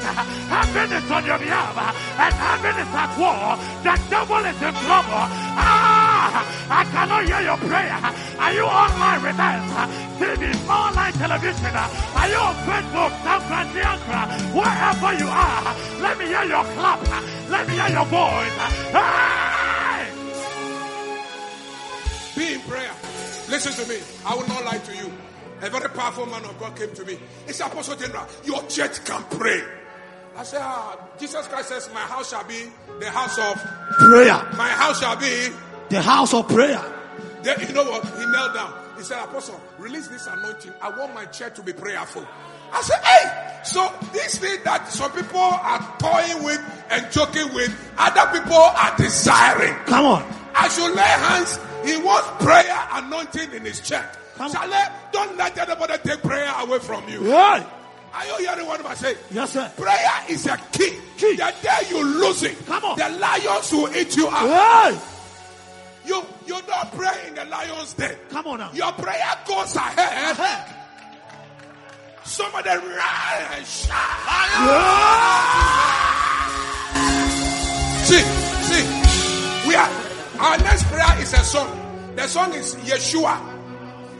heaven 0.51 0.89
is 0.99 1.11
on 1.11 1.25
your 1.25 1.39
behalf. 1.39 1.79
And 2.19 2.35
heaven 2.35 2.75
is 2.83 2.91
at 3.03 3.13
war. 3.15 3.55
The 3.87 3.95
devil 4.11 4.43
is 4.51 4.59
in 4.69 4.75
trouble. 4.83 5.25
Ah, 5.63 6.43
I 6.71 6.83
cannot 6.91 7.23
hear 7.25 7.43
your 7.47 7.59
prayer. 7.71 8.03
Are 8.43 8.53
you 8.53 8.67
online 8.67 9.23
with 9.23 9.39
us? 9.39 9.67
TV, 10.19 10.43
online 10.67 11.13
television. 11.13 11.75
Are 12.19 12.29
you 12.29 12.41
on 12.49 12.55
Facebook, 12.67 13.13
San 13.23 13.41
Francisco? 13.47 14.19
Wherever 14.59 15.11
you 15.23 15.29
are, 15.31 16.03
let 16.03 16.19
me 16.19 16.27
hear 16.27 16.45
your 16.51 16.65
clap. 16.75 17.01
Let 17.49 17.69
me 17.69 17.75
hear 17.75 17.91
your 17.95 18.07
voice. 18.07 18.57
Hey! 18.91 19.68
Be 22.39 22.55
in 22.55 22.61
prayer. 22.61 22.93
Listen 23.51 23.73
to 23.85 23.89
me. 23.93 23.99
I 24.25 24.33
will 24.37 24.47
not 24.47 24.65
lie 24.65 24.79
to 24.79 24.97
you. 24.97 25.13
A 25.61 25.69
very 25.69 25.89
powerful 25.89 26.25
man 26.27 26.45
of 26.45 26.57
God 26.61 26.77
came 26.77 26.95
to 26.95 27.05
me. 27.05 27.19
He 27.49 27.53
said, 27.53 27.67
Apostle 27.67 27.97
General, 27.97 28.29
your 28.45 28.63
church 28.69 29.05
can 29.05 29.25
pray. 29.25 29.61
I 30.37 30.45
said, 30.45 30.61
ah, 30.63 30.97
Jesus 31.19 31.49
Christ 31.49 31.69
says, 31.71 31.91
My 31.93 32.01
house 32.01 32.31
shall 32.31 32.45
be 32.45 32.71
the 33.01 33.11
house 33.11 33.37
of, 33.39 33.61
Prayer. 33.99 34.41
my 34.57 34.69
house 34.69 35.01
shall 35.01 35.17
be. 35.17 35.49
The 35.89 36.01
house 36.01 36.33
of 36.33 36.47
prayer. 36.47 36.81
Then, 37.43 37.59
you 37.67 37.73
know 37.73 37.83
what? 37.91 38.05
He 38.05 38.25
knelt 38.27 38.55
down. 38.55 38.73
He 38.97 39.03
said, 39.03 39.19
Apostle, 39.25 39.61
release 39.79 40.07
this 40.07 40.29
anointing. 40.29 40.73
I 40.81 40.91
want 40.91 41.15
my 41.15 41.25
church 41.27 41.57
to 41.57 41.63
be 41.63 41.73
prayerful. 41.73 42.25
I 42.73 42.83
said, 42.83 43.03
hey, 43.03 43.61
so 43.65 43.93
this 44.13 44.39
thing 44.39 44.59
that 44.63 44.87
some 44.89 45.11
people 45.11 45.41
are 45.41 45.97
toying 45.99 46.45
with 46.45 46.61
and 46.91 47.11
joking 47.11 47.53
with, 47.53 47.75
other 47.99 48.39
people 48.39 48.55
are 48.55 48.97
desiring. 48.97 49.75
Come 49.87 50.05
on. 50.05 50.35
I 50.55 50.69
should 50.69 50.95
lay 50.95 51.03
hands. 51.03 51.59
He 51.85 51.97
wants 51.97 52.29
prayer 52.45 52.89
anointing 52.93 53.53
in 53.53 53.65
his 53.65 53.81
church. 53.81 54.05
Come- 54.37 54.53
Shale, 54.53 54.93
don't 55.13 55.37
let 55.37 55.57
anybody 55.59 55.95
take 56.05 56.23
prayer 56.23 56.53
away 56.61 56.79
from 56.79 57.09
you. 57.09 57.27
Yeah. 57.29 57.65
Are 58.15 58.27
you 58.27 58.47
hearing 58.49 58.67
what 58.67 58.85
I 58.87 58.95
say? 58.95 59.17
Yes, 59.31 59.53
sir. 59.53 59.71
Prayer 59.77 60.25
is 60.29 60.47
a 60.47 60.57
key. 60.73 60.97
Key. 61.19 61.37
The 61.37 61.55
day 61.63 61.79
you 61.91 62.05
lose 62.05 62.43
it, 62.43 62.57
Come 62.67 62.85
on. 62.85 62.99
the 62.99 63.09
lions 63.19 63.73
will 63.73 63.95
eat 63.95 64.17
you 64.17 64.29
up. 64.29 64.35
Hey! 64.93 64.99
You 66.07 66.23
you 66.47 66.59
don't 66.67 66.91
pray 66.93 67.27
in 67.29 67.35
the 67.35 67.45
lion's 67.45 67.93
den. 67.93 68.17
Come 68.31 68.47
on 68.47 68.59
now. 68.61 68.73
Your 68.73 68.93
prayer 68.93 69.35
goes 69.47 69.77
ahead. 69.77 70.37
Hey. 70.37 70.75
Some 72.25 72.55
of 72.55 72.65
them 72.65 72.81
run 72.81 73.43
and 73.53 73.67
shout. 73.67 73.99
See, 78.07 78.23
see, 78.69 79.69
we 79.69 79.75
are. 79.75 80.08
Our 80.41 80.59
next 80.59 80.85
prayer 80.87 81.21
is 81.21 81.33
a 81.33 81.43
song. 81.45 82.13
The 82.17 82.27
song 82.29 82.53
is 82.55 82.75
Yeshua, 82.77 83.39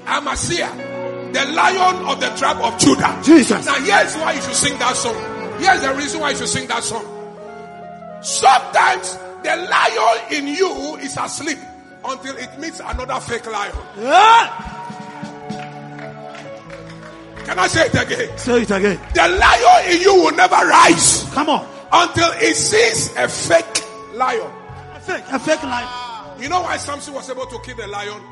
Amasia, 0.07 0.69
the 1.33 1.45
lion 1.53 2.05
of 2.07 2.21
the 2.21 2.29
tribe 2.37 2.59
of 2.61 2.79
Judah. 2.79 3.21
Jesus. 3.25 3.67
Now, 3.67 3.75
here's 3.75 4.15
why 4.17 4.33
you 4.33 4.41
should 4.41 4.55
sing 4.55 4.79
that 4.79 4.97
song. 4.97 5.15
Here's 5.61 5.81
the 5.83 5.95
reason 5.95 6.21
why 6.21 6.31
you 6.31 6.37
should 6.37 6.49
sing 6.49 6.67
that 6.69 6.83
song. 6.85 7.05
Sometimes 8.23 9.17
the 9.43 9.57
lion 9.71 10.33
in 10.33 10.49
you 10.49 10.97
is 10.97 11.17
asleep 11.17 11.59
until 12.05 12.37
it 12.37 12.59
meets 12.59 12.81
another 12.81 13.21
fake 13.21 13.47
lion. 13.47 13.73
Yeah. 13.99 14.75
Can 17.45 17.59
I 17.59 17.67
say 17.69 17.87
it 17.87 17.95
again? 17.95 18.39
Say 18.39 18.63
it 18.63 18.71
again. 18.71 18.99
The 19.15 19.29
lion 19.29 19.91
in 19.95 20.01
you 20.03 20.15
will 20.15 20.35
never 20.37 20.55
rise 20.57 21.25
Come 21.33 21.49
on. 21.49 21.67
until 21.93 22.31
it 22.41 22.55
sees 22.55 23.11
a 23.17 23.27
fake 23.29 23.85
lion. 24.15 24.51
A 24.95 25.01
fake, 25.01 25.25
a 25.33 25.39
fake 25.39 25.63
life. 25.63 25.89
You 26.41 26.49
know 26.49 26.63
why 26.63 26.77
Samson 26.77 27.15
was 27.15 27.29
able 27.31 27.47
to 27.47 27.59
kill 27.61 27.77
the 27.77 27.87
lion? 27.87 28.23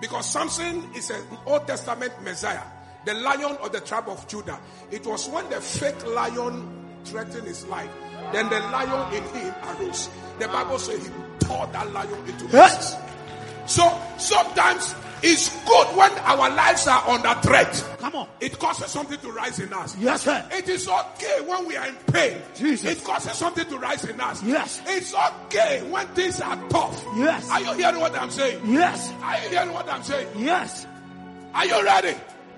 Because 0.00 0.26
Samson 0.26 0.90
is 0.94 1.10
an 1.10 1.22
Old 1.46 1.66
Testament 1.66 2.12
Messiah, 2.22 2.62
the 3.04 3.14
lion 3.14 3.56
of 3.62 3.70
the 3.70 3.80
tribe 3.80 4.08
of 4.08 4.26
Judah. 4.26 4.58
It 4.90 5.06
was 5.06 5.28
when 5.28 5.48
the 5.48 5.60
fake 5.60 6.04
lion 6.06 7.00
threatened 7.04 7.46
his 7.46 7.64
life, 7.66 7.90
then 8.32 8.48
the 8.48 8.58
lion 8.58 9.14
in 9.14 9.22
him 9.34 9.54
arose. 9.64 10.08
The 10.40 10.48
Bible 10.48 10.78
says 10.78 11.06
he 11.06 11.12
tore 11.38 11.68
that 11.68 11.92
lion 11.92 12.18
into 12.26 12.46
pieces. 12.46 12.96
So 13.66 13.96
sometimes 14.18 14.94
it's 15.22 15.48
good 15.64 15.86
when 15.96 16.10
our 16.18 16.50
lives 16.50 16.86
are 16.86 17.08
under 17.08 17.34
threat. 17.42 17.72
Come 17.98 18.14
on. 18.16 18.28
It 18.40 18.58
causes 18.58 18.90
something 18.90 19.18
to 19.20 19.30
rise 19.30 19.58
in 19.60 19.72
us. 19.72 19.96
Yes, 19.98 20.22
sir. 20.22 20.44
It 20.50 20.68
is 20.68 20.88
okay 20.88 21.40
when 21.46 21.66
we 21.66 21.76
are 21.76 21.86
in 21.86 21.94
pain. 22.12 22.38
Jesus. 22.56 22.98
It 22.98 23.04
causes 23.04 23.32
something 23.32 23.64
to 23.66 23.78
rise 23.78 24.04
in 24.04 24.20
us. 24.20 24.42
Yes. 24.42 24.80
It's 24.86 25.14
okay 25.14 25.82
when 25.90 26.06
things 26.08 26.40
are 26.40 26.56
tough. 26.68 27.04
Yes. 27.16 27.48
Are 27.50 27.60
you 27.60 27.72
hearing 27.74 28.00
what 28.00 28.14
I'm 28.16 28.30
saying? 28.30 28.60
Yes. 28.66 29.12
Are 29.22 29.38
you 29.42 29.48
hearing 29.50 29.72
what 29.72 29.88
I'm 29.88 30.02
saying? 30.02 30.28
Yes. 30.36 30.86
Are 31.54 31.66
you 31.66 31.84
ready? 31.84 32.14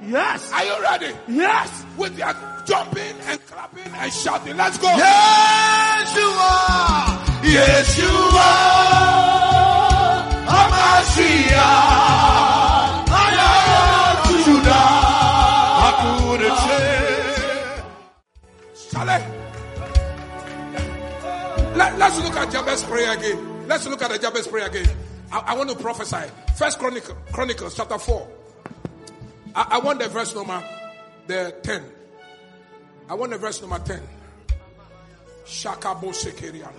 Yes. 0.07 0.53
Are 0.53 0.65
you 0.65 0.83
ready? 0.83 1.13
Yes. 1.29 1.85
With 1.97 2.19
your 2.19 2.35
jumping 2.67 3.15
and 3.27 3.47
clapping 3.47 3.93
and 3.95 4.13
shouting. 4.13 4.57
Let's 4.57 4.79
go. 4.79 4.89
Yeshua, 4.89 7.07
Yeshua, 7.43 8.51
Hamashiach, 10.47 12.54
Charlie. 18.95 19.25
Let, 21.75 22.01
us 22.01 22.23
look 22.23 22.37
at 22.37 22.53
Jabez 22.53 22.85
prayer 22.85 23.19
again. 23.19 23.67
Let's 23.67 23.89
look 23.89 24.01
at 24.03 24.11
the 24.13 24.19
Jabez 24.19 24.47
prayer 24.47 24.69
again. 24.69 24.89
I, 25.33 25.39
I 25.39 25.57
want 25.57 25.69
to 25.71 25.77
prophesy. 25.77 26.31
First 26.55 26.79
Chronicle, 26.79 27.17
Chronicles 27.33 27.75
chapter 27.75 27.99
4. 27.99 28.29
I, 29.57 29.67
I 29.73 29.79
want 29.81 29.99
the 29.99 30.09
verse 30.09 30.33
number 30.37 30.63
the 31.27 31.57
10. 31.65 31.83
I 33.09 33.15
want 33.15 33.33
the 33.33 33.39
verse 33.39 33.61
number 33.61 33.81
10. 33.81 34.01
Shakabo 35.45 36.15
Sekerian. 36.15 36.71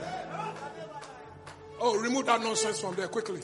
Oh, 1.81 1.99
remove 1.99 2.27
that 2.27 2.41
nonsense 2.41 2.79
from 2.79 2.95
there 2.95 3.09
quickly. 3.09 3.41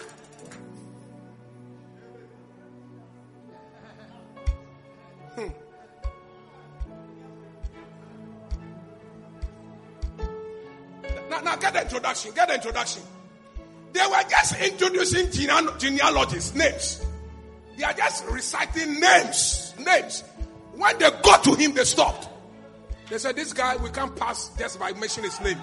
Hmm. 5.35 5.70
Now, 11.31 11.39
now 11.39 11.55
get 11.55 11.73
the 11.73 11.81
introduction. 11.83 12.33
Get 12.33 12.49
the 12.49 12.55
introduction. 12.55 13.01
They 13.93 14.05
were 14.05 14.29
just 14.29 14.59
introducing 14.59 15.27
geneal- 15.27 15.79
genealogies, 15.79 16.53
names. 16.53 17.05
They 17.77 17.85
are 17.85 17.93
just 17.93 18.25
reciting 18.25 18.99
names, 18.99 19.73
names. 19.79 20.23
When 20.75 20.97
they 20.97 21.09
got 21.23 21.43
to 21.45 21.55
him, 21.55 21.73
they 21.73 21.85
stopped. 21.85 22.27
They 23.09 23.17
said, 23.17 23.37
"This 23.37 23.53
guy, 23.53 23.77
we 23.77 23.89
can't 23.89 24.13
pass 24.13 24.51
just 24.59 24.77
by 24.77 24.91
mentioning 24.91 25.31
his 25.31 25.39
name, 25.39 25.57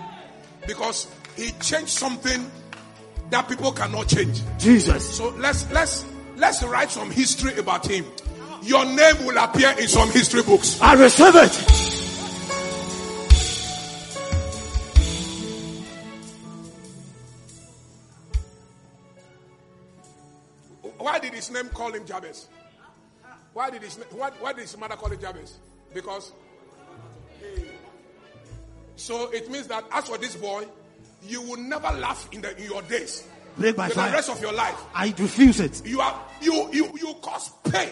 because 0.66 1.07
he 1.36 1.53
changed 1.61 1.90
something 1.90 2.51
that 3.31 3.47
people 3.47 3.73
cannot 3.73 4.09
change." 4.09 4.40
Jesus. 4.59 5.16
So 5.16 5.28
let's 5.36 5.70
let's 5.70 6.07
let's 6.36 6.62
write 6.62 6.90
some 6.90 7.11
history 7.11 7.59
about 7.59 7.86
him. 7.86 8.07
Your 8.62 8.86
name 8.86 9.24
will 9.27 9.36
appear 9.36 9.74
in 9.78 9.89
some 9.89 10.11
history 10.11 10.43
books. 10.43 10.81
I 10.81 10.95
receive 10.95 11.35
it. 11.36 11.88
His 21.39 21.51
name 21.51 21.69
call 21.69 21.93
him 21.93 22.05
Jabez? 22.05 22.48
Why 23.55 23.70
did 23.70 23.82
his 23.82 23.97
why, 24.10 24.31
why 24.40 24.52
did 24.52 24.62
his 24.62 24.77
mother 24.77 24.97
call 24.97 25.10
him 25.10 25.20
Jabez? 25.20 25.59
Because 25.94 26.32
so 28.97 29.31
it 29.31 29.51
means 29.51 29.66
that 29.69 29.85
as 29.93 30.09
for 30.09 30.19
this 30.19 30.35
boy, 30.36 30.66
you 31.23 31.40
will 31.43 31.56
never 31.56 31.89
laugh 31.98 32.28
in, 32.32 32.40
the, 32.40 32.56
in 32.59 32.65
your 32.65 32.82
days. 32.82 33.27
Break 33.56 33.77
by 33.77 33.89
For 33.89 33.94
the 34.02 34.10
rest 34.12 34.31
of 34.31 34.40
your 34.40 34.52
life. 34.52 34.78
I 34.94 35.15
refuse 35.19 35.60
it. 35.60 35.82
You 35.86 36.01
are 36.01 36.20
you 36.40 36.69
you 36.73 36.90
you 36.97 37.15
cause 37.23 37.51
pain 37.70 37.90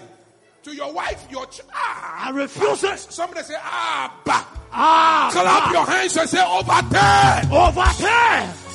to 0.64 0.74
your 0.74 0.92
wife, 0.92 1.26
your 1.30 1.46
child. 1.46 1.70
ah. 1.72 2.26
I 2.26 2.30
refuse 2.30 2.82
it. 2.84 2.98
Somebody 2.98 3.42
say 3.42 3.54
ah 3.58 4.20
bah. 4.24 4.44
Ah, 4.72 5.28
Clap 5.32 5.44
bah. 5.44 5.72
your 5.72 5.86
hands 5.86 6.16
and 6.16 6.28
say 6.28 6.42
overturn 6.44 7.52
Overturn. 7.52 8.65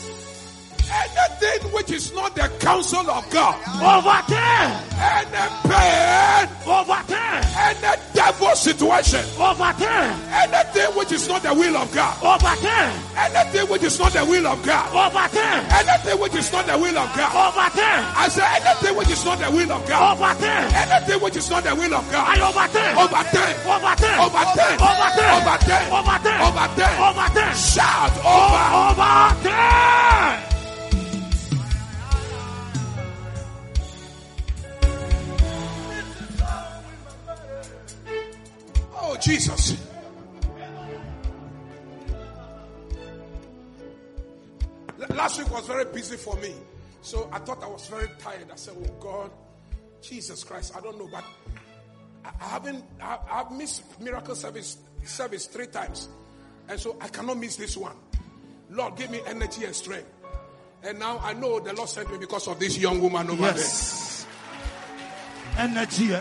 Anything 0.91 1.71
which 1.71 1.91
is 1.91 2.13
not 2.13 2.35
the 2.35 2.47
counsel 2.59 3.09
of 3.09 3.29
God. 3.29 3.55
Overturn. 3.81 4.69
Any 5.01 5.47
pain, 5.65 6.45
Overturn. 6.67 7.41
any 7.57 7.97
devil 8.13 8.53
situation, 8.55 9.23
Overturn. 9.39 10.13
anything 10.29 10.91
which 10.95 11.11
is 11.11 11.27
not 11.27 11.41
the 11.41 11.53
will 11.53 11.75
of 11.77 11.91
God, 11.93 12.13
Overturn. 12.21 12.91
anything 13.17 13.67
which 13.69 13.83
is 13.83 13.97
not 13.99 14.13
the 14.13 14.23
will 14.25 14.45
of 14.45 14.61
God, 14.63 14.85
Overturn. 14.93 15.65
anything 15.73 16.19
which 16.19 16.35
is 16.35 16.51
not 16.51 16.65
the 16.67 16.77
will 16.77 16.97
of 16.97 17.09
God. 17.17 17.31
Overturn. 17.33 18.01
I 18.15 18.27
say 18.29 18.45
anything 18.45 18.95
which 18.95 19.09
is 19.09 19.25
not 19.25 19.39
the 19.39 19.49
will 19.49 19.71
of 19.71 19.87
God, 19.87 20.17
Overturn. 20.21 20.73
anything 20.75 21.19
which 21.21 21.35
is 21.37 21.49
not 21.49 21.63
the 21.63 21.73
will 21.75 21.93
of 21.95 22.05
I 22.09 22.37
God. 22.37 22.37
overturn. 22.51 22.97
Overturn. 22.97 23.53
Overturn. 23.65 24.19
Overturn. 24.21 24.77
Overturn. 24.77 25.31
Overturn. 25.31 25.83
Overturn. 25.97 26.41
Overturn. 26.45 26.93
Overturn. 27.01 27.55
Shout 27.55 28.13
over. 28.21 28.65
Overturn. 29.01 30.50
Jesus. 39.21 39.77
Last 45.09 45.37
week 45.39 45.51
was 45.51 45.67
very 45.67 45.85
busy 45.85 46.17
for 46.17 46.35
me. 46.37 46.53
So 47.01 47.29
I 47.31 47.39
thought 47.39 47.63
I 47.63 47.67
was 47.67 47.87
very 47.87 48.07
tired. 48.19 48.47
I 48.51 48.55
said, 48.55 48.75
Oh 48.77 48.93
God, 48.99 49.31
Jesus 50.01 50.43
Christ, 50.43 50.73
I 50.75 50.81
don't 50.81 50.97
know, 50.97 51.09
but 51.11 51.23
I 52.25 52.43
haven't, 52.45 52.83
I, 53.01 53.17
I've 53.29 53.51
missed 53.51 53.99
miracle 53.99 54.35
service, 54.35 54.77
service 55.03 55.45
three 55.47 55.67
times. 55.67 56.09
And 56.67 56.79
so 56.79 56.95
I 57.01 57.07
cannot 57.07 57.37
miss 57.37 57.55
this 57.55 57.75
one. 57.75 57.95
Lord, 58.69 58.95
give 58.95 59.11
me 59.11 59.21
energy 59.25 59.65
and 59.65 59.75
strength. 59.75 60.09
And 60.83 60.99
now 60.99 61.19
I 61.23 61.33
know 61.33 61.59
the 61.59 61.73
Lord 61.73 61.89
sent 61.89 62.11
me 62.11 62.17
because 62.17 62.47
of 62.47 62.59
this 62.59 62.77
young 62.77 63.01
woman 63.01 63.29
over 63.29 63.41
there. 63.41 63.55
Yes. 63.55 64.25
Energy. 65.57 66.15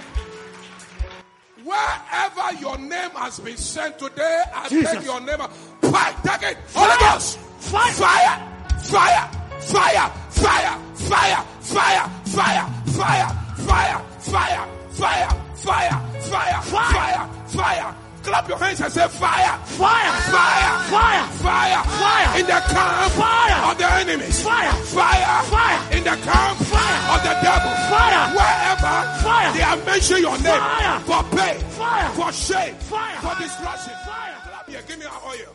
Wherever 1.70 2.60
your 2.60 2.78
name 2.78 3.10
has 3.14 3.38
been 3.38 3.56
sent 3.56 3.96
today, 3.96 4.42
I 4.52 4.68
Jesus. 4.68 4.90
take 4.90 5.04
your 5.04 5.20
name. 5.20 5.38
Fire, 5.38 6.14
take 6.24 6.50
it. 6.50 6.56
Holy 6.74 6.98
Ghost. 6.98 7.38
Fire. 7.38 7.92
Fire. 7.92 8.40
Fire. 8.82 9.30
Fire. 9.60 10.10
Fire. 10.30 10.80
Fire. 10.96 11.44
Fire. 11.60 12.10
Fire. 12.26 12.66
Fire. 12.86 13.30
Fire. 13.66 14.02
Fire. 14.18 14.66
Fire. 14.90 15.30
Fire. 15.54 16.00
Fire. 16.18 16.62
Fire. 16.62 17.28
Fire. 17.46 17.99
Clap 18.22 18.48
your 18.48 18.58
hands 18.58 18.80
and 18.80 18.92
say 18.92 19.08
fire. 19.08 19.56
Fire. 19.64 20.12
Fire. 20.28 20.78
Fire. 20.92 21.24
Fire. 21.40 21.84
Fire. 21.84 22.40
In 22.40 22.46
the 22.46 22.60
camp 22.68 23.12
Fire. 23.12 23.70
of 23.72 23.78
the 23.78 23.90
enemies. 23.92 24.42
Fire. 24.42 24.72
Fire. 24.72 25.42
Fire. 25.44 25.80
In 25.96 26.04
the 26.04 26.16
camp 26.28 26.58
Fire. 26.58 27.16
of 27.16 27.22
the 27.24 27.34
devil. 27.42 27.72
Fire. 27.88 28.24
Wherever 28.36 28.94
Fire. 29.24 29.52
they 29.54 29.60
have 29.60 29.84
mentioned 29.86 30.20
your 30.20 30.36
name 30.38 30.60
Fire. 30.60 31.00
for 31.00 31.22
pain, 31.36 31.60
Fire. 31.70 32.08
for 32.10 32.32
shame, 32.32 32.74
Fire. 32.76 33.16
for 33.22 33.34
destruction. 33.42 33.92
Fire. 34.04 34.34
Clap 34.44 34.68
here. 34.68 34.82
Give 34.86 34.98
me 34.98 35.04
an 35.06 35.10
oil. 35.26 35.54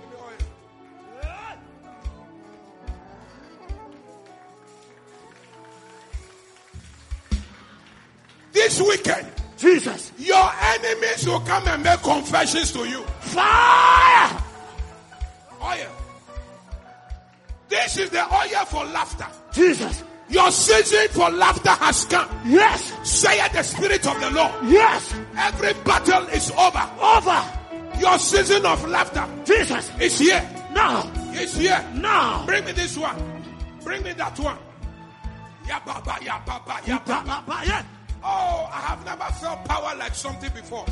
Give 0.00 0.10
me 0.10 0.16
oil. 0.16 0.46
This 8.52 8.80
weekend, 8.80 9.26
Jesus. 9.60 10.12
your 10.16 10.50
enemies 10.62 11.26
will 11.26 11.40
come 11.40 11.68
and 11.68 11.82
make 11.82 12.02
confessions 12.02 12.72
to 12.72 12.88
you. 12.88 13.02
Fire. 13.20 14.42
Oil. 15.62 15.90
This 17.68 17.98
is 17.98 18.10
the 18.10 18.22
oil 18.22 18.64
for 18.64 18.84
laughter. 18.86 19.26
Jesus. 19.52 20.02
Your 20.30 20.50
season 20.50 21.08
for 21.10 21.28
laughter 21.30 21.70
has 21.70 22.04
come. 22.06 22.28
Yes. 22.46 22.92
Saith 23.02 23.52
the 23.52 23.62
Spirit 23.62 24.06
of 24.06 24.20
the 24.20 24.30
Lord. 24.30 24.52
Yes. 24.64 25.14
Every 25.36 25.74
battle 25.84 26.26
is 26.28 26.50
over. 26.52 26.90
Over. 27.00 27.44
Your 27.98 28.18
season 28.18 28.64
of 28.64 28.88
laughter 28.88 29.28
Jesus. 29.44 29.90
is 30.00 30.18
here. 30.18 30.48
Now. 30.72 31.10
It's 31.32 31.56
here. 31.56 31.84
Now. 31.94 32.46
Bring 32.46 32.64
me 32.64 32.72
this 32.72 32.96
one. 32.96 33.16
Bring 33.84 34.02
me 34.02 34.12
that 34.14 34.38
one. 34.38 34.58
Ya 35.68 35.80
baba, 35.84 36.18
ya 36.22 36.40
baba, 36.46 36.80
ya 36.86 36.98
baba. 37.04 37.42
Yeah. 37.46 37.46
Oh, 37.46 37.52
I 37.52 37.64
have 37.66 37.99
never 39.10 39.32
felt 39.32 39.64
power 39.64 39.96
like 39.96 40.14
something 40.14 40.50
before. 40.54 40.86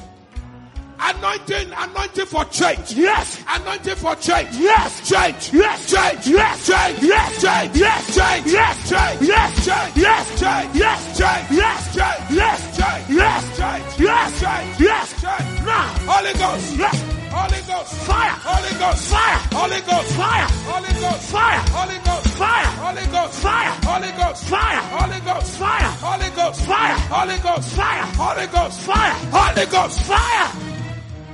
Anointing, 1.01 1.71
anointing 1.77 2.27
for 2.27 2.45
change. 2.47 2.93
Yes. 2.93 3.41
Anointing 3.49 3.95
for 3.95 4.17
change. 4.17 4.49
Yes. 4.59 5.09
Change. 5.09 5.53
Yes. 5.53 5.89
Change. 5.89 6.27
Yes. 6.27 6.67
Change. 6.67 6.99
Yes. 7.03 7.43
Change. 7.43 7.77
Yes. 7.77 8.17
Change. 8.17 8.47
Yes. 8.47 8.89
Change. 8.91 9.23
Yes. 9.23 9.61
Change. 9.61 9.97
Yes. 9.97 10.41
Change. 10.41 10.75
Yes. 10.75 11.19
Change. 11.19 11.47
Yes. 11.61 11.97
Change. 11.97 12.31
Yes. 12.31 12.77
Change. 12.77 13.05
Yes. 13.11 13.59
Change. 13.59 14.01
Yes. 14.01 14.01
Change. 14.01 14.01
Yes. 14.01 14.41
Change. 14.41 14.81
Yes, 14.81 15.65
Now. 15.65 15.87
Holy 16.11 16.33
Ghost. 16.35 16.77
Yes. 16.77 17.18
Holy 17.39 17.63
Ghost. 17.71 17.95
Fire. 18.09 18.35
Holy 18.43 18.73
Ghost. 18.83 19.03
Fire. 19.13 19.39
Holy 19.55 19.81
Ghost. 19.87 20.11
Fire. 20.19 20.49
Holy 20.67 20.93
Ghost. 20.99 21.31
Fire. 21.31 21.59
Holy 21.79 21.99
Ghost. 22.03 22.35
Fire. 22.35 22.67
Holy 22.83 23.07
Ghost. 23.07 23.39
Fire. 23.39 23.71
Holy 23.87 24.11
Ghost. 24.19 24.45
Fire. 24.51 24.81
Holy 24.99 25.21
Ghost. 25.21 26.61
Fire. 26.67 26.99
Holy 27.15 27.39
Ghost. 27.47 27.71
Fire. 27.71 28.05
Holy 28.19 28.47
Ghost. 28.49 28.81
Fire. 28.81 29.15
Holy 29.39 29.67
Ghost. 29.67 30.01
Fire. 30.03 30.49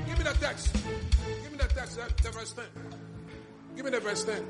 Give 0.06 0.18
me 0.18 0.24
the 0.24 0.34
text. 0.44 0.72
Give 1.42 1.52
me 1.52 1.58
the 1.58 1.68
text. 1.72 1.98
Verse 2.34 2.52
10. 2.52 2.64
Give 3.76 3.84
me 3.84 3.90
the 3.90 4.00
verse 4.00 4.24
10. 4.24 4.44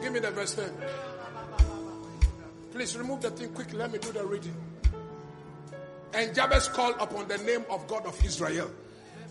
Give 0.00 0.12
me 0.12 0.20
the 0.20 0.30
verse 0.30 0.54
10. 0.54 0.70
Please 2.72 2.96
remove 2.96 3.20
the 3.20 3.30
thing 3.30 3.52
quickly. 3.52 3.78
Let 3.78 3.92
me 3.92 3.98
do 3.98 4.12
the 4.12 4.24
reading. 4.24 4.56
And 6.14 6.34
Jabez 6.34 6.68
called 6.68 6.96
upon 7.00 7.28
the 7.28 7.38
name 7.38 7.64
of 7.68 7.86
God 7.86 8.06
of 8.06 8.24
Israel. 8.24 8.70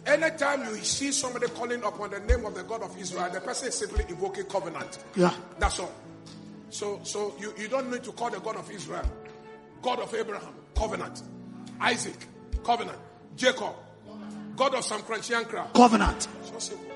Anytime 0.06 0.66
you 0.66 0.78
see 0.78 1.12
somebody 1.12 1.48
calling 1.48 1.84
upon 1.84 2.10
the 2.10 2.20
name 2.22 2.46
of 2.46 2.56
the 2.56 2.64
God 2.64 2.82
of 2.82 2.98
Israel, 3.00 3.30
the 3.32 3.40
person 3.40 3.68
is 3.68 3.76
simply 3.76 4.04
invoking 4.10 4.46
covenant. 4.46 4.98
Yeah. 5.16 5.34
That's 5.60 5.80
all. 5.80 5.92
So, 6.70 7.00
so 7.04 7.36
you, 7.40 7.54
you 7.58 7.68
don't 7.68 7.92
need 7.92 8.04
to 8.04 8.12
call 8.12 8.30
the 8.30 8.40
God 8.40 8.56
of 8.56 8.72
Israel, 8.72 9.06
God 9.82 10.00
of 10.00 10.14
Abraham, 10.16 10.54
covenant, 10.76 11.22
Isaac, 11.80 12.16
covenant, 12.64 12.98
Jacob, 13.36 13.76
God 14.56 14.76
of 14.76 14.84
Sam 14.84 15.02
Crunchy 15.02 15.74
Covenant. 15.74 16.28
So 16.46 16.60
simple. 16.60 16.91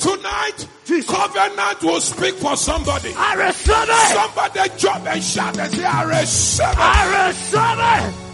Tonight, 0.00 0.66
Jesus. 0.86 1.14
covenant 1.14 1.82
will 1.82 2.00
speak 2.00 2.34
for 2.36 2.56
somebody. 2.56 3.12
I 3.14 3.34
receive 3.34 3.74
it. 3.76 4.14
Somebody 4.14 4.60
jump 4.78 5.06
and 5.06 5.22
shout 5.22 5.58
and 5.58 5.70
say, 5.70 5.84
I 5.84 6.04
receive 6.04 6.66
it. 6.70 6.78
I 6.78 7.26
receive 7.28 7.60
it. 8.16 8.30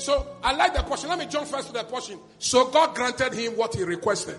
So 0.00 0.26
I 0.42 0.54
like 0.54 0.74
the 0.74 0.82
portion. 0.84 1.08
Let 1.08 1.18
me 1.18 1.26
jump 1.26 1.48
first 1.48 1.66
to 1.66 1.72
the 1.72 1.82
portion. 1.82 2.20
So 2.38 2.68
God 2.68 2.94
granted 2.94 3.32
him 3.34 3.56
what 3.56 3.74
he 3.74 3.82
requested. 3.82 4.38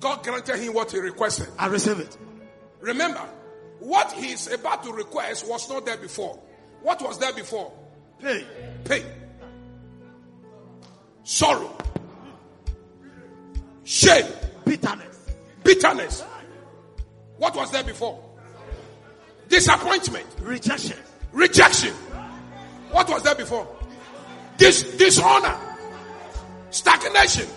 God 0.00 0.24
granted 0.24 0.58
him 0.58 0.74
what 0.74 0.90
he 0.90 0.98
requested. 0.98 1.46
I 1.60 1.68
receive 1.68 2.00
it. 2.00 2.18
Remember, 2.80 3.24
what 3.78 4.10
he's 4.12 4.52
about 4.52 4.82
to 4.82 4.92
request 4.92 5.48
was 5.48 5.68
not 5.70 5.86
there 5.86 5.96
before. 5.96 6.40
What 6.82 7.00
was 7.00 7.18
there 7.20 7.32
before? 7.32 7.72
Hey. 8.22 8.46
Pain, 8.84 9.04
sorrow, 11.24 11.76
shame, 13.84 14.26
Bitterness. 14.64 15.26
bitterness. 15.64 16.24
What 17.38 17.54
was 17.56 17.70
there 17.72 17.84
before? 17.84 18.20
Disappointment, 19.48 20.26
Rejection. 20.40 20.96
rejection. 21.32 21.92
What 22.90 23.08
was 23.08 23.22
there 23.22 23.34
before? 23.34 23.66
Dis- 24.56 24.96
dishonor, 24.96 25.56
stagnation, 26.70 27.48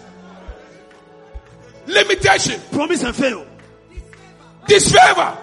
limitation, 1.87 2.59
Promise 2.71 3.03
and 3.03 3.15
fail. 3.15 3.45
disfavor. 4.67 5.37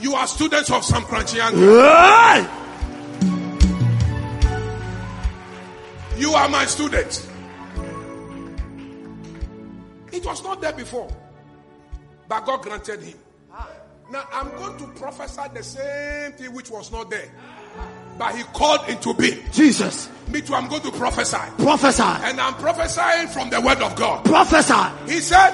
You 0.00 0.14
are 0.14 0.26
students 0.28 0.70
of 0.70 0.84
some 0.84 1.02
crunchy 1.04 1.40
You 6.18 6.32
are 6.32 6.48
my 6.48 6.66
student. 6.66 7.28
It 10.12 10.24
was 10.26 10.42
not 10.42 10.60
there 10.60 10.72
before. 10.72 11.08
But 12.28 12.44
God 12.44 12.62
granted 12.62 13.00
him. 13.02 13.18
Now 14.10 14.26
I'm 14.32 14.48
going 14.56 14.78
to 14.78 14.86
prophesy 14.98 15.42
the 15.54 15.62
same 15.62 16.32
thing 16.32 16.54
which 16.54 16.70
was 16.70 16.90
not 16.90 17.10
there. 17.10 17.30
But 18.18 18.34
he 18.34 18.42
called 18.42 18.88
into 18.88 19.14
being. 19.14 19.38
Jesus. 19.52 20.08
Me 20.28 20.40
too, 20.40 20.54
I'm 20.54 20.66
going 20.68 20.82
to 20.82 20.90
prophesy. 20.90 21.36
Prophesy. 21.58 22.02
And 22.02 22.40
I'm 22.40 22.54
prophesying 22.54 23.28
from 23.28 23.50
the 23.50 23.60
word 23.60 23.80
of 23.80 23.94
God. 23.96 24.24
Prophesy. 24.24 25.12
He 25.12 25.20
said 25.20 25.52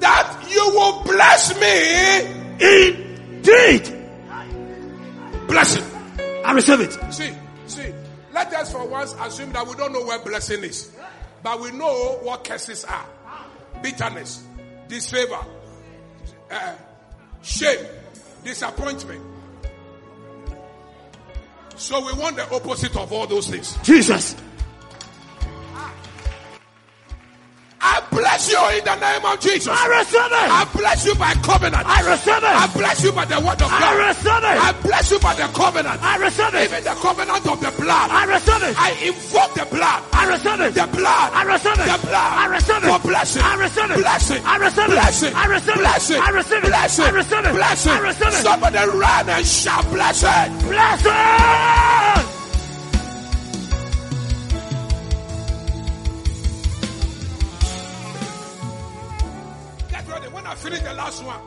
that 0.00 0.46
you 0.48 0.70
will 0.70 1.02
bless 1.02 1.60
me. 1.60 2.36
Indeed. 2.58 3.92
bless 5.46 5.76
Blessing. 5.76 5.84
I 6.44 6.52
receive 6.52 6.80
it. 6.80 7.12
See, 7.12 7.32
see, 7.66 7.92
let 8.36 8.52
us 8.52 8.70
for 8.70 8.86
once 8.86 9.14
assume 9.18 9.50
that 9.52 9.66
we 9.66 9.74
don't 9.76 9.94
know 9.94 10.04
where 10.04 10.18
blessing 10.18 10.62
is. 10.62 10.92
But 11.42 11.58
we 11.58 11.70
know 11.70 12.18
what 12.22 12.44
curses 12.44 12.84
are. 12.84 13.06
Bitterness, 13.82 14.44
disfavor, 14.88 15.40
uh, 16.50 16.74
shame, 17.42 17.86
disappointment. 18.44 19.24
So 21.76 22.04
we 22.04 22.12
want 22.12 22.36
the 22.36 22.54
opposite 22.54 22.94
of 22.96 23.10
all 23.10 23.26
those 23.26 23.48
things. 23.48 23.78
Jesus. 23.82 24.36
Bless 28.16 28.50
you 28.50 28.60
in 28.72 28.84
the 28.84 28.96
name 28.96 29.24
of 29.24 29.36
Jesus. 29.40 29.68
I 29.68 29.86
receive 30.00 30.32
it. 30.32 30.48
I 30.48 30.64
bless 30.72 31.04
you 31.04 31.14
by 31.14 31.32
covenant. 31.44 31.84
I 31.84 32.00
receive 32.08 32.40
it. 32.40 32.56
I 32.56 32.66
bless 32.72 33.04
you 33.04 33.12
by 33.12 33.24
the 33.24 33.38
word 33.44 33.60
of 33.60 33.68
God. 33.68 33.82
I 33.84 34.08
receive 34.08 34.32
I 34.32 34.72
bless 34.82 35.10
you 35.10 35.18
by 35.20 35.34
the 35.34 35.48
covenant. 35.52 36.02
I 36.02 36.16
receive 36.16 36.54
it. 36.54 36.64
Even 36.72 36.84
the 36.84 36.96
covenant 36.96 37.44
of 37.46 37.60
the 37.60 37.72
blood. 37.76 38.08
I 38.10 38.24
receive 38.24 38.62
it. 38.64 38.74
I 38.80 38.90
invoke 39.04 39.52
the 39.54 39.66
blood. 39.68 40.00
I 40.12 40.22
receive 40.32 40.60
it. 40.60 40.74
The 40.74 40.86
blood. 40.88 41.28
I 41.36 41.42
receive 41.44 41.76
it. 41.76 41.86
The 41.86 41.98
blood. 42.08 42.32
I 42.40 42.46
receive 42.48 42.82
it. 42.82 42.88
For 42.88 43.02
blessing. 43.04 43.42
I 43.42 43.54
receive 43.60 43.90
it. 43.90 43.98
Blessing. 44.00 44.42
I 44.44 44.56
receive 44.56 44.84
it. 44.84 44.96
Blessing. 44.96 45.32
I 45.34 45.46
receive 45.46 45.76
it. 45.76 45.84
Blessing. 45.84 46.20
I 46.20 46.30
receive 46.30 46.64
it. 46.64 46.72
Blessing. 46.72 47.04
I 47.04 47.10
receive 47.10 47.44
it. 47.44 47.52
Blessing. 47.52 47.92
I 47.92 48.00
receive 48.00 48.28
it. 48.28 48.44
Somebody 48.46 48.78
run 48.96 49.28
and 49.28 49.46
shout 49.46 49.84
blessing. 49.92 50.68
Blessing. 50.68 52.05
Finish 60.66 60.82
the 60.82 60.94
last 60.94 61.22
one, 61.22 61.40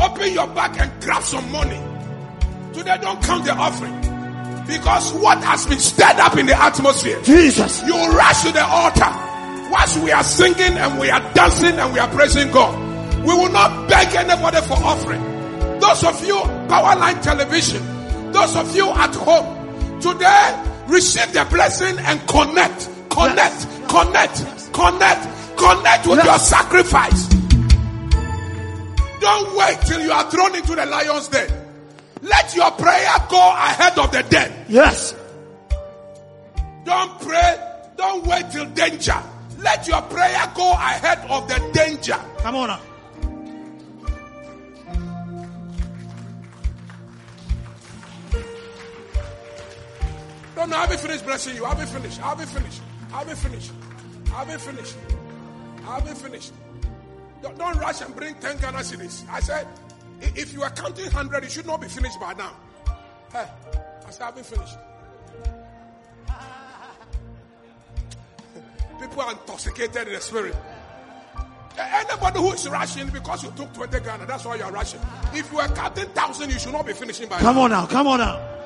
open 0.00 0.32
your 0.32 0.48
bag 0.48 0.76
and 0.80 1.02
grab 1.02 1.22
some 1.22 1.52
money. 1.52 1.78
Today, 2.72 2.98
don't 3.00 3.22
count 3.22 3.44
the 3.44 3.52
offering. 3.52 3.94
Because 4.66 5.12
what 5.14 5.38
has 5.44 5.66
been 5.66 5.78
stirred 5.78 6.18
up 6.18 6.36
in 6.36 6.46
the 6.46 6.60
atmosphere, 6.60 7.20
Jesus. 7.22 7.82
you 7.86 7.94
rush 7.94 8.42
to 8.42 8.50
the 8.50 8.64
altar. 8.64 9.12
Whilst 9.70 10.02
we 10.02 10.10
are 10.10 10.24
singing 10.24 10.76
and 10.76 10.98
we 10.98 11.10
are 11.10 11.20
dancing 11.32 11.78
and 11.78 11.92
we 11.94 12.00
are 12.00 12.08
praising 12.08 12.50
God, 12.50 12.74
we 13.20 13.32
will 13.34 13.52
not 13.52 13.88
beg 13.88 14.12
anybody 14.16 14.60
for 14.66 14.74
offering. 14.82 15.22
Those 15.78 16.02
of 16.02 16.26
you, 16.26 16.34
Powerline 16.66 17.22
Television, 17.22 18.32
those 18.32 18.56
of 18.56 18.74
you 18.74 18.88
at 18.88 19.14
home, 19.14 20.00
today 20.00 20.64
receive 20.88 21.32
the 21.32 21.46
blessing 21.50 21.96
and 22.00 22.18
connect, 22.26 22.88
connect, 23.10 23.88
connect, 23.88 24.72
connect, 24.72 25.56
connect 25.56 26.06
with 26.08 26.24
your 26.24 26.38
sacrifice. 26.38 27.38
Don't 29.28 29.54
wait 29.58 29.78
till 29.82 30.00
you 30.00 30.10
are 30.10 30.30
thrown 30.30 30.54
into 30.54 30.74
the 30.74 30.86
lion's 30.86 31.28
den. 31.28 31.50
Let 32.22 32.56
your 32.56 32.70
prayer 32.70 33.14
go 33.28 33.50
ahead 33.50 33.98
of 33.98 34.10
the 34.10 34.22
den. 34.22 34.50
Yes. 34.70 35.14
Don't 36.86 37.20
pray. 37.20 37.56
Don't 37.98 38.26
wait 38.26 38.50
till 38.50 38.64
danger. 38.70 39.22
Let 39.58 39.86
your 39.86 40.00
prayer 40.00 40.50
go 40.54 40.72
ahead 40.72 41.18
of 41.28 41.46
the 41.46 41.58
danger. 41.74 42.18
Come 42.38 42.54
on 42.56 42.68
now. 42.68 42.80
No, 50.56 50.64
no, 50.64 50.76
I'll 50.78 50.88
be 50.88 50.96
finished 50.96 51.26
blessing 51.26 51.54
you. 51.54 51.66
I'll 51.66 51.76
be 51.76 51.84
finished. 51.84 52.18
I'll 52.22 52.34
be 52.34 52.46
finished. 52.46 52.80
I'll 53.12 53.26
be 53.26 53.34
finished. 53.34 53.72
I'll 54.32 54.46
be 54.46 54.52
finished. 54.52 54.96
I'll 55.86 56.00
be 56.00 56.14
finished. 56.14 56.52
Don't, 57.42 57.58
don't 57.58 57.76
rush 57.78 58.00
and 58.00 58.14
bring 58.14 58.34
10 58.34 58.58
Ghana 58.58 58.84
cities. 58.84 59.24
I 59.30 59.40
said, 59.40 59.66
if 60.20 60.52
you 60.52 60.62
are 60.62 60.70
counting 60.70 61.04
100, 61.04 61.44
you 61.44 61.50
should 61.50 61.66
not 61.66 61.80
be 61.80 61.88
finished 61.88 62.20
by 62.20 62.34
now. 62.34 62.56
Hey, 63.32 63.46
I 64.06 64.10
said, 64.10 64.24
I'll 64.24 64.32
be 64.32 64.42
finished. 64.42 64.76
People 69.00 69.22
are 69.22 69.32
intoxicated 69.32 70.08
in 70.08 70.14
the 70.14 70.20
spirit. 70.20 70.56
Anybody 71.78 72.40
who 72.40 72.52
is 72.52 72.68
rushing 72.68 73.08
because 73.08 73.44
you 73.44 73.52
took 73.56 73.72
20 73.72 74.00
Ghana, 74.00 74.26
that's 74.26 74.44
why 74.44 74.56
you 74.56 74.64
are 74.64 74.72
rushing. 74.72 75.00
If 75.32 75.52
you 75.52 75.60
are 75.60 75.68
counting 75.68 76.06
1,000, 76.06 76.50
you 76.50 76.58
should 76.58 76.72
not 76.72 76.84
be 76.84 76.92
finishing 76.92 77.28
by 77.28 77.36
now. 77.36 77.42
Come 77.42 77.58
on 77.58 77.70
now. 77.70 77.86
Come 77.86 78.08
on 78.08 78.18
now. 78.18 78.57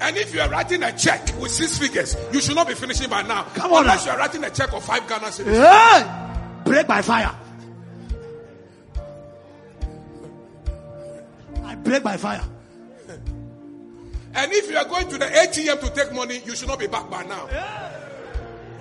And 0.00 0.16
if 0.16 0.34
you 0.34 0.40
are 0.40 0.48
writing 0.48 0.82
a 0.82 0.96
check 0.96 1.22
with 1.40 1.50
six 1.50 1.78
figures, 1.78 2.16
you 2.32 2.40
should 2.40 2.54
not 2.56 2.68
be 2.68 2.74
finishing 2.74 3.08
by 3.08 3.22
now. 3.22 3.44
Come 3.54 3.72
on 3.72 3.82
Unless 3.82 4.06
now. 4.06 4.12
you 4.12 4.18
are 4.18 4.20
writing 4.20 4.44
a 4.44 4.50
check 4.50 4.72
of 4.72 4.84
five 4.84 5.06
Ghana 5.08 5.26
cedis. 5.26 5.54
Hey! 5.54 6.62
Break 6.64 6.86
by 6.86 7.00
fire. 7.00 7.34
I 11.64 11.74
break 11.76 12.02
by 12.02 12.16
fire. 12.16 12.44
And 14.34 14.52
if 14.52 14.70
you 14.70 14.76
are 14.76 14.84
going 14.84 15.08
to 15.08 15.16
the 15.18 15.24
ATM 15.24 15.80
to 15.80 15.90
take 15.90 16.12
money, 16.12 16.42
you 16.44 16.54
should 16.54 16.68
not 16.68 16.78
be 16.78 16.86
back 16.86 17.08
by 17.08 17.22
now. 17.24 17.48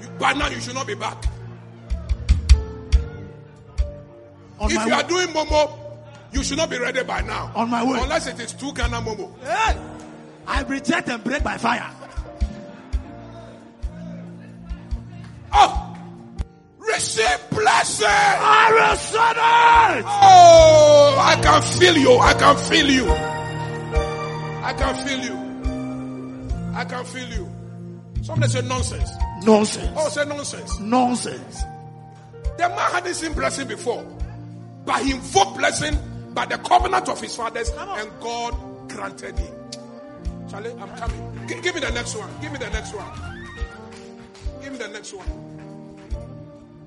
You, 0.01 0.09
by 0.19 0.33
now, 0.33 0.49
you 0.49 0.59
should 0.59 0.75
not 0.75 0.85
be 0.85 0.95
back. 0.95 1.23
On 4.59 4.69
if 4.71 4.85
you 4.85 4.93
are 4.93 5.03
doing 5.03 5.27
Momo, 5.29 5.77
you 6.33 6.43
should 6.43 6.57
not 6.57 6.69
be 6.69 6.77
ready 6.77 7.03
by 7.03 7.21
now. 7.21 7.51
On 7.55 7.69
my 7.69 7.83
way. 7.83 7.99
Unless 8.01 8.27
it 8.27 8.39
is 8.39 8.51
two 8.51 8.73
Ghana 8.73 8.97
Momo. 8.97 9.31
Hey! 9.43 9.94
I 10.47 10.61
reject 10.63 11.09
and 11.09 11.23
break 11.23 11.43
by 11.43 11.57
fire. 11.57 11.89
Oh! 15.53 15.97
Receive 16.79 17.49
blessing! 17.49 18.07
I 18.07 18.91
receive 18.91 19.19
it. 19.19 20.05
Oh! 20.07 21.17
I 21.19 21.35
can 21.41 21.61
feel 21.61 21.97
you. 21.97 22.17
I 22.17 22.33
can 22.33 22.57
feel 22.57 22.89
you. 22.89 23.11
I 24.63 24.73
can 24.73 25.05
feel 25.05 25.19
you. 25.19 25.45
I 26.75 26.85
can 26.85 27.05
feel 27.05 27.29
you. 27.29 27.51
Somebody 28.23 28.51
say 28.51 28.61
nonsense. 28.67 29.11
Nonsense. 29.43 29.91
Oh, 29.95 30.09
say 30.09 30.25
nonsense. 30.25 30.79
Nonsense. 30.79 31.63
The 32.57 32.69
man 32.69 32.91
hadn't 32.91 33.13
seen 33.13 33.33
blessing 33.33 33.67
before, 33.67 34.03
but 34.85 35.01
he 35.03 35.11
invoked 35.11 35.57
blessing 35.57 35.97
by 36.33 36.45
the 36.45 36.57
covenant 36.57 37.07
of 37.09 37.19
his 37.21 37.35
fathers, 37.35 37.69
and 37.69 38.09
God 38.19 38.55
granted 38.89 39.37
him. 39.37 39.53
Charlie, 40.55 40.71
I'm 40.79 40.89
coming. 40.95 41.47
Gi- 41.49 41.59
give 41.61 41.75
me 41.75 41.81
the 41.81 41.91
next 41.91 42.15
one. 42.15 42.29
Give 42.41 42.49
me 42.53 42.57
the 42.57 42.69
next 42.69 42.93
one. 42.93 43.05
Give 44.61 44.71
me 44.71 44.77
the 44.77 44.87
next 44.87 45.13
one. 45.13 45.27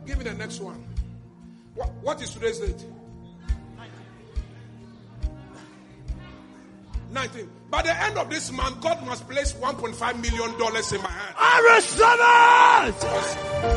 Give 0.07 0.17
me 0.17 0.25
the 0.25 0.33
next 0.33 0.61
one. 0.61 0.83
What, 1.75 1.91
what 2.01 2.23
is 2.23 2.31
today's 2.31 2.61
date? 2.61 2.83
19. 7.11 7.51
By 7.71 7.83
the 7.83 8.03
end 8.05 8.17
of 8.17 8.31
this 8.31 8.51
month, 8.53 8.81
God 8.81 9.05
must 9.05 9.29
place 9.29 9.53
1.5 9.53 10.23
million 10.23 10.59
dollars 10.59 10.91
in 10.93 11.03
my 11.03 11.11
hand. 11.11 11.35
I 11.37 11.75
receive 11.77 12.01
it. 12.01 13.05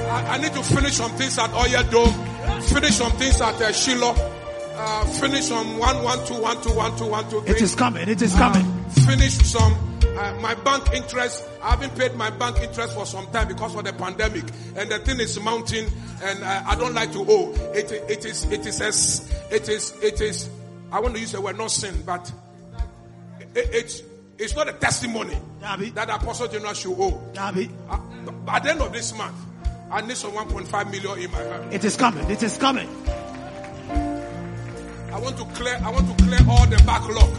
I, 0.10 0.26
I 0.30 0.38
need 0.38 0.54
to 0.54 0.64
finish 0.64 0.94
some 0.94 1.12
things 1.12 1.38
at 1.38 1.54
Oya 1.54 1.84
Dome, 1.92 2.62
finish 2.62 2.96
some 2.96 3.12
things 3.14 3.42
at 3.42 3.62
uh, 3.62 3.72
Shiloh, 3.74 4.16
uh, 4.76 5.06
finish 5.20 5.46
some 5.46 5.78
one 5.78 6.02
one 6.02 6.26
two 6.26 6.42
one 6.42 6.62
two 6.62 6.74
one 6.74 6.96
two 6.98 7.08
one 7.08 7.30
two. 7.30 7.44
It 7.46 7.62
is 7.62 7.76
coming. 7.76 8.08
It 8.08 8.22
is 8.22 8.34
coming. 8.34 8.71
Finish 9.08 9.34
some 9.40 9.74
uh, 10.18 10.34
my 10.42 10.56
bank 10.56 10.92
interest. 10.94 11.48
I 11.64 11.72
haven't 11.72 11.98
paid 11.98 12.16
my 12.16 12.30
bank 12.30 12.58
interest 12.62 12.94
for 12.94 13.06
some 13.06 13.28
time 13.28 13.48
because 13.48 13.76
of 13.76 13.84
the 13.84 13.94
pandemic, 13.94 14.44
and 14.76 14.92
the 14.92 15.00
thing 15.00 15.20
is 15.20 15.40
mounting, 15.40 15.88
and 16.24 16.44
uh, 16.44 16.64
I 16.68 16.76
don't 16.76 16.94
like 16.94 17.12
to 17.14 17.26
owe. 17.28 17.54
It 17.74 17.92
it 17.92 18.26
is 18.26 18.46
it 18.46 18.66
is 18.66 18.82
as 18.82 19.32
it 19.52 19.70
is 19.70 19.94
it 20.02 20.22
is. 20.22 20.50
I 20.92 21.00
want 21.00 21.16
to 21.16 21.22
use 21.22 21.32
the 21.32 21.42
word 21.42 21.58
not 21.58 21.72
sin, 21.72 22.04
but 22.06 22.32
it, 23.56 23.70
it's 23.74 24.04
it's 24.38 24.56
not 24.56 24.68
a 24.68 24.74
testimony 24.74 25.38
Dabi. 25.62 25.94
that 25.94 26.10
Apostle 26.10 26.48
General 26.48 26.74
should 26.74 26.94
owe. 27.00 27.22
Dabi. 27.34 27.70
Uh, 27.90 28.32
by 28.46 28.60
the 28.60 28.72
end 28.72 28.82
of 28.82 28.92
this 28.92 29.16
month, 29.16 29.36
I 29.92 30.02
need 30.02 30.18
some 30.18 30.32
1.5 30.32 30.92
million 30.92 31.20
in 31.20 31.32
my 31.32 31.40
hand. 31.40 31.74
It 31.74 31.84
is 31.84 31.96
coming. 31.96 32.30
It 32.30 32.42
is 32.44 32.58
coming. 32.58 32.90
I 35.12 35.20
want 35.20 35.38
to 35.38 35.46
clear. 35.54 35.80
I 35.84 35.90
want 35.92 36.18
to 36.18 36.24
clear 36.26 36.40
all 36.50 36.66
the 36.68 36.82
backlog, 36.86 37.30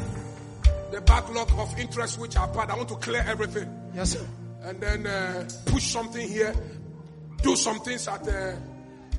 the 0.93 1.01
backlog 1.01 1.51
of 1.59 1.79
interest 1.79 2.19
which 2.21 2.37
are 2.37 2.47
part. 2.49 2.71
I 2.71 2.77
want 2.77 2.89
to 2.91 2.97
clear 2.97 3.25
everything, 3.27 3.69
Yes, 3.95 4.11
sir. 4.13 4.27
and 4.63 4.81
then 4.81 5.07
uh, 5.07 5.49
push 5.67 5.85
something 5.85 6.29
here, 6.29 6.55
do 7.43 7.57
some 7.57 7.81
things 7.81 8.07
at 8.09 8.27
uh, 8.29 8.53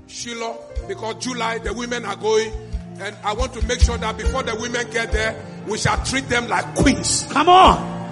Shiloh 0.08 0.58
because 0.88 1.16
July 1.24 1.58
the 1.58 1.74
women 1.74 2.06
are 2.06 2.16
going, 2.16 2.52
and 3.00 3.16
I 3.24 3.34
want 3.34 3.54
to 3.54 3.66
make 3.68 3.82
sure 3.82 3.98
that 3.98 4.18
before 4.18 4.44
the 4.44 4.56
women 4.56 4.90
get 4.92 5.12
there, 5.12 5.36
we 5.68 5.78
shall 5.78 6.04
treat 6.06 6.30
them 6.30 6.48
like 6.48 6.76
queens. 6.76 7.26
Come 7.32 7.50
on. 7.50 8.03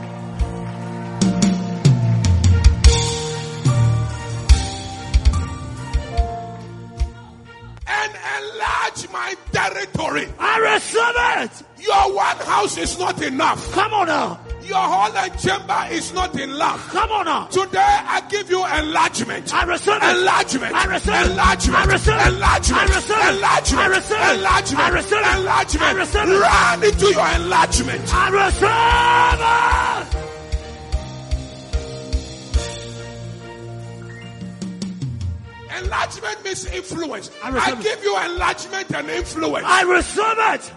My 9.12 9.36
territory. 9.52 10.28
I 10.40 10.58
receive 10.60 11.02
it. 11.44 11.64
Your 11.84 12.16
one 12.16 12.38
house 12.38 12.78
is 12.78 12.98
not 13.00 13.22
enough. 13.22 13.72
Come 13.74 13.94
on 13.94 14.08
now. 14.08 14.40
Your 14.64 14.78
hall 14.78 15.12
and 15.18 15.40
chamber 15.40 15.88
is 15.92 16.14
not 16.14 16.40
enough. 16.40 16.88
Come 16.90 17.12
on 17.12 17.26
now. 17.26 17.48
Today 17.48 17.80
I 17.82 18.22
give 18.30 18.50
you 18.50 18.64
enlargement. 18.66 19.54
I 19.54 19.64
receive 19.64 19.96
it. 19.96 20.04
Enlargement. 20.04 20.74
I 20.76 20.86
receive 20.86 21.14
it. 21.14 21.32
Enlargement. 21.32 21.80
I 21.80 21.86
receive 21.86 22.14
it. 22.14 22.28
Enlargement. 22.28 22.80
I 22.80 22.86
receive 22.86 23.18
it. 23.18 23.34
Enlargement. 23.34 23.82
I 23.82 23.88
receive 23.90 24.18
it. 24.18 24.36
Enlargement. 24.38 24.82
I 24.82 24.90
receive 24.92 25.18
it. 25.18 25.38
Enlargement. 25.40 25.84
I 25.84 25.92
receive 25.92 26.30
it. 26.30 26.40
Run 26.40 26.84
into 26.84 27.08
your 27.12 27.30
enlargement. 27.42 28.14
I 28.14 28.30
receive 28.30 30.08
it. 30.08 30.11
Enlargement 35.84 36.44
means 36.44 36.66
influence. 36.66 37.32
I 37.44 37.48
I, 37.48 37.52
receive 37.52 37.80
it. 37.80 37.84
give 37.84 38.04
you 38.04 38.20
enlargement 38.20 38.92
and 38.96 39.10
influence. 39.10 39.66
I 39.68 39.82
receive 39.84 40.24
it. 40.38 40.74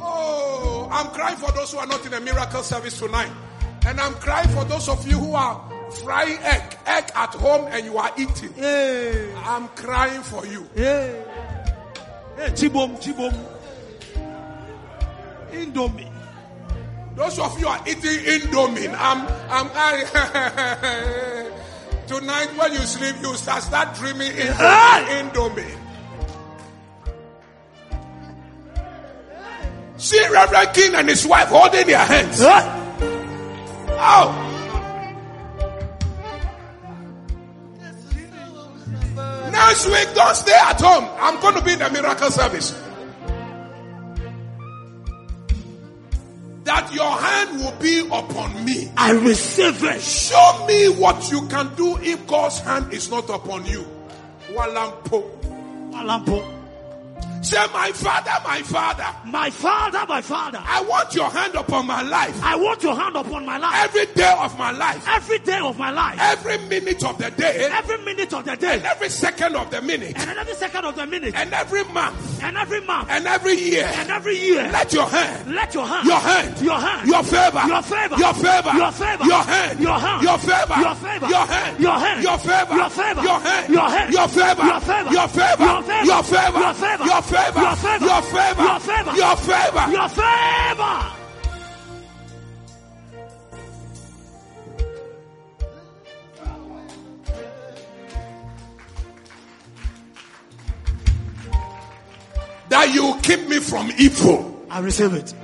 Oh, 0.00 0.88
I'm 0.90 1.06
crying 1.08 1.36
for 1.36 1.50
those 1.52 1.72
who 1.72 1.78
are 1.78 1.86
not 1.86 2.04
in 2.06 2.14
a 2.14 2.20
miracle 2.20 2.62
service 2.62 2.98
tonight. 2.98 3.30
And 3.86 4.00
I'm 4.00 4.14
crying 4.14 4.48
for 4.50 4.64
those 4.64 4.88
of 4.88 5.06
you 5.08 5.18
who 5.18 5.34
are 5.34 5.60
frying 6.04 6.38
egg, 6.42 6.76
egg 6.86 7.10
at 7.14 7.34
home 7.34 7.66
and 7.70 7.84
you 7.84 7.96
are 7.98 8.12
eating. 8.18 8.52
Hey. 8.54 9.32
I'm 9.44 9.68
crying 9.68 10.22
for 10.22 10.46
you. 10.46 10.66
Hey. 10.74 11.24
Hey, 12.36 12.48
chibom, 12.50 12.96
chibom. 13.00 13.34
Indomie. 15.52 16.08
Those 17.16 17.38
of 17.38 17.58
you 17.58 17.66
are 17.66 17.80
eating 17.86 18.02
indomie. 18.24 18.88
I'm, 18.96 19.26
I'm, 19.50 19.70
I, 19.74 21.50
tonight 22.10 22.48
when 22.56 22.72
you 22.72 22.80
sleep, 22.80 23.14
you 23.22 23.36
start, 23.36 23.62
start 23.62 23.94
dreaming. 23.94 24.32
Hey! 24.32 25.22
indomie. 25.22 25.76
See 29.96 30.28
Reverend 30.28 30.74
King 30.74 30.94
and 30.96 31.08
his 31.08 31.24
wife 31.24 31.48
holding 31.48 31.86
their 31.86 32.04
hands. 32.04 32.40
Oh. 32.42 32.76
Next 39.52 39.86
week, 39.86 40.08
don't 40.14 40.34
stay 40.34 40.52
at 40.52 40.80
home. 40.80 41.08
I'm 41.20 41.40
going 41.40 41.54
to 41.54 41.62
be 41.62 41.74
in 41.74 41.78
the 41.78 41.90
miracle 41.90 42.30
service. 42.30 42.74
That 46.70 46.94
your 46.94 47.10
hand 47.10 47.58
will 47.58 47.74
be 47.80 47.98
upon 48.06 48.64
me. 48.64 48.92
I 48.96 49.10
receive 49.10 49.82
it. 49.82 50.00
Show 50.00 50.66
me 50.68 50.88
what 50.88 51.28
you 51.28 51.48
can 51.48 51.74
do 51.74 51.98
if 52.00 52.24
God's 52.28 52.60
hand 52.60 52.92
is 52.92 53.10
not 53.10 53.28
upon 53.28 53.66
you. 53.66 53.84
Walampo. 54.52 55.28
Alampo. 55.90 56.60
Say, 57.42 57.56
my 57.72 57.90
father, 57.90 58.30
my 58.44 58.62
father, 58.62 59.06
My 59.24 59.50
father, 59.50 60.04
my 60.06 60.20
father. 60.20 60.62
I 60.62 60.82
want 60.82 61.12
your 61.12 61.28
hand 61.28 61.54
upon 61.56 61.86
my 61.86 62.02
life. 62.02 62.40
I 62.40 62.54
want 62.54 62.82
your 62.84 62.94
hand 62.94 63.16
upon 63.16 63.46
my 63.46 63.56
life. 63.58 63.74
Every 63.74 64.06
day 64.14 64.34
of 64.38 64.56
my 64.56 64.70
life. 64.70 65.08
Every 65.08 65.38
day 65.40 65.58
of 65.58 65.76
my 65.76 65.90
life. 65.90 66.18
Every 66.20 66.58
minute 66.68 67.02
of 67.02 67.18
the 67.18 67.30
day. 67.32 67.68
Every 67.72 67.98
minute 68.04 68.29
of 68.70 68.76
And 68.76 68.86
every 68.86 69.08
second 69.08 69.56
of 69.56 69.70
the 69.70 69.82
minute. 69.82 70.16
And 70.16 70.38
every 70.38 70.54
second 70.54 70.84
of 70.84 70.96
the 70.96 71.06
minute. 71.06 71.34
And 71.34 71.52
every 71.52 71.84
month. 71.84 72.42
And 72.42 72.56
every 72.56 72.80
month. 72.80 73.08
And 73.10 73.26
every 73.26 73.54
year. 73.54 73.90
And 73.94 74.10
every 74.10 74.38
year. 74.38 74.70
Let 74.72 74.92
your 74.92 75.06
hand. 75.06 75.54
Let 75.54 75.74
your 75.74 75.86
hand. 75.86 76.06
Your 76.06 76.20
hand. 76.20 76.60
Your 76.60 76.78
hand. 76.78 77.08
Your 77.08 77.22
favor. 77.22 77.62
Your 77.66 77.82
favor. 77.82 78.16
Your 78.16 78.34
favor. 78.34 78.70
Your 78.74 78.92
favor. 78.92 79.24
Your 79.24 79.42
hand. 79.42 79.80
Your 79.80 79.98
hand. 79.98 80.22
Your 80.22 80.38
favor. 80.38 80.74
Your 80.80 80.94
favor. 80.94 81.26
Your 81.28 81.46
hand. 81.46 81.80
Your 81.80 81.98
hand. 81.98 82.22
Your 82.22 82.38
favor. 82.38 82.74
Your 82.74 82.90
favor. 82.90 83.22
Your 83.22 83.40
hand. 83.40 83.74
Your 83.74 83.88
hand. 83.88 84.12
Your 84.12 84.28
favor. 84.28 84.64
Your 84.64 84.80
favor. 84.80 85.12
Your 85.12 85.28
favor. 85.28 85.64
Your 86.04 86.22
favor. 86.22 86.58
Your 86.58 86.72
favor. 86.72 87.04
Your 87.04 87.22
favor. 87.22 87.58
Your 87.60 87.76
favor. 87.76 88.04
Your 88.04 88.22
favor. 88.22 88.62
Your 88.62 88.80
favor. 88.80 89.16
Your 89.16 89.36
favor. 89.36 89.90
Your 89.90 90.08
favor. 90.08 91.19
That 102.70 102.94
you 102.94 103.18
keep 103.20 103.48
me 103.48 103.58
from 103.58 103.90
evil. 103.98 104.64
I 104.70 104.78
receive 104.78 105.12
it. 105.12 105.34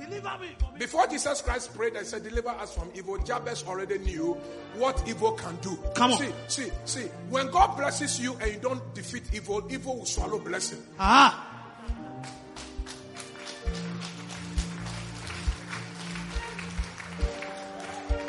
Deliver 0.00 0.38
me. 0.40 0.48
Before 0.78 1.06
Jesus 1.08 1.42
Christ 1.42 1.74
prayed 1.74 1.94
and 1.94 2.06
said, 2.06 2.24
Deliver 2.24 2.48
us 2.48 2.74
from 2.74 2.90
evil, 2.94 3.18
Jabez 3.18 3.64
already 3.68 3.98
knew 3.98 4.32
what 4.76 5.06
evil 5.06 5.32
can 5.32 5.56
do. 5.56 5.78
Come 5.94 6.12
on. 6.12 6.18
See, 6.18 6.32
see, 6.48 6.70
see. 6.86 7.06
When 7.28 7.50
God 7.50 7.76
blesses 7.76 8.18
you 8.18 8.34
and 8.40 8.52
you 8.52 8.58
don't 8.58 8.94
defeat 8.94 9.24
evil, 9.34 9.62
evil 9.70 9.98
will 9.98 10.06
swallow 10.06 10.38
blessing. 10.38 10.82
Ah. 10.98 11.50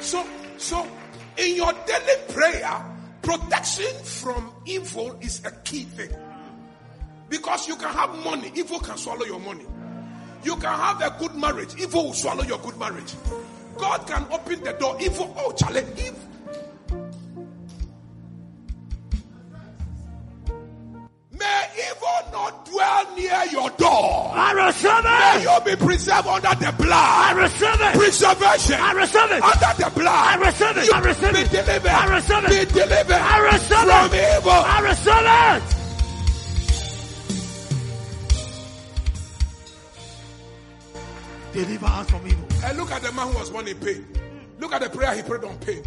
So, 0.02 0.28
so 0.57 0.86
in 1.38 1.55
your 1.55 1.73
daily 1.85 2.22
prayer, 2.30 2.85
protection 3.22 3.93
from 4.03 4.51
evil 4.65 5.18
is 5.22 5.43
a 5.45 5.51
key 5.64 5.84
thing. 5.84 6.10
Because 7.30 7.68
you 7.68 7.76
can 7.76 7.89
have 7.89 8.15
money, 8.23 8.51
evil 8.55 8.80
can 8.80 8.97
swallow 8.97 9.26
your 9.26 9.39
money. 9.39 9.65
You 10.43 10.55
can 10.55 10.77
have 10.77 11.01
a 11.01 11.15
good 11.19 11.35
marriage, 11.35 11.73
evil 11.80 12.05
will 12.05 12.14
swallow 12.14 12.43
your 12.43 12.60
good 12.60 12.77
marriage. 12.77 13.14
God 13.77 14.05
can 14.05 14.26
open 14.31 14.64
the 14.64 14.73
door, 14.73 14.97
evil, 15.01 15.34
oh, 15.38 15.51
challenge, 15.53 15.99
evil. 15.99 16.19
Not 22.34 22.65
dwell 22.65 23.15
near 23.15 23.45
your 23.51 23.69
door. 23.77 24.31
I 24.34 24.51
receive 24.65 25.03
May 25.05 25.38
it. 25.38 25.43
you 25.43 25.49
will 25.53 25.61
be 25.64 25.76
preserved 25.85 26.27
under 26.27 26.55
the 26.65 26.72
blood. 26.73 26.91
I 26.91 27.31
receive 27.38 27.80
it. 27.80 27.93
Preservation. 27.93 28.76
I 28.81 28.91
receive 28.93 29.31
it. 29.31 29.43
Under 29.43 29.72
the 29.84 29.89
blood. 29.93 30.26
I 30.27 30.35
receive 30.43 30.77
it. 30.77 30.85
You 30.88 30.93
I 30.93 30.99
receive 30.99 31.34
be 31.34 31.39
it. 31.39 31.51
delivered. 31.51 31.91
I 31.93 32.05
receive 32.15 32.43
it. 32.45 32.68
Be 32.73 32.80
delivered. 32.81 33.14
I 33.22 33.38
receive 33.53 33.85
from 33.88 34.14
it. 34.14 34.38
evil. 34.38 34.51
I 34.51 34.77
receive 34.81 35.26
it. 35.64 35.80
Deliver 41.53 41.85
us 41.85 42.10
from 42.10 42.27
evil. 42.27 42.47
And 42.65 42.77
look 42.77 42.91
at 42.91 43.01
the 43.03 43.11
man 43.11 43.31
who 43.31 43.38
was 43.38 43.49
born 43.49 43.68
in 43.68 43.77
pain. 43.77 44.05
Look 44.60 44.73
at 44.73 44.81
the 44.81 44.89
prayer 44.89 45.14
he 45.15 45.22
prayed 45.22 45.43
on 45.43 45.57
pain. 45.60 45.84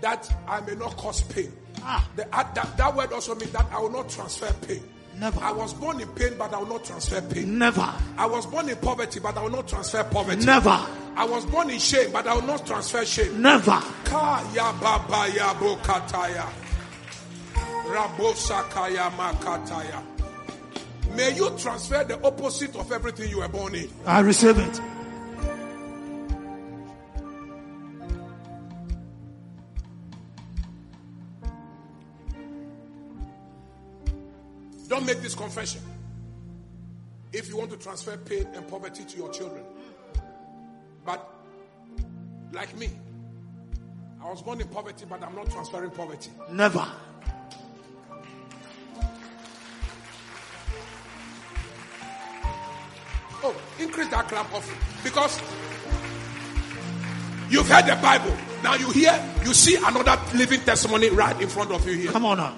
That 0.00 0.32
I 0.46 0.60
may 0.60 0.74
not 0.76 0.96
cause 0.96 1.22
pain. 1.22 1.52
Ah. 1.82 2.08
The, 2.16 2.24
uh, 2.34 2.44
that, 2.54 2.76
that 2.76 2.96
word 2.96 3.12
also 3.12 3.34
means 3.34 3.50
that 3.52 3.66
I 3.72 3.80
will 3.80 3.90
not 3.90 4.08
transfer 4.08 4.52
pain. 4.66 4.82
Never. 5.20 5.40
I 5.42 5.52
was 5.52 5.74
born 5.74 6.00
in 6.00 6.08
pain, 6.08 6.32
but 6.38 6.54
I 6.54 6.58
will 6.58 6.66
not 6.66 6.84
transfer 6.84 7.20
pain. 7.20 7.58
Never. 7.58 7.92
I 8.16 8.24
was 8.24 8.46
born 8.46 8.70
in 8.70 8.76
poverty, 8.76 9.20
but 9.20 9.36
I 9.36 9.42
will 9.42 9.50
not 9.50 9.68
transfer 9.68 10.02
poverty. 10.04 10.46
Never. 10.46 10.70
I 11.14 11.26
was 11.26 11.44
born 11.44 11.68
in 11.68 11.78
shame, 11.78 12.10
but 12.10 12.26
I 12.26 12.34
will 12.34 12.46
not 12.46 12.66
transfer 12.66 13.04
shame. 13.04 13.42
Never. 13.42 13.82
Kaya 14.04 14.72
baba 14.80 15.28
ya 15.28 15.52
bokataya. 15.54 16.46
Rabosakaya 17.92 19.10
makataya. 19.10 20.02
May 21.14 21.34
you 21.36 21.50
transfer 21.58 22.02
the 22.04 22.18
opposite 22.26 22.74
of 22.76 22.90
everything 22.90 23.28
you 23.28 23.40
were 23.40 23.48
born 23.48 23.74
in. 23.74 23.90
I 24.06 24.20
receive 24.20 24.58
it. 24.58 24.80
Don't 34.90 35.06
make 35.06 35.22
this 35.22 35.36
confession. 35.36 35.80
If 37.32 37.48
you 37.48 37.56
want 37.56 37.70
to 37.70 37.76
transfer 37.76 38.16
pain 38.16 38.48
and 38.54 38.66
poverty 38.66 39.04
to 39.04 39.16
your 39.16 39.30
children. 39.30 39.62
But 41.06 41.32
like 42.50 42.76
me, 42.76 42.90
I 44.20 44.28
was 44.28 44.42
born 44.42 44.60
in 44.60 44.66
poverty, 44.66 45.06
but 45.08 45.22
I'm 45.22 45.36
not 45.36 45.48
transferring 45.48 45.92
poverty. 45.92 46.32
Never. 46.50 46.84
Oh, 53.44 53.54
increase 53.78 54.08
that 54.08 54.26
clap 54.26 54.52
offering. 54.52 54.78
Because 55.04 55.40
you've 57.48 57.68
heard 57.68 57.86
the 57.86 57.94
Bible. 58.02 58.36
Now 58.64 58.74
you 58.74 58.90
hear, 58.90 59.24
you 59.44 59.54
see 59.54 59.76
another 59.76 60.20
living 60.36 60.62
testimony 60.62 61.10
right 61.10 61.40
in 61.40 61.48
front 61.48 61.70
of 61.70 61.86
you 61.86 61.94
here. 61.94 62.10
Come 62.10 62.24
on 62.24 62.38
now. 62.38 62.56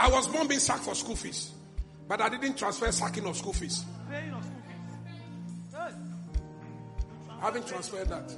I 0.00 0.08
was 0.08 0.26
born 0.28 0.48
being 0.48 0.60
sacked 0.60 0.84
for 0.84 0.94
school 0.94 1.14
fees, 1.14 1.52
but 2.08 2.22
I 2.22 2.30
didn't 2.30 2.56
transfer 2.56 2.90
sacking 2.90 3.26
of 3.26 3.36
school 3.36 3.52
fees. 3.52 3.84
I 7.28 7.38
haven't 7.38 7.66
transferred 7.66 8.08
that. 8.08 8.32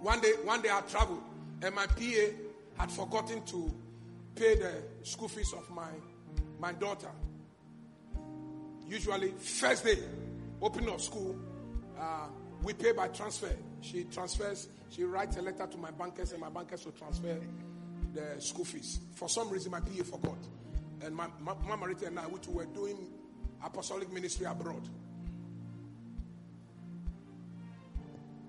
One 0.00 0.20
day, 0.20 0.32
one 0.44 0.62
day 0.62 0.70
I 0.72 0.80
traveled, 0.80 1.22
and 1.60 1.74
my 1.74 1.86
PA 1.86 2.26
had 2.78 2.90
forgotten 2.90 3.44
to 3.44 3.70
pay 4.34 4.54
the 4.54 4.82
school 5.02 5.28
fees 5.28 5.52
of 5.52 5.68
my 5.68 5.90
my 6.58 6.72
daughter. 6.72 7.10
usually 8.88 9.32
first 9.32 9.84
day, 9.84 9.98
opening 10.62 10.88
of 10.88 11.02
school, 11.02 11.36
uh, 12.00 12.28
we 12.66 12.72
pay 12.72 12.90
by 12.90 13.06
transfer. 13.06 13.54
She 13.80 14.02
transfers, 14.04 14.66
she 14.90 15.04
writes 15.04 15.36
a 15.36 15.42
letter 15.42 15.68
to 15.68 15.78
my 15.78 15.92
bankers, 15.92 16.32
and 16.32 16.40
my 16.40 16.48
bankers 16.48 16.84
will 16.84 16.92
transfer 16.92 17.38
the 18.12 18.40
school 18.40 18.64
fees. 18.64 18.98
For 19.14 19.28
some 19.28 19.48
reason, 19.50 19.70
my 19.70 19.78
PA 19.78 20.02
forgot. 20.02 20.38
And 21.00 21.14
my, 21.14 21.28
my, 21.40 21.54
Mama 21.68 21.86
and 22.04 22.18
I, 22.18 22.26
we 22.26 22.40
two 22.40 22.50
were 22.50 22.64
doing 22.64 22.96
apostolic 23.64 24.12
ministry 24.12 24.46
abroad. 24.46 24.82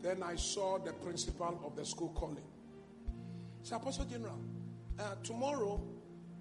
Then 0.02 0.24
I 0.24 0.36
saw 0.36 0.80
the 0.80 0.94
principal 0.94 1.62
of 1.64 1.76
the 1.76 1.86
school 1.86 2.10
calling. 2.10 2.48
Say, 3.62 3.76
Apostle 3.76 4.06
General, 4.06 4.40
uh, 4.98 5.14
tomorrow 5.24 5.80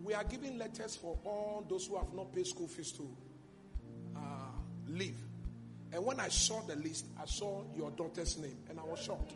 we 0.03 0.15
are 0.15 0.25
giving 0.25 0.57
letters 0.57 0.97
for 0.97 1.19
all 1.27 1.67
those 1.69 1.87
who 1.89 1.97
have 1.97 2.15
not 2.15 2.33
paid 2.33 2.47
school 2.47 2.69
fees 2.69 2.93
to 2.93 3.07
uh, 4.17 4.21
leave. 4.89 5.19
And 5.93 6.05
when 6.05 6.21
I 6.21 6.29
saw 6.29 6.61
the 6.63 6.77
list, 6.77 7.07
I 7.21 7.27
saw 7.27 7.63
your 7.77 7.91
daughter's 7.93 8.39
name 8.39 8.57
and 8.69 8.79
I 8.79 8.83
was 8.83 9.01
shocked. 9.01 9.33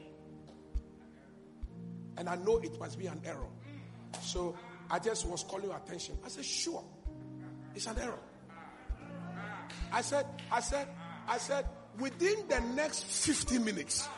And 2.17 2.29
I 2.29 2.37
know 2.37 2.59
it 2.59 2.79
must 2.79 2.99
be 2.99 3.07
an 3.07 3.21
error. 3.25 3.49
So 4.21 4.57
I 4.91 4.99
just 4.99 5.27
was 5.27 5.45
calling 5.45 5.67
your 5.67 5.77
attention. 5.77 6.19
I 6.25 6.29
said, 6.29 6.45
sure, 6.45 6.85
it's 7.75 7.87
an 7.87 7.97
error. 7.99 8.19
I 9.93 10.03
said, 10.03 10.27
I 10.51 10.61
said, 10.61 10.89
I 11.29 11.39
said, 11.39 11.67
within 11.99 12.35
the 12.49 12.61
next 12.75 13.05
50 13.05 13.59
minutes, 13.59 14.09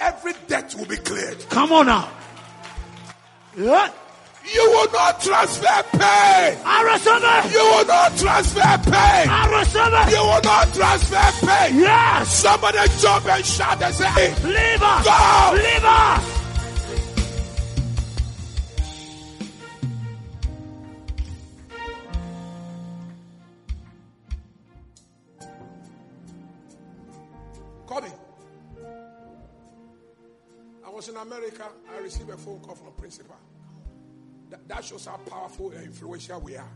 every 0.00 0.32
debt 0.46 0.74
will 0.76 0.86
be 0.86 0.96
cleared. 0.96 1.38
Come 1.50 1.72
on 1.72 1.86
now. 1.86 2.10
Yeah. 3.56 3.90
You 4.52 4.70
will 4.70 4.92
not 4.92 5.20
transfer 5.22 5.82
pain. 5.92 6.58
I 6.64 6.82
receive 6.92 7.22
it. 7.24 7.52
You 7.52 7.64
will 7.64 7.86
not 7.86 8.16
transfer 8.16 8.90
pain. 8.90 9.28
I 9.28 9.58
receive 9.58 9.92
it. 9.92 10.10
You 10.12 10.22
will 10.22 10.42
not 10.42 10.74
transfer 10.74 11.46
pain. 11.46 11.80
Yes. 11.80 12.34
Somebody 12.42 12.78
jump 13.00 13.26
and 13.26 13.44
shout 13.44 13.82
and 13.82 13.94
say, 13.94 14.04
hey, 14.04 14.34
Leave 14.44 14.82
us. 14.82 15.04
Go. 15.04 15.56
Leave 15.56 15.84
us. 15.84 16.30
Kobe. 27.86 28.08
I 30.84 30.90
was 30.90 31.08
in 31.08 31.16
America. 31.16 31.64
I 31.94 31.98
received 32.00 32.28
a 32.30 32.36
phone 32.36 32.60
call 32.60 32.74
from 32.74 32.88
a 32.88 32.90
principal. 32.92 33.36
That, 34.54 34.68
that 34.68 34.84
shows 34.84 35.06
how 35.06 35.16
powerful 35.16 35.72
and 35.72 35.84
influential 35.84 36.40
we 36.40 36.56
are. 36.56 36.68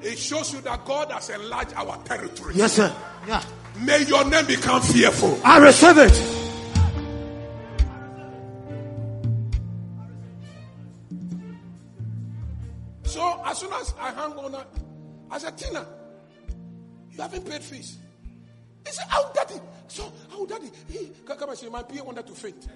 It 0.00 0.18
shows 0.18 0.54
you 0.54 0.62
that 0.62 0.86
God 0.86 1.12
has 1.12 1.28
enlarged 1.28 1.74
our 1.74 2.02
territory. 2.04 2.54
Yes, 2.56 2.72
sir. 2.72 2.90
Yeah. 3.26 3.42
May 3.80 4.04
your 4.04 4.24
name 4.24 4.46
become 4.46 4.80
fearful. 4.80 5.38
I 5.44 5.58
receive 5.58 5.98
it. 5.98 6.14
So 13.04 13.42
as 13.44 13.58
soon 13.58 13.72
as 13.74 13.94
I 14.00 14.12
hang 14.12 14.32
on, 14.32 14.64
I 15.30 15.36
said, 15.36 15.58
Tina, 15.58 15.86
you 17.10 17.20
haven't 17.20 17.46
paid 17.46 17.62
fees. 17.62 17.98
He 18.86 18.92
said, 18.92 19.04
Oh, 19.12 19.30
daddy. 19.34 19.60
So, 19.88 20.10
oh, 20.32 20.46
daddy. 20.46 20.70
He, 20.88 21.10
come 21.26 21.50
and 21.50 21.58
say, 21.58 21.68
my 21.68 21.82
PA 21.82 22.02
wanted 22.02 22.26
to 22.26 22.32
faint. 22.32 22.66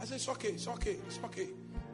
I 0.00 0.04
said, 0.04 0.16
It's 0.16 0.28
okay, 0.28 0.48
it's 0.48 0.68
okay, 0.68 0.96
it's 1.06 1.18
okay. 1.24 1.48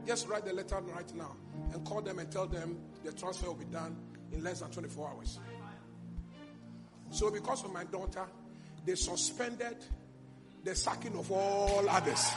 Just 0.06 0.28
write 0.28 0.44
the 0.44 0.52
letter 0.52 0.80
right 0.80 1.14
now 1.14 1.36
and 1.72 1.84
call 1.84 2.02
them 2.02 2.18
and 2.18 2.30
tell 2.30 2.46
them 2.46 2.78
the 3.04 3.12
transfer 3.12 3.46
will 3.46 3.54
be 3.54 3.64
done 3.66 3.96
in 4.32 4.42
less 4.42 4.60
than 4.60 4.70
24 4.70 5.08
hours. 5.08 5.38
So, 7.10 7.30
because 7.30 7.64
of 7.64 7.72
my 7.72 7.84
daughter, 7.84 8.24
they 8.84 8.94
suspended 8.94 9.76
the 10.64 10.74
sacking 10.74 11.16
of 11.16 11.30
all 11.30 11.88
others. 11.88 12.32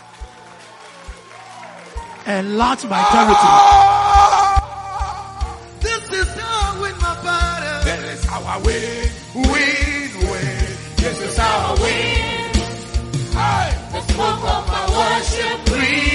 and 2.26 2.48
Enlarge 2.48 2.84
my 2.86 2.98
ah! 2.98 3.10
territory. 5.80 5.92
This 5.92 6.12
is 6.12 6.34
how 6.40 6.82
win 6.82 6.98
my 6.98 7.14
battle. 7.24 7.86
That 7.86 8.04
is 8.14 8.26
how 8.26 8.42
I 8.42 8.58
win, 8.58 9.10
win, 9.36 10.12
win. 10.30 10.78
This 10.98 11.20
is 11.22 11.38
how 11.38 11.76
I 11.76 11.82
win. 11.82 12.26
Hey. 13.32 13.86
The 13.92 14.02
smoke 14.12 14.44
of 14.44 14.68
my 14.68 14.84
worship. 14.98 15.55
We 15.72 16.15